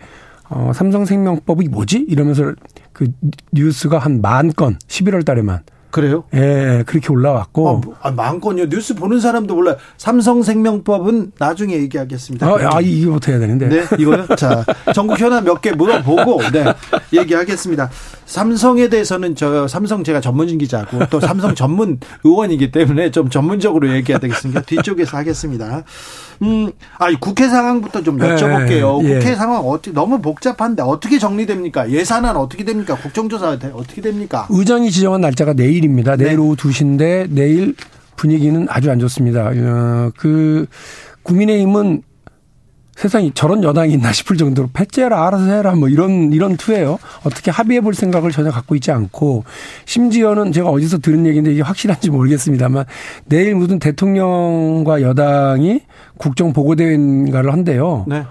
어, 0.50 0.72
삼성생명법이 0.76 1.70
뭐지? 1.70 2.06
이러면서 2.10 2.54
그 2.92 3.08
뉴스가 3.54 3.98
한 3.98 4.22
만 4.22 4.52
건, 4.54 4.78
11월 4.88 5.26
달에만 5.26 5.62
그래요? 5.94 6.24
예, 6.34 6.84
그렇게 6.88 7.10
올라왔고. 7.14 7.70
아, 7.70 7.74
뭐, 7.74 7.96
아, 8.02 8.10
마음껏요. 8.10 8.68
뉴스 8.68 8.96
보는 8.96 9.20
사람도 9.20 9.54
몰라요. 9.54 9.78
삼성생명법은 9.98 11.34
나중에 11.38 11.76
얘기하겠습니다. 11.76 12.48
아, 12.48 12.58
아 12.78 12.82
이거부터 12.82 13.32
해야 13.32 13.40
되는데. 13.40 13.70
네, 13.70 13.84
이거요? 14.00 14.26
자, 14.36 14.66
전국 14.96 15.20
현안 15.20 15.44
몇 15.44 15.62
개 15.62 15.72
물어보고, 15.72 16.42
네, 16.52 16.66
얘기하겠습니다. 17.14 17.92
삼성에 18.26 18.90
대해서는 18.90 19.36
저 19.36 19.68
삼성 19.68 20.04
제가 20.04 20.20
전문 20.20 20.58
기자고 20.58 21.06
또 21.12 21.20
삼성 21.20 21.54
전문 21.54 22.00
의원이기 22.24 22.72
때문에 22.72 23.12
좀 23.12 23.30
전문적으로 23.30 23.94
얘기해야 23.94 24.18
되겠습니다. 24.18 24.62
뒤쪽에서 24.62 25.18
하겠습니다. 25.18 25.84
음, 26.42 26.72
아, 26.98 27.08
국회 27.20 27.48
상황부터 27.48 28.02
좀 28.02 28.18
여쭤볼게요. 28.18 29.04
네, 29.04 29.10
예. 29.10 29.20
국회 29.20 29.36
상황 29.36 29.62
어떻게 29.62 29.92
너무 29.92 30.20
복잡한데 30.22 30.82
어떻게 30.82 31.20
정리됩니까? 31.20 31.92
예산안 31.92 32.36
어떻게 32.36 32.66
됩니까? 32.66 32.96
국정조사 32.96 33.60
어떻게 33.74 34.02
됩니까? 34.02 34.48
의장이 34.50 34.90
지정한 34.90 35.22
날짜가 35.22 35.54
내일 35.54 35.83
입니다. 35.86 36.16
내일 36.16 36.32
네. 36.32 36.38
오후 36.38 36.56
2시인데 36.56 37.30
내일 37.30 37.76
분위기는 38.16 38.66
아주 38.70 38.92
안 38.92 39.00
좋습니다. 39.00 39.52
어, 39.54 40.12
그 40.18 40.66
국민의힘은 41.24 42.04
세상에 42.96 43.32
저런 43.34 43.64
여당이 43.64 43.94
있나 43.94 44.12
싶을 44.12 44.38
정도로 44.38 44.70
패째라 44.72 45.26
알아서 45.28 45.46
해라 45.46 45.74
뭐 45.76 45.90
이런 45.90 46.32
이런 46.32 46.58
투예요. 46.58 47.00
어떻게 47.24 47.50
합의해 47.50 47.82
볼 47.82 47.96
생각을 47.96 48.32
전혀 48.32 48.52
갖고 48.52 48.76
있지 48.76 48.92
않고 48.92 49.46
심지어는 49.86 50.52
제가 50.52 50.70
어디서 50.70 51.00
들은 51.00 51.26
얘기인데 51.26 51.52
이게 51.52 51.62
확실한지 51.62 52.12
모르겠습니다만 52.12 52.86
내일 53.26 53.56
무슨 53.56 53.80
대통령과 53.80 55.02
여당이 55.02 55.82
국정 56.18 56.54
보고 56.54 56.76
대회인가를 56.76 57.52
한대요. 57.52 58.06
네. 58.08 58.24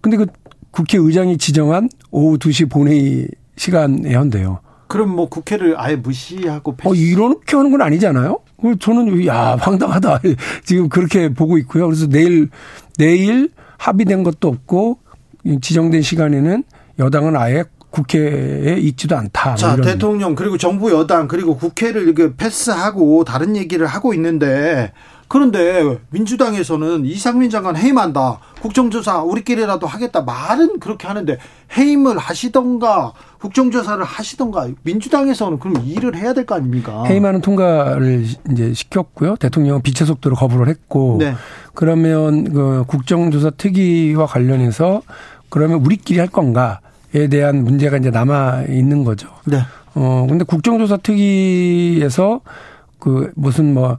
근데 0.00 0.16
그 0.16 0.26
국회의장이 0.70 1.36
지정한 1.36 1.90
오후 2.10 2.38
2시 2.38 2.70
본회의 2.70 3.28
시간에 3.56 4.14
한대요. 4.14 4.60
그럼 4.92 5.08
뭐 5.08 5.26
국회를 5.30 5.80
아예 5.80 5.96
무시하고 5.96 6.76
패스. 6.76 6.86
어, 6.86 6.94
이렇게 6.94 7.56
하는 7.56 7.70
건 7.70 7.80
아니잖아요? 7.80 8.40
저는, 8.78 9.24
야, 9.24 9.56
황당하다. 9.58 10.20
지금 10.66 10.90
그렇게 10.90 11.32
보고 11.32 11.56
있고요. 11.56 11.86
그래서 11.86 12.06
내일, 12.08 12.50
내일 12.98 13.48
합의된 13.78 14.22
것도 14.22 14.48
없고, 14.48 14.98
지정된 15.62 16.02
시간에는 16.02 16.62
여당은 16.98 17.36
아예 17.36 17.64
국회에 17.88 18.76
있지도 18.80 19.16
않다. 19.16 19.50
뭐 19.50 19.56
자, 19.56 19.72
이런. 19.72 19.80
대통령 19.80 20.34
그리고 20.34 20.58
정부 20.58 20.90
여당 20.92 21.26
그리고 21.26 21.56
국회를 21.56 22.02
이렇게 22.02 22.36
패스하고 22.36 23.24
다른 23.24 23.56
얘기를 23.56 23.86
하고 23.86 24.12
있는데 24.12 24.92
그런데 25.32 25.96
민주당에서는 26.10 27.06
이상민 27.06 27.48
장관 27.48 27.74
해임한다. 27.74 28.38
국정조사 28.60 29.22
우리끼리라도 29.22 29.86
하겠다. 29.86 30.20
말은 30.20 30.78
그렇게 30.78 31.06
하는데 31.08 31.38
해임을 31.74 32.18
하시던가 32.18 33.14
국정조사를 33.40 34.04
하시던가 34.04 34.68
민주당에서는 34.82 35.58
그럼 35.58 35.82
일을 35.86 36.16
해야 36.16 36.34
될 36.34 36.44
거 36.44 36.56
아닙니까? 36.56 37.04
해임하는 37.04 37.40
통과를 37.40 38.26
이제 38.50 38.74
시켰고요. 38.74 39.36
대통령은 39.36 39.80
빛의 39.80 40.06
속도로 40.06 40.36
거부를 40.36 40.68
했고. 40.68 41.16
네. 41.18 41.32
그러면 41.72 42.52
그 42.52 42.84
국정조사 42.86 43.52
특위와 43.56 44.26
관련해서 44.26 45.00
그러면 45.48 45.78
우리끼리 45.82 46.18
할 46.18 46.28
건가에 46.28 47.28
대한 47.30 47.64
문제가 47.64 47.96
이제 47.96 48.10
남아 48.10 48.64
있는 48.68 49.02
거죠. 49.02 49.28
네. 49.46 49.60
어, 49.94 50.26
근데 50.28 50.44
국정조사 50.44 50.98
특위에서 50.98 52.42
그 52.98 53.32
무슨 53.34 53.72
뭐 53.72 53.96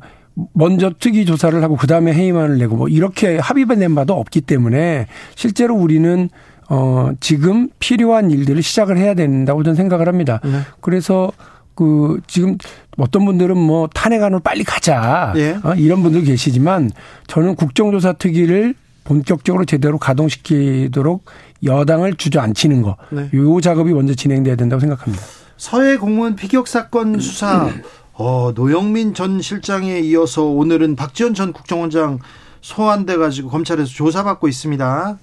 먼저 0.54 0.92
특위 1.00 1.26
조사를 1.26 1.62
하고 1.64 1.76
그 1.76 1.88
다음에 1.88 2.14
해임안을 2.14 2.58
내고 2.58 2.76
뭐 2.76 2.88
이렇게 2.88 3.38
합의된 3.38 3.96
바도 3.96 4.14
없기 4.20 4.42
때문에 4.42 5.08
실제로 5.36 5.76
우리는 5.76 6.30
어, 6.70 7.12
지금 7.20 7.70
필요한 7.80 8.32
일들을 8.32 8.62
시작을 8.64 8.98
해야 8.98 9.14
된다고 9.14 9.64
저는 9.64 9.76
생각을 9.76 10.08
합니다. 10.08 10.40
네. 10.44 10.62
그래서 10.82 11.32
그 11.76 12.20
지금 12.28 12.58
어떤 12.98 13.26
분들은 13.26 13.58
뭐 13.58 13.88
탄핵안으로 13.94 14.40
빨리 14.40 14.64
가자 14.64 15.34
예. 15.36 15.58
어, 15.64 15.74
이런 15.76 16.04
분들 16.04 16.24
계시지만 16.24 16.92
저는 17.28 17.56
국정조사 17.56 18.14
특위를 18.14 18.76
본격적으로 19.04 19.66
제대로 19.66 19.98
가동시키도록 19.98 21.26
여당을 21.64 22.16
주저앉히는 22.16 22.82
거. 22.82 22.98
네. 23.10 23.30
요 23.34 23.62
작업이 23.62 23.94
먼저 23.94 24.14
진행돼야 24.14 24.56
된다고 24.56 24.80
생각합니다. 24.80 25.24
서해 25.58 25.98
공무원 25.98 26.36
피격 26.36 26.68
사건 26.68 27.20
수사 27.20 27.70
어, 28.14 28.52
노영민 28.54 29.14
전 29.14 29.42
실장에 29.42 30.00
이어서 30.00 30.44
오늘은 30.44 30.96
박지원 30.96 31.34
전 31.34 31.52
국정원장 31.52 32.20
소환돼 32.62 33.18
가지고 33.18 33.50
검찰에서 33.50 33.90
조사받고 33.90 34.48
있습니다. 34.48 35.18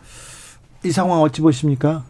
이 0.85 0.91
상황 0.91 1.21
어찌 1.21 1.41
보십니까? 1.41 2.05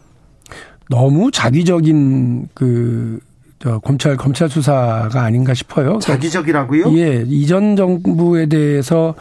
너무 0.89 1.31
자기적인 1.31 2.49
그, 2.55 3.20
저, 3.59 3.78
검찰, 3.78 4.16
검찰 4.16 4.49
수사가 4.49 5.22
아닌가 5.22 5.55
싶어요. 5.55 5.99
자기적이라고요? 5.99 6.97
예, 6.99 7.24
이전 7.28 7.76
정부에 7.76 8.47
대해서, 8.47 9.14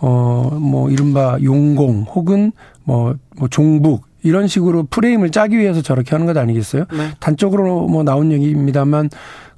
어, 0.00 0.50
뭐, 0.60 0.90
이른바 0.90 1.38
용공 1.42 2.02
혹은 2.02 2.52
뭐, 2.84 3.14
뭐, 3.36 3.48
종북 3.48 4.04
이런 4.22 4.48
식으로 4.48 4.84
프레임을 4.90 5.30
짜기 5.30 5.56
위해서 5.56 5.80
저렇게 5.80 6.10
하는 6.10 6.26
것 6.26 6.36
아니겠어요? 6.36 6.86
네. 6.92 7.12
단적으로 7.20 7.86
뭐 7.86 8.02
나온 8.02 8.32
얘기입니다만 8.32 9.08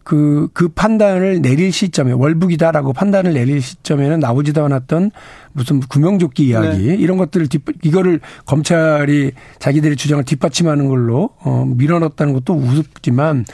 그, 0.08 0.48
그 0.54 0.68
판단을 0.68 1.42
내릴 1.42 1.70
시점에 1.70 2.12
월북이다라고 2.12 2.94
판단을 2.94 3.34
내릴 3.34 3.60
시점에는 3.60 4.20
나오지도 4.20 4.64
않았던 4.64 5.10
무슨 5.52 5.80
구명조끼 5.80 6.46
이야기 6.46 6.86
네. 6.86 6.94
이런 6.94 7.18
것들을 7.18 7.46
뒷, 7.48 7.62
이거를 7.82 8.20
검찰이 8.46 9.32
자기들의 9.58 9.98
주장을 9.98 10.24
뒷받침하는 10.24 10.88
걸로 10.88 11.28
어, 11.40 11.66
밀어넣었다는 11.76 12.32
것도 12.32 12.54
우습지만 12.54 13.44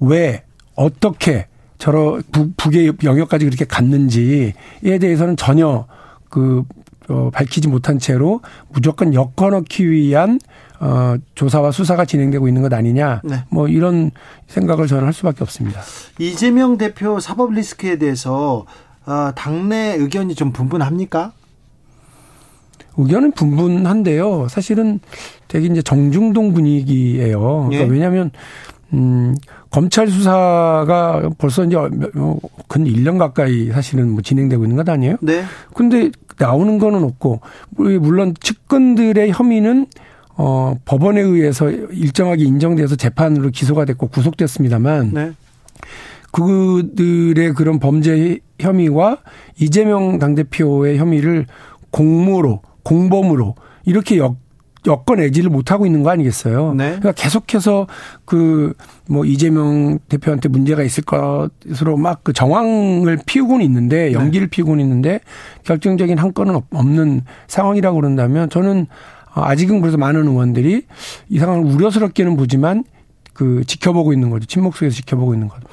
왜 0.00 0.44
어떻게 0.76 1.46
저러 1.76 2.22
북, 2.32 2.56
북의 2.56 2.94
영역까지 3.04 3.44
그렇게 3.44 3.66
갔는지에 3.66 4.54
대해서는 4.82 5.36
전혀 5.36 5.86
그 6.30 6.64
어, 7.10 7.28
밝히지 7.34 7.68
못한 7.68 7.98
채로 7.98 8.40
무조건 8.70 9.12
엮어넣기 9.12 9.90
위한 9.90 10.38
어, 10.80 11.16
조사와 11.34 11.72
수사가 11.72 12.04
진행되고 12.04 12.46
있는 12.48 12.62
것 12.62 12.72
아니냐. 12.72 13.22
네. 13.24 13.44
뭐 13.50 13.68
이런 13.68 14.10
생각을 14.46 14.86
저는 14.86 15.04
할 15.04 15.12
수밖에 15.12 15.42
없습니다. 15.42 15.80
이재명 16.18 16.78
대표 16.78 17.18
사법 17.20 17.52
리스크에 17.52 17.96
대해서 17.96 18.64
어, 19.06 19.30
당내 19.34 19.96
의견이 19.98 20.34
좀 20.34 20.52
분분합니까? 20.52 21.32
의견은 22.96 23.32
분분한데요. 23.32 24.48
사실은 24.48 25.00
되게 25.46 25.66
이제 25.66 25.82
정중동 25.82 26.52
분위기예요. 26.52 27.40
그러니까 27.68 27.84
예. 27.84 27.88
왜냐하면 27.88 28.30
음, 28.92 29.34
검찰 29.70 30.08
수사가 30.08 31.30
벌써 31.38 31.64
이제 31.64 31.76
어, 31.76 32.38
근 32.68 32.84
1년 32.84 33.18
가까이 33.18 33.70
사실은 33.70 34.10
뭐 34.10 34.22
진행되고 34.22 34.64
있는 34.64 34.76
것 34.76 34.88
아니에요? 34.88 35.16
네. 35.20 35.44
근데 35.74 36.10
나오는 36.38 36.78
거는 36.78 37.02
없고 37.02 37.40
물론 37.70 38.34
측근들의 38.40 39.30
혐의는 39.32 39.86
어 40.40 40.74
법원에 40.84 41.20
의해서 41.20 41.68
일정하게 41.68 42.44
인정돼서 42.44 42.94
재판으로 42.96 43.50
기소가 43.50 43.84
됐고 43.84 44.06
구속됐습니다만 44.08 45.10
네. 45.12 45.32
그들의 46.32 47.54
그런 47.54 47.78
범죄 47.78 48.38
혐의와 48.60 49.18
이재명 49.58 50.18
당대표의 50.18 50.98
혐의를 50.98 51.46
공모로 51.90 52.62
공범으로 52.84 53.54
이렇게 53.84 54.18
엮 54.18 54.36
엮어내지를 54.86 55.50
못하고 55.50 55.86
있는 55.86 56.02
거 56.04 56.10
아니겠어요? 56.10 56.72
네. 56.74 56.84
그러니까 57.00 57.12
계속해서 57.12 57.86
그 58.24 58.74
뭐 59.10 59.24
이재명 59.24 59.98
대표한테 60.10 60.50
문제가 60.50 60.82
있을 60.82 61.02
것으로 61.02 61.96
막 61.96 62.20
그 62.22 62.34
정황을 62.34 63.18
피우고는 63.24 63.64
있는데 63.64 64.12
연기를 64.12 64.48
피우고는 64.48 64.84
있는데 64.84 65.20
결정적인 65.64 66.18
한 66.18 66.34
건은 66.34 66.54
없- 66.54 66.66
없는 66.74 67.22
상황이라고 67.46 67.96
그런다면 67.96 68.50
저는 68.50 68.86
아직은 69.44 69.80
그래서 69.80 69.96
많은 69.96 70.26
의원들이 70.26 70.86
이 71.28 71.38
상황을 71.38 71.64
우려스럽게는 71.72 72.36
보지만 72.36 72.84
그 73.32 73.62
지켜보고 73.66 74.12
있는 74.12 74.30
거죠. 74.30 74.46
침묵 74.46 74.76
속에서 74.76 74.96
지켜보고 74.96 75.34
있는 75.34 75.48
거죠. 75.48 75.66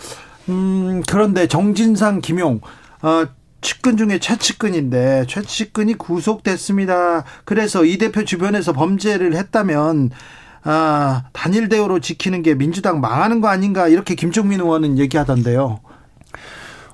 음, 0.50 1.02
그런데 1.08 1.48
정진상, 1.48 2.22
김용, 2.22 2.62
어, 3.02 3.26
측근 3.62 3.98
중에 3.98 4.20
최측근인데 4.20 5.26
최측근이 5.28 5.96
구속됐습니다. 5.96 7.24
그래서 7.46 7.84
이 7.84 7.98
대표 7.98 8.24
주변에서 8.24 8.74
범죄를 8.74 9.36
했다면 9.36 10.12
아, 10.64 11.24
단일 11.34 11.70
대우로 11.70 12.00
지키는 12.00 12.44
게 12.44 12.56
민주당 12.56 13.00
망하는 13.00 13.42
거 13.42 13.48
아닌가 13.48 13.88
이렇게 13.88 14.16
김종민 14.16 14.60
의원은 14.60 15.00
얘기하던데요. 15.00 15.80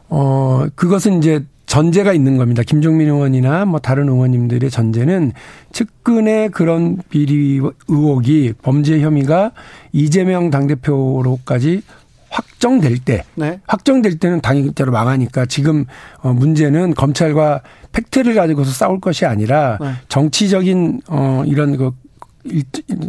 어, 0.10 0.66
그것은 0.76 1.20
이제 1.20 1.46
전제가 1.76 2.12
있는 2.12 2.36
겁니다. 2.36 2.64
김종민 2.64 3.08
의원이나 3.08 3.64
뭐 3.64 3.80
다른 3.80 4.10
의원님들의 4.10 4.70
전제는 4.70 5.32
측근의 5.72 6.50
그런 6.50 6.98
비리 7.10 7.62
의혹이 7.88 8.56
범죄 8.62 9.00
혐의가 9.00 9.54
이재명 9.94 10.50
당대표로까지 10.50 11.82
확정될 12.30 12.98
때 13.06 13.24
네. 13.36 13.62
확정될 13.68 14.20
때는 14.20 14.42
당연히대로 14.42 14.92
망하니까 14.92 15.46
지금 15.46 15.86
어 16.22 16.34
문제는 16.34 16.94
검찰과 16.94 17.62
팩트를 17.94 18.36
가지고서 18.36 18.70
싸울 18.72 19.00
것이 19.00 19.26
아니라 19.26 19.78
네. 19.80 19.92
정치적인 20.10 21.04
어 21.08 21.44
이런 21.46 21.78
그 21.78 21.92
일- 22.44 22.64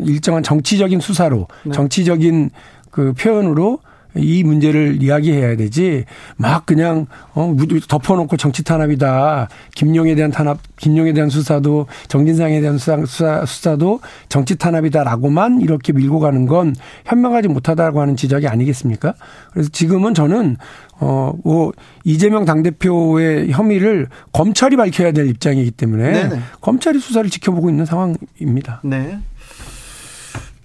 일정한 0.05 0.45
정치적인 0.45 1.01
수사로 1.01 1.49
네. 1.65 1.73
정치적인 1.73 2.51
그 2.93 3.13
표현으로 3.15 3.81
이 4.17 4.43
문제를 4.43 5.03
이야기해야 5.03 5.57
되지 5.57 6.05
막 6.37 6.67
그냥 6.67 7.07
어 7.35 7.55
덮어놓고 7.89 8.37
정치 8.37 8.63
탄압이다 8.63 9.49
김용에 9.75 10.15
대한 10.15 10.31
탄압 10.31 10.59
김용에 10.77 11.13
대한 11.13 11.31
수사도 11.31 11.87
정진상에 12.09 12.61
대한 12.61 12.79
수사, 12.79 12.97
수사 13.05 13.45
수사도 13.47 14.01
정치 14.29 14.57
탄압이다라고만 14.57 15.61
이렇게 15.61 15.93
밀고 15.93 16.21
가는 16.21 16.47
건 16.47 16.75
현명하지 17.05 17.49
못하다고 17.49 18.01
하는 18.01 18.17
지적이 18.17 18.49
아니겠습니까? 18.49 19.15
그래서 19.53 19.69
지금은 19.71 20.15
저는 20.15 20.57
어 21.01 21.33
뭐 21.45 21.73
이재명 22.05 22.45
당 22.45 22.63
대표의 22.63 23.51
혐의를 23.51 24.09
검찰이 24.33 24.77
밝혀야 24.77 25.13
될 25.13 25.29
입장이기 25.29 25.71
때문에 25.73 26.13
네네. 26.13 26.41
검찰이 26.61 26.99
수사를 26.99 27.29
지켜보고 27.31 27.71
있는 27.71 27.85
상황입니다. 27.85 28.81
네. 28.85 29.19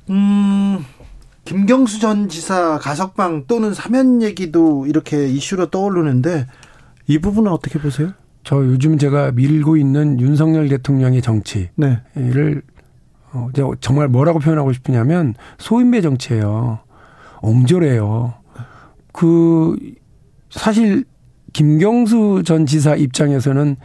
음, 0.09 0.85
김경수 1.47 2.01
전 2.01 2.27
지사 2.27 2.77
가석방 2.77 3.45
또는 3.47 3.73
사면 3.73 4.21
얘기도 4.21 4.85
이렇게 4.85 5.29
이슈로 5.29 5.67
떠오르는데 5.67 6.45
이 7.07 7.19
부분은 7.19 7.49
어떻게 7.49 7.79
보세요? 7.79 8.11
저 8.43 8.57
요즘 8.57 8.97
제가 8.97 9.31
밀고 9.31 9.77
있는 9.77 10.19
윤석열 10.19 10.67
대통령의 10.67 11.21
정치를 11.21 11.69
네. 11.77 12.01
어, 13.31 13.47
정말 13.79 14.09
뭐라고 14.09 14.39
표현하고 14.39 14.73
싶으냐면 14.73 15.35
소인배 15.57 16.01
정치예요. 16.01 16.79
옹졸해요. 17.41 18.33
그 19.13 19.77
사실 20.49 21.05
김경수 21.53 22.43
전 22.45 22.65
지사 22.65 22.93
입장에서는 22.97 23.77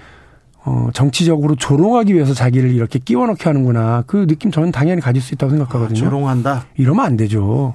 어, 0.65 0.91
정치적으로 0.93 1.57
조롱하기 1.57 2.15
위해서 2.15 2.35
자기를 2.35 2.71
이렇게 2.73 2.99
끼워넣게 2.99 3.45
하는구나. 3.45 4.05
그 4.07 4.27
느낌 4.27 4.51
저는 4.51 4.71
당연히 4.71 5.01
가질 5.01 5.21
수 5.21 5.35
있다고 5.35 5.51
생각하거든요. 5.51 5.99
아, 5.99 6.05
조롱한다. 6.05 6.67
이러면 6.77 7.05
안 7.05 7.17
되죠. 7.17 7.75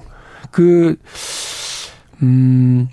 그, 0.50 0.96
음, 2.22 2.88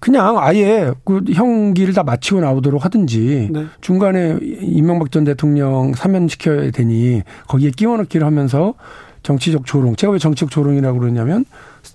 그냥 0.00 0.36
아예 0.38 0.92
그 1.04 1.22
형기를 1.32 1.92
다 1.94 2.02
마치고 2.04 2.40
나오도록 2.40 2.84
하든지 2.84 3.48
네. 3.52 3.66
중간에 3.80 4.38
이명박 4.40 5.10
전 5.10 5.24
대통령 5.24 5.92
사면시켜야 5.94 6.70
되니 6.70 7.22
거기에 7.48 7.70
끼워넣기를 7.70 8.24
하면서 8.26 8.74
정치적 9.22 9.66
조롱. 9.66 9.96
제가 9.96 10.12
왜 10.12 10.18
정치적 10.18 10.50
조롱이라고 10.50 10.98
그러냐면 11.00 11.44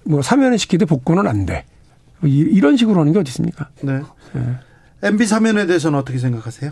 뭐 0.05 0.21
사면을 0.21 0.57
시키되 0.57 0.85
복권은 0.85 1.27
안 1.27 1.45
돼. 1.45 1.63
이- 2.25 2.29
이런 2.51 2.75
식으로 2.77 2.99
하는 2.99 3.13
게 3.13 3.19
어디 3.19 3.29
있습니까? 3.29 3.69
네. 3.81 4.01
예. 4.35 5.07
MB 5.07 5.25
사면에 5.25 5.65
대해서는 5.65 5.97
어떻게 5.99 6.17
생각하세요? 6.17 6.71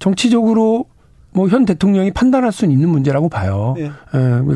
정치적으로 0.00 0.86
뭐 1.32 1.46
현 1.48 1.64
대통령이 1.64 2.10
판단할 2.10 2.50
수는 2.50 2.74
있는 2.74 2.88
문제라고 2.88 3.28
봐요. 3.28 3.76
예. 3.78 3.84
예, 3.84 3.90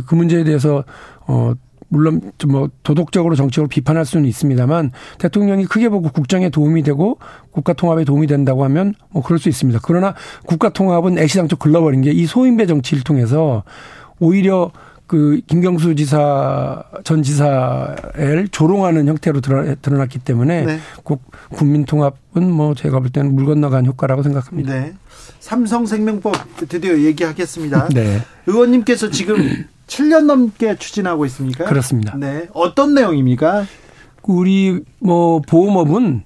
그 0.07 0.15
문제에 0.17 0.43
대해서 0.43 0.83
어 1.29 1.53
물론 1.89 2.33
좀 2.39 2.51
뭐 2.51 2.69
도덕적으로 2.83 3.37
정치적으로 3.37 3.69
비판할 3.69 4.05
수는 4.05 4.27
있습니다만 4.29 4.91
대통령이 5.19 5.67
크게 5.67 5.89
보고 5.89 6.09
국정에 6.09 6.49
도움이 6.51 6.83
되고 6.83 7.19
국가 7.53 7.73
통합에 7.75 8.05
도움이 8.05 8.27
된다고 8.27 8.65
하면 8.65 8.95
뭐 9.11 9.23
그럴 9.23 9.39
수 9.39 9.49
있습니다. 9.49 9.79
그러나 9.85 10.15
국가 10.47 10.71
통합은 10.71 11.19
애시당초 11.19 11.57
글러버린 11.57 12.01
게 12.03 12.11
이 12.11 12.27
소인배 12.27 12.67
정치를 12.67 13.05
통해서 13.05 13.63
오히려 14.19 14.73
그 15.07 15.41
김경수 15.47 15.95
지사 15.95 16.83
전 17.05 17.23
지사를 17.23 18.49
조롱하는 18.51 19.07
형태로 19.07 19.41
드러- 19.43 19.75
드러났기 19.81 20.19
때문에 20.21 20.65
네. 20.65 20.79
국 21.05 21.23
국민 21.51 21.85
통합은 21.85 22.51
뭐 22.51 22.75
제가 22.75 22.99
볼 22.99 23.11
때는 23.11 23.35
물 23.37 23.45
건너간 23.45 23.87
효과라고 23.87 24.23
생각합니다. 24.25 24.73
네. 24.75 24.95
삼성생명법 25.45 26.35
드디어 26.69 26.97
얘기하겠습니다. 26.99 27.89
네. 27.89 28.23
의원님께서 28.47 29.11
지금 29.11 29.37
7년 29.87 30.25
넘게 30.25 30.77
추진하고 30.77 31.27
있습니까? 31.27 31.67
그렇습니다. 31.67 32.17
네. 32.17 32.49
어떤 32.55 32.95
내용입니까? 32.95 33.67
우리 34.23 34.81
뭐 35.01 35.43
보험업은 35.47 36.23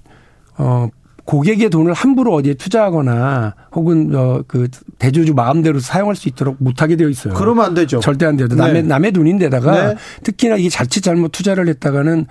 어 0.57 0.87
고객의 1.25 1.69
돈을 1.69 1.91
함부로 1.91 2.33
어디에 2.33 2.53
투자하거나 2.53 3.55
혹은 3.73 4.15
어그 4.15 4.69
대주주 4.99 5.33
마음대로 5.33 5.81
사용할 5.81 6.15
수 6.15 6.29
있도록 6.29 6.55
못하게 6.59 6.95
되어 6.95 7.09
있어요. 7.09 7.33
그러면 7.33 7.65
안 7.65 7.73
되죠. 7.73 7.99
절대 7.99 8.25
안 8.25 8.37
돼요. 8.37 8.47
남의 8.47 8.73
네. 8.73 8.81
남의 8.83 9.11
돈인데다가 9.11 9.89
네. 9.89 9.95
특히나 10.23 10.55
이게 10.55 10.69
자칫 10.69 11.01
잘못 11.01 11.33
투자를 11.33 11.67
했다가는 11.67 12.25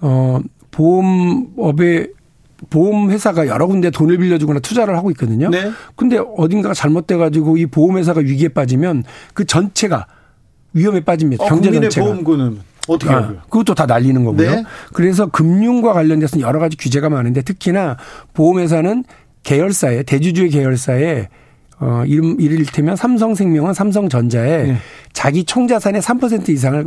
어 0.00 0.40
보험업에 0.72 2.08
보험 2.70 3.10
회사가 3.10 3.46
여러 3.46 3.66
군데 3.66 3.90
돈을 3.90 4.18
빌려주거나 4.18 4.60
투자를 4.60 4.96
하고 4.96 5.10
있거든요. 5.12 5.50
네. 5.50 5.70
근데 5.96 6.18
어딘가가 6.36 6.74
잘못돼 6.74 7.16
가지고 7.16 7.56
이 7.56 7.66
보험 7.66 7.98
회사가 7.98 8.20
위기에 8.20 8.48
빠지면 8.48 9.04
그 9.34 9.44
전체가 9.44 10.06
위험에 10.74 11.00
빠집니다. 11.00 11.44
어, 11.44 11.48
경제 11.48 11.68
국민의 11.70 11.90
전체가. 11.90 12.06
보험금은 12.06 12.60
어떻게 12.88 13.12
아, 13.12 13.22
하고요? 13.22 13.38
그것도 13.48 13.74
다 13.74 13.86
날리는 13.86 14.24
거고요. 14.24 14.50
네. 14.50 14.64
그래서 14.92 15.26
금융과 15.26 15.92
관련돼서는 15.92 16.46
여러 16.46 16.58
가지 16.58 16.76
규제가 16.76 17.08
많은데 17.08 17.42
특히나 17.42 17.96
보험회사는 18.34 19.04
계열사에 19.42 20.04
대주주의 20.04 20.50
계열사에 20.50 21.28
어 21.80 22.04
이름 22.06 22.40
이를테면 22.40 22.96
삼성생명은 22.96 23.74
삼성전자에 23.74 24.62
네. 24.64 24.76
자기 25.12 25.44
총자산의 25.44 26.00
3% 26.00 26.48
이상을 26.48 26.86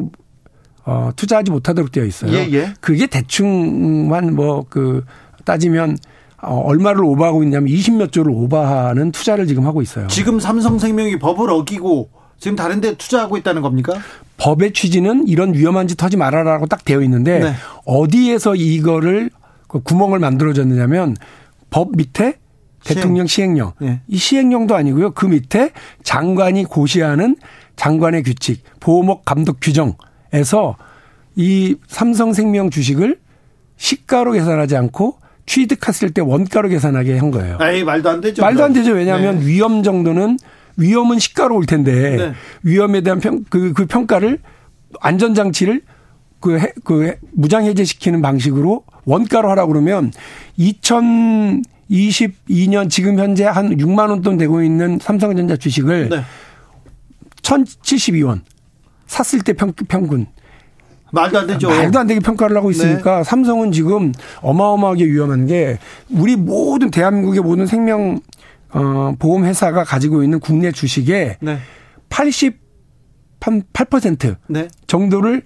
어 0.86 1.09
투자하지 1.15 1.51
못하도록 1.51 1.91
되어 1.91 2.05
있어요. 2.05 2.32
예, 2.32 2.47
예. 2.51 2.73
그게 2.80 3.07
대충만 3.07 4.36
뭐그 4.36 5.03
따지면 5.46 5.98
어 6.41 6.58
얼마를 6.66 7.04
오버하고 7.04 7.43
있냐면 7.43 7.70
20몇 7.70 8.12
조를 8.12 8.32
오버하는 8.32 9.12
투자를 9.12 9.48
지금 9.48 9.66
하고 9.66 9.82
있어요. 9.82 10.08
지금 10.08 10.39
삼성생명이 10.39 11.20
법을 11.20 11.50
어기고 11.50 12.10
지금 12.38 12.56
다른 12.56 12.82
데 12.82 12.96
투자하고 12.96 13.38
있다는 13.38 13.62
겁니까? 13.62 13.93
법의 14.38 14.74
취지는 14.74 15.28
이런 15.28 15.54
위험한 15.54 15.88
짓 15.88 16.04
하지 16.04 16.18
말아라라고 16.18 16.66
딱 16.66 16.84
되어 16.84 17.02
있는데 17.04 17.39
네. 17.39 17.54
어디에서 17.86 18.56
이거를 18.56 19.30
그 19.68 19.80
구멍을 19.82 20.20
만들어줬느냐면 20.20 21.16
법 21.70 21.96
밑에 21.96 22.38
대통령 22.84 23.26
시행령. 23.26 23.74
네. 23.80 24.02
이 24.08 24.18
시행령도 24.18 24.76
아니고요. 24.76 25.12
그 25.12 25.26
밑에 25.26 25.72
장관이 26.04 26.66
고시하는 26.66 27.38
장관의 27.76 28.24
규칙, 28.24 28.64
보호목 28.80 29.26
감독 29.26 29.58
규정에서 29.60 30.78
이 31.36 31.76
삼성생명 31.88 32.70
주식을 32.70 33.20
시가로 33.78 34.34
계산하지 34.34 34.78
않고 34.78 35.18
취득했을 35.46 36.12
때 36.12 36.22
원가로 36.22 36.70
계산하게 36.70 37.18
한 37.18 37.32
거예요. 37.32 37.58
에이, 37.62 37.84
말도 37.84 38.10
안 38.10 38.22
되죠. 38.22 38.41
말도 38.41 38.64
안 38.64 38.74
되죠. 38.74 38.93
왜냐하면 38.93 39.39
네. 39.39 39.46
위험 39.48 39.84
정도는 39.84 40.38
위험은 40.78 41.20
시가로 41.20 41.56
올 41.56 41.66
텐데 41.66 42.16
네. 42.18 42.34
위험에 42.64 43.02
대한 43.02 43.20
평, 43.20 43.43
그, 43.50 43.74
그 43.74 43.86
평가를 43.86 44.39
안전장치를 45.00 45.82
그, 46.39 46.60
해, 46.60 46.72
그 46.84 47.06
해- 47.06 47.18
무장해제시키는 47.34 48.22
방식으로 48.22 48.84
원가로 49.06 49.50
하라고 49.52 49.72
그러면 49.74 50.12
2022년 50.60 52.89
지금 52.89 53.20
현재 53.20 53.46
한 53.46 53.78
6만 53.78 54.10
원돈 54.10 54.38
되고 54.38 54.62
있는 54.64 55.00
삼성전자 55.02 55.56
주식을 55.56 56.10
네. 56.10 56.22
1072원 57.41 58.41
샀을 59.08 59.43
때 59.43 59.54
평, 59.54 59.72
평균 59.88 60.26
말도 61.16 61.39
안 61.39 61.47
되죠. 61.47 61.70
말도 61.70 61.99
안 61.99 62.07
되게 62.07 62.20
평가를 62.20 62.57
하고 62.57 62.70
있으니까 62.70 63.24
삼성은 63.24 63.72
지금 63.72 64.11
어마어마하게 64.41 65.05
위험한 65.05 65.47
게 65.47 65.80
우리 66.11 66.36
모든 66.36 66.91
대한민국의 66.91 67.41
모든 67.41 67.66
생명 67.66 68.20
어 68.70 69.16
보험 69.18 69.45
회사가 69.45 69.86
가지고 69.86 70.22
있는 70.24 70.39
국내 70.39 70.72
주식의 70.72 71.38
네. 71.39 71.57
88% 72.09 74.36
네. 74.47 74.68
정도를 74.86 75.41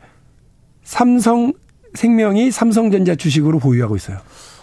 삼성 0.83 1.53
생명이 1.93 2.51
삼성전자 2.51 3.15
주식으로 3.15 3.59
보유하고 3.59 3.95
있어요. 3.95 4.17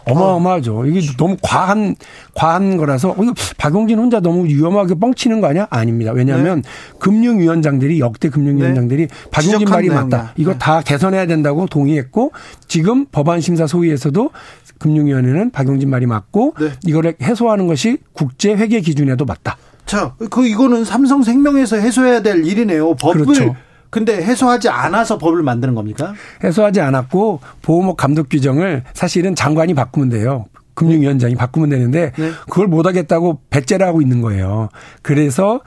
어마어마하죠. 0.06 0.86
이게 0.86 1.00
너무 1.16 1.36
과한 1.42 1.96
과한 2.34 2.76
거라서 2.76 3.10
어, 3.10 3.16
이거 3.22 3.34
박용진 3.58 3.98
혼자 3.98 4.20
너무 4.20 4.46
위험하게 4.46 4.94
뻥치는 4.94 5.40
거 5.40 5.48
아니야? 5.48 5.66
아닙니다. 5.70 6.12
왜냐하면 6.12 6.62
금융위원장들이 6.98 8.00
역대 8.00 8.28
금융위원장들이 8.28 9.08
박용진 9.30 9.52
네. 9.52 9.58
지적한 9.58 9.76
말이 9.76 9.88
내용이야. 9.88 10.04
맞다. 10.04 10.32
이거 10.36 10.52
네. 10.52 10.58
다 10.58 10.80
개선해야 10.80 11.26
된다고 11.26 11.66
동의했고 11.66 12.32
지금 12.68 13.06
법안 13.06 13.40
심사 13.40 13.66
소위에서도 13.66 14.30
금융위원회는 14.78 15.50
박용진 15.50 15.90
말이 15.90 16.06
맞고 16.06 16.54
네. 16.60 16.70
이거를 16.86 17.14
해소하는 17.20 17.66
것이 17.66 17.98
국제 18.12 18.54
회계 18.54 18.80
기준에도 18.80 19.24
맞다. 19.24 19.56
자, 19.86 20.14
그 20.30 20.46
이거는 20.46 20.84
삼성생명에서 20.84 21.76
해소해야 21.76 22.20
될 22.20 22.44
일이네요. 22.44 22.94
법을 22.96 23.24
그렇죠. 23.24 23.54
근데 23.90 24.16
해소하지 24.16 24.68
않아서 24.68 25.18
법을 25.18 25.42
만드는 25.42 25.74
겁니까? 25.74 26.14
해소하지 26.42 26.80
않았고 26.80 27.40
보호목 27.62 27.96
감독 27.96 28.28
규정을 28.28 28.84
사실은 28.94 29.34
장관이 29.34 29.74
바꾸면 29.74 30.08
돼요. 30.08 30.46
금융위원장이 30.74 31.34
바꾸면 31.34 31.70
되는데 31.70 32.12
네. 32.16 32.30
그걸 32.44 32.66
못하겠다고 32.68 33.40
배째를 33.50 33.86
하고 33.86 34.02
있는 34.02 34.20
거예요. 34.20 34.68
그래서 35.02 35.60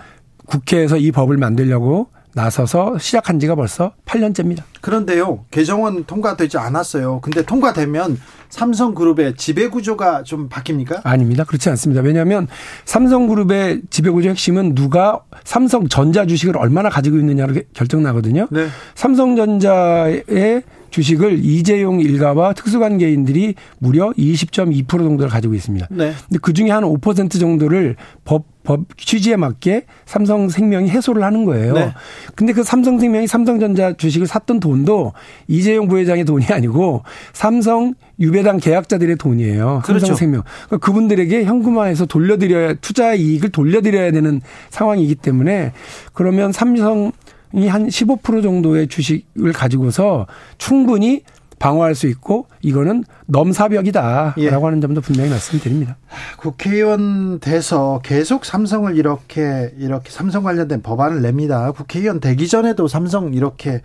국회에서 0.46 0.98
이 0.98 1.12
법을 1.12 1.38
만들려고 1.38 2.08
나서서 2.34 2.98
시작한 3.00 3.40
지가 3.40 3.56
벌써 3.56 3.94
8년째입니다. 4.06 4.64
그런데요, 4.82 5.46
개정은 5.52 6.06
통과되지 6.06 6.58
않았어요. 6.58 7.22
근데 7.22 7.44
통과되면 7.44 8.20
삼성그룹의 8.50 9.36
지배구조가 9.36 10.24
좀 10.24 10.50
바뀝니까? 10.50 11.02
아닙니다. 11.04 11.44
그렇지 11.44 11.70
않습니다. 11.70 12.02
왜냐하면 12.02 12.48
삼성그룹의 12.86 13.82
지배구조 13.90 14.30
핵심은 14.30 14.76
누가 14.76 15.22
삼성전자 15.44 16.26
주식을 16.26 16.58
얼마나 16.58 16.90
가지고 16.90 17.18
있느냐로 17.18 17.56
결정 17.74 18.04
나거든요. 18.04 18.48
네. 18.52 18.68
삼성전자의 18.96 20.64
주식을 20.90 21.46
이재용 21.46 22.00
일가와 22.00 22.54
특수관계인들이 22.54 23.56
무려 23.78 24.10
20.2% 24.12 24.88
정도를 24.88 25.30
가지고 25.30 25.54
있습니다. 25.54 25.88
네. 25.92 26.14
근데 26.28 26.40
그 26.42 26.54
중에 26.54 26.72
한 26.72 26.84
5% 26.84 27.40
정도를 27.40 27.96
법, 28.26 28.46
법 28.70 28.82
취지에 28.98 29.36
맞게 29.36 29.86
삼성생명이 30.06 30.92
해소를 30.92 31.24
하는 31.24 31.44
거예요. 31.44 31.74
네. 31.74 31.92
근데 32.36 32.54
그 32.54 32.62
삼성생명이 32.62 33.26
삼성전자 33.26 33.94
주식을 33.94 34.28
샀던 34.28 34.60
돈도 34.60 35.14
이재용 35.48 35.88
부회장의 35.88 36.24
돈이 36.24 36.46
아니고 36.52 37.02
삼성 37.34 37.96
유배당 38.20 38.58
계약자들의 38.58 39.16
돈이에요. 39.16 39.82
그렇죠. 39.84 40.06
삼성생명. 40.06 40.44
그러니까 40.68 40.86
그분들에게 40.86 41.46
현금화해서 41.46 42.06
돌려드려야 42.06 42.76
투자 42.76 43.16
이익을 43.16 43.50
돌려드려야 43.50 44.12
되는 44.12 44.40
상황이기 44.70 45.16
때문에 45.16 45.72
그러면 46.14 46.52
삼성 46.52 47.12
이 47.56 47.66
한 47.66 47.88
15% 47.88 48.44
정도의 48.44 48.88
주식을 48.88 49.54
가지고서 49.54 50.28
충분히 50.60 51.24
방어할 51.60 51.94
수 51.94 52.08
있고 52.08 52.48
이거는 52.62 53.04
넘사벽이다라고 53.28 54.42
예. 54.42 54.50
하는 54.50 54.82
점도 54.82 55.02
분명히 55.02 55.30
말씀드립니다. 55.30 55.98
국회의원 56.38 57.40
돼서 57.40 58.02
계속 58.04 58.46
삼성을 58.46 58.96
이렇게 58.98 59.74
이렇게 59.78 60.10
삼성 60.10 60.44
관련된 60.44 60.82
법안을 60.82 61.22
냅니다. 61.22 61.72
국회의원 61.72 62.20
되기 62.20 62.48
전에도 62.48 62.88
삼성 62.88 63.34
이렇게 63.34 63.82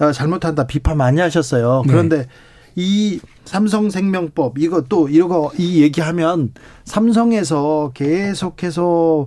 어, 0.00 0.12
잘못한다 0.12 0.66
비판 0.66 0.96
많이 0.96 1.20
하셨어요. 1.20 1.82
네. 1.86 1.92
그런데 1.92 2.26
이 2.74 3.20
삼성생명법 3.44 4.54
또 4.88 5.08
이거 5.08 5.50
이 5.58 5.82
얘기하면 5.82 6.52
삼성에서 6.84 7.92
계속해서 7.94 9.26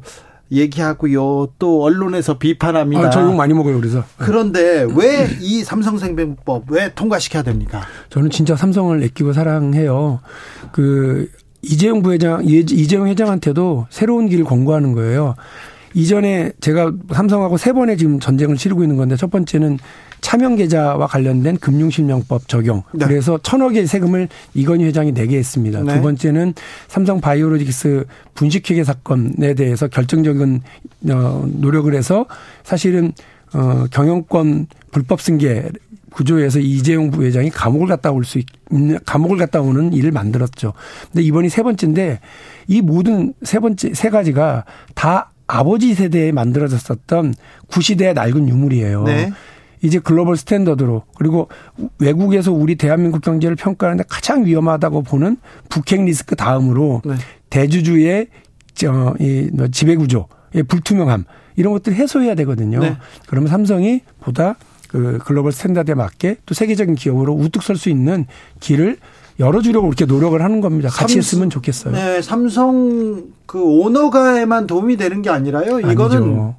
얘기하고요. 0.54 1.47
또 1.60 1.84
언론에서 1.84 2.38
비판합니다. 2.38 3.01
아, 3.08 3.10
저욕 3.10 3.36
많이 3.36 3.54
먹어요. 3.54 3.80
그래서 3.80 4.04
그런데 4.18 4.86
왜 4.95 5.28
이 5.41 5.64
삼성생명법 5.64 6.66
왜 6.72 6.91
통과시켜야 6.93 7.43
됩니까? 7.43 7.82
저는 8.10 8.30
진짜 8.30 8.56
삼성을 8.56 9.04
아끼고 9.04 9.34
사랑해요. 9.34 10.20
그 10.72 11.30
이재용 11.62 12.01
부회장, 12.01 12.47
예- 12.49 12.60
이재용 12.60 13.08
회장한테도 13.08 13.88
새로운 13.89 14.28
길을 14.28 14.43
권고하는 14.45 14.93
거예요. 14.93 15.36
이전에 15.94 16.52
제가 16.60 16.91
삼성하고 17.12 17.58
세 17.58 17.72
번의 17.74 17.98
지금 17.98 18.20
전쟁을 18.20 18.58
치르고 18.58 18.84
있는 18.84 18.98
건데 18.98 19.16
첫 19.16 19.30
번째는 19.30 19.80
차명 20.22 20.56
계좌와 20.56 21.06
관련된 21.08 21.58
금융실명법 21.58 22.48
적용. 22.48 22.84
네. 22.94 23.06
그래서 23.06 23.38
천억의 23.44 23.86
세금을 23.88 24.30
이건희 24.54 24.86
회장이 24.86 25.14
내게 25.14 25.38
했습니다. 25.38 25.82
네. 25.84 25.96
두 25.96 26.02
번째는 26.02 26.54
삼성 26.88 27.20
바이오로직스 27.20 28.06
분식회계 28.34 28.84
사건에 28.84 29.54
대해서 29.54 29.88
결정적인 29.88 30.62
어, 31.12 31.46
노력을 31.52 31.94
해서 31.94 32.26
사실은 32.64 33.12
어, 33.54 33.86
경영권 33.91 34.68
불법 34.91 35.22
승계 35.22 35.70
구조에서 36.14 36.60
이재용 36.60 37.12
부회장이 37.12 37.50
감옥을 37.50 37.88
갔다 37.88 38.12
올 38.12 38.24
수 38.24 38.39
있는 38.72 39.00
감옥을 39.06 39.38
갔다 39.38 39.62
오는 39.62 39.91
일을 39.94 40.12
만들었죠. 40.12 40.74
근데 41.12 41.22
이번이 41.24 41.50
세 41.50 41.64
번째인데 41.64 42.20
이 42.68 42.82
모든 42.82 43.34
세 43.44 43.60
번째 43.60 43.94
세 43.94 44.10
가지가 44.10 44.64
다 44.96 45.32
아버지 45.54 45.93
세대에 45.93 46.32
만들어졌었던 46.32 47.36
구시대의 47.68 48.16
낡은 48.16 48.49
유물이에요. 48.49 49.04
네. 49.04 49.32
이제 49.84 49.99
글로벌 49.99 50.36
스탠더드로 50.36 51.04
그리고 51.16 51.47
외국에서 51.99 52.51
우리 52.51 52.76
대한민국 52.76 53.22
경제를 53.22 53.56
평가하는데 53.56 54.06
가장 54.10 54.45
위험하다고 54.45 55.04
보는 55.04 55.38
북핵 55.70 56.04
리스크 56.06 56.36
다음으로 56.36 57.04
네. 57.06 57.16
대주주의 57.51 58.28
저이 58.74 59.49
뭐 59.54 59.68
지배 59.68 59.95
구조의 59.95 60.64
불투명함 60.68 61.26
이런 61.56 61.74
것들 61.74 61.93
을 61.93 61.97
해소해야 61.99 62.34
되거든요. 62.34 62.80
네. 62.80 62.97
그러면 63.28 63.49
삼성이 63.49 64.01
보다 64.22 64.56
그 64.88 65.20
global 65.24 65.51
standard에 65.51 65.93
맞게 65.93 66.38
또 66.47 66.56
세계적인 66.56 66.95
기업으로 66.95 67.34
우뚝 67.34 67.62
설 67.62 67.76
수 67.76 67.89
있는 67.89 68.26
길을 68.60 68.97
열어주려고 69.39 69.88
이렇게 69.88 70.05
노력을 70.05 70.39
하는 70.41 70.61
겁니다. 70.61 70.89
같이 70.89 71.13
삼- 71.13 71.17
했으면 71.19 71.49
좋겠어요. 71.49 71.93
네, 71.93 72.21
삼성 72.21 73.23
그 73.45 73.61
오너가에만 73.61 74.67
도움이 74.67 74.97
되는 74.97 75.21
게 75.21 75.29
아니라요. 75.29 75.79
이거는 75.79 76.17
아니죠. 76.17 76.55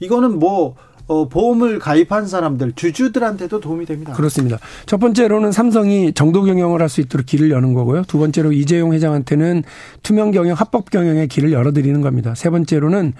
이거는 0.00 0.38
뭐 0.38 0.74
어, 1.08 1.28
보험을 1.28 1.78
가입한 1.78 2.26
사람들 2.26 2.72
주주들한테도 2.72 3.60
도움이 3.60 3.86
됩니다. 3.86 4.12
그렇습니다. 4.14 4.58
첫 4.86 4.98
번째로는 4.98 5.52
삼성이 5.52 6.12
정도 6.12 6.42
경영을 6.42 6.82
할 6.82 6.88
수 6.88 7.00
있도록 7.00 7.26
길을 7.26 7.50
여는 7.52 7.74
거고요. 7.74 8.02
두 8.08 8.18
번째로 8.18 8.50
이재용 8.52 8.92
회장한테는 8.92 9.62
투명 10.02 10.32
경영, 10.32 10.56
합법 10.56 10.90
경영의 10.90 11.28
길을 11.28 11.52
열어드리는 11.52 12.00
겁니다. 12.00 12.34
세 12.34 12.50
번째로는 12.50 13.12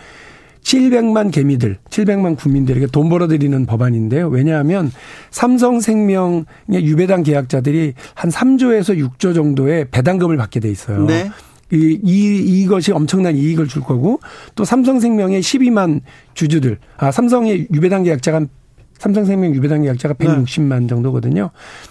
700만 0.67 1.31
개미들, 1.31 1.79
700만 1.91 2.37
국민들에게 2.37 2.89
돈 2.89 3.09
벌어들이는 3.09 3.67
법안인데요. 3.67 4.27
왜냐하면 4.27 4.91
삼성생명의 5.31 6.47
유배당 6.73 7.23
계약자들이 7.23 7.95
한 8.14 8.31
3조에서 8.31 8.99
6조 8.99 9.33
정도의 9.33 9.87
배당금을 9.93 10.37
받게 10.37 10.59
돼 10.59 10.69
있어요. 10.69 11.07
네. 11.07 11.31
이, 11.73 12.01
이, 12.03 12.62
이것이 12.62 12.91
엄청난 12.91 13.37
이익을 13.37 13.69
줄 13.69 13.83
거고 13.83 14.19
또 14.57 14.64
삼성생명의 14.64 15.41
12만 15.41 16.01
주주들, 16.35 16.79
아, 16.97 17.12
삼성의 17.12 17.69
유배당 17.73 18.03
계약자가 18.03 18.39
한 18.39 18.49
삼성생명 18.99 19.55
유배당 19.55 19.83
계약자가 19.83 20.14
160만 20.14 20.89
정도거든요. 20.89 21.51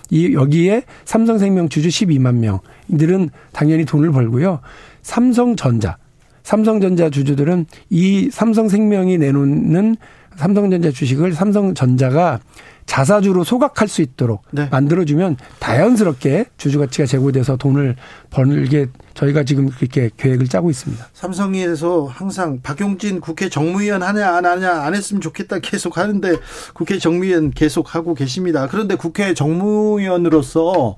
이 0.10 0.34
여기에 0.34 0.84
삼성생명 1.06 1.70
주주 1.70 1.88
12만 1.88 2.36
명. 2.36 2.60
이들은 2.90 3.30
당연히 3.54 3.86
돈을 3.86 4.12
벌고요. 4.12 4.60
삼성전자, 5.02 5.98
삼성전자 6.46 7.10
주주들은 7.10 7.66
이 7.89 8.30
삼성생명이 8.32 9.18
내놓는 9.18 9.98
삼성전자 10.36 10.91
주식을 10.91 11.34
삼성전자가 11.34 12.39
자사주로 12.86 13.43
소각할 13.43 13.88
수 13.88 14.04
있도록 14.04 14.43
네. 14.52 14.68
만들어주면 14.72 15.38
자연스럽게 15.60 16.46
주주 16.58 16.78
가치가 16.78 17.08
제고돼서 17.08 17.58
돈을 17.58 17.96
벌게 18.30 18.88
저희가 19.16 19.43
지금 19.43 19.70
그렇게 19.70 20.12
계획을 20.16 20.48
짜고 20.48 20.70
있습니다. 20.70 21.08
삼성에서 21.14 22.06
항상 22.06 22.60
박용진 22.62 23.22
국회 23.22 23.50
정무위원 23.50 24.04
하냐 24.04 24.36
안 24.36 24.46
하냐 24.46 24.72
안 24.72 24.93
했으면 24.93 25.22
좋겠다 25.22 25.60
계속 25.60 25.98
하는데 25.98 26.36
국회 26.76 27.00
정무위원 27.00 27.50
계속 27.52 27.96
하고 27.96 28.14
계십니다. 28.14 28.68
그런데 28.70 28.93
국회 28.93 29.34
정무위원으로서 29.34 30.98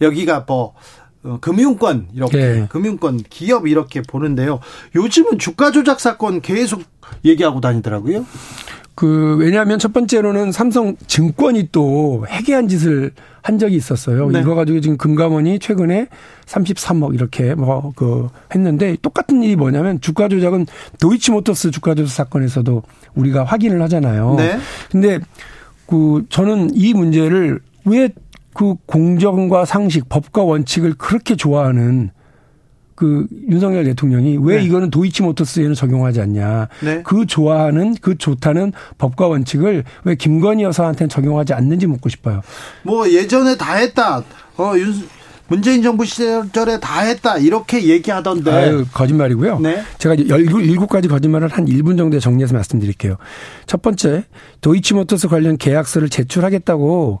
여기가 0.00 0.44
뭐 0.48 0.74
어, 1.24 1.38
금융권 1.40 2.08
이렇게 2.14 2.38
네. 2.38 2.66
금융권 2.68 3.20
기업 3.28 3.66
이렇게 3.66 4.02
보는데요. 4.02 4.60
요즘은 4.94 5.38
주가 5.38 5.70
조작 5.70 6.00
사건 6.00 6.40
계속 6.40 6.82
얘기하고 7.24 7.60
다니더라고요. 7.60 8.24
그 8.94 9.36
왜냐하면 9.38 9.78
첫 9.78 9.92
번째로는 9.92 10.50
삼성 10.50 10.96
증권이 11.06 11.68
또 11.70 12.26
해괴한 12.28 12.66
짓을 12.66 13.12
한 13.42 13.58
적이 13.58 13.76
있었어요. 13.76 14.28
네. 14.30 14.40
이거 14.40 14.56
가지고 14.56 14.80
지금 14.80 14.96
금감원이 14.96 15.60
최근에 15.60 16.08
33억 16.46 17.14
이렇게 17.14 17.54
뭐 17.54 17.92
그 17.94 18.28
했는데 18.52 18.96
똑같은 19.00 19.42
일이 19.42 19.54
뭐냐면 19.54 20.00
주가 20.00 20.28
조작은 20.28 20.66
도이치모터스 21.00 21.70
주가 21.70 21.94
조작 21.94 22.10
사건에서도 22.10 22.82
우리가 23.14 23.44
확인을 23.44 23.80
하잖아요. 23.82 24.34
네. 24.36 24.58
근데 24.90 25.20
그 25.86 26.24
저는 26.28 26.70
이 26.74 26.92
문제를 26.92 27.60
왜 27.84 28.10
그 28.58 28.74
공정과 28.86 29.64
상식, 29.64 30.08
법과 30.08 30.42
원칙을 30.42 30.94
그렇게 30.98 31.36
좋아하는 31.36 32.10
그 32.96 33.28
윤석열 33.48 33.84
대통령이 33.84 34.36
왜 34.42 34.56
네. 34.56 34.64
이거는 34.64 34.90
도이치모터스에는 34.90 35.74
적용하지 35.74 36.20
않냐. 36.20 36.66
네. 36.82 37.02
그 37.04 37.24
좋아하는 37.24 37.94
그 38.00 38.18
좋다는 38.18 38.72
법과 38.98 39.28
원칙을 39.28 39.84
왜 40.02 40.14
김건희 40.16 40.64
여사한테는 40.64 41.08
적용하지 41.08 41.54
않는지 41.54 41.86
묻고 41.86 42.08
싶어요. 42.08 42.40
뭐 42.82 43.08
예전에 43.08 43.56
다 43.56 43.74
했다. 43.74 44.24
어 44.56 44.72
윤, 44.76 44.92
문재인 45.46 45.80
정부 45.80 46.04
시절에 46.04 46.80
다 46.80 47.02
했다 47.02 47.38
이렇게 47.38 47.84
얘기하던데. 47.84 48.50
아유, 48.50 48.84
거짓말이고요. 48.92 49.60
네. 49.60 49.84
제가 49.98 50.16
열일곱 50.28 50.62
일곱 50.62 50.88
가지 50.88 51.06
거짓말을 51.06 51.46
한 51.46 51.66
1분 51.66 51.96
정도에 51.96 52.18
정리해서 52.18 52.54
말씀드릴게요. 52.54 53.18
첫 53.66 53.82
번째, 53.82 54.24
도이치모터스 54.62 55.28
관련 55.28 55.58
계약서를 55.58 56.08
제출하겠다고 56.08 57.20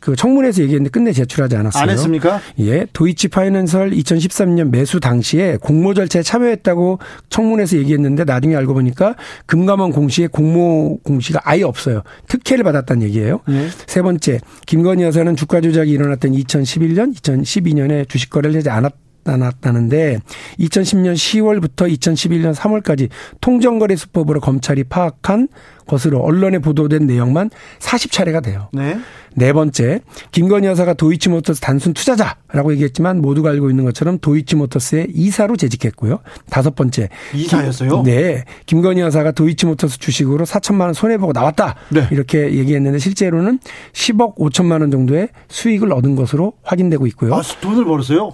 그 0.00 0.14
청문회에서 0.14 0.62
얘기했는데 0.62 0.90
끝내 0.90 1.12
제출하지 1.12 1.56
않았어요. 1.56 1.82
안 1.82 1.90
했습니까? 1.90 2.40
예, 2.60 2.86
도이치 2.92 3.28
파이낸셜 3.28 3.90
2013년 3.90 4.70
매수 4.70 5.00
당시에 5.00 5.58
공모 5.60 5.94
절차에 5.94 6.22
참여했다고 6.22 6.98
청문회에서 7.30 7.76
얘기했는데 7.78 8.24
나중에 8.24 8.54
알고 8.56 8.74
보니까 8.74 9.16
금감원 9.46 9.92
공시에 9.92 10.26
공모 10.26 10.98
공시가 10.98 11.40
아예 11.44 11.62
없어요. 11.62 12.02
특혜를 12.28 12.64
받았다는 12.64 13.02
얘기예요. 13.02 13.40
네. 13.48 13.68
세 13.86 14.02
번째, 14.02 14.40
김건희 14.66 15.02
여사는 15.02 15.34
주가 15.36 15.60
조작이 15.60 15.90
일어났던 15.90 16.32
2011년, 16.32 17.14
2012년에 17.14 18.08
주식 18.08 18.30
거래를 18.30 18.58
하지 18.58 18.70
않았 18.70 18.92
나타났다는데 19.28 20.20
2010년 20.58 21.14
10월부터 21.14 21.92
2011년 21.98 22.54
3월까지 22.54 23.08
통정거래 23.40 23.96
수법으로 23.96 24.40
검찰이 24.40 24.84
파악한 24.84 25.48
것으로 25.88 26.20
언론에 26.20 26.60
보도된 26.60 27.06
내용만 27.06 27.50
40차례가 27.80 28.42
돼요. 28.42 28.68
네. 28.72 28.98
네 29.34 29.52
번째, 29.52 30.00
김건희 30.32 30.66
여사가 30.66 30.94
도이치모터스 30.94 31.60
단순 31.60 31.94
투자자라고 31.94 32.72
얘기했지만 32.72 33.20
모두가 33.20 33.50
알고 33.50 33.70
있는 33.70 33.84
것처럼 33.84 34.18
도이치모터스의 34.18 35.08
이사로 35.14 35.56
재직했고요. 35.56 36.20
다섯 36.50 36.74
번째, 36.74 37.08
이사였어요? 37.34 38.02
네, 38.02 38.44
김건희 38.66 39.00
여사가 39.00 39.32
도이치모터스 39.32 39.98
주식으로 39.98 40.44
4천만 40.44 40.82
원 40.82 40.94
손해 40.94 41.18
보고 41.18 41.32
나왔다. 41.32 41.76
네. 41.90 42.08
이렇게 42.10 42.52
얘기했는데 42.54 42.98
실제로는 42.98 43.60
10억 43.92 44.36
5천만 44.36 44.80
원 44.80 44.90
정도의 44.90 45.28
수익을 45.48 45.92
얻은 45.92 46.16
것으로 46.16 46.54
확인되고 46.62 47.06
있고요. 47.08 47.34
아, 47.34 47.42
돈을 47.60 47.84
벌었어요? 47.84 48.32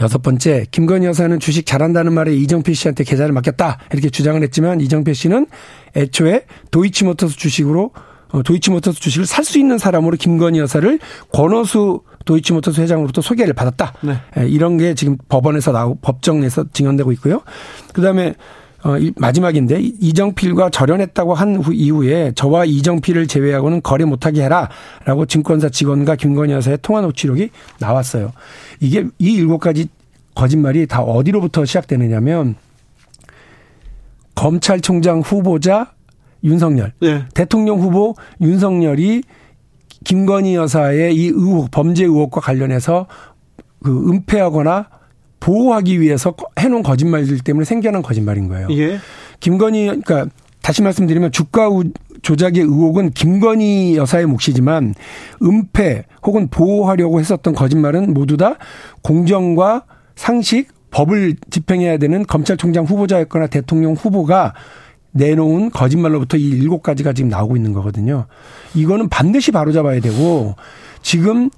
여섯 0.00 0.22
번째, 0.22 0.66
김건희 0.70 1.06
여사는 1.06 1.38
주식 1.38 1.66
잘한다는 1.66 2.12
말에 2.12 2.34
이정필 2.34 2.74
씨한테 2.74 3.04
계좌를 3.04 3.32
맡겼다. 3.32 3.78
이렇게 3.92 4.08
주장을 4.08 4.42
했지만 4.42 4.80
이정필 4.80 5.14
씨는 5.14 5.46
애초에 5.96 6.44
도이치모터스 6.70 7.36
주식으로 7.36 7.90
어, 8.32 8.42
도이치모터스 8.42 9.00
주식을 9.00 9.26
살 9.26 9.44
수 9.44 9.58
있는 9.58 9.78
사람으로 9.78 10.16
김건희 10.16 10.58
여사를 10.58 10.98
권오수 11.32 12.02
도이치모터스 12.24 12.80
회장으로부터 12.80 13.22
소개를 13.22 13.54
받았다. 13.54 13.94
네. 14.02 14.14
예, 14.38 14.48
이런 14.48 14.76
게 14.78 14.94
지금 14.94 15.16
법원에서 15.28 15.70
나오고 15.72 15.98
법정에서 16.02 16.64
증언되고 16.72 17.12
있고요. 17.12 17.42
그다음에 17.92 18.34
어, 18.84 18.98
이- 18.98 19.12
마지막인데 19.16 19.80
이- 19.80 19.94
이정필과 20.00 20.70
절연했다고 20.70 21.34
한 21.34 21.56
후, 21.56 21.72
이후에 21.72 22.32
저와 22.34 22.64
이정필을 22.66 23.26
제외하고는 23.26 23.82
거래 23.82 24.04
못하게 24.04 24.42
해라라고 24.42 25.26
증권사 25.26 25.70
직원과 25.70 26.16
김건희 26.16 26.52
여사의 26.52 26.78
통화 26.82 27.00
녹취록이 27.00 27.50
나왔어요. 27.80 28.32
이게 28.80 29.06
이 29.18 29.32
일곱 29.34 29.58
가지 29.58 29.88
거짓말이 30.34 30.86
다 30.86 31.00
어디로부터 31.02 31.64
시작되느냐면 31.64 32.56
검찰총장 34.36 35.20
후보자 35.20 35.92
윤석열, 36.44 36.92
네. 37.00 37.24
대통령 37.34 37.80
후보 37.80 38.14
윤석열이 38.40 39.22
김건희 40.04 40.54
여사의 40.54 41.16
이 41.16 41.26
의혹, 41.26 41.70
범죄 41.72 42.04
의혹과 42.04 42.40
관련해서 42.40 43.08
그 43.82 44.08
은폐하거나 44.10 44.88
보호하기 45.40 46.00
위해서 46.00 46.34
해놓은 46.58 46.82
거짓말들 46.84 47.40
때문에 47.40 47.64
생겨난 47.64 48.02
거짓말인 48.02 48.46
거예요. 48.48 48.68
예. 48.70 48.98
김건희, 49.40 49.86
그러니까 49.86 50.26
다시 50.62 50.82
말씀드리면 50.82 51.32
주가 51.32 51.68
우- 51.68 51.84
조작의 52.22 52.62
의혹은 52.62 53.10
김건희 53.10 53.96
여사의 53.96 54.26
몫이지만 54.26 54.94
은폐 55.42 56.04
혹은 56.24 56.48
보호하려고 56.48 57.20
했었던 57.20 57.54
거짓말은 57.54 58.14
모두 58.14 58.36
다 58.36 58.56
공정과 59.02 59.84
상식, 60.14 60.68
법을 60.96 61.36
집행해야 61.50 61.98
되는 61.98 62.24
검찰총장 62.26 62.84
후보자였거나 62.84 63.48
대통령 63.48 63.92
후보가 63.92 64.54
내놓은 65.12 65.70
거짓말로부터 65.70 66.36
이 66.36 66.48
일곱 66.48 66.82
가지가 66.82 67.12
지금 67.12 67.30
나오고 67.30 67.56
있는 67.56 67.72
거거든요. 67.72 68.26
이거는 68.74 69.08
반드시 69.08 69.50
바로잡아야 69.52 70.00
되고 70.00 70.54
지금 71.02 71.50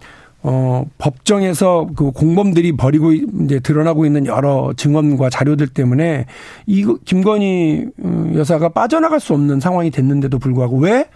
어 0.43 0.85
법정에서 0.99 1.89
그 1.97 2.13
공범들이 2.13 2.77
벌이고 2.77 3.13
이제 3.13 3.59
드러나고 3.59 4.07
있는 4.07 4.27
여러 4.27 4.73
증언과 4.77 5.31
자료들 5.31 5.69
때문에 5.69 6.27
이 6.67 6.87
김건희 7.05 7.87
음, 8.05 8.33
여사가 8.37 8.69
빠져나갈 8.69 9.19
수 9.19 9.35
없는 9.35 9.59
상황이 9.61 9.91
됐는데도 9.91 10.39
불구하고 10.39 10.79
왜 10.79 11.07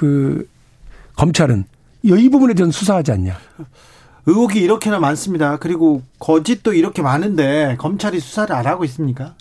그 0.00 0.48
검찰은 1.14 1.66
이 2.04 2.28
부분에 2.30 2.54
대해서 2.54 2.72
수사하지 2.72 3.12
않냐? 3.12 3.36
의혹이 4.30 4.60
이렇게나 4.60 5.00
많습니다. 5.00 5.56
그리고 5.58 6.02
거짓도 6.20 6.72
이렇게 6.72 7.02
많은데 7.02 7.74
검찰이 7.78 8.20
수사를 8.20 8.54
안 8.54 8.66
하고 8.66 8.84
있습니까? 8.84 9.34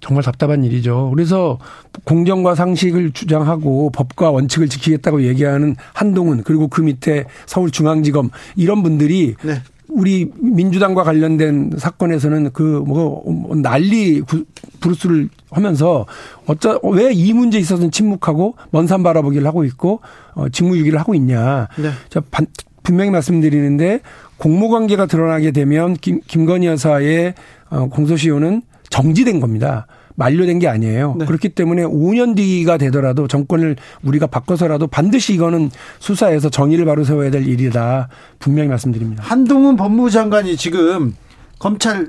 정말 0.00 0.24
답답한 0.24 0.64
일이죠. 0.64 1.10
그래서 1.14 1.58
공정과 2.04 2.54
상식을 2.56 3.12
주장하고 3.12 3.90
법과 3.90 4.30
원칙을 4.30 4.68
지키겠다고 4.68 5.22
얘기하는 5.24 5.76
한동훈 5.92 6.42
그리고 6.42 6.66
그 6.68 6.80
밑에 6.80 7.24
서울중앙지검 7.46 8.30
이런 8.56 8.82
분들이 8.82 9.36
네. 9.44 9.60
우리 9.88 10.30
민주당과 10.40 11.04
관련된 11.04 11.72
사건에서는 11.76 12.52
그 12.52 12.62
뭐 12.84 13.22
난리 13.62 14.20
구- 14.22 14.44
부르스를 14.80 15.28
하면서 15.50 16.06
어쩌 16.46 16.80
왜 16.82 17.12
이 17.12 17.32
문제에 17.34 17.60
있어서는 17.60 17.90
침묵하고 17.92 18.56
먼 18.70 18.86
산 18.88 19.02
바라보기를 19.04 19.46
하고 19.46 19.64
있고 19.64 20.00
어 20.34 20.48
직무유기를 20.48 20.98
하고 20.98 21.14
있냐. 21.14 21.68
네. 21.78 21.90
자, 22.08 22.20
반- 22.30 22.46
분명히 22.82 23.10
말씀드리는데 23.10 24.00
공모 24.36 24.68
관계가 24.68 25.06
드러나게 25.06 25.50
되면 25.50 25.94
김, 25.94 26.20
김건희 26.26 26.66
여사의 26.66 27.34
어, 27.70 27.88
공소시효는 27.88 28.62
정지된 28.90 29.40
겁니다. 29.40 29.86
만료된 30.14 30.58
게 30.58 30.68
아니에요. 30.68 31.16
네. 31.18 31.24
그렇기 31.24 31.50
때문에 31.50 31.84
5년 31.84 32.36
뒤가 32.36 32.76
되더라도 32.76 33.26
정권을 33.26 33.76
우리가 34.02 34.26
바꿔서라도 34.26 34.86
반드시 34.86 35.32
이거는 35.34 35.70
수사해서 36.00 36.50
정의를 36.50 36.84
바로 36.84 37.02
세워야 37.02 37.30
될 37.30 37.46
일이다. 37.46 38.08
분명히 38.38 38.68
말씀드립니다. 38.68 39.22
한동훈 39.24 39.76
법무부 39.76 40.10
장관이 40.10 40.56
지금 40.56 41.14
검찰 41.58 42.08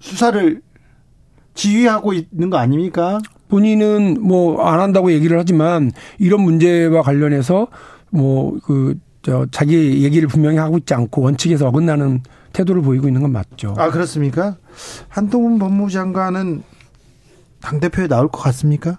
수사를 0.00 0.60
지휘하고 1.54 2.12
있는 2.12 2.50
거 2.50 2.58
아닙니까? 2.58 3.18
본인은 3.48 4.18
뭐 4.20 4.66
안 4.66 4.80
한다고 4.80 5.12
얘기를 5.12 5.38
하지만 5.38 5.90
이런 6.18 6.40
문제와 6.42 7.02
관련해서 7.02 7.68
뭐그 8.10 8.96
저 9.22 9.46
자기 9.50 10.02
얘기를 10.02 10.26
분명히 10.28 10.58
하고 10.58 10.78
있지 10.78 10.94
않고 10.94 11.22
원칙에서 11.22 11.68
어긋나는 11.68 12.22
태도를 12.52 12.82
보이고 12.82 13.06
있는 13.06 13.22
건 13.22 13.32
맞죠. 13.32 13.74
아 13.78 13.90
그렇습니까? 13.90 14.56
한동훈 15.08 15.58
법무부 15.58 15.90
장관은 15.90 16.62
당 17.60 17.80
대표에 17.80 18.08
나올 18.08 18.28
것 18.28 18.40
같습니까? 18.42 18.98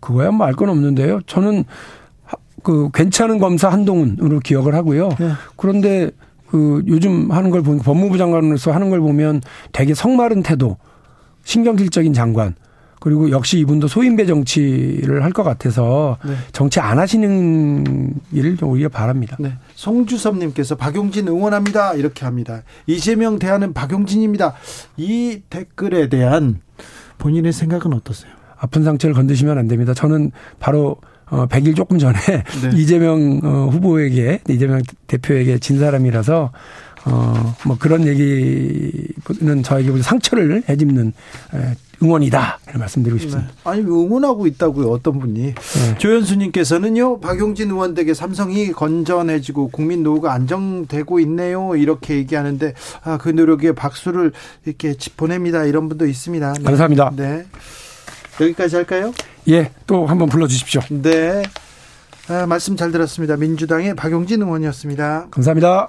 그거야 0.00 0.30
뭐 0.30 0.46
알 0.46 0.54
건 0.54 0.68
없는데요. 0.68 1.20
저는 1.26 1.64
하- 2.24 2.36
그 2.62 2.88
괜찮은 2.94 3.38
검사 3.40 3.68
한동훈으로 3.68 4.38
기억을 4.40 4.74
하고요. 4.76 5.08
네. 5.18 5.32
그런데 5.56 6.10
그 6.48 6.82
요즘 6.86 7.30
하는 7.32 7.50
걸 7.50 7.62
보니까 7.62 7.84
법무부 7.84 8.16
장관으로서 8.16 8.70
하는 8.72 8.90
걸 8.90 9.00
보면 9.00 9.40
되게 9.72 9.92
성마른 9.92 10.42
태도, 10.42 10.76
신경질적인 11.44 12.12
장관. 12.14 12.54
그리고 13.00 13.30
역시 13.30 13.58
이분도 13.60 13.88
소인배 13.88 14.26
정치를 14.26 15.22
할 15.24 15.32
것 15.32 15.44
같아서 15.44 16.18
네. 16.24 16.34
정치 16.52 16.80
안 16.80 16.98
하시는 16.98 18.12
일을 18.32 18.56
좀 18.56 18.70
오히려 18.70 18.88
바랍니다. 18.88 19.36
네. 19.38 19.52
송주섭님께서 19.74 20.74
박용진 20.76 21.28
응원합니다. 21.28 21.94
이렇게 21.94 22.24
합니다. 22.24 22.62
이재명 22.86 23.38
대안은 23.38 23.72
박용진입니다. 23.72 24.54
이 24.96 25.42
댓글에 25.50 26.08
대한 26.08 26.60
본인의 27.18 27.52
생각은 27.52 27.92
어떠세요? 27.92 28.32
아픈 28.58 28.82
상처를 28.84 29.14
건드시면 29.14 29.58
안 29.58 29.68
됩니다. 29.68 29.94
저는 29.94 30.32
바로 30.58 30.96
어 31.30 31.46
100일 31.46 31.76
조금 31.76 31.98
전에 31.98 32.16
네. 32.18 32.70
이재명 32.74 33.40
어, 33.44 33.68
후보에게 33.70 34.40
이재명 34.48 34.80
대표에게 35.08 35.58
진 35.58 35.78
사람이라서 35.78 36.52
어 37.04 37.54
뭐 37.64 37.76
그런 37.78 38.06
얘기는 38.06 39.62
저에게 39.62 40.00
상처를 40.00 40.62
해집는 40.68 41.12
에, 41.54 41.76
응원이다 42.02 42.60
이런 42.68 42.80
말씀드리고 42.80 43.18
싶습니다. 43.18 43.50
아니 43.64 43.80
응원하고 43.82 44.46
있다고요. 44.46 44.88
어떤 44.88 45.18
분이 45.18 45.54
네. 45.54 45.98
조현수님께서는요. 45.98 47.18
박용진 47.20 47.70
의원 47.70 47.94
댁에 47.94 48.14
삼성이 48.14 48.70
건전해지고 48.70 49.70
국민 49.70 50.04
노후가 50.04 50.32
안정되고 50.32 51.18
있네요. 51.20 51.74
이렇게 51.74 52.14
얘기하는데 52.14 52.74
아, 53.02 53.18
그 53.18 53.28
노력에 53.30 53.72
박수를 53.72 54.32
이렇게 54.64 54.94
보냅니다. 55.16 55.64
이런 55.64 55.88
분도 55.88 56.06
있습니다. 56.06 56.52
네. 56.54 56.62
감사합니다. 56.62 57.12
네. 57.16 57.44
여기까지 58.40 58.76
할까요? 58.76 59.12
예, 59.48 59.72
또 59.88 60.06
한번 60.06 60.28
불러주십시오. 60.28 60.82
네. 60.90 61.42
아, 62.28 62.46
말씀 62.46 62.76
잘 62.76 62.92
들었습니다. 62.92 63.36
민주당의 63.36 63.96
박용진 63.96 64.42
의원이었습니다. 64.42 65.28
감사합니다. 65.32 65.88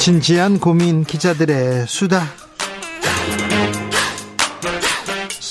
진지한 0.00 0.58
고민 0.58 1.04
기자들의 1.04 1.86
수다. 1.86 2.39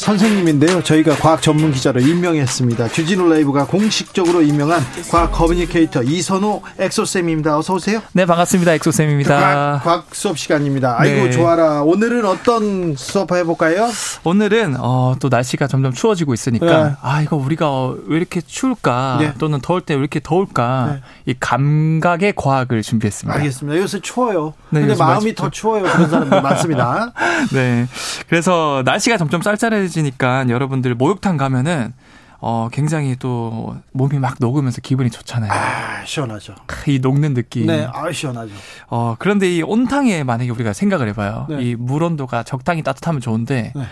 선생님인데요. 0.09 0.81
저희가 0.81 1.13
과학 1.17 1.39
전문 1.39 1.71
기자로 1.71 1.99
임명했습니다. 2.01 2.87
주진우 2.87 3.29
라이브가 3.29 3.67
공식적으로 3.67 4.41
임명한 4.41 4.81
과학 5.11 5.31
communicator 5.31 6.01
이선호 6.01 6.63
엑소쌤입니다. 6.79 7.55
어서 7.55 7.75
오세요. 7.75 8.01
네, 8.13 8.25
반갑습니다. 8.25 8.73
엑소쌤입니다. 8.73 9.39
과학, 9.39 9.83
과학 9.83 10.07
수업 10.11 10.39
시간입니다. 10.39 10.95
아이고 10.97 11.25
네. 11.25 11.31
좋아라. 11.31 11.83
오늘은 11.83 12.25
어떤 12.25 12.95
수업 12.95 13.31
해볼까요? 13.31 13.87
오늘은 14.23 14.77
어, 14.79 15.13
또 15.19 15.29
날씨가 15.29 15.67
점점 15.67 15.93
추워지고 15.93 16.33
있으니까 16.33 16.65
네. 16.87 16.95
아 17.03 17.21
이거 17.21 17.35
우리가 17.35 17.69
어, 17.69 17.95
왜 18.07 18.17
이렇게 18.17 18.41
추울까 18.41 19.17
네. 19.19 19.33
또는 19.37 19.59
더울 19.61 19.81
때 19.81 19.93
왜 19.93 19.99
이렇게 19.99 20.19
더울까 20.23 20.89
네. 20.93 21.01
이 21.31 21.35
감각의 21.39 22.33
과학을 22.35 22.81
준비했습니다. 22.81 23.37
알겠습니다. 23.37 23.79
요새 23.79 23.99
추워요. 23.99 24.55
네, 24.71 24.79
근데 24.79 24.95
마음이 24.95 25.13
많이 25.25 25.35
더 25.35 25.51
추워요. 25.51 25.83
그런 25.83 26.09
사람들 26.09 26.41
많습니다. 26.41 27.13
네. 27.53 27.87
그래서 28.27 28.81
날씨가 28.85 29.17
점점 29.17 29.43
쌀쌀해지 29.43 29.98
니까 30.03 30.47
여러분들 30.49 30.95
목욕탕 30.95 31.37
가면은 31.37 31.93
어 32.41 32.69
굉장히 32.71 33.17
또 33.17 33.75
몸이 33.91 34.17
막 34.17 34.37
녹으면서 34.39 34.79
기분이 34.81 35.09
좋잖아요. 35.09 35.51
아, 35.51 36.05
시원하죠. 36.05 36.55
이 36.87 36.99
녹는 36.99 37.33
느낌. 37.33 37.65
네, 37.65 37.87
아, 37.91 38.11
시원하죠. 38.11 38.53
어 38.87 39.15
그런데 39.19 39.53
이 39.53 39.61
온탕에 39.61 40.23
만약에 40.23 40.49
우리가 40.49 40.73
생각을 40.73 41.09
해봐요. 41.09 41.47
네. 41.49 41.61
이물 41.61 42.03
온도가 42.03 42.43
적당히 42.43 42.81
따뜻하면 42.81 43.19
좋은데 43.19 43.73
네. 43.75 43.83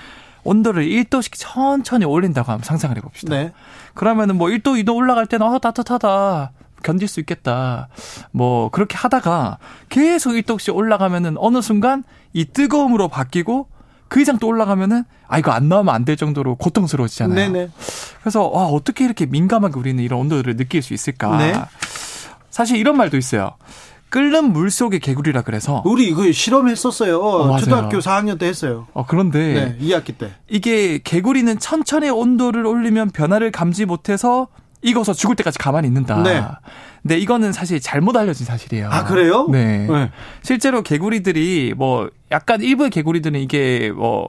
온도를 0.43 0.85
1도씩 0.85 1.33
천천히 1.35 2.05
올린다고 2.05 2.51
한번 2.51 2.63
상상을 2.63 2.95
해봅시다. 2.95 3.35
네. 3.35 3.51
그러면은 3.93 4.37
뭐 4.37 4.47
1도, 4.47 4.81
2도 4.81 4.95
올라갈 4.95 5.25
때는 5.25 5.45
아 5.45 5.57
따뜻하다. 5.59 6.51
견딜 6.83 7.09
수 7.09 7.19
있겠다. 7.19 7.89
뭐 8.31 8.69
그렇게 8.69 8.95
하다가 8.95 9.57
계속 9.89 10.31
1도씩 10.31 10.73
올라가면은 10.73 11.35
어느 11.37 11.61
순간 11.61 12.03
이 12.33 12.45
뜨거움으로 12.45 13.09
바뀌고 13.09 13.67
그 14.07 14.21
이상 14.21 14.37
또 14.37 14.47
올라가면은 14.47 15.03
아 15.27 15.37
이거 15.37 15.51
안 15.51 15.67
나오면 15.69 15.93
안 15.93 16.05
될 16.05 16.15
정도로 16.17 16.55
고통스러워지잖아요. 16.55 17.35
네네. 17.35 17.69
그래서 18.21 18.47
와 18.47 18.65
어떻게 18.65 19.03
이렇게 19.05 19.25
민감하게 19.25 19.77
우리는 19.77 20.01
이런 20.03 20.21
온도를 20.21 20.55
느낄 20.55 20.81
수 20.81 20.93
있을까? 20.93 21.37
네. 21.37 21.53
사실 22.49 22.77
이런 22.77 22.97
말도 22.97 23.17
있어요. 23.17 23.51
끓는 24.09 24.53
물 24.53 24.71
속의 24.71 25.01
개구리라 25.01 25.41
그래서 25.41 25.83
우리 25.85 26.07
이거 26.07 26.31
실험했었어요. 26.31 27.21
맞아요. 27.21 27.57
초등학교 27.59 27.99
4학년 27.99 28.39
때 28.39 28.45
했어요. 28.47 28.87
어 28.93 29.05
그런데 29.05 29.75
네, 29.79 29.85
2학기 29.85 30.17
때. 30.17 30.31
이게 30.47 30.99
개구리는 31.03 31.59
천천히 31.59 32.09
온도를 32.09 32.65
올리면 32.65 33.09
변화를 33.09 33.51
감지 33.51 33.85
못해서 33.85 34.47
익어서 34.81 35.11
죽을 35.13 35.35
때까지 35.35 35.57
가만히 35.59 35.87
있는다. 35.89 36.23
네. 36.23 36.41
근데 37.07 37.19
이거는 37.19 37.53
사실 37.53 37.79
잘못 37.79 38.17
알려진 38.17 38.45
사실이에요. 38.45 38.89
아, 38.91 39.03
그래요? 39.05 39.47
네. 39.49 39.87
네. 39.87 40.11
실제로 40.41 40.81
개구리들이 40.81 41.73
뭐 41.75 42.09
약간 42.31 42.61
일부의 42.61 42.89
개구리들은 42.89 43.39
이게 43.39 43.91
뭐 43.95 44.27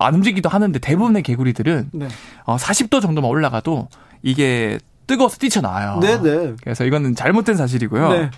안 0.00 0.14
움직이기도 0.14 0.48
하는데 0.48 0.76
대부분의 0.78 1.22
개구리들은 1.22 1.90
네. 1.92 2.08
어 2.44 2.56
40도 2.56 3.00
정도만 3.02 3.30
올라가도 3.30 3.88
이게 4.22 4.78
뜨거워서 5.06 5.36
뛰쳐나와요. 5.36 6.00
네네. 6.00 6.54
그래서 6.62 6.84
이거는 6.84 7.14
잘못된 7.14 7.56
사실이고요. 7.56 8.12
네. 8.12 8.30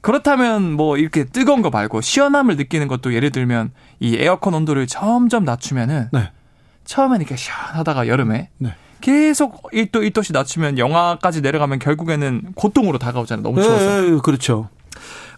그렇다면 0.00 0.72
뭐 0.72 0.98
이렇게 0.98 1.24
뜨거운 1.24 1.62
거 1.62 1.70
말고 1.70 2.00
시원함을 2.00 2.56
느끼는 2.56 2.88
것도 2.88 3.14
예를 3.14 3.30
들면 3.30 3.70
이 4.00 4.16
에어컨 4.16 4.54
온도를 4.54 4.86
점점 4.86 5.44
낮추면은 5.44 6.08
네. 6.12 6.30
처음엔 6.84 7.20
이렇게 7.20 7.36
시원하다가 7.36 8.08
여름에 8.08 8.50
네. 8.58 8.74
계속 9.00 9.70
1도 9.72 10.10
1도씩 10.10 10.32
낮추면 10.32 10.78
영하까지 10.78 11.40
내려가면 11.40 11.78
결국에는 11.78 12.52
고통으로 12.54 12.98
다가오잖아요. 12.98 13.42
너무 13.42 13.62
추워서. 13.62 14.00
네, 14.02 14.18
그렇죠. 14.22 14.68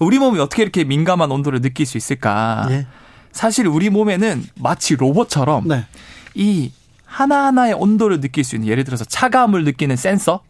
우리 0.00 0.18
몸이 0.18 0.38
어떻게 0.38 0.62
이렇게 0.62 0.84
민감한 0.84 1.30
온도를 1.30 1.60
느낄 1.60 1.86
수 1.86 1.96
있을까? 1.96 2.66
예. 2.70 2.86
사실 3.32 3.66
우리 3.66 3.90
몸에는 3.90 4.44
마치 4.60 4.96
로봇처럼 4.96 5.68
네. 5.68 5.86
이 6.34 6.72
하나하나의 7.04 7.74
온도를 7.74 8.20
느낄 8.20 8.44
수 8.44 8.56
있는 8.56 8.68
예를 8.68 8.84
들어서 8.84 9.04
차가움을 9.04 9.64
느끼는 9.64 9.96
센서 9.96 10.42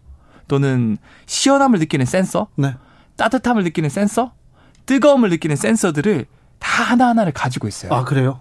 또는 0.48 0.98
시원함을 1.26 1.78
느끼는 1.78 2.06
센서 2.06 2.48
네. 2.56 2.74
따뜻함을 3.18 3.64
느끼는 3.64 3.90
센서, 3.90 4.32
뜨거움을 4.86 5.28
느끼는 5.28 5.56
센서들을 5.56 6.24
다 6.59 6.82
하나하나를 6.85 7.32
가지고 7.32 7.68
있어요. 7.68 7.93
아, 7.93 8.05
그래요? 8.05 8.40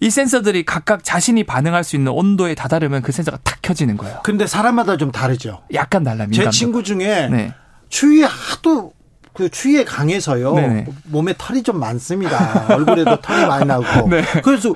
이 0.00 0.08
센서들이 0.10 0.64
각각 0.64 1.04
자신이 1.04 1.44
반응할 1.44 1.84
수 1.84 1.94
있는 1.96 2.12
온도에 2.12 2.54
다다르면 2.54 3.02
그 3.02 3.12
센서가 3.12 3.38
탁 3.44 3.58
켜지는 3.62 3.96
거예요. 3.98 4.20
근데 4.24 4.46
사람마다 4.46 4.96
좀 4.96 5.12
다르죠. 5.12 5.60
약간 5.74 6.02
달라 6.04 6.24
제 6.24 6.30
민감도. 6.30 6.50
친구 6.50 6.82
중에 6.82 7.28
네. 7.28 7.54
추위에 7.90 8.24
하도 8.24 8.92
그 9.34 9.48
추위에 9.50 9.84
강해서요. 9.84 10.54
네네. 10.54 10.86
몸에 11.04 11.34
털이 11.36 11.62
좀 11.62 11.78
많습니다. 11.78 12.66
얼굴에도 12.74 13.20
털이 13.20 13.46
많이 13.46 13.66
나고. 13.66 14.08
네. 14.10 14.22
그래서 14.42 14.74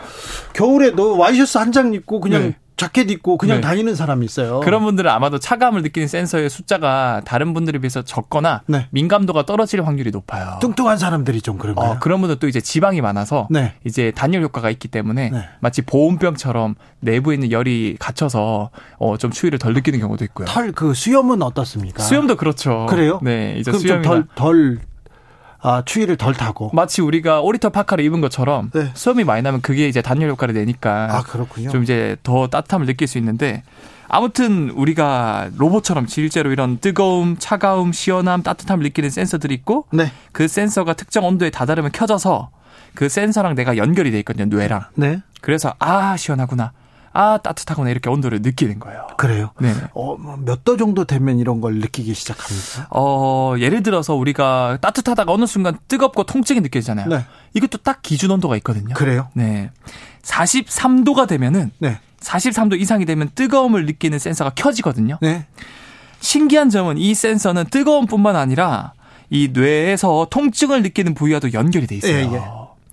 겨울에도 0.53 1.17
와이셔츠 1.17 1.59
한 1.59 1.73
장 1.73 1.93
입고 1.95 2.21
그냥 2.21 2.43
네. 2.43 2.57
자켓 2.77 3.11
입고 3.11 3.39
그냥 3.39 3.59
네. 3.59 3.61
다니는 3.61 3.95
사람이 3.95 4.25
있어요. 4.25 4.61
그런 4.61 4.83
분들은 4.83 5.11
아마도 5.11 5.39
차감을 5.39 5.83
느끼는 5.83 6.09
센서의 6.09 6.51
숫자가 6.51 7.23
다른 7.25 7.55
분들에 7.55 7.79
비해서 7.79 8.03
적거나 8.03 8.63
네. 8.67 8.89
민감도가 8.91 9.47
떨어질 9.47 9.87
확률이 9.87 10.11
높아요. 10.11 10.59
뚱뚱한 10.61 10.99
사람들이 10.99 11.41
좀 11.41 11.57
그런가요? 11.59 11.93
어, 11.93 11.99
그런 12.01 12.21
분들 12.21 12.41
또 12.41 12.49
이제 12.49 12.61
지방이 12.61 13.01
많아서 13.01 13.47
네. 13.51 13.75
이제 13.85 14.13
단열 14.15 14.43
효과가 14.43 14.71
있기 14.71 14.89
때문에 14.89 15.31
네. 15.31 15.45
마치 15.61 15.83
보온병처럼 15.83 16.75
내부에 17.01 17.35
있는 17.35 17.53
열이 17.53 17.97
갇혀서 18.01 18.71
어, 18.99 19.17
좀 19.19 19.31
추위를 19.31 19.59
덜 19.59 19.73
느끼는 19.75 20.01
경우도 20.01 20.25
있고요. 20.25 20.47
털 20.47 20.73
그 20.75 20.93
수염은 20.95 21.41
어떻습니까? 21.43 22.03
수염도 22.03 22.37
그렇죠. 22.37 22.87
그래요? 22.89 23.21
네, 23.23 23.55
이제 23.59 23.71
수염이 23.71 24.03
좀덜 24.03 24.27
덜 24.35 24.81
아, 25.66 25.82
추위를 25.82 26.16
덜 26.19 26.35
타고. 26.35 26.70
마치 26.74 27.01
우리가 27.01 27.41
오리털 27.41 27.70
파카를 27.70 28.05
입은 28.05 28.20
것처럼 28.20 28.70
네. 28.74 28.91
수염이 28.93 29.24
많이 29.24 29.41
나면 29.41 29.62
그게 29.62 29.89
이제 29.89 30.03
단열 30.03 30.28
효과를 30.28 30.53
내니까 30.55 31.09
아, 31.11 31.23
그렇군요. 31.23 31.70
좀 31.70 31.82
이제 31.82 32.16
더 32.23 32.49
따뜻함을 32.49 32.86
느낄 32.86 33.09
수 33.09 33.16
있는데 33.16 33.62
아무튼 34.07 34.69
우리가 34.70 35.49
로봇처럼 35.57 36.07
실제로 36.07 36.53
이런 36.53 36.77
뜨거움, 36.78 37.36
차가움, 37.39 37.93
시원함, 37.93 38.43
따뜻함을 38.43 38.82
느끼는 38.85 39.09
센서들이 39.09 39.55
있고 39.55 39.86
네. 39.91 40.12
그 40.32 40.49
센서가 40.49 40.93
특정 40.93 41.24
온도에 41.24 41.49
다다르면 41.49 41.93
켜져서 41.93 42.51
그 42.95 43.09
센서랑 43.09 43.55
내가 43.55 43.78
연결이 43.78 44.11
돼 44.11 44.19
있거든요, 44.19 44.45
뇌랑. 44.55 44.85
네. 44.97 45.23
그래서 45.41 45.73
아, 45.78 46.16
시원하구나. 46.19 46.73
아, 47.16 47.39
따뜻하구나 47.39 47.91
이렇게 47.91 48.11
온도를 48.11 48.43
느끼는 48.43 48.81
거예요. 48.81 49.07
그래요. 49.16 49.51
네. 49.61 49.73
어, 49.95 50.16
몇 50.45 50.65
도 50.65 50.77
정도 50.77 51.05
되면 51.05 51.39
이런 51.39 51.61
걸 51.61 51.77
느끼기 51.77 52.12
시작합니까? 52.15 52.89
어, 52.91 53.55
예를 53.59 53.82
들어서 53.82 54.15
우리가 54.15 54.78
따뜻하다가 54.81 55.31
어느 55.32 55.47
순간 55.47 55.78
뜨겁고 55.89 56.24
통증이 56.24 56.61
느껴지잖아요. 56.61 57.09
네. 57.09 57.24
이것도 57.55 57.78
딱 57.78 58.03
기준 58.03 58.31
온도가 58.32 58.57
있거든요. 58.57 58.95
그래요? 58.95 59.28
네. 59.35 59.70
43도가 60.23 61.28
되면은 61.28 61.70
네. 61.78 61.99
43도 62.20 62.81
이상이 62.81 63.05
되면 63.05 63.31
뜨거움을 63.35 63.86
느끼는 63.86 64.19
센서가 64.19 64.51
켜지거든요. 64.55 65.19
네. 65.20 65.47
신기한 66.20 66.70
점은 66.70 66.97
이 66.99 67.15
센서는 67.15 67.66
뜨거움뿐만 67.66 68.35
아니라 68.36 68.95
이 69.31 69.51
뇌에서 69.53 70.27
통증을 70.31 70.82
느끼는 70.82 71.15
부위와도 71.15 71.53
연결이 71.53 71.86
돼 71.86 71.97
있어요. 71.97 72.12
예, 72.16 72.23
예. 72.32 72.43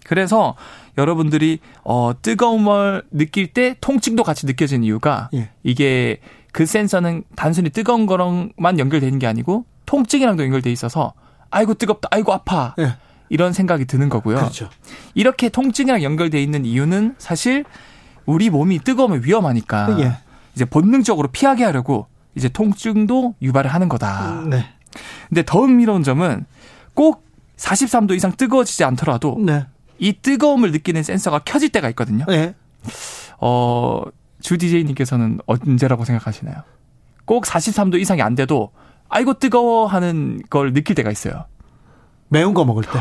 그래서 0.03 0.55
여러분들이 0.97 1.59
어 1.83 2.11
뜨거움을 2.21 3.03
느낄 3.11 3.47
때 3.47 3.75
통증도 3.81 4.23
같이 4.23 4.45
느껴지는 4.45 4.83
이유가 4.83 5.29
예. 5.33 5.49
이게 5.63 6.19
그 6.51 6.65
센서는 6.65 7.23
단순히 7.35 7.69
뜨거운 7.69 8.05
거랑만 8.05 8.79
연결되는 8.79 9.19
게 9.19 9.27
아니고 9.27 9.65
통증이랑도 9.85 10.43
연결돼 10.43 10.71
있어서 10.71 11.13
아이고 11.49 11.73
뜨겁다, 11.73 12.09
아이고 12.11 12.33
아파 12.33 12.75
예. 12.79 12.95
이런 13.29 13.53
생각이 13.53 13.85
드는 13.85 14.09
거고요. 14.09 14.35
그렇죠. 14.35 14.69
이렇게 15.13 15.49
통증이랑 15.49 16.03
연결돼 16.03 16.41
있는 16.41 16.65
이유는 16.65 17.15
사실 17.17 17.63
우리 18.25 18.49
몸이 18.49 18.79
뜨거우면 18.79 19.23
위험하니까 19.23 19.97
예. 20.01 20.17
이제 20.55 20.65
본능적으로 20.65 21.29
피하게 21.29 21.63
하려고 21.63 22.07
이제 22.35 22.49
통증도 22.49 23.35
유발을 23.41 23.73
하는 23.73 23.89
거다. 23.89 24.43
네. 24.49 24.65
근데 25.29 25.43
더 25.45 25.61
흥미로운 25.61 26.03
점은 26.03 26.45
꼭 26.93 27.25
43도 27.57 28.15
이상 28.15 28.31
뜨거워지지 28.35 28.83
않더라도 28.83 29.37
네. 29.39 29.65
이 30.01 30.13
뜨거움을 30.13 30.71
느끼는 30.71 31.03
센서가 31.03 31.39
켜질 31.45 31.69
때가 31.69 31.87
있거든요. 31.89 32.25
네. 32.27 32.55
어, 33.39 34.01
주 34.41 34.57
DJ님께서는 34.57 35.39
언제라고 35.45 36.05
생각하시나요? 36.05 36.55
꼭 37.25 37.45
43도 37.45 38.01
이상이 38.01 38.23
안 38.23 38.33
돼도 38.33 38.71
아이고 39.09 39.35
뜨거워 39.35 39.85
하는 39.85 40.41
걸 40.49 40.73
느낄 40.73 40.95
때가 40.95 41.11
있어요. 41.11 41.45
매운 42.29 42.55
거 42.55 42.65
먹을 42.65 42.83
때. 42.83 42.99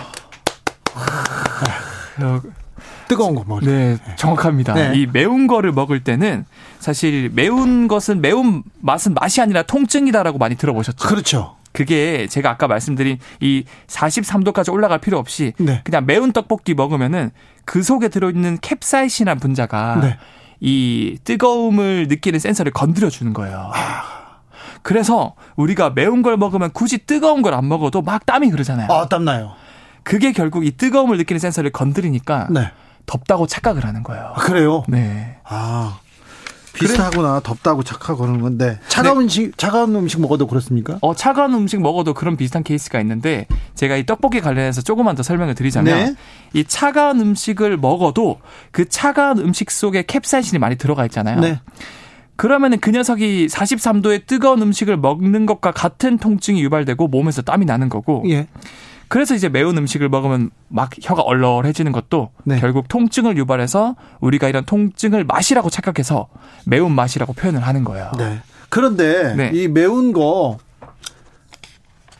뜨거운 3.09 3.35
거 3.35 3.44
먹을 3.47 3.66
때. 3.66 3.72
네, 3.72 4.16
정확합니다. 4.16 4.74
네. 4.74 4.93
이 4.97 5.06
매운 5.06 5.47
거를 5.47 5.72
먹을 5.72 6.05
때는 6.05 6.44
사실 6.81 7.31
매운 7.32 7.89
것은 7.89 8.20
매운 8.20 8.62
맛은 8.81 9.14
맛이 9.14 9.40
아니라 9.40 9.62
통증이다라고 9.62 10.36
많이 10.36 10.55
들어보셨죠? 10.55 11.09
그렇죠. 11.09 11.56
그게 11.72 12.26
제가 12.26 12.51
아까 12.51 12.66
말씀드린 12.66 13.18
이 13.40 13.64
43도까지 13.86 14.72
올라갈 14.72 14.98
필요 14.98 15.18
없이 15.18 15.52
네. 15.59 15.80
그냥 15.84 16.05
매운 16.06 16.32
떡볶이 16.32 16.74
먹으면은 16.74 17.30
그 17.64 17.82
속에 17.82 18.09
들어있는 18.09 18.59
캡사이신한 18.60 19.38
분자가 19.38 20.01
네. 20.02 20.18
이 20.60 21.18
뜨거움을 21.24 22.06
느끼는 22.09 22.38
센서를 22.38 22.72
건드려 22.72 23.09
주는 23.09 23.32
거예요. 23.32 23.70
아. 23.72 24.20
그래서 24.82 25.34
우리가 25.56 25.90
매운 25.90 26.22
걸 26.22 26.36
먹으면 26.36 26.70
굳이 26.72 26.98
뜨거운 26.98 27.42
걸 27.42 27.55
안 27.55 27.68
먹어도 27.68 28.02
막 28.02 28.24
땀이 28.26 28.48
흐르잖아요. 28.48 28.90
아, 28.90 29.09
땀나요. 29.09 29.52
그게 30.02 30.32
결국 30.32 30.64
이 30.64 30.70
뜨거움을 30.72 31.18
느끼는 31.18 31.38
센서를 31.38 31.70
건드리니까 31.70 32.48
네. 32.51 32.70
덥다고 33.06 33.47
착각을 33.47 33.84
하는 33.84 34.02
거예요. 34.02 34.32
아, 34.34 34.40
그래요? 34.40 34.82
네. 34.88 35.36
아. 35.44 35.98
비슷하구나. 36.72 37.40
덥다고 37.40 37.82
착하고 37.82 38.22
그러는 38.22 38.40
건데 38.40 38.78
차가운 38.88 39.18
네. 39.18 39.24
음식 39.24 39.59
차가운 39.59 39.94
음식 39.97 40.20
먹어도 40.20 40.47
그렇습니까? 40.47 40.98
어, 41.01 41.14
차가운 41.14 41.55
음식 41.55 41.80
먹어도 41.80 42.14
그런 42.14 42.36
비슷한 42.36 42.62
케이스가 42.62 43.01
있는데 43.01 43.47
제가 43.74 43.97
이 43.97 44.06
떡볶이 44.06 44.40
관련해서 44.40 44.82
조금만 44.82 45.16
더 45.16 45.22
설명을 45.22 45.55
드리자면 45.55 45.98
네. 45.98 46.14
이 46.52 46.64
차가운 46.64 47.20
음식을 47.20 47.76
먹어도 47.76 48.40
그 48.70 48.88
차가운 48.88 49.38
음식 49.38 49.70
속에 49.70 50.05
캡사이신이 50.06 50.59
많이 50.59 50.76
들어가 50.76 51.05
있잖아요. 51.06 51.40
네. 51.40 51.60
그러면은 52.36 52.80
그 52.80 52.90
녀석이 52.90 53.48
43도의 53.48 54.26
뜨거운 54.26 54.62
음식을 54.62 54.97
먹는 54.97 55.44
것과 55.44 55.72
같은 55.72 56.16
통증이 56.16 56.62
유발되고 56.62 57.09
몸에서 57.09 57.42
땀이 57.42 57.66
나는 57.66 57.90
거고 57.90 58.24
예. 58.28 58.47
그래서 59.11 59.35
이제 59.35 59.49
매운 59.49 59.77
음식을 59.77 60.09
먹으면 60.09 60.51
막 60.69 60.91
혀가 61.03 61.23
얼얼해지는 61.23 61.91
것도 61.91 62.31
네. 62.45 62.61
결국 62.61 62.87
통증을 62.87 63.37
유발해서 63.37 63.97
우리가 64.20 64.49
이런 64.49 64.65
통증을 64.65 65.24
맛이라고 65.24 65.69
착각해서 65.69 66.28
매운 66.65 66.93
맛이라고 66.93 67.32
표현을 67.32 67.61
하는 67.66 67.82
거예요. 67.82 68.12
네. 68.16 68.41
그런데 68.69 69.35
네. 69.35 69.51
이 69.53 69.66
매운 69.66 70.12
거 70.12 70.59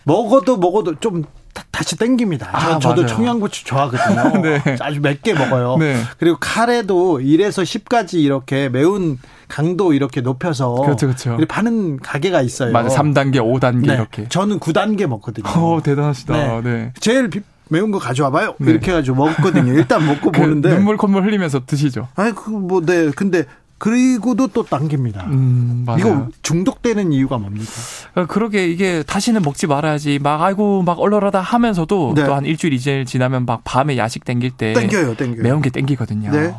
먹어도 0.03 0.57
먹어도 0.57 0.99
좀 0.99 1.23
다- 1.53 1.65
다시 1.71 1.97
땡깁니다. 1.97 2.49
아, 2.53 2.79
저, 2.79 2.91
도 2.95 3.03
맞아요. 3.03 3.07
청양고추 3.07 3.65
좋아하거든요. 3.65 4.43
네. 4.43 4.77
아주 4.81 5.01
맵게 5.01 5.35
먹어요. 5.35 5.77
네. 5.79 5.97
그리고 6.19 6.37
카레도 6.41 7.19
1에서 7.21 7.63
10까지 7.65 8.15
이렇게 8.21 8.69
매운 8.69 9.19
강도 9.49 9.93
이렇게 9.93 10.21
높여서 10.21 10.75
그렇죠, 10.75 11.07
그렇죠. 11.07 11.39
파는 11.49 11.99
가게가 11.99 12.41
있어요. 12.43 12.73
맞아 12.73 12.89
3단계, 13.03 13.37
5단계 13.37 13.87
네. 13.87 13.95
이렇게. 13.95 14.29
저는 14.29 14.61
9단계 14.61 15.07
먹거든요. 15.07 15.49
어, 15.49 15.81
대단하시다. 15.83 16.33
네. 16.35 16.61
네. 16.63 16.93
제일 17.01 17.29
비- 17.31 17.41
매운 17.69 17.91
거 17.91 17.99
가져와 17.99 18.31
봐요. 18.31 18.55
네. 18.59 18.71
이렇게 18.73 18.91
해가지고 18.91 19.25
먹거든요. 19.25 19.73
일단 19.73 20.05
먹고 20.07 20.31
그 20.33 20.41
보는데. 20.41 20.71
눈물 20.75 20.97
콧물 20.97 21.25
흘리면서 21.25 21.63
드시죠. 21.67 22.09
아이 22.17 22.33
그뭐 22.33 22.83
네. 22.85 23.11
근데 23.15 23.45
그리고도 23.81 24.49
또 24.49 24.63
당깁니다. 24.63 25.25
음, 25.25 25.85
맞아요. 25.87 25.99
이거 25.99 26.29
중독되는 26.43 27.13
이유가 27.15 27.39
뭡니까? 27.39 27.71
어, 28.15 28.27
그러게 28.27 28.69
이게 28.69 29.03
다시는 29.03 29.41
먹지 29.41 29.67
말아야지. 29.67 30.19
막 30.23 30.43
아이고 30.43 30.83
막 30.83 31.01
얼얼하다 31.01 31.41
하면서도 31.41 32.13
네. 32.15 32.25
또한 32.27 32.45
일주일 32.45 32.75
이제 32.75 33.05
지나면 33.07 33.47
막 33.47 33.63
밤에 33.65 33.97
야식 33.97 34.27
땡길 34.27 34.51
때 34.51 34.75
땡겨요, 34.75 35.17
땡겨요. 35.17 35.43
매운 35.43 35.63
게 35.63 35.71
땡기거든요. 35.71 36.31
네. 36.31 36.55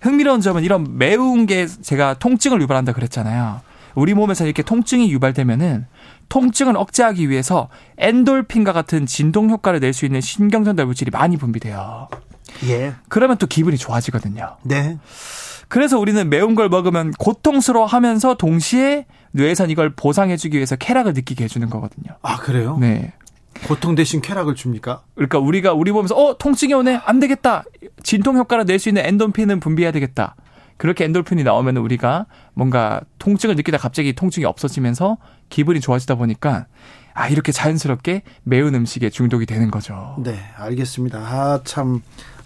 흥미로운 0.00 0.40
점은 0.40 0.62
이런 0.62 0.96
매운 0.96 1.46
게 1.46 1.66
제가 1.66 2.14
통증을 2.14 2.62
유발한다 2.62 2.92
그랬잖아요. 2.92 3.62
우리 3.96 4.14
몸에서 4.14 4.44
이렇게 4.44 4.62
통증이 4.62 5.10
유발되면은 5.10 5.86
통증을 6.28 6.76
억제하기 6.76 7.28
위해서 7.28 7.68
엔돌핀과 7.98 8.72
같은 8.72 9.06
진동 9.06 9.50
효과를 9.50 9.80
낼 9.80 9.92
수 9.92 10.06
있는 10.06 10.20
신경전달 10.20 10.86
물질이 10.86 11.10
많이 11.10 11.36
분비돼요. 11.36 12.06
예. 12.68 12.94
그러면 13.08 13.38
또 13.38 13.48
기분이 13.48 13.76
좋아지거든요. 13.76 14.56
네. 14.62 14.98
그래서 15.70 15.98
우리는 15.98 16.28
매운 16.28 16.54
걸 16.56 16.68
먹으면 16.68 17.12
고통스러워 17.12 17.86
하면서 17.86 18.34
동시에 18.34 19.06
뇌에선 19.30 19.70
이걸 19.70 19.90
보상해주기 19.94 20.56
위해서 20.56 20.74
쾌락을 20.76 21.12
느끼게 21.14 21.44
해주는 21.44 21.70
거거든요. 21.70 22.16
아 22.22 22.36
그래요? 22.38 22.76
네. 22.78 23.12
고통 23.66 23.94
대신 23.94 24.20
쾌락을 24.20 24.54
줍니까? 24.56 25.02
그러니까 25.14 25.38
우리가 25.38 25.72
우리 25.72 25.92
몸에서 25.92 26.14
어 26.16 26.36
통증이 26.36 26.72
오네 26.74 27.00
안 27.04 27.20
되겠다 27.20 27.64
진통 28.02 28.36
효과를 28.36 28.64
낼 28.64 28.78
수 28.78 28.88
있는 28.88 29.04
엔돌핀은 29.04 29.60
분비해야 29.60 29.92
되겠다 29.92 30.34
그렇게 30.76 31.04
엔돌핀이 31.04 31.44
나오면 31.44 31.76
우리가 31.76 32.26
뭔가 32.54 33.00
통증을 33.18 33.54
느끼다 33.56 33.78
갑자기 33.78 34.12
통증이 34.14 34.44
없어지면서 34.46 35.18
기분이 35.50 35.80
좋아지다 35.80 36.14
보니까 36.16 36.66
아 37.14 37.28
이렇게 37.28 37.52
자연스럽게 37.52 38.22
매운 38.44 38.74
음식에 38.74 39.10
중독이 39.10 39.44
되는 39.46 39.70
거죠. 39.70 40.16
네, 40.24 40.36
알겠습니다. 40.56 41.18
아, 41.18 41.60
참. 41.64 42.02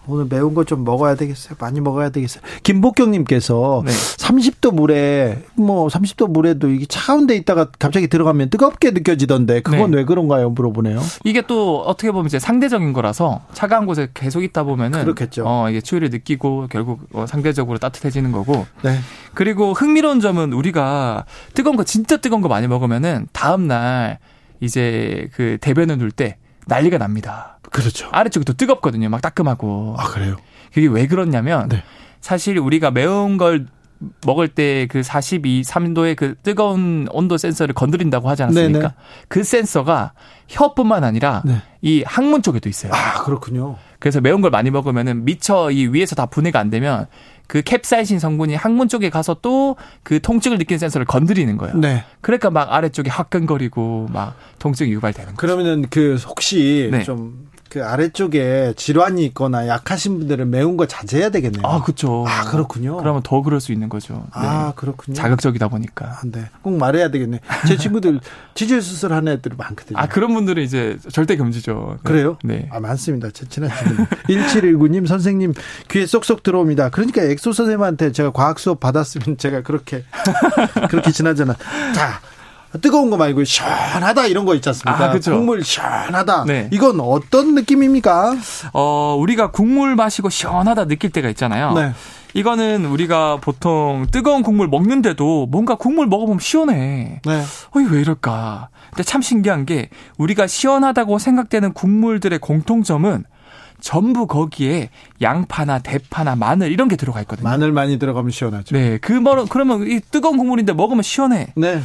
오늘 0.06 0.26
매운 0.28 0.52
거 0.55 0.64
좀 0.64 0.85
먹어야 0.85 1.14
되겠어요. 1.14 1.56
많이 1.60 1.81
먹어야 1.81 2.09
되겠어요. 2.10 2.43
김복경님께서 2.62 3.82
네. 3.85 3.93
30도 3.93 4.74
물에, 4.74 5.43
뭐, 5.55 5.89
30도 5.89 6.31
물에도 6.31 6.70
이게 6.70 6.86
차가운 6.86 7.26
데 7.26 7.35
있다가 7.36 7.70
갑자기 7.78 8.09
들어가면 8.09 8.51
뜨겁게 8.51 8.90
느껴지던데, 8.93 9.60
그건 9.60 9.90
네. 9.90 9.98
왜 9.98 10.05
그런가요? 10.05 10.51
물어보네요. 10.51 11.01
이게 11.24 11.43
또 11.43 11.81
어떻게 11.82 12.10
보면 12.12 12.26
이제 12.26 12.39
상대적인 12.39 12.93
거라서 12.93 13.43
차가운 13.52 13.86
곳에 13.86 14.09
계속 14.14 14.43
있다 14.43 14.62
보면은 14.64 15.02
그렇겠죠. 15.02 15.44
어 15.47 15.68
이게 15.70 15.81
추위를 15.81 16.10
느끼고 16.10 16.68
결국 16.70 17.01
어, 17.12 17.26
상대적으로 17.26 17.78
따뜻해지는 17.78 18.32
거고 18.32 18.66
네. 18.82 18.98
그리고 19.35 19.72
흥미로운 19.72 20.20
점은 20.20 20.52
우리가 20.52 21.24
뜨거운 21.55 21.76
거 21.76 21.85
진짜 21.85 22.16
뜨거운 22.16 22.40
거 22.43 22.48
많이 22.48 22.66
먹으면은 22.68 23.26
다음 23.32 23.66
날 23.66 24.18
이제 24.60 25.28
그 25.35 25.59
대변을 25.60 25.98
눌 25.98 26.10
때 26.10 26.36
난리가 26.66 26.98
납니다. 26.98 27.58
그렇죠. 27.70 28.08
아래쪽이 28.12 28.44
또 28.44 28.52
뜨겁거든요. 28.52 29.08
막 29.08 29.20
따끔하고. 29.20 29.96
아, 29.98 30.04
그래요? 30.08 30.36
그게 30.72 30.86
왜 30.86 31.06
그렇냐면 31.06 31.68
네. 31.68 31.82
사실 32.20 32.58
우리가 32.58 32.90
매운 32.90 33.36
걸 33.36 33.66
먹을 34.26 34.48
때 34.48 34.86
그 34.90 35.02
42, 35.02 35.62
3도의 35.62 36.16
그 36.16 36.34
뜨거운 36.42 37.06
온도 37.10 37.36
센서를 37.36 37.74
건드린다고 37.74 38.28
하지 38.28 38.42
않았습니까? 38.42 38.78
네네. 38.78 38.94
그 39.28 39.42
센서가 39.44 40.12
혀뿐만 40.48 41.04
아니라 41.04 41.42
네. 41.44 41.62
이 41.80 42.02
항문 42.06 42.42
쪽에도 42.42 42.68
있어요. 42.68 42.92
아, 42.92 43.22
그렇군요. 43.22 43.76
그래서 43.98 44.20
매운 44.20 44.40
걸 44.40 44.50
많이 44.50 44.70
먹으면은 44.70 45.24
미처 45.24 45.70
이 45.70 45.86
위에서 45.86 46.14
다 46.14 46.26
분해가 46.26 46.58
안 46.58 46.70
되면 46.70 47.06
그 47.46 47.62
캡사이신 47.62 48.18
성분이 48.18 48.54
항문 48.54 48.88
쪽에 48.88 49.10
가서 49.10 49.34
또 49.42 49.76
그 50.02 50.20
통증을 50.20 50.58
느끼는 50.58 50.78
센서를 50.78 51.06
건드리는 51.06 51.56
거예요. 51.56 51.76
네. 51.76 52.04
그러니까 52.20 52.50
막 52.50 52.72
아래쪽이 52.72 53.10
화끈거리고 53.10 54.08
막 54.12 54.36
통증이 54.58 54.92
유발되는 54.92 55.34
거예요. 55.34 55.36
그러면은 55.36 55.86
그 55.90 56.16
혹시 56.26 56.88
네. 56.92 57.02
좀 57.02 57.48
그 57.74 57.84
아래쪽에 57.84 58.72
질환이 58.76 59.24
있거나 59.24 59.66
약하신 59.66 60.20
분들은 60.20 60.48
매운 60.48 60.76
거 60.76 60.86
자제해야 60.86 61.30
되겠네요. 61.30 61.66
아, 61.66 61.82
그렇죠. 61.82 62.24
아, 62.28 62.44
그렇군요. 62.44 62.98
그러면 62.98 63.20
더 63.24 63.42
그럴 63.42 63.59
수 63.60 63.72
있는 63.72 63.88
거죠. 63.88 64.14
네. 64.14 64.20
아, 64.34 64.72
그렇군요. 64.76 65.16
자극적이다 65.16 65.66
보니까. 65.66 66.06
아, 66.06 66.20
네. 66.24 66.48
꼭 66.62 66.76
말해야 66.76 67.10
되겠네. 67.10 67.40
제 67.66 67.76
친구들 67.76 68.20
지질 68.55 68.80
수술하는 68.80 69.32
애들이 69.32 69.56
많거든요. 69.59 69.98
아, 69.98 70.06
그런 70.06 70.34
분들은 70.34 70.62
이제 70.62 70.98
절대 71.10 71.34
금지죠. 71.34 71.96
네. 71.96 72.01
그래요? 72.05 72.38
네. 72.44 72.68
아, 72.70 72.78
많습니다. 72.78 73.30
제 73.32 73.44
친한 73.48 73.72
친구. 73.76 74.05
1719님, 74.30 75.09
선생님, 75.09 75.52
귀에 75.90 76.06
쏙쏙 76.06 76.44
들어옵니다. 76.44 76.90
그러니까 76.90 77.22
엑소 77.22 77.52
선생님한테 77.52 78.12
제가 78.12 78.30
과학 78.30 78.60
수업 78.60 78.78
받았으면 78.78 79.36
제가 79.36 79.62
그렇게, 79.62 80.05
그렇게 80.88 81.10
지나잖아. 81.10 81.56
자, 81.92 82.20
뜨거운 82.80 83.10
거 83.10 83.16
말고 83.16 83.44
시원하다 83.44 84.26
이런 84.26 84.44
거 84.44 84.55
있지 84.55 84.68
않습니까? 84.68 85.05
아, 85.05 85.10
그쵸. 85.12 85.32
국물 85.32 85.62
시원하다. 85.62 86.44
네. 86.46 86.68
이건 86.72 87.01
어떤 87.01 87.55
느낌입니까? 87.55 88.36
어, 88.72 89.16
우리가 89.18 89.51
국물 89.51 89.96
마시고 89.96 90.30
시원하다 90.30 90.86
느낄 90.86 91.10
때가 91.10 91.28
있잖아요. 91.30 91.72
네. 91.72 91.92
이거는 92.34 92.84
우리가 92.86 93.36
보통 93.40 94.06
뜨거운 94.10 94.42
국물 94.42 94.66
먹는데도 94.66 95.46
뭔가 95.46 95.76
국물 95.76 96.09
먹어보면 96.09 96.40
시원해. 96.40 97.20
네. 97.24 97.42
어이, 97.76 97.84
왜 97.90 98.01
이럴까. 98.01 98.68
근데 98.90 99.02
참 99.05 99.22
신기한 99.22 99.66
게 99.66 99.88
우리가 100.18 100.46
시원하다고 100.48 101.18
생각되는 101.18 101.72
국물들의 101.72 102.38
공통점은 102.40 103.24
전부 103.80 104.26
거기에 104.26 104.88
양파나 105.20 105.80
대파나 105.80 106.36
마늘 106.36 106.72
이런 106.72 106.88
게 106.88 106.96
들어가 106.96 107.20
있거든요. 107.20 107.48
마늘 107.48 107.70
많이 107.70 107.98
들어가면 107.98 108.30
시원하죠. 108.30 108.74
네, 108.74 108.98
그 108.98 109.12
뭐, 109.12 109.44
그러면 109.48 109.86
이 109.86 110.01
뜨거운 110.01 110.38
국물인데 110.38 110.72
먹으면 110.72 111.02
시원해. 111.02 111.48
네. 111.55 111.82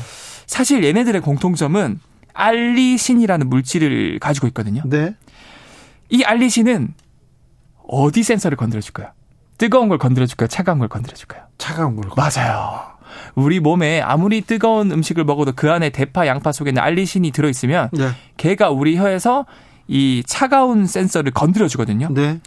사실 0.49 0.83
얘네들의 0.83 1.21
공통점은 1.21 1.99
알리신이라는 2.33 3.49
물질을 3.49 4.17
가지고 4.17 4.47
있거든요. 4.47 4.81
네. 4.83 5.13
이 6.09 6.23
알리신은 6.23 6.95
어디 7.87 8.23
센서를 8.23 8.57
건드려줄까요? 8.57 9.09
뜨거운 9.59 9.89
걸 9.89 9.99
건드려줄까요? 9.99 10.47
차가운 10.47 10.79
걸 10.79 10.87
건드려줄까요? 10.87 11.43
차가운 11.59 11.95
걸. 11.95 12.09
맞아요. 12.17 12.81
우리 13.35 13.59
몸에 13.59 14.01
아무리 14.01 14.41
뜨거운 14.41 14.91
음식을 14.91 15.23
먹어도 15.23 15.51
그 15.55 15.71
안에 15.71 15.91
대파, 15.91 16.25
양파 16.25 16.51
속에는 16.51 16.81
알리신이 16.81 17.29
들어있으면 17.29 17.89
네. 17.91 18.09
걔가 18.37 18.71
우리 18.71 18.97
혀에서 18.97 19.45
이 19.87 20.23
차가운 20.25 20.87
센서를 20.87 21.31
건드려주거든요. 21.31 22.09
네. 22.11 22.39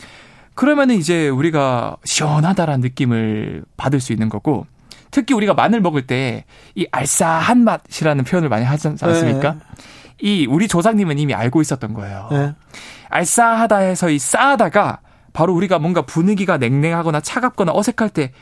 그러면은 0.55 0.97
이제 0.97 1.29
우리가 1.29 1.99
시원하다라는 2.05 2.81
느낌을 2.81 3.65
받을 3.77 4.01
수 4.01 4.13
있는 4.13 4.29
거고 4.29 4.67
특히 5.13 5.35
우리가 5.35 5.55
마늘 5.55 5.81
먹을 5.81 6.07
때 6.07 6.45
이 6.75 6.87
알싸한 6.91 7.65
맛이라는 7.65 8.25
표현을 8.25 8.49
많이 8.49 8.65
하지 8.65 8.89
않습니까? 8.89 9.53
네. 9.53 9.59
이 10.21 10.47
우리 10.47 10.67
조상님은 10.69 11.19
이미 11.19 11.35
알고 11.35 11.61
있었던 11.61 11.93
거예요. 11.95 12.29
네. 12.33 12.55
알싸하다 13.11 13.77
해서 13.79 14.09
이 14.09 14.19
싸하다가 14.19 15.01
바로 15.35 15.55
우리가 15.55 15.79
뭔가 15.79 16.03
분위기가 16.03 16.59
냉랭하거나 16.59 17.21
차갑거나 17.21 17.73
어색할 17.75 18.11
때, 18.11 18.33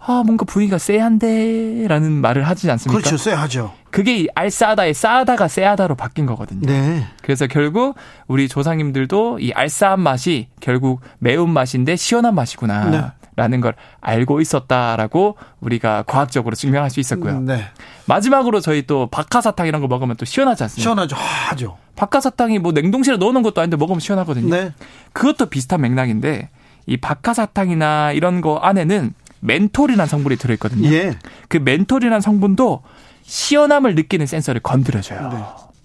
아, 0.00 0.22
뭔가 0.26 0.44
분위기가 0.44 0.78
쎄한데, 0.78 1.86
라는 1.86 2.12
말을 2.12 2.42
하지 2.48 2.68
않습니까? 2.70 2.98
그렇죠. 3.00 3.16
쎄하죠. 3.16 3.72
그게 3.90 4.18
이 4.18 4.28
알싸하다의 4.34 4.94
싸하다가 4.94 5.46
쎄하다로 5.46 5.94
바뀐 5.94 6.26
거거든요. 6.26 6.62
네. 6.66 7.04
그래서 7.22 7.46
결국 7.46 7.94
우리 8.26 8.48
조상님들도 8.48 9.38
이 9.38 9.52
알싸한 9.52 10.00
맛이 10.00 10.48
결국 10.60 11.00
매운 11.18 11.50
맛인데 11.50 11.94
시원한 11.94 12.34
맛이구나. 12.34 12.84
네. 12.90 13.04
라는 13.40 13.62
걸 13.62 13.74
알고 14.02 14.42
있었다라고 14.42 15.38
우리가 15.60 16.02
과학적으로 16.02 16.54
증명할 16.54 16.90
수 16.90 17.00
있었고요. 17.00 17.40
네. 17.40 17.64
마지막으로 18.04 18.60
저희 18.60 18.86
또 18.86 19.06
박하사탕 19.06 19.66
이런 19.66 19.80
거 19.80 19.88
먹으면 19.88 20.16
또 20.16 20.26
시원하지 20.26 20.64
않습니까? 20.64 20.82
시원하죠. 20.82 21.16
하죠. 21.16 21.78
박하사탕이 21.96 22.58
뭐 22.58 22.72
냉동실에 22.72 23.16
넣어놓은 23.16 23.42
것도 23.42 23.62
아닌데 23.62 23.78
먹으면 23.78 23.98
시원하거든요. 23.98 24.54
네. 24.54 24.74
그것도 25.14 25.46
비슷한 25.46 25.80
맥락인데 25.80 26.50
이 26.84 26.98
박하사탕이나 26.98 28.12
이런 28.12 28.42
거 28.42 28.58
안에는 28.58 29.14
멘톨이라는 29.40 30.06
성분이 30.06 30.36
들어있거든요. 30.36 30.90
예. 30.92 31.16
그 31.48 31.56
멘톨이라는 31.56 32.20
성분도 32.20 32.82
시원함을 33.22 33.94
느끼는 33.94 34.26
센서를 34.26 34.60
건드려줘요. 34.60 35.30
네. 35.30 35.38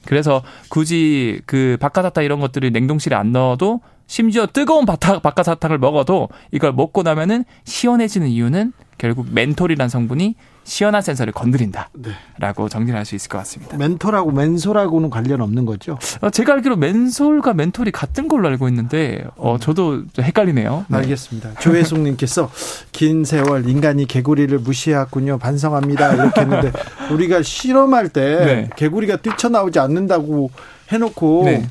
그래서 0.03 0.44
굳이 0.68 1.40
그 1.45 1.77
바카사탕 1.80 2.26
이런 2.26 2.41
것들을 2.41 2.69
냉동실에 2.73 3.15
안 3.15 3.32
넣어도 3.32 3.80
심지어 4.07 4.45
뜨거운 4.45 4.86
바타, 4.86 5.19
바카사탕을 5.19 5.77
먹어도 5.77 6.30
이걸 6.52 6.73
먹고 6.73 7.03
나면은 7.03 7.44
시원해지는 7.64 8.27
이유는 8.27 8.73
결국 8.98 9.27
멘톨이라는 9.32 9.90
성분이 9.90 10.36
시원한 10.64 11.02
센서를 11.02 11.32
건드린다라고 11.34 12.69
정리할 12.69 13.06
수 13.06 13.14
있을 13.15 13.30
것 13.30 13.38
같습니다. 13.40 13.77
멘톨하고 13.77 14.32
맨솔하고는 14.32 15.10
관련 15.11 15.41
없는 15.41 15.65
거죠? 15.65 15.99
어, 16.22 16.30
제가 16.30 16.53
알기로 16.53 16.76
맨솔과 16.77 17.53
멘톨이 17.53 17.91
같은 17.91 18.27
걸로 18.27 18.48
알고 18.48 18.68
있는데 18.69 19.26
어, 19.36 19.57
저도 19.60 20.07
좀 20.11 20.26
헷갈리네요. 20.26 20.86
네. 20.88 20.98
알겠습니다. 20.98 21.56
조혜숙님께서 21.60 22.49
긴 22.91 23.26
세월 23.26 23.69
인간이 23.69 24.06
개구리를 24.06 24.57
무시해왔군요. 24.60 25.38
반성합니다. 25.38 26.14
이렇게 26.14 26.41
했는데 26.41 26.72
우리가 27.11 27.44
실험할 27.44 28.10
때 28.10 28.45
네. 28.45 28.69
개구리가 28.76 29.18
뛰쳐나오지 29.18 29.77
않는다고 29.80 30.49
해놓고 30.91 31.44
네. 31.45 31.69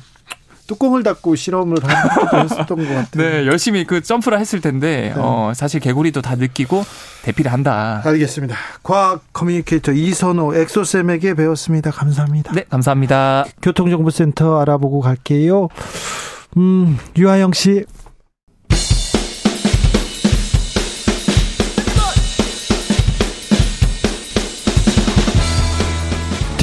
뚜껑을 0.67 1.03
닫고 1.03 1.35
실험을 1.35 1.77
했었던 2.43 2.77
것 2.77 2.83
같아요. 2.87 3.07
네, 3.13 3.45
열심히 3.47 3.85
그 3.85 4.01
점프를 4.01 4.39
했을 4.39 4.61
텐데 4.61 5.13
어, 5.15 5.51
사실 5.55 5.79
개구리도 5.79 6.21
다 6.21 6.35
느끼고 6.35 6.83
대피를 7.23 7.51
한다. 7.51 8.01
알겠습니다. 8.03 8.55
과학 8.83 9.21
communicator 9.33 9.91
이선호 9.91 10.55
엑소쌤에게 10.55 11.35
배웠습니다. 11.35 11.91
감사합니다. 11.91 12.53
네, 12.53 12.65
감사합니다. 12.69 13.45
교통정보센터 13.61 14.61
알아보고 14.61 15.01
갈게요. 15.01 15.69
음, 16.57 16.97
유하영 17.17 17.53
씨. 17.53 17.85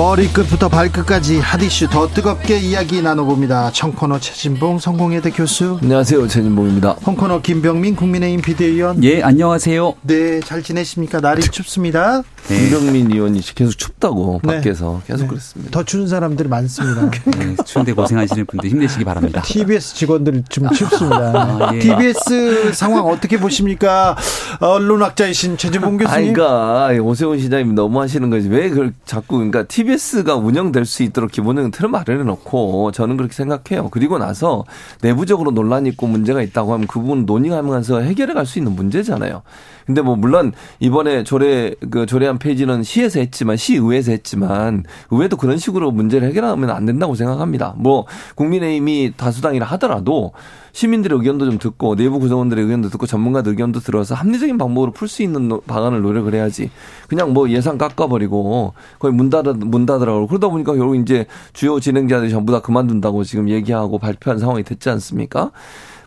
머리끝부터 0.00 0.70
발끝까지 0.70 1.40
핫이슈 1.40 1.90
더 1.90 2.08
뜨겁게 2.08 2.56
이야기 2.56 3.02
나눠봅니다. 3.02 3.70
청코너 3.72 4.18
최진봉 4.18 4.78
성공회대 4.78 5.28
교수 5.28 5.78
안녕하세요. 5.82 6.26
최진봉입니다. 6.26 6.92
홍코너 7.06 7.42
김병민 7.42 7.96
국민의힘 7.96 8.40
비대위원 8.40 9.04
예, 9.04 9.20
안녕하세요. 9.20 9.92
네, 10.00 10.40
잘 10.40 10.62
지내십니까? 10.62 11.20
날이 11.20 11.42
춥습니다. 11.42 12.22
김병민 12.48 13.12
의원이 13.12 13.42
계속 13.54 13.76
춥다고 13.76 14.40
네. 14.42 14.54
밖에서 14.54 15.02
계속 15.06 15.24
네. 15.24 15.28
그랬습니다. 15.28 15.70
더 15.70 15.84
추운 15.84 16.08
사람들이 16.08 16.48
많습니다. 16.48 17.10
네, 17.36 17.56
추운데 17.66 17.92
고생하시는 17.92 18.46
분들 18.46 18.70
힘내시기 18.70 19.04
바랍니다. 19.04 19.42
TBS 19.42 19.94
직원들 19.96 20.44
좀 20.48 20.70
춥습니다. 20.70 21.16
아, 21.60 21.70
예. 21.74 21.78
TBS 21.78 22.72
상황 22.72 23.04
어떻게 23.04 23.38
보십니까? 23.38 24.16
언론학자이신 24.60 25.58
최진봉 25.58 25.98
교수님. 25.98 26.14
아니, 26.14 26.32
그러니까 26.32 27.02
오세훈 27.02 27.38
시장님 27.38 27.74
너무 27.74 28.00
하시는 28.00 28.30
거지. 28.30 28.48
왜 28.48 28.70
그걸 28.70 28.94
자꾸 29.04 29.36
그러니까 29.36 29.64
TBS 29.64 29.89
가 30.24 30.36
운영될 30.36 30.84
수 30.84 31.02
있도록 31.02 31.30
기본적인 31.30 31.70
틀을 31.70 31.88
마련해 31.88 32.24
놓고 32.24 32.92
저는 32.92 33.16
그렇게 33.16 33.32
생각해요. 33.32 33.88
그리고 33.90 34.18
나서 34.18 34.64
내부적으로 35.02 35.50
논란이 35.50 35.88
있고 35.90 36.06
문제가 36.06 36.42
있다고 36.42 36.72
하면 36.74 36.86
그 36.86 37.00
부분 37.00 37.24
논의하면서 37.26 38.00
해결해 38.00 38.34
갈 38.34 38.50
수 38.50 38.58
있는 38.58 38.74
문제잖아요. 38.74 39.42
근데 39.86 40.02
뭐 40.02 40.16
물론 40.16 40.52
이번에 40.78 41.24
조례 41.24 41.74
그 41.90 42.06
조례안 42.06 42.38
폐지는 42.38 42.82
시에서 42.82 43.20
했지만 43.20 43.56
시의회에서 43.56 44.12
했지만 44.12 44.84
의회도 45.10 45.36
그런 45.36 45.58
식으로 45.58 45.90
문제를 45.90 46.28
해결하면 46.28 46.70
안 46.70 46.86
된다고 46.86 47.14
생각합니다. 47.14 47.74
뭐 47.76 48.06
국민의힘이 48.34 49.14
다수당이라 49.16 49.66
하더라도 49.66 50.32
시민들의 50.72 51.18
의견도 51.18 51.44
좀 51.46 51.58
듣고 51.58 51.96
내부 51.96 52.18
구성원들의 52.20 52.64
의견도 52.64 52.88
듣고 52.90 53.06
전문가들 53.06 53.52
의견도 53.52 53.80
들어서 53.80 54.14
합리적인 54.14 54.58
방법으로 54.58 54.92
풀 54.92 55.08
수 55.08 55.22
있는 55.22 55.48
노- 55.48 55.60
방안을 55.60 56.02
노력을 56.02 56.32
해야지. 56.34 56.70
그냥 57.08 57.32
뭐 57.32 57.48
예산 57.50 57.78
깎아버리고 57.78 58.74
거의 58.98 59.12
문 59.14 59.30
닫아 59.30 59.54
문 59.54 59.86
닫으라고 59.86 60.26
그러다 60.28 60.48
보니까 60.48 60.74
결국 60.74 60.96
이제 60.96 61.26
주요 61.52 61.80
진행자들이 61.80 62.30
전부 62.30 62.52
다 62.52 62.60
그만둔다고 62.60 63.24
지금 63.24 63.48
얘기하고 63.48 63.98
발표한 63.98 64.38
상황이 64.38 64.62
됐지 64.62 64.88
않습니까? 64.90 65.50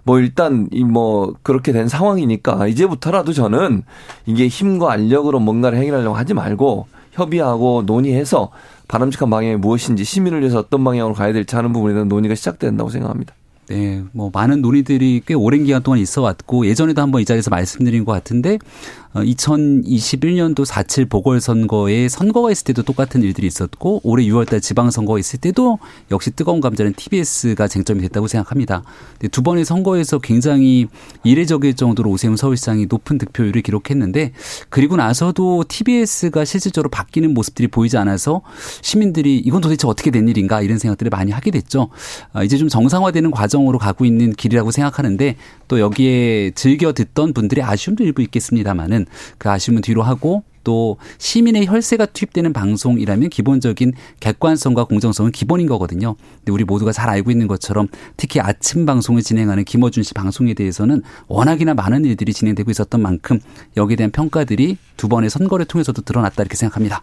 뭐 0.05 0.19
일단 0.19 0.67
이 0.71 0.83
뭐 0.83 1.33
그렇게 1.43 1.71
된 1.71 1.87
상황이니까 1.87 2.67
이제부터라도 2.67 3.31
저는 3.33 3.83
이게 4.25 4.47
힘과 4.47 4.91
알력으로 4.91 5.39
뭔가를 5.39 5.77
해결하려고 5.77 6.15
하지 6.15 6.33
말고 6.33 6.87
협의하고 7.13 7.83
논의해서 7.85 8.51
바람직한 8.87 9.29
방향이 9.29 9.55
무엇인지 9.57 10.03
시민을 10.03 10.41
위해서 10.41 10.59
어떤 10.59 10.83
방향으로 10.83 11.13
가야 11.15 11.31
될지 11.33 11.55
하는 11.55 11.71
부분에 11.73 11.93
대한 11.93 12.07
논의가 12.09 12.35
시작된다고 12.35 12.89
생각합니다. 12.89 13.33
네, 13.69 14.03
뭐 14.11 14.29
많은 14.33 14.61
논의들이 14.61 15.21
꽤 15.25 15.33
오랜 15.33 15.63
기간 15.63 15.81
동안 15.83 15.99
있어 15.99 16.21
왔고 16.21 16.65
예전에도 16.65 17.01
한번 17.01 17.21
이 17.21 17.25
자리에서 17.25 17.49
말씀드린 17.49 18.03
것 18.03 18.11
같은데 18.11 18.59
어, 19.02 19.02
2021년도 19.13 20.65
4.7 20.65 21.09
보궐선거에 21.09 22.09
선거가 22.09 22.51
있을 22.51 22.65
때도 22.65 22.83
똑같은 22.83 23.21
일들이 23.21 23.47
있었고 23.47 24.01
올해 24.03 24.25
6월달 24.25 24.61
지방선거가 24.61 25.19
있을 25.19 25.39
때도 25.39 25.79
역시 26.11 26.31
뜨거운 26.31 26.61
감자는 26.61 26.93
TBS가 26.93 27.67
쟁점이 27.67 28.01
됐다고 28.01 28.27
생각합니다. 28.27 28.83
두 29.31 29.43
번의 29.43 29.65
선거에서 29.65 30.19
굉장히 30.19 30.87
이례적일 31.23 31.75
정도로 31.75 32.09
오세훈 32.09 32.35
서울시장이 32.35 32.87
높은 32.89 33.17
득표율을 33.17 33.61
기록했는데 33.61 34.33
그리고 34.69 34.95
나서도 34.95 35.65
TBS가 35.67 36.45
실질적으로 36.45 36.89
바뀌는 36.89 37.33
모습들이 37.33 37.67
보이지 37.67 37.97
않아서 37.97 38.41
시민들이 38.81 39.37
이건 39.37 39.61
도대체 39.61 39.87
어떻게 39.87 40.11
된 40.11 40.27
일인가 40.27 40.61
이런 40.61 40.79
생각들을 40.79 41.09
많이 41.09 41.31
하게 41.31 41.51
됐죠. 41.51 41.89
아, 42.33 42.43
이제 42.43 42.57
좀 42.57 42.67
정상화되는 42.67 43.31
과정으로 43.31 43.77
가고 43.77 44.05
있는 44.05 44.33
길이라고 44.33 44.71
생각하는데 44.71 45.35
또 45.73 45.79
여기에 45.79 46.51
즐겨 46.51 46.93
듣던 46.93 47.33
분들의 47.33 47.63
아쉬움도 47.63 48.03
일부 48.03 48.21
있겠습니다만은 48.21 49.07
그 49.39 49.49
아쉬움은 49.49 49.81
뒤로 49.81 50.03
하고 50.03 50.43
또 50.63 50.97
시민의 51.17 51.65
혈세가 51.65 52.05
투입되는 52.05 52.53
방송이라면 52.53 53.29
기본적인 53.29 53.93
객관성과 54.19 54.83
공정성은 54.83 55.31
기본인 55.31 55.65
거거든요. 55.65 56.15
근데 56.37 56.51
우리 56.51 56.63
모두가 56.63 56.91
잘 56.91 57.09
알고 57.09 57.31
있는 57.31 57.47
것처럼 57.47 57.87
특히 58.17 58.39
아침 58.39 58.85
방송을 58.85 59.23
진행하는 59.23 59.63
김어준 59.63 60.03
씨 60.03 60.13
방송에 60.13 60.53
대해서는 60.53 61.01
워낙이나 61.27 61.73
많은 61.73 62.05
일들이 62.05 62.33
진행되고 62.33 62.69
있었던 62.69 63.01
만큼 63.01 63.39
여기에 63.75 63.95
대한 63.95 64.11
평가들이 64.11 64.77
두 64.95 65.07
번의 65.09 65.31
선거를 65.31 65.65
통해서도 65.65 66.03
드러났다 66.03 66.43
이렇게 66.43 66.55
생각합니다. 66.55 67.01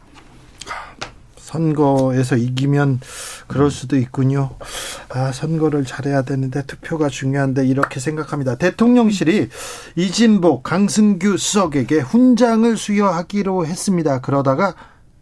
선거에서 1.50 2.36
이기면 2.36 3.00
그럴 3.48 3.70
수도 3.72 3.96
있군요. 3.96 4.50
아, 5.08 5.32
선거를 5.32 5.84
잘해야 5.84 6.22
되는데 6.22 6.62
투표가 6.64 7.08
중요한데 7.08 7.66
이렇게 7.66 7.98
생각합니다. 7.98 8.54
대통령실이 8.54 9.48
이진복, 9.96 10.62
강승규 10.62 11.36
수석에게 11.36 11.98
훈장을 12.00 12.76
수여하기로 12.76 13.66
했습니다. 13.66 14.20
그러다가 14.20 14.74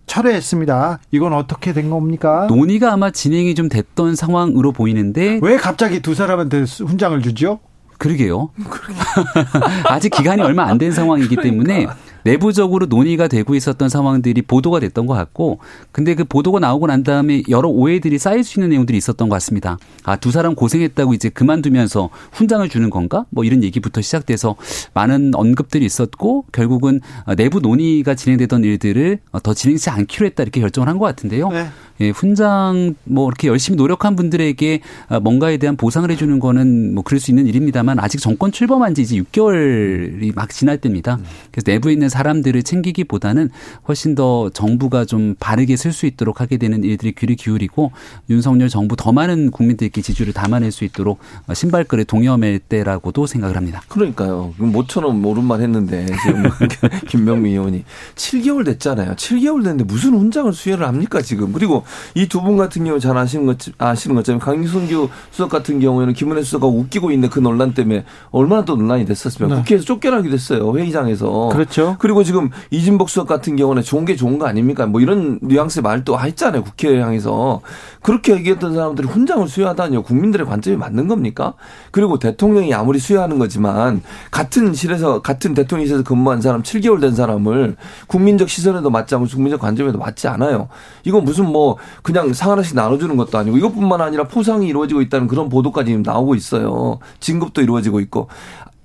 철회했습니다. 0.06 0.98
이건 1.12 1.32
어떻게 1.32 1.72
된 1.72 1.88
겁니까? 1.90 2.46
논의가 2.48 2.92
아마 2.92 3.10
진행이 3.10 3.55
좀 3.55 3.68
됐던 3.70 4.14
상황으로 4.14 4.72
보이는데 4.72 5.40
왜 5.42 5.56
갑자기 5.56 6.00
두 6.00 6.14
사람한테 6.14 6.62
훈장을 6.62 7.20
주죠? 7.22 7.60
그러게요. 7.98 8.50
아직 9.86 10.10
기간이 10.10 10.40
얼마 10.42 10.64
안 10.66 10.78
된 10.78 10.92
상황이기 10.92 11.36
때문에 11.36 11.88
내부적으로 12.28 12.86
논의가 12.86 13.26
되고 13.26 13.55
있었던 13.55 13.88
상황들이 13.88 14.42
보도가 14.42 14.80
됐던 14.80 15.06
것 15.06 15.14
같고 15.14 15.60
근데 15.92 16.14
그 16.14 16.24
보도가 16.24 16.60
나오고 16.60 16.86
난 16.86 17.02
다음에 17.02 17.42
여러 17.48 17.68
오해들이 17.70 18.18
쌓일 18.18 18.44
수 18.44 18.59
있는 18.60 18.68
내용들이 18.68 18.98
있었던 18.98 19.30
것 19.30 19.34
같습니다. 19.36 19.78
아, 20.05 20.16
두 20.16 20.30
사람 20.30 20.55
고생했다고 20.55 21.14
이제 21.14 21.30
그만두면서 21.30 22.10
훈장을 22.32 22.68
주는 22.68 22.90
건가? 22.90 23.24
뭐 23.30 23.44
이런 23.44 23.64
얘기부터 23.64 24.02
시작돼서 24.02 24.56
많은 24.92 25.34
언급들이 25.34 25.86
있었고 25.86 26.44
결국은 26.52 27.00
내부 27.38 27.60
논의가 27.60 28.14
진행되던 28.14 28.62
일들을 28.62 29.20
더 29.42 29.55
진행치 29.55 29.88
않기로 29.88 30.26
했다 30.26 30.42
이렇게 30.42 30.60
결정을 30.60 30.86
한 30.86 30.98
것 30.98 31.06
같은데요. 31.06 31.48
네. 31.50 31.68
예, 32.00 32.10
훈장 32.10 32.94
뭐 33.05 33.28
이렇게 33.28 33.48
열심히 33.48 33.76
노력한 33.76 34.14
분들에게 34.14 34.80
뭔가에 35.22 35.56
대한 35.56 35.76
보상을 35.76 36.09
해주는 36.09 36.38
거는 36.38 36.94
뭐 36.94 37.02
그럴 37.02 37.18
수 37.18 37.30
있는 37.32 37.46
일입니다만 37.48 37.98
아직 37.98 38.20
정권 38.20 38.52
출범한 38.52 38.94
지 38.94 39.02
이제 39.02 39.16
6개월이 39.16 40.32
막 40.34 40.50
지날 40.50 40.78
때입니다. 40.78 41.18
그래서 41.50 41.64
내부에 41.66 41.92
있는 41.92 42.09
사람들을 42.22 42.64
챙기기보다는 42.64 43.50
훨씬 43.86 44.16
더 44.16 44.50
정부가 44.50 45.04
좀 45.04 45.36
바르게 45.38 45.76
쓸 45.76 45.92
수 45.92 46.04
있도록 46.06 46.40
하게 46.40 46.56
되는 46.56 46.82
일들이 46.82 47.12
귀를 47.14 47.36
기울이고 47.36 47.92
윤석열 48.28 48.68
정부 48.68 48.96
더 48.96 49.12
많은 49.12 49.52
국민들께 49.52 50.02
지지를 50.02 50.32
담아낼 50.32 50.72
수 50.72 50.84
있도록 50.84 51.20
신발끈에 51.52 52.02
동여맬 52.04 52.58
때라고도 52.68 53.26
생각을 53.26 53.56
합니다. 53.56 53.82
그러니까요. 53.88 54.52
모처럼 54.58 55.24
옳은 55.24 55.44
말 55.44 55.60
했는데 55.60 56.06
지금 56.24 56.42
김병민 57.06 57.52
의원이 57.52 57.84
7개월 58.16 58.64
됐잖아요. 58.64 59.12
7개월 59.14 59.62
됐는데 59.62 59.84
무슨 59.84 60.14
훈장을 60.18 60.52
수여를 60.52 60.88
합니까 60.88 61.22
지금? 61.22 61.52
그리고 61.52 61.84
이 62.16 62.26
두 62.26 62.40
분 62.42 62.56
같은 62.56 62.84
경우 62.84 62.98
잘 63.00 63.16
아시는 63.16 63.46
것 63.46 63.58
아시는 63.78 64.16
것처럼 64.16 64.40
강승규 64.40 65.08
수석 65.30 65.50
같은 65.50 65.78
경우에는 65.80 66.14
김은혜 66.14 66.42
수석가 66.42 66.66
웃기고 66.66 67.10
있는 67.12 67.28
그 67.30 67.38
논란 67.40 67.74
때문에 67.74 68.04
얼마나 68.30 68.64
또 68.64 68.74
논란이 68.76 69.04
됐었습니까? 69.06 69.54
네. 69.54 69.60
국회에서 69.62 69.84
쫓겨나기도 69.84 70.34
했어요 70.34 70.76
회의장에서. 70.76 71.50
그렇죠. 71.52 71.96
그리고 72.09 72.24
지금 72.24 72.48
이진복 72.70 73.10
수석 73.10 73.28
같은 73.28 73.55
경우는 73.56 73.82
좋은 73.82 74.06
게 74.06 74.16
좋은 74.16 74.39
거 74.39 74.47
아닙니까? 74.47 74.86
뭐 74.86 75.02
이런 75.02 75.39
뉘앙스의 75.43 75.82
말도 75.82 76.18
했잖아요. 76.18 76.64
국회를 76.64 77.02
향해서. 77.02 77.60
그렇게 78.01 78.32
얘기했던 78.32 78.74
사람들이 78.74 79.06
훈장을 79.06 79.47
수여하다니요. 79.47 80.05
국민들의 80.05 80.47
관점이 80.47 80.78
맞는 80.78 81.06
겁니까? 81.06 81.52
그리고 81.90 82.18
대통령이 82.18 82.72
아무리 82.72 82.98
수여하는 82.98 83.39
거지만 83.39 84.01
같은 84.30 84.72
실에서 84.72 85.20
같은 85.20 85.52
대통령실에서 85.52 86.02
근무한 86.02 86.40
사람 86.40 86.62
7개월 86.62 87.02
된 87.02 87.14
사람을 87.14 87.76
국민적 88.06 88.48
시선에도 88.48 88.89
맞지 88.89 89.14
않고 89.14 89.28
국민적 89.28 89.60
관점에도 89.60 89.98
맞지 89.98 90.28
않아요. 90.28 90.68
이건 91.05 91.24
무슨 91.24 91.44
뭐 91.44 91.76
그냥 92.02 92.32
상 92.32 92.52
하나씩 92.52 92.74
나눠주는 92.74 93.14
것도 93.18 93.36
아니고 93.36 93.59
이것뿐만 93.59 94.01
아니라 94.01 94.24
포상이 94.24 94.66
이루어지고 94.66 95.02
있다는 95.02 95.26
그런 95.26 95.51
보도까지 95.51 95.98
나오고 95.98 96.36
있어요. 96.36 97.01
진급도 97.20 97.60
이루어지고 97.60 98.01
있고 98.01 98.28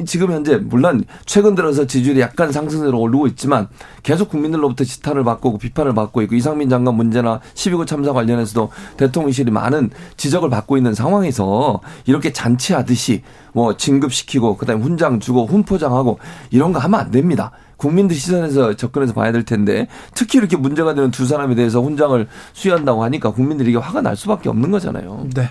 지금 0.06 0.32
현재 0.32 0.58
물론 0.58 1.04
최근 1.26 1.56
들어서 1.56 1.86
지지율이 1.86 2.20
약간 2.20 2.52
상승세로 2.52 3.00
오르고 3.00 3.28
있지만 3.28 3.68
계속 4.04 4.30
국민들로부터 4.30 4.84
지탄을 4.84 5.24
받고 5.24 5.58
비판을 5.58 5.94
받고 5.94 6.22
있고 6.24 6.36
이상민 6.36 6.70
장관 6.70 6.96
문제나 6.96 7.40
12구 7.56 7.88
참사 7.88 8.14
관련해서도 8.14 8.70
대통령실이 8.98 9.52
많은 9.52 9.90
지적을 10.18 10.50
받고 10.50 10.78
있는 10.78 10.94
상황에서 10.94 11.82
이렇게 12.06 12.34
잔치하듯이 12.34 13.24
뭐 13.54 13.78
진급시키고 13.78 14.58
그다음에 14.58 14.82
훈장 14.82 15.20
주고 15.20 15.46
훈포장하고 15.46 16.20
이런 16.52 16.74
거 16.74 16.80
하면 16.80 17.00
안 17.00 17.12
됩니다. 17.12 17.52
국민들 17.78 18.16
시선에서 18.16 18.76
접근해서 18.76 19.14
봐야 19.14 19.32
될 19.32 19.44
텐데 19.44 19.88
특히 20.16 20.40
이렇게 20.40 20.56
문제가 20.56 20.94
되는 20.94 21.12
두 21.12 21.26
사람에 21.26 21.54
대해서 21.56 21.82
훈장을 21.82 22.28
수여한다고 22.54 23.04
하니까 23.04 23.32
국민들이 23.32 23.72
이게 23.72 23.78
화가 23.78 24.02
날 24.02 24.16
수밖에 24.16 24.50
없는 24.50 24.72
거잖아요. 24.72 25.28
네. 25.36 25.50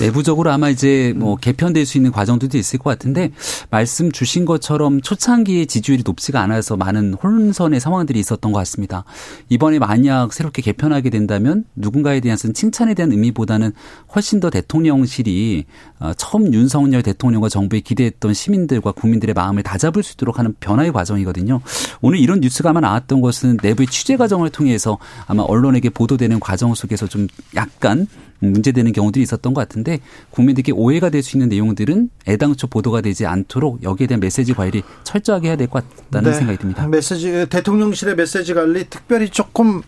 내부적으로 0.00 0.50
아마 0.50 0.68
이제 0.70 1.12
뭐 1.16 1.36
개편될 1.36 1.86
수 1.86 1.98
있는 1.98 2.10
과정들도 2.10 2.58
있을 2.58 2.78
것 2.78 2.90
같은데 2.90 3.30
말씀 3.70 4.10
주신 4.10 4.44
것처럼 4.44 5.00
초창기에 5.00 5.66
지지율이 5.66 6.02
높지가 6.04 6.40
않아서 6.40 6.76
많은 6.76 7.14
혼선의 7.14 7.80
상황들이 7.80 8.18
있었던 8.18 8.52
것 8.52 8.58
같습니다. 8.58 9.04
이번에 9.48 9.78
만약 9.78 10.32
새롭게 10.32 10.62
개편하게 10.62 11.10
된다면 11.10 11.64
누군가에 11.76 12.20
대한 12.20 12.36
칭찬에 12.36 12.94
대한 12.94 13.12
의미보다는 13.12 13.72
훨씬 14.14 14.40
더 14.40 14.50
대통령실이 14.50 15.64
어, 16.00 16.12
처음 16.16 16.52
윤석열 16.52 17.02
대통령과 17.02 17.48
정부에 17.48 17.80
기대했던 17.80 18.34
시민들과 18.34 18.92
국민들의 18.92 19.34
마음을 19.34 19.62
다잡을 19.62 20.02
수 20.02 20.14
있도록 20.14 20.38
하는 20.38 20.54
변화의 20.60 20.92
과정이거든요. 20.92 21.60
오늘 22.00 22.18
이런 22.18 22.40
뉴스가 22.40 22.70
아마 22.70 22.80
나왔던 22.80 23.20
것은 23.20 23.58
내부의 23.62 23.86
취재 23.86 24.16
과정을 24.16 24.50
통해서 24.50 24.98
아마 25.26 25.42
언론에게 25.42 25.90
보도되는 25.90 26.40
과정 26.40 26.74
속에서 26.74 27.06
좀 27.06 27.28
약간 27.54 28.06
문제되는 28.40 28.92
경우들이 28.92 29.22
있었던 29.22 29.54
것 29.54 29.60
같은데 29.60 30.00
국민들께 30.30 30.72
오해가 30.72 31.10
될 31.10 31.22
수 31.22 31.36
있는 31.36 31.48
내용들은 31.48 32.10
애당초 32.28 32.66
보도가 32.66 33.00
되지 33.00 33.24
않도록 33.26 33.82
여기에 33.82 34.06
대한 34.08 34.20
메시지 34.20 34.52
관리 34.52 34.82
철저하게 35.04 35.48
해야 35.48 35.56
될 35.56 35.68
것 35.68 35.82
같다는 36.06 36.30
네. 36.32 36.36
생각이 36.36 36.58
듭니다. 36.58 36.86
메시지 36.86 37.46
대통령실의 37.48 38.14
메시지 38.16 38.52
관리 38.52 38.84
특별히 38.90 39.30
조금 39.30 39.80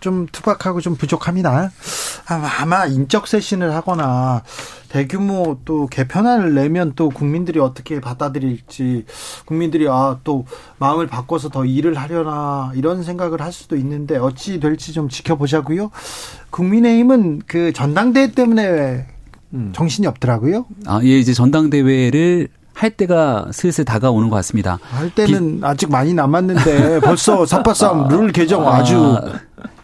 좀 0.00 0.26
투박하고 0.30 0.80
좀 0.80 0.94
부족합니다. 0.94 1.72
아마, 2.26 2.48
아마 2.60 2.86
인적 2.86 3.26
쇄신을 3.26 3.74
하거나 3.74 4.42
대규모 4.88 5.58
또 5.64 5.86
개편안을 5.88 6.54
내면 6.54 6.92
또 6.94 7.08
국민들이 7.08 7.58
어떻게 7.58 8.00
받아들일지 8.00 9.04
국민들이 9.44 9.88
아 9.88 10.18
또 10.24 10.46
마음을 10.78 11.06
바꿔서 11.08 11.48
더 11.48 11.64
일을 11.64 11.94
하려나 11.94 12.72
이런 12.74 13.02
생각을 13.02 13.42
할 13.42 13.52
수도 13.52 13.76
있는데 13.76 14.16
어찌 14.16 14.60
될지 14.60 14.92
좀 14.92 15.08
지켜보자고요. 15.08 15.90
국민의힘은 16.50 17.42
그 17.46 17.72
전당대회 17.72 18.32
때문에 18.32 19.06
정신이 19.72 20.06
없더라고요. 20.06 20.66
아, 20.86 21.00
예, 21.02 21.18
이제 21.18 21.32
전당대회를 21.32 22.48
할 22.74 22.90
때가 22.90 23.46
슬슬 23.52 23.84
다가오는 23.84 24.28
것 24.28 24.36
같습니다. 24.36 24.78
할 24.82 25.10
때는 25.10 25.60
아직 25.62 25.90
많이 25.90 26.14
남았는데 26.14 27.00
벌써 27.00 27.44
삿바싸움 27.46 28.08
룰 28.08 28.30
개정 28.30 28.68
아주 28.68 29.20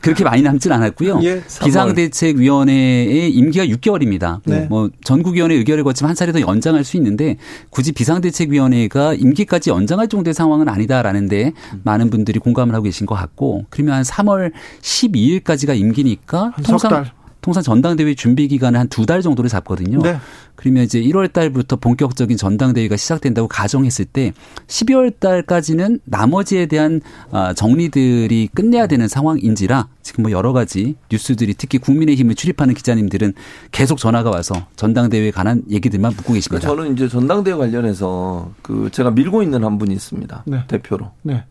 그렇게 0.05 0.23
많이 0.23 0.43
남진 0.43 0.71
않았고요. 0.71 1.21
예, 1.23 1.43
비상대책위원회의 1.65 3.31
임기가 3.31 3.65
6개월입니다. 3.65 4.41
네. 4.45 4.67
뭐 4.69 4.91
전국위원회 5.03 5.55
의결을 5.57 5.83
거치면 5.83 6.11
한 6.11 6.15
차례 6.15 6.31
더 6.31 6.41
연장할 6.41 6.85
수 6.85 6.99
있는데 6.99 7.37
굳이 7.71 7.93
비상대책위원회가 7.93 9.15
임기까지 9.15 9.71
연장할 9.71 10.09
정도의 10.09 10.35
상황은 10.35 10.69
아니다라는데 10.69 11.53
많은 11.85 12.11
분들이 12.11 12.39
공감을 12.39 12.75
하고 12.75 12.85
계신 12.85 13.07
것 13.07 13.15
같고 13.15 13.65
그러면 13.71 13.95
한 13.95 14.03
3월 14.03 14.53
12일까지가 14.83 15.79
임기니까 15.79 16.53
석 16.59 16.63
통상 16.65 16.91
달. 16.91 17.13
통상 17.45 17.63
전당대회 17.63 18.15
준비 18.15 18.49
기간은 18.49 18.81
한두 18.81 19.05
달 19.05 19.21
정도를 19.21 19.51
잡거든요. 19.51 20.01
네. 20.01 20.17
그러면 20.57 20.85
이제 20.85 20.99
1월 21.03 21.31
달부터 21.31 21.77
본격적인 21.77 22.39
전당대회가 22.39 22.97
시작된다고 22.97 23.49
가정했을 23.49 24.07
때 24.07 24.33
12월 24.67 25.21
달까지는 25.21 26.01
나머지에 26.07 26.65
대한 26.65 27.03
아, 27.31 27.53
정리들이 27.53 28.49
끝내야 28.55 28.87
되는 28.87 29.09
상황인지라 29.09 29.89
지금 30.01 30.23
뭐 30.23 30.31
여러 30.31 30.55
가지 30.55 30.97
뉴스들이 31.11 31.53
특히 31.53 31.77
국민의힘을 31.77 32.35
출입하는 32.35 32.73
기자님들은 32.73 33.35
계속 33.73 33.99
전화가 33.99 34.31
와서 34.31 34.67
전당대회에 34.77 35.31
관한 35.31 35.65
얘기들만 35.69 36.15
묻고 36.17 36.33
계십니다. 36.33 36.67
저는 36.67 36.95
이제 36.95 37.09
전당대회 37.09 37.57
관련해서 37.57 38.53
그 38.63 38.89
제가 38.91 39.11
밀고 39.11 39.43
있는 39.43 39.65
한 39.65 39.77
분이 39.77 39.93
있습니다. 39.93 40.45
네. 40.47 40.65
대표로. 40.67 41.11
네. 41.21 41.45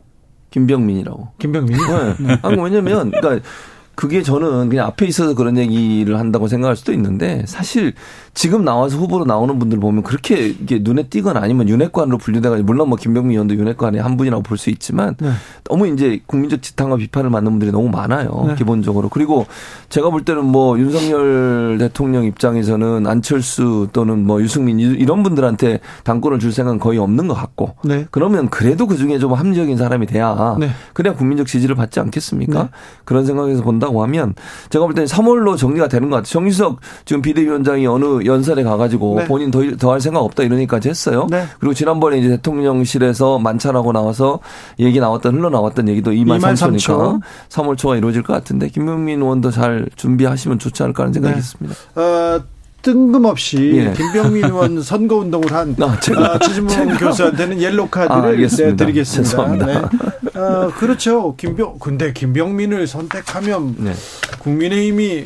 김병민이라고. 0.50 1.34
김병민. 1.38 1.78
네. 1.78 2.40
아니, 2.42 2.62
왜냐면, 2.62 3.12
그러니까 3.12 3.48
그게 3.96 4.24
저는 4.24 4.70
그냥 4.70 4.88
앞에 4.88 5.06
있어서 5.06 5.36
그런 5.36 5.58
얘기를 5.58 6.18
한다고 6.20 6.48
생각할 6.48 6.76
수도 6.76 6.94
있는데 6.94 7.44
사실 7.46 7.94
지금 8.34 8.66
나와서 8.66 8.98
후보로 8.98 9.26
나오는 9.26 9.60
분들 9.60 9.80
보면 9.80 10.02
그렇게 10.04 10.48
이게 10.48 10.80
눈에 10.82 11.04
띄거나 11.04 11.40
아니면 11.40 11.70
윤핵관으로 11.70 12.18
분류돼가지고 12.18 12.66
물론 12.66 12.90
뭐 12.90 12.98
김병민 12.98 13.32
의원도 13.34 13.56
윤핵관의 13.56 14.02
한 14.02 14.18
분이라고 14.18 14.42
볼 14.42 14.58
수 14.58 14.70
있지만 14.70 15.16
네. 15.20 15.30
너무 15.66 15.88
이제 15.88 16.20
국민적 16.26 16.62
지탄과 16.62 16.96
비판을 16.98 17.30
받는 17.32 17.52
분들이 17.52 17.72
너무 17.72 17.90
많아요. 17.90 18.46
네. 18.48 18.56
기본적으로. 18.56 19.10
그리고 19.10 19.46
제가 19.90 20.10
볼 20.10 20.24
때는 20.26 20.46
뭐 20.46 20.78
윤석열 20.80 21.78
대통령 21.80 22.24
입장에서는 22.26 23.06
안철수 23.08 23.88
또는 23.94 24.26
뭐 24.26 24.42
유승민 24.42 24.80
이- 24.80 24.84
이런 24.84 25.22
분들한테 25.24 25.80
당권을 26.04 26.40
줄 26.40 26.52
생각은 26.52 26.80
거의 26.80 26.98
없는 27.00 27.28
것 27.28 27.34
같고 27.34 27.76
네. 27.84 28.06
그러면 28.12 28.50
그래도 28.50 28.88
그 28.88 28.96
중에 28.98 29.20
좀 29.20 29.34
합리적인 29.34 29.78
사람이 29.78 30.06
돼야 30.08 30.56
네. 30.60 30.70
그래야 30.94 31.14
국민적 31.14 31.48
지지를 31.48 31.76
받지 31.76 32.00
않겠습니까? 32.00 32.64
네. 32.64 32.70
그런 33.06 33.26
생각에서 33.26 33.64
본다고 33.64 34.02
하면 34.04 34.34
제가 34.70 34.86
볼 34.86 34.94
때는 34.94 35.08
3월로 35.08 35.58
정리가 35.58 35.88
되는 35.88 36.10
것 36.10 36.18
같아요. 36.18 36.32
정유석 36.32 36.80
지금 37.06 37.22
비대위원장이 37.22 37.86
어느 37.88 38.23
연설에 38.26 38.64
가가지고 38.64 39.16
네. 39.20 39.26
본인 39.26 39.52
더, 39.52 39.60
더할 39.78 40.00
생각 40.02 40.20
없다 40.22 40.44
이러니까지 40.44 40.90
했어요. 40.90 41.28
네. 41.30 41.46
그리고 41.60 41.74
지난번에 41.74 42.18
이제 42.20 42.30
대통령실에서 42.30 43.40
만찬하고 43.40 43.92
나와서 43.92 44.40
얘기 44.80 45.00
나왔던 45.00 45.36
흘러나왔던 45.36 45.88
얘기도 45.90 46.12
2만 46.12 46.40
2만 46.40 46.54
3초니까 46.54 46.78
3초. 46.78 47.22
3월 47.50 47.78
초가 47.78 47.96
이루어질 47.98 48.24
것 48.24 48.34
같은데 48.34 48.70
김명민 48.70 49.22
의원도 49.22 49.52
잘 49.52 49.88
준비하시면 49.96 50.60
좋지 50.60 50.84
않을까 50.84 51.04
하는 51.04 51.14
생각이 51.14 51.34
네. 51.34 51.40
있습니다. 51.40 51.76
어, 51.96 52.40
뜬금없이 52.82 53.72
예. 53.76 53.94
김병민 53.94 54.44
의원 54.44 54.82
선거 54.84 55.16
운동을 55.16 55.52
한 55.54 55.74
아, 55.80 55.98
제가- 56.00 56.22
아, 56.22 56.40
최진봉 56.40 56.76
제가- 56.90 57.00
교수한테는 57.00 57.62
옐로 57.62 57.84
아, 57.86 57.90
카드를. 57.90 58.42
네, 58.48 58.76
드리겠습니다. 58.76 59.06
죄송합니다. 59.24 59.66
네. 59.66 60.40
어, 60.40 60.70
그렇죠. 60.78 61.34
김병 61.38 61.78
근데 61.80 62.12
김병민을 62.12 62.86
선택하면 62.88 63.76
네. 63.78 63.94
국민의힘이 64.40 65.24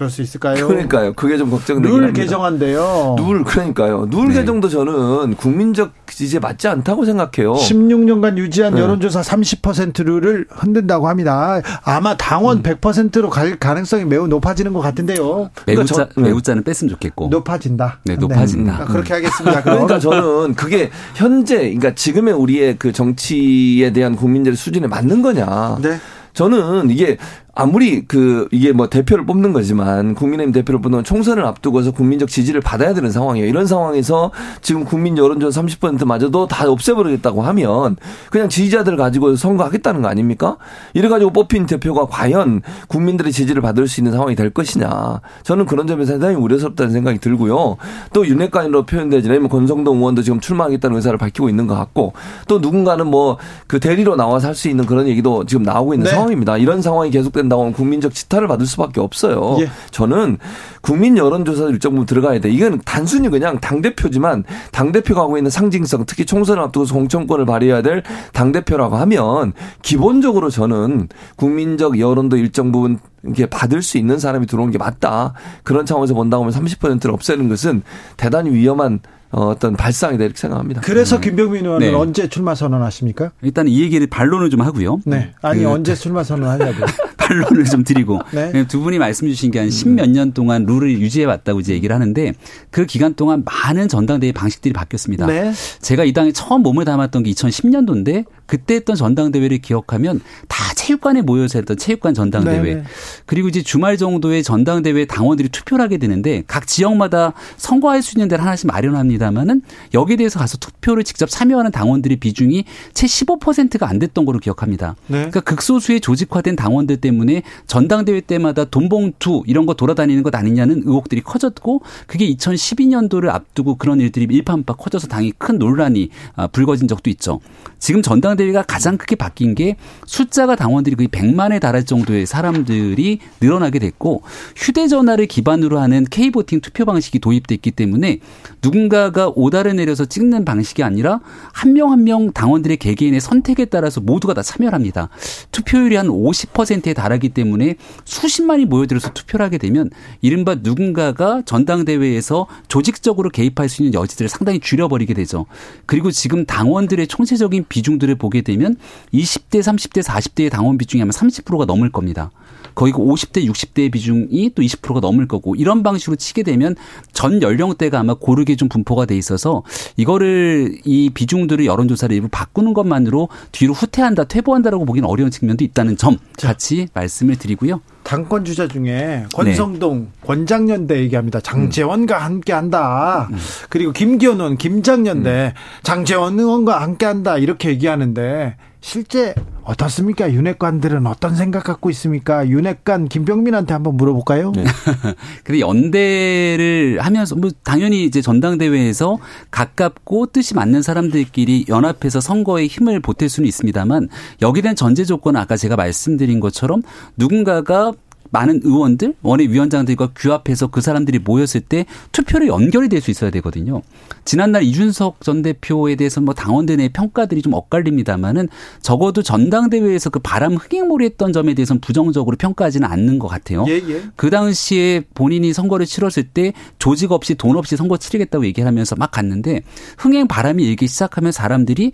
그럴 0.00 0.08
수 0.08 0.22
있을까요? 0.22 0.66
그러니까요. 0.66 1.12
그게 1.12 1.36
좀 1.36 1.50
걱정되긴 1.50 1.90
룰 1.94 2.04
합니다. 2.06 2.22
개정한대요. 2.22 3.16
룰 3.18 3.44
그러니까요. 3.44 4.08
룰 4.10 4.28
네. 4.28 4.36
개정도 4.36 4.70
저는 4.70 5.34
국민적 5.36 5.92
지지에 6.06 6.40
맞지 6.40 6.68
않다고 6.68 7.04
생각해요. 7.04 7.52
16년간 7.52 8.38
유지한 8.38 8.74
네. 8.76 8.80
여론조사 8.80 9.20
30%를 9.20 10.46
흔든다고 10.48 11.06
합니다. 11.06 11.60
아마 11.84 12.12
음. 12.12 12.16
당원 12.18 12.62
100%로 12.62 13.28
갈 13.28 13.58
가능성이 13.58 14.06
매우 14.06 14.26
높아지는 14.26 14.72
것 14.72 14.80
같은데요. 14.80 15.50
매우자 15.66 15.84
그러니까 15.84 15.84
저- 15.94 16.08
네. 16.16 16.28
매우자는 16.28 16.62
뺐으면 16.62 16.88
좋겠고. 16.92 17.28
높아진다. 17.28 17.98
네, 18.04 18.16
높아진다. 18.16 18.76
아, 18.80 18.84
그렇게 18.86 19.12
하겠습니다. 19.12 19.60
그럼. 19.62 19.86
그러니까 19.86 19.98
저는 19.98 20.54
그게 20.54 20.88
현재, 21.14 21.56
그러니까 21.58 21.94
지금의 21.94 22.32
우리의 22.32 22.76
그 22.78 22.92
정치에 22.94 23.92
대한 23.92 24.16
국민들의 24.16 24.56
수준에 24.56 24.86
맞는 24.86 25.20
거냐. 25.20 25.76
네. 25.82 25.98
저는 26.32 26.88
이게 26.90 27.18
아무리 27.54 28.04
그 28.06 28.48
이게 28.52 28.72
뭐 28.72 28.88
대표를 28.88 29.26
뽑는 29.26 29.52
거지만 29.52 30.14
국민의힘 30.14 30.52
대표를 30.52 30.80
뽑는 30.80 31.04
총선을 31.04 31.44
앞두고서 31.44 31.90
국민적 31.90 32.28
지지를 32.28 32.60
받아야 32.60 32.94
되는 32.94 33.10
상황이에요. 33.10 33.46
이런 33.46 33.66
상황에서 33.66 34.30
지금 34.62 34.84
국민 34.84 35.18
여론조사 35.18 35.62
30%마저도 35.62 36.46
다 36.46 36.70
없애버리겠다고 36.70 37.42
하면 37.42 37.96
그냥 38.30 38.48
지지자들 38.48 38.96
가지고 38.96 39.36
선거하겠다는 39.36 40.02
거 40.02 40.08
아닙니까? 40.08 40.56
이래 40.94 41.08
가지고 41.08 41.32
뽑힌 41.32 41.66
대표가 41.66 42.06
과연 42.06 42.62
국민들의 42.88 43.32
지지를 43.32 43.62
받을 43.62 43.88
수 43.88 44.00
있는 44.00 44.12
상황이 44.12 44.34
될 44.34 44.50
것이냐. 44.50 45.20
저는 45.42 45.66
그런 45.66 45.86
점에서 45.86 46.12
상당히 46.12 46.36
우려스럽다는 46.36 46.92
생각이 46.92 47.18
들고요. 47.18 47.76
또 48.12 48.26
윤핵관으로 48.26 48.84
표현되지 48.84 49.28
않으면 49.28 49.48
권성동 49.48 49.98
의원도 49.98 50.22
지금 50.22 50.40
출마하겠다는 50.40 50.96
의사를 50.96 51.16
밝히고 51.18 51.48
있는 51.48 51.66
것 51.66 51.74
같고 51.74 52.12
또 52.46 52.58
누군가는 52.58 53.06
뭐 53.06 53.38
그 53.66 53.78
대리로 53.80 54.16
나와서 54.16 54.48
할 54.48 54.54
수 54.60 54.68
있는 54.68 54.84
그런 54.84 55.06
얘기도 55.08 55.46
지금 55.46 55.62
나오고 55.62 55.94
있는 55.94 56.04
네. 56.04 56.10
상황입니다. 56.10 56.58
이런 56.58 56.82
상황이 56.82 57.10
계속 57.10 57.32
지속된다고 57.40 57.62
하면 57.62 57.72
국민적 57.72 58.14
지탄을 58.14 58.48
받을 58.48 58.66
수밖에 58.66 59.00
없어요. 59.00 59.56
예. 59.60 59.68
저는 59.90 60.38
국민 60.82 61.16
여론조사 61.16 61.64
일정 61.66 61.92
부분 61.92 62.06
들어가야 62.06 62.40
돼. 62.40 62.50
이건 62.50 62.80
단순히 62.84 63.28
그냥 63.28 63.58
당 63.60 63.80
대표지만 63.82 64.44
당 64.72 64.92
대표가 64.92 65.22
하고 65.22 65.36
있는 65.36 65.50
상징성, 65.50 66.04
특히 66.06 66.24
총선을 66.24 66.62
앞두고서 66.62 66.94
공천권을 66.94 67.46
발휘해야 67.46 67.82
될 67.82 68.02
당 68.32 68.52
대표라고 68.52 68.96
하면 68.96 69.52
기본적으로 69.82 70.50
저는 70.50 71.08
국민적 71.36 71.98
여론도 71.98 72.36
일정 72.36 72.72
부분 72.72 72.98
이렇게 73.22 73.46
받을 73.46 73.82
수 73.82 73.98
있는 73.98 74.18
사람이 74.18 74.46
들어온 74.46 74.70
게 74.70 74.78
맞다. 74.78 75.34
그런 75.62 75.84
차원에서 75.86 76.14
본다고 76.14 76.44
하면 76.44 76.54
30%를 76.54 77.12
없애는 77.12 77.48
것은 77.48 77.82
대단히 78.16 78.50
위험한 78.50 79.00
어, 79.32 79.46
어떤 79.46 79.76
발상이다 79.76 80.24
이렇게 80.24 80.38
생각합니다. 80.38 80.80
그래서 80.80 81.20
김병민 81.20 81.64
의원은 81.64 81.86
네. 81.88 81.94
언제 81.94 82.28
출마 82.28 82.54
선언하십니까? 82.54 83.30
일단 83.42 83.68
이 83.68 83.80
얘기를 83.80 84.06
반론을 84.08 84.50
좀 84.50 84.60
하고요. 84.60 85.00
네. 85.06 85.32
아니 85.42 85.60
그- 85.62 85.68
언제 85.68 85.94
출마 85.94 86.22
선언하냐고. 86.24 86.84
반론을 87.16 87.64
좀 87.66 87.84
드리고 87.84 88.18
네. 88.34 88.66
두 88.66 88.80
분이 88.80 88.98
말씀 88.98 89.28
주신 89.28 89.52
게 89.52 89.60
한 89.60 89.70
십몇 89.70 90.10
년 90.10 90.32
동안 90.32 90.64
룰을 90.66 90.90
유지해 91.00 91.26
왔다고 91.26 91.60
이제 91.60 91.72
얘기를 91.74 91.94
하는데 91.94 92.32
그 92.70 92.86
기간 92.86 93.14
동안 93.14 93.44
많은 93.44 93.86
전당대회 93.86 94.32
방식들이 94.32 94.72
바뀌었습니다. 94.72 95.26
네. 95.26 95.52
제가 95.80 96.02
이 96.02 96.12
당에 96.12 96.32
처음 96.32 96.62
몸을 96.62 96.84
담았던 96.84 97.22
게 97.22 97.30
2010년도인데 97.30 98.24
그때 98.50 98.74
했던 98.74 98.96
전당대회를 98.96 99.58
기억하면 99.58 100.20
다 100.48 100.74
체육관에 100.74 101.22
모여서 101.22 101.60
했던 101.60 101.76
체육관 101.76 102.14
전당대회. 102.14 102.60
네, 102.60 102.74
네. 102.74 102.82
그리고 103.24 103.46
이제 103.46 103.62
주말 103.62 103.96
정도에 103.96 104.42
전당대회 104.42 105.04
당원들이 105.04 105.50
투표를 105.50 105.84
하게 105.84 105.98
되는데 105.98 106.42
각 106.48 106.66
지역마다 106.66 107.32
선거할 107.58 108.02
수 108.02 108.16
있는 108.16 108.26
데를 108.26 108.42
하나씩 108.42 108.66
마련합니다만은 108.66 109.62
여기에 109.94 110.16
대해서 110.16 110.40
가서 110.40 110.58
투표를 110.58 111.04
직접 111.04 111.30
참여하는 111.30 111.70
당원들의 111.70 112.16
비중이 112.16 112.64
채 112.92 113.06
15%가 113.06 113.88
안 113.88 114.00
됐던 114.00 114.24
걸로 114.24 114.40
기억합니다. 114.40 114.96
네. 115.06 115.18
그러니까 115.18 115.42
극소수의 115.42 116.00
조직화된 116.00 116.56
당원들 116.56 116.96
때문에 116.96 117.44
전당대회 117.68 118.20
때마다 118.20 118.64
돈봉투 118.64 119.44
이런 119.46 119.64
거 119.64 119.74
돌아다니는 119.74 120.24
것 120.24 120.34
아니냐는 120.34 120.82
의혹들이 120.84 121.20
커졌고 121.20 121.82
그게 122.08 122.28
2012년도를 122.34 123.28
앞두고 123.28 123.76
그런 123.76 124.00
일들이 124.00 124.26
일파만파 124.28 124.74
커져서 124.74 125.06
당이 125.06 125.34
큰 125.38 125.56
논란이 125.58 126.08
아, 126.34 126.48
불거진 126.48 126.88
적도 126.88 127.10
있죠. 127.10 127.38
지금 127.78 128.02
전당대회 128.02 128.39
가 128.52 128.62
가장 128.62 128.96
크게 128.98 129.16
바뀐 129.16 129.54
게 129.54 129.76
숫자가 130.06 130.56
당원들이 130.56 130.96
거의 130.96 131.08
100만에 131.08 131.60
달할 131.60 131.84
정도의 131.84 132.26
사람들이 132.26 133.20
늘어나게 133.40 133.78
됐고 133.78 134.22
휴대전화를 134.56 135.26
기반으로 135.26 135.78
하는 135.78 136.04
K보팅 136.04 136.60
투표 136.60 136.84
방식이 136.84 137.18
도입됐기 137.20 137.70
때문에 137.72 138.18
누군가가 138.62 139.30
오다를 139.34 139.76
내려서 139.76 140.04
찍는 140.04 140.44
방식이 140.44 140.82
아니라 140.82 141.20
한 141.52 141.72
명 141.72 141.90
한 141.92 142.04
명 142.04 142.32
당원들의 142.32 142.76
개개인의 142.78 143.20
선택에 143.20 143.64
따라서 143.66 144.00
모두가 144.00 144.32
다 144.34 144.42
참여를 144.42 144.74
합니다. 144.74 145.08
투표율이 145.52 145.96
한 145.96 146.06
50%에 146.08 146.94
달하기 146.94 147.30
때문에 147.30 147.76
수십만이 148.04 148.64
모여들어서 148.64 149.12
투표를 149.12 149.44
하게 149.44 149.58
되면 149.58 149.90
이른바 150.22 150.56
누군가가 150.62 151.42
전당대회에서 151.44 152.46
조직적으로 152.68 153.28
개입할 153.30 153.68
수 153.68 153.82
있는 153.82 153.94
여지들을 153.94 154.28
상당히 154.28 154.60
줄여버리게 154.60 155.14
되죠. 155.14 155.46
그리고 155.86 156.10
지금 156.10 156.46
당원들의 156.46 157.06
총체적인 157.06 157.66
비중들을 157.68 158.14
보게 158.14 158.29
되면 158.42 158.76
20대, 159.12 159.60
30대, 159.60 160.02
40대의 160.02 160.50
당원 160.50 160.78
비중이 160.78 161.02
아마 161.02 161.10
30%가 161.10 161.64
넘을 161.64 161.90
겁니다. 161.90 162.30
거의 162.74 162.92
그 162.92 162.98
50대, 162.98 163.44
60대의 163.46 163.90
비중이 163.90 164.52
또 164.54 164.62
20%가 164.62 165.00
넘을 165.00 165.26
거고 165.26 165.54
이런 165.54 165.82
방식으로 165.82 166.16
치게 166.16 166.42
되면 166.42 166.76
전 167.12 167.42
연령대가 167.42 168.00
아마 168.00 168.14
고르게 168.14 168.56
좀 168.56 168.68
분포가 168.68 169.06
돼 169.06 169.16
있어서 169.16 169.62
이거를 169.96 170.78
이 170.84 171.10
비중들을 171.10 171.66
여론조사를 171.66 172.14
일부 172.14 172.28
바꾸는 172.28 172.74
것만으로 172.74 173.28
뒤로 173.52 173.74
후퇴한다, 173.74 174.24
퇴보한다라고 174.24 174.84
보기는 174.84 175.08
어려운 175.08 175.30
측면도 175.30 175.64
있다는 175.64 175.96
점 175.96 176.18
같이 176.38 176.88
말씀을 176.94 177.36
드리고요. 177.36 177.80
당권 178.10 178.44
주자 178.44 178.66
중에 178.66 179.24
권성동 179.32 180.08
권장연대 180.26 180.98
얘기합니다. 181.02 181.38
장재원과 181.38 182.18
함께한다. 182.18 183.28
그리고 183.68 183.92
김기현, 183.92 184.56
김장연대 184.56 185.54
장재원 185.84 186.40
의원과 186.40 186.82
함께한다 186.82 187.38
이렇게 187.38 187.68
얘기하는데 187.68 188.56
실제 188.80 189.34
어떻습니까? 189.62 190.32
윤핵관들은 190.32 191.06
어떤 191.06 191.36
생각 191.36 191.64
갖고 191.64 191.90
있습니까? 191.90 192.48
윤핵관 192.48 193.08
김병민한테 193.08 193.74
한번 193.74 193.96
물어볼까요? 193.96 194.52
근데 195.44 195.60
연대를 195.60 196.98
하면서 197.00 197.36
뭐 197.36 197.50
당연히 197.62 198.04
이제 198.04 198.20
전당대회에서 198.22 199.18
가깝고 199.50 200.26
뜻이 200.26 200.54
맞는 200.54 200.82
사람들끼리 200.82 201.66
연합해서 201.68 202.20
선거에 202.20 202.66
힘을 202.66 203.00
보탤 203.00 203.28
수는 203.28 203.46
있습니다만 203.46 204.08
여기에 204.42 204.62
대한 204.62 204.76
전제 204.76 205.04
조건은 205.04 205.40
아까 205.40 205.56
제가 205.56 205.76
말씀드린 205.76 206.40
것처럼 206.40 206.82
누군가가 207.16 207.92
많은 208.30 208.60
의원들, 208.62 209.14
원외위원장들과 209.22 210.10
규합해서 210.14 210.68
그 210.68 210.80
사람들이 210.80 211.18
모였을 211.18 211.60
때 211.60 211.84
투표로 212.12 212.46
연결이 212.46 212.88
될 212.88 213.00
수 213.00 213.10
있어야 213.10 213.30
되거든요. 213.30 213.80
지난날 214.26 214.62
이준석 214.62 215.22
전 215.22 215.40
대표에 215.40 215.96
대해서 215.96 216.20
뭐 216.20 216.34
당원들 216.34 216.76
내 216.76 216.88
평가들이 216.88 217.40
좀 217.40 217.54
엇갈립니다만은 217.54 218.48
적어도 218.82 219.22
전당대회에서 219.22 220.10
그 220.10 220.18
바람 220.18 220.54
흥행몰이 220.54 221.06
했던 221.06 221.32
점에 221.32 221.54
대해서는 221.54 221.80
부정적으로 221.80 222.36
평가하지는 222.36 222.86
않는 222.86 223.18
것 223.18 223.28
같아요. 223.28 223.64
예, 223.68 223.76
예. 223.88 224.02
그 224.16 224.28
당시에 224.28 225.02
본인이 225.14 225.52
선거를 225.52 225.86
치렀을 225.86 226.24
때 226.24 226.52
조직 226.78 227.12
없이 227.12 227.34
돈 227.34 227.56
없이 227.56 227.76
선거 227.76 227.96
치르겠다고 227.96 228.44
얘기를 228.44 228.66
하면서 228.66 228.94
막 228.96 229.10
갔는데 229.10 229.62
흥행 229.96 230.28
바람이 230.28 230.62
일기 230.62 230.86
시작하면 230.86 231.32
사람들이 231.32 231.92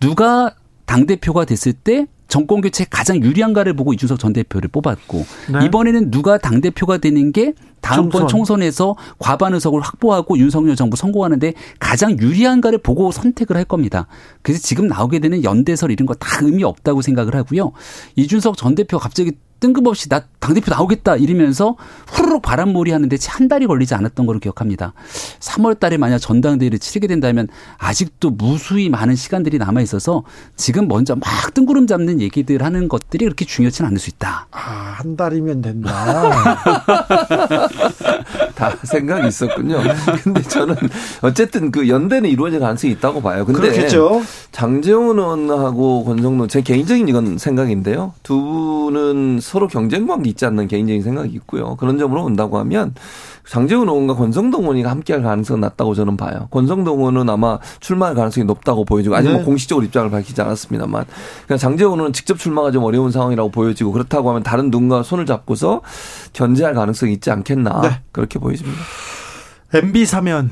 누가 0.00 0.54
당대표가 0.86 1.44
됐을 1.44 1.72
때 1.72 2.06
정권 2.28 2.60
교체에 2.60 2.86
가장 2.88 3.22
유리한가를 3.22 3.72
보고 3.74 3.92
이준석 3.92 4.18
전 4.18 4.32
대표를 4.32 4.68
뽑았고 4.68 5.26
네. 5.52 5.64
이번에는 5.64 6.10
누가 6.10 6.38
당 6.38 6.60
대표가 6.60 6.98
되는 6.98 7.32
게 7.32 7.54
다음번 7.80 8.10
총선. 8.10 8.28
총선에서 8.28 8.96
과반 9.18 9.54
의석을 9.54 9.80
확보하고 9.80 10.38
윤석열 10.38 10.76
정부 10.76 10.96
성공하는데 10.96 11.54
가장 11.78 12.18
유리한가를 12.18 12.78
보고 12.78 13.10
선택을 13.12 13.56
할 13.56 13.64
겁니다. 13.64 14.06
그래서 14.42 14.60
지금 14.62 14.86
나오게 14.88 15.18
되는 15.20 15.42
연대설 15.44 15.90
이런 15.90 16.06
거 16.06 16.14
다 16.18 16.38
의미 16.42 16.64
없다고 16.64 17.00
생각을 17.02 17.34
하고요. 17.36 17.72
이준석 18.16 18.56
전 18.56 18.74
대표가 18.74 19.02
갑자기 19.02 19.32
뜬금없이 19.60 20.08
나 20.08 20.22
당대표 20.38 20.70
나오겠다 20.70 21.16
이러면서 21.16 21.74
후루룩 22.06 22.42
바람몰이 22.42 22.92
하는데 22.92 23.16
채 23.16 23.28
한 23.32 23.48
달이 23.48 23.66
걸리지 23.66 23.92
않았던 23.94 24.24
걸로 24.26 24.38
기억합니다. 24.38 24.94
3월 25.40 25.78
달에 25.80 25.96
만약 25.96 26.18
전당대회를 26.18 26.78
치르게 26.78 27.06
된다면 27.08 27.48
아직도 27.76 28.30
무수히 28.30 28.88
많은 28.88 29.16
시간들이 29.16 29.58
남아 29.58 29.80
있어서 29.82 30.22
지금 30.56 30.86
먼저 30.88 31.16
막 31.16 31.54
뜬구름 31.54 31.86
잡는 31.88 32.20
얘기들 32.20 32.62
하는 32.62 32.88
것들이 32.88 33.24
그렇게 33.24 33.44
중요치는 33.44 33.88
않을 33.88 33.98
수 33.98 34.10
있다. 34.10 34.46
아, 34.52 34.58
한 34.96 35.16
달이면 35.16 35.60
된다. 35.62 35.90
다 38.54 38.76
생각이 38.82 39.28
있었군요. 39.28 39.80
근데 40.22 40.42
저는 40.42 40.74
어쨌든 41.22 41.70
그 41.70 41.88
연대는 41.88 42.28
이루어질 42.28 42.60
가능성이 42.60 42.92
있다고 42.94 43.22
봐요. 43.22 43.44
근데 43.44 43.60
그렇겠죠. 43.60 44.22
장재훈 44.52 45.18
의원하고 45.18 46.04
권성동 46.04 46.48
제 46.48 46.60
개인적인 46.60 47.08
이건 47.08 47.38
생각인데요. 47.38 48.14
두 48.22 48.40
분은 48.40 49.40
서로 49.40 49.68
경쟁 49.68 50.06
관계 50.06 50.30
있지 50.30 50.44
않는 50.46 50.68
개인적인 50.68 51.02
생각이 51.02 51.30
있고요. 51.34 51.76
그런 51.76 51.98
점으로 51.98 52.22
본다고 52.22 52.58
하면 52.58 52.94
장재훈 53.48 53.88
의원과 53.88 54.14
권성동 54.14 54.62
의원이 54.62 54.82
함께할 54.82 55.22
가능성은 55.22 55.60
낮다고 55.60 55.94
저는 55.94 56.16
봐요. 56.16 56.48
권성동 56.50 56.98
의원은 56.98 57.30
아마 57.30 57.58
출마할 57.80 58.14
가능성이 58.14 58.44
높다고 58.44 58.84
보여지고 58.84 59.16
아직 59.16 59.30
뭐 59.30 59.38
네. 59.38 59.44
공식적으로 59.44 59.86
입장을 59.86 60.10
밝히지 60.10 60.40
않았습니다만 60.40 61.06
그냥 61.46 61.58
장재훈 61.58 61.92
의원은 61.94 62.12
직접 62.12 62.38
출마가 62.38 62.70
좀 62.70 62.84
어려운 62.84 63.10
상황이라고 63.10 63.50
보여지고 63.50 63.92
그렇다고 63.92 64.28
하면 64.30 64.42
다른 64.42 64.70
누군가 64.70 65.02
손을 65.02 65.24
잡고서 65.24 65.80
견제할 66.34 66.74
가능성이 66.74 67.14
있지 67.14 67.30
않겠나 67.30 67.80
네. 67.80 68.00
그렇게 68.12 68.38
보여집니다. 68.38 68.78
MB 69.72 70.04
사면 70.04 70.50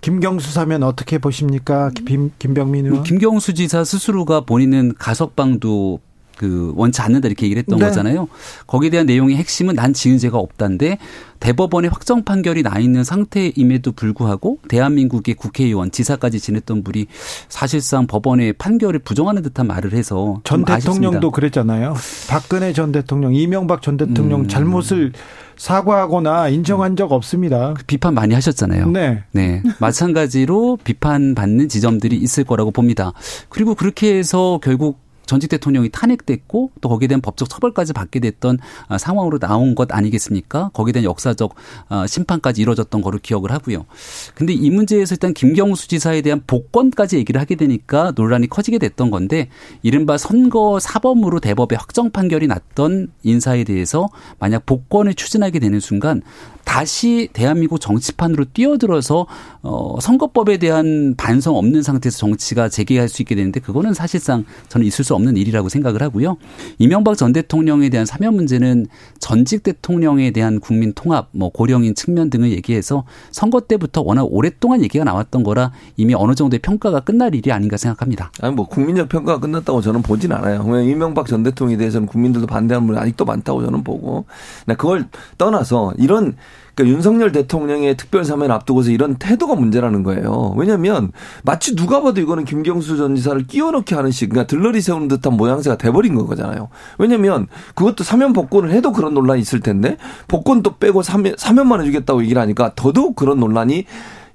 김경수 0.00 0.52
사면 0.52 0.82
어떻게 0.82 1.18
보십니까? 1.18 1.90
김, 2.06 2.32
김병민 2.38 2.86
의원. 2.86 2.96
뭐 2.96 3.02
김경수 3.02 3.52
지사 3.52 3.84
스스로가 3.84 4.42
본인은 4.42 4.94
가석방도 4.98 6.00
그 6.40 6.72
원치 6.74 7.02
않는다 7.02 7.28
이렇게 7.28 7.44
얘기를 7.44 7.60
했던 7.60 7.78
네. 7.78 7.84
거잖아요. 7.84 8.26
거기에 8.66 8.88
대한 8.88 9.04
내용의 9.04 9.36
핵심은 9.36 9.74
난 9.74 9.92
지은 9.92 10.16
죄가 10.16 10.38
없다인데 10.38 10.96
대법원에 11.38 11.88
확정 11.88 12.24
판결이 12.24 12.62
나 12.62 12.78
있는 12.78 13.04
상태임에도 13.04 13.92
불구하고 13.92 14.58
대한민국의 14.66 15.34
국회의원 15.34 15.90
지사까지 15.90 16.40
지냈던 16.40 16.82
분이 16.82 17.08
사실상 17.50 18.06
법원의 18.06 18.54
판결을 18.54 19.00
부정하는 19.00 19.42
듯한 19.42 19.66
말을 19.66 19.92
해서 19.92 20.40
전 20.44 20.64
아쉽습니다. 20.66 20.92
대통령도 20.92 21.30
그랬잖아요. 21.30 21.94
박근혜 22.30 22.72
전 22.72 22.90
대통령, 22.90 23.34
이명박 23.34 23.82
전 23.82 23.98
대통령 23.98 24.40
음. 24.40 24.48
잘못을 24.48 25.12
사과하거나 25.58 26.48
인정한 26.48 26.96
적 26.96 27.12
없습니다. 27.12 27.74
비판 27.86 28.14
많이 28.14 28.32
하셨잖아요. 28.32 28.88
네. 28.92 29.24
네. 29.32 29.62
마찬가지로 29.78 30.78
비판받는 30.84 31.68
지점들이 31.68 32.16
있을 32.16 32.44
거라고 32.44 32.70
봅니다. 32.70 33.12
그리고 33.50 33.74
그렇게 33.74 34.16
해서 34.16 34.58
결국 34.62 35.09
전직 35.30 35.48
대통령이 35.48 35.90
탄핵됐고 35.90 36.72
또 36.80 36.88
거기에 36.88 37.06
대한 37.06 37.20
법적 37.20 37.48
처벌까지 37.48 37.92
받게 37.92 38.18
됐던 38.18 38.58
아, 38.88 38.98
상황으로 38.98 39.38
나온 39.38 39.76
것 39.76 39.92
아니겠습니까? 39.92 40.70
거기에 40.72 40.90
대한 40.90 41.04
역사적 41.04 41.54
아, 41.88 42.04
심판까지 42.08 42.60
이루어졌던 42.60 43.00
거로 43.00 43.20
기억을 43.22 43.52
하고요. 43.52 43.86
근데 44.34 44.52
이 44.52 44.70
문제에서 44.70 45.14
일단 45.14 45.32
김경수 45.32 45.86
지사에 45.86 46.22
대한 46.22 46.42
복권까지 46.48 47.16
얘기를 47.16 47.40
하게 47.40 47.54
되니까 47.54 48.12
논란이 48.16 48.48
커지게 48.48 48.78
됐던 48.78 49.12
건데 49.12 49.48
이른바 49.82 50.18
선거 50.18 50.80
사범으로 50.80 51.38
대법에 51.38 51.76
확정 51.76 52.10
판결이 52.10 52.48
났던 52.48 53.12
인사에 53.22 53.62
대해서 53.62 54.08
만약 54.40 54.66
복권을 54.66 55.14
추진하게 55.14 55.60
되는 55.60 55.78
순간 55.78 56.22
다시 56.70 57.28
대한민국 57.32 57.80
정치판으로 57.80 58.44
뛰어들어서 58.52 59.26
어 59.62 59.98
선거법에 60.00 60.58
대한 60.58 61.16
반성 61.16 61.56
없는 61.56 61.82
상태에서 61.82 62.16
정치가 62.18 62.68
재개할 62.68 63.08
수 63.08 63.22
있게 63.22 63.34
되는데 63.34 63.58
그거는 63.58 63.92
사실상 63.92 64.44
저는 64.68 64.86
있을 64.86 65.04
수 65.04 65.16
없는 65.16 65.19
일이라고 65.28 65.68
생각을 65.68 66.02
하고요. 66.02 66.36
이명박 66.78 67.16
전 67.16 67.32
대통령에 67.32 67.88
대한 67.88 68.06
사면 68.06 68.34
문제는 68.34 68.86
전직 69.18 69.62
대통령에 69.62 70.30
대한 70.30 70.60
국민 70.60 70.92
통합, 70.92 71.28
뭐 71.32 71.50
고령인 71.50 71.94
측면 71.94 72.30
등을 72.30 72.50
얘기해서 72.52 73.04
선거 73.30 73.60
때부터 73.60 74.02
워낙 74.02 74.24
오랫동안 74.24 74.82
얘기가 74.82 75.04
나왔던 75.04 75.42
거라 75.42 75.72
이미 75.96 76.14
어느 76.14 76.34
정도의 76.34 76.60
평가가 76.60 77.00
끝날 77.00 77.34
일이 77.34 77.52
아닌가 77.52 77.76
생각합니다. 77.76 78.32
아니 78.40 78.54
뭐 78.54 78.66
국민적 78.66 79.08
평가가 79.08 79.40
끝났다고 79.40 79.80
저는 79.80 80.02
보진 80.02 80.32
않아요. 80.32 80.64
왜냐 80.66 80.90
이명박 80.90 81.26
전 81.26 81.42
대통령에 81.42 81.76
대해서는 81.76 82.06
국민들도 82.06 82.46
반대하는 82.46 82.86
분이 82.86 82.98
아직도 82.98 83.24
많다고 83.24 83.64
저는 83.64 83.84
보고. 83.84 84.24
그걸 84.66 85.06
떠나서 85.38 85.94
이런 85.98 86.36
그러니까 86.80 86.96
윤석열 86.96 87.32
대통령의 87.32 87.96
특별 87.96 88.24
사면 88.24 88.50
앞두고서 88.50 88.90
이런 88.90 89.16
태도가 89.16 89.54
문제라는 89.54 90.02
거예요. 90.02 90.54
왜냐하면 90.56 91.12
마치 91.42 91.76
누가 91.76 92.00
봐도 92.00 92.20
이거는 92.20 92.44
김경수 92.44 92.96
전 92.96 93.14
지사를 93.14 93.46
끼워넣게 93.46 93.94
하는 93.94 94.10
식, 94.10 94.30
그러니까 94.30 94.48
들러리 94.48 94.80
세우는 94.80 95.08
듯한 95.08 95.36
모양새가 95.36 95.76
돼버린 95.76 96.14
거잖아요. 96.14 96.68
왜냐하면 96.98 97.46
그것도 97.74 98.04
사면 98.04 98.32
복권을 98.32 98.72
해도 98.72 98.92
그런 98.92 99.14
논란이 99.14 99.40
있을 99.40 99.60
텐데 99.60 99.96
복권도 100.28 100.76
빼고 100.78 101.02
사면 101.02 101.34
사면만 101.36 101.80
해주겠다고 101.82 102.22
얘기를 102.22 102.40
하니까 102.40 102.72
더더욱 102.74 103.14
그런 103.16 103.38
논란이 103.38 103.84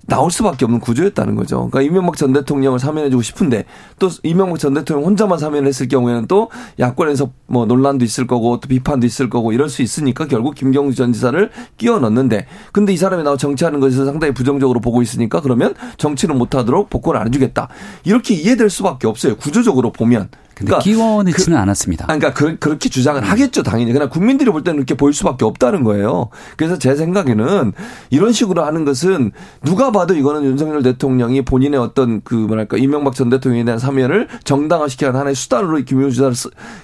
나올 0.07 0.31
수밖에 0.31 0.65
없는 0.65 0.79
구조였다는 0.79 1.35
거죠. 1.35 1.69
그러니까 1.69 1.81
이명박 1.81 2.17
전 2.17 2.33
대통령을 2.33 2.79
사면해주고 2.79 3.23
싶은데 3.23 3.65
또 3.99 4.09
이명박 4.23 4.59
전 4.59 4.73
대통령 4.73 5.07
혼자만 5.07 5.39
사면을 5.39 5.67
했을 5.67 5.87
경우에는 5.87 6.27
또 6.27 6.49
야권에서 6.79 7.31
뭐 7.47 7.65
논란도 7.65 8.05
있을 8.05 8.27
거고 8.27 8.59
또 8.59 8.67
비판도 8.67 9.05
있을 9.07 9.29
거고 9.29 9.51
이럴 9.51 9.69
수 9.69 9.81
있으니까 9.81 10.27
결국 10.27 10.55
김경수 10.55 10.95
전 10.95 11.13
지사를 11.13 11.49
끼워 11.77 11.99
넣는데 11.99 12.45
근데 12.71 12.93
이 12.93 12.97
사람이 12.97 13.23
나와 13.23 13.37
정치하는 13.37 13.79
것에서 13.79 14.05
상당히 14.05 14.33
부정적으로 14.33 14.79
보고 14.79 15.01
있으니까 15.01 15.41
그러면 15.41 15.73
정치를 15.97 16.35
못하도록 16.35 16.89
복권을 16.89 17.19
안 17.19 17.27
해주겠다 17.27 17.69
이렇게 18.03 18.35
이해될 18.35 18.69
수밖에 18.69 19.07
없어요. 19.07 19.35
구조적으로 19.37 19.91
보면. 19.91 20.29
근데 20.55 20.69
그러니까 20.69 20.79
끼워 20.79 21.21
넣지는 21.23 21.57
그, 21.57 21.61
않았습니다. 21.61 22.05
그러니까 22.05 22.33
그, 22.33 22.57
렇게 22.69 22.87
주장을 22.89 23.21
하겠죠, 23.21 23.61
당연히. 23.61 23.91
그러나 23.91 24.09
국민들이 24.09 24.49
볼 24.49 24.63
때는 24.63 24.77
이렇게 24.77 24.95
보일 24.95 25.13
수밖에 25.13 25.43
없다는 25.43 25.83
거예요. 25.83 26.29
그래서 26.55 26.79
제 26.79 26.95
생각에는 26.95 27.73
이런 28.09 28.31
식으로 28.31 28.63
하는 28.63 28.85
것은 28.85 29.33
누가 29.63 29.91
봐도 29.91 30.15
이거는 30.15 30.45
윤석열 30.45 30.81
대통령이 30.81 31.43
본인의 31.43 31.79
어떤 31.79 32.21
그 32.21 32.33
뭐랄까 32.33 32.77
이명박 32.77 33.15
전 33.15 33.29
대통령에 33.29 33.65
대한 33.65 33.79
사면을 33.79 34.29
정당화시키는 34.45 35.15
하나의 35.15 35.35
수단으로 35.35 35.77
김용 35.83 36.09
주사를 36.09 36.33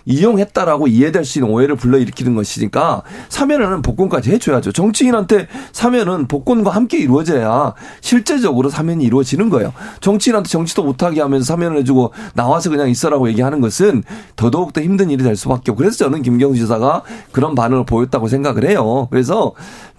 이용했다라고 0.05 0.87
이해될 0.87 1.23
수 1.23 1.39
있는 1.39 1.51
오해를 1.53 1.75
불러일으키는 1.75 2.35
것이니까 2.35 3.03
사면은 3.29 3.81
복권까지 3.81 4.31
해줘야죠. 4.31 4.73
정치인한테 4.73 5.47
사면은 5.71 6.27
복권과 6.27 6.71
함께 6.71 6.97
이루어져야 6.97 7.73
실제적으로 8.01 8.69
사면이 8.69 9.05
이루어지는 9.05 9.49
거예요. 9.49 9.71
정치인한테 10.01 10.49
정치도 10.49 10.83
못하게 10.83 11.21
하면서 11.21 11.45
사면을 11.45 11.77
해주고 11.77 12.11
나와서 12.33 12.69
그냥 12.69 12.89
있어라고 12.89 13.29
얘기하는 13.29 13.60
것은 13.61 14.03
더더욱 14.35 14.73
더 14.73 14.81
힘든 14.81 15.09
일이 15.09 15.23
될 15.23 15.35
수밖에 15.35 15.71
없고 15.71 15.77
그래서 15.77 15.97
저는 15.97 16.21
김경수 16.21 16.61
지사가 16.61 17.03
그런 17.31 17.55
반응을 17.55 17.85
보였다고 17.85 18.27
생각을 18.27 18.67
해요. 18.67 19.07
그래서 19.09 19.53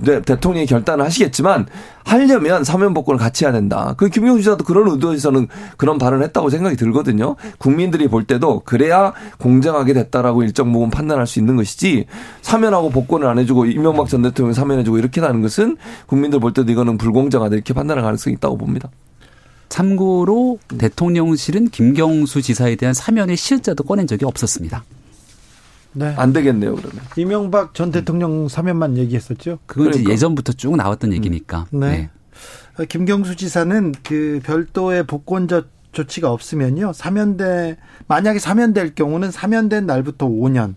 대통령이 0.04 0.66
결단을 0.66 1.04
하시겠지만 1.04 1.66
하려면 2.04 2.64
사면 2.64 2.94
복권을 2.94 3.18
같이 3.18 3.44
해야 3.44 3.52
된다. 3.52 3.94
그 3.96 4.08
김경수 4.08 4.42
지사도 4.42 4.64
그런 4.64 4.88
의도에서는 4.90 5.48
그런 5.76 5.98
발언을 5.98 6.24
했다고 6.26 6.50
생각이 6.50 6.76
들거든요. 6.76 7.36
국민들이 7.58 8.08
볼 8.08 8.24
때도 8.24 8.62
그래야 8.64 9.12
공정하게 9.38 9.92
됐다라고 9.92 10.42
일정 10.42 10.72
부분 10.72 10.90
판단할 10.90 11.26
수 11.26 11.38
있는 11.38 11.56
것이지 11.56 12.06
사면하고 12.40 12.90
복권을 12.90 13.26
안 13.28 13.38
해주고 13.38 13.66
이명박 13.66 14.08
전 14.08 14.22
대통령 14.22 14.52
사면해주고 14.52 14.98
이렇게 14.98 15.20
하는 15.20 15.42
것은 15.42 15.76
국민들 16.06 16.40
볼 16.40 16.52
때도 16.52 16.70
이거는 16.72 16.98
불공정하다 16.98 17.54
이렇게 17.54 17.72
판단할 17.72 18.02
가능성이 18.02 18.34
있다고 18.34 18.58
봅니다. 18.58 18.90
참고로 19.72 20.58
음. 20.70 20.78
대통령실은 20.78 21.68
김경수 21.70 22.42
지사에 22.42 22.76
대한 22.76 22.92
사면의 22.92 23.38
실자도 23.38 23.84
꺼낸 23.84 24.06
적이 24.06 24.26
없었습니다. 24.26 24.84
네. 25.94 26.14
안 26.18 26.34
되겠네요, 26.34 26.74
그러면. 26.76 27.02
이명박 27.16 27.72
전 27.72 27.90
대통령 27.90 28.48
사면만 28.48 28.98
얘기했었죠? 28.98 29.60
그건 29.64 29.86
그러니까. 29.86 30.02
이제 30.02 30.12
예전부터 30.12 30.52
쭉 30.52 30.76
나왔던 30.76 31.10
음. 31.10 31.16
얘기니까. 31.16 31.66
네. 31.70 31.88
네. 31.88 32.10
어, 32.78 32.84
김경수 32.84 33.36
지사는 33.36 33.94
그 34.02 34.40
별도의 34.44 35.06
복권 35.06 35.48
조치가 35.92 36.30
없으면요. 36.30 36.92
사면대 36.92 37.78
만약에 38.08 38.38
사면될 38.38 38.94
경우는 38.94 39.30
사면된 39.30 39.86
날부터 39.86 40.28
5년, 40.28 40.74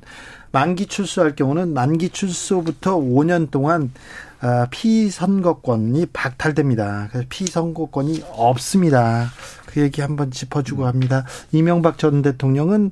만기 0.56 0.86
출소할 0.86 1.36
경우는 1.36 1.74
만기 1.74 2.12
출소부터 2.12 2.96
5년 2.96 3.52
동안 3.52 3.92
아, 4.40 4.68
피선거권이 4.72 6.06
박탈됩니다. 6.14 7.10
그래서 7.12 7.28
피선거권이 7.30 8.24
없습니다. 8.32 9.28
그 9.66 9.82
얘기 9.82 10.00
한번 10.00 10.32
짚어주고 10.32 10.86
합니다. 10.86 11.26
이명박 11.52 11.98
전 11.98 12.22
대통령은 12.22 12.92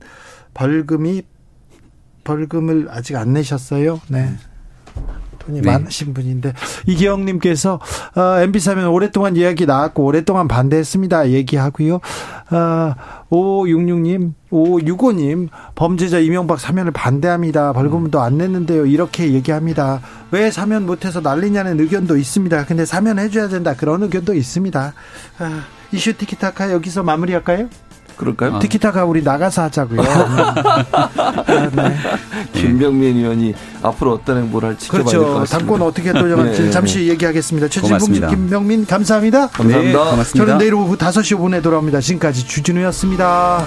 벌금이 0.54 1.24
벌금을 2.26 2.88
아직 2.90 3.16
안 3.16 3.32
내셨어요. 3.32 4.02
네. 4.10 4.36
돈이 5.46 5.62
네. 5.62 5.72
많으신 5.72 6.14
분인데 6.14 6.54
이기영님께서 6.88 7.80
어, 8.16 8.42
MB 8.42 8.60
사면 8.60 8.88
오랫동안 8.88 9.36
이야기 9.36 9.66
나왔고 9.66 10.04
오랫동안 10.04 10.48
반대했습니다. 10.48 11.30
얘기하고요. 11.30 11.96
어, 12.52 12.96
5566님, 13.30 14.34
5565님 14.52 15.50
범죄자 15.76 16.20
이명박 16.20 16.60
사면을 16.60 16.92
반대합니다. 16.92 17.74
벌금도 17.74 18.22
안 18.22 18.38
냈는데요. 18.38 18.86
이렇게 18.86 19.34
얘기합니다. 19.34 20.02
왜 20.32 20.52
사면 20.52 20.86
못해서 20.86 21.20
난리냐는 21.22 21.80
의견도 21.80 22.18
있습니다. 22.18 22.66
근데 22.66 22.86
사면 22.86 23.20
해줘야 23.20 23.48
된다. 23.48 23.76
그런 23.76 24.04
의견도 24.04 24.34
있습니다. 24.34 24.94
아, 25.40 25.64
이슈 25.92 26.18
티키타카 26.18 26.72
여기서 26.72 27.04
마무리할까요? 27.04 27.70
그럴까요? 28.18 28.60
티키타카 28.60 29.06
우리 29.06 29.22
나가서 29.24 29.64
하자고요. 29.64 30.02
아, 30.92 31.70
네. 31.76 31.96
김병민 32.54 33.18
의원이 33.18 33.54
앞으로 33.82 34.14
어떤 34.14 34.38
행보를 34.38 34.70
할지 34.70 34.86
지켜봐야 34.86 35.04
그렇죠. 35.04 35.20
될것 35.20 35.40
같습니다. 35.42 35.58
당권 35.58 35.82
어떻게 35.82 36.14
돌려갈지 36.14 36.62
네. 36.64 36.72
잠시 36.72 37.08
얘기하겠습니다. 37.10 37.68
최진봉 37.68 38.30
김병민 38.30 38.86
감사합니다. 38.86 39.48
감사합니다. 39.48 40.16
네. 40.16 40.24
저는 40.38 40.58
내일 40.58 40.74
오후 40.76 40.98
5시 40.98 41.38
5분에 41.38 41.62
돌아옵니다. 41.64 42.00
지금까지 42.00 42.46
주진우였습니다. 42.48 43.66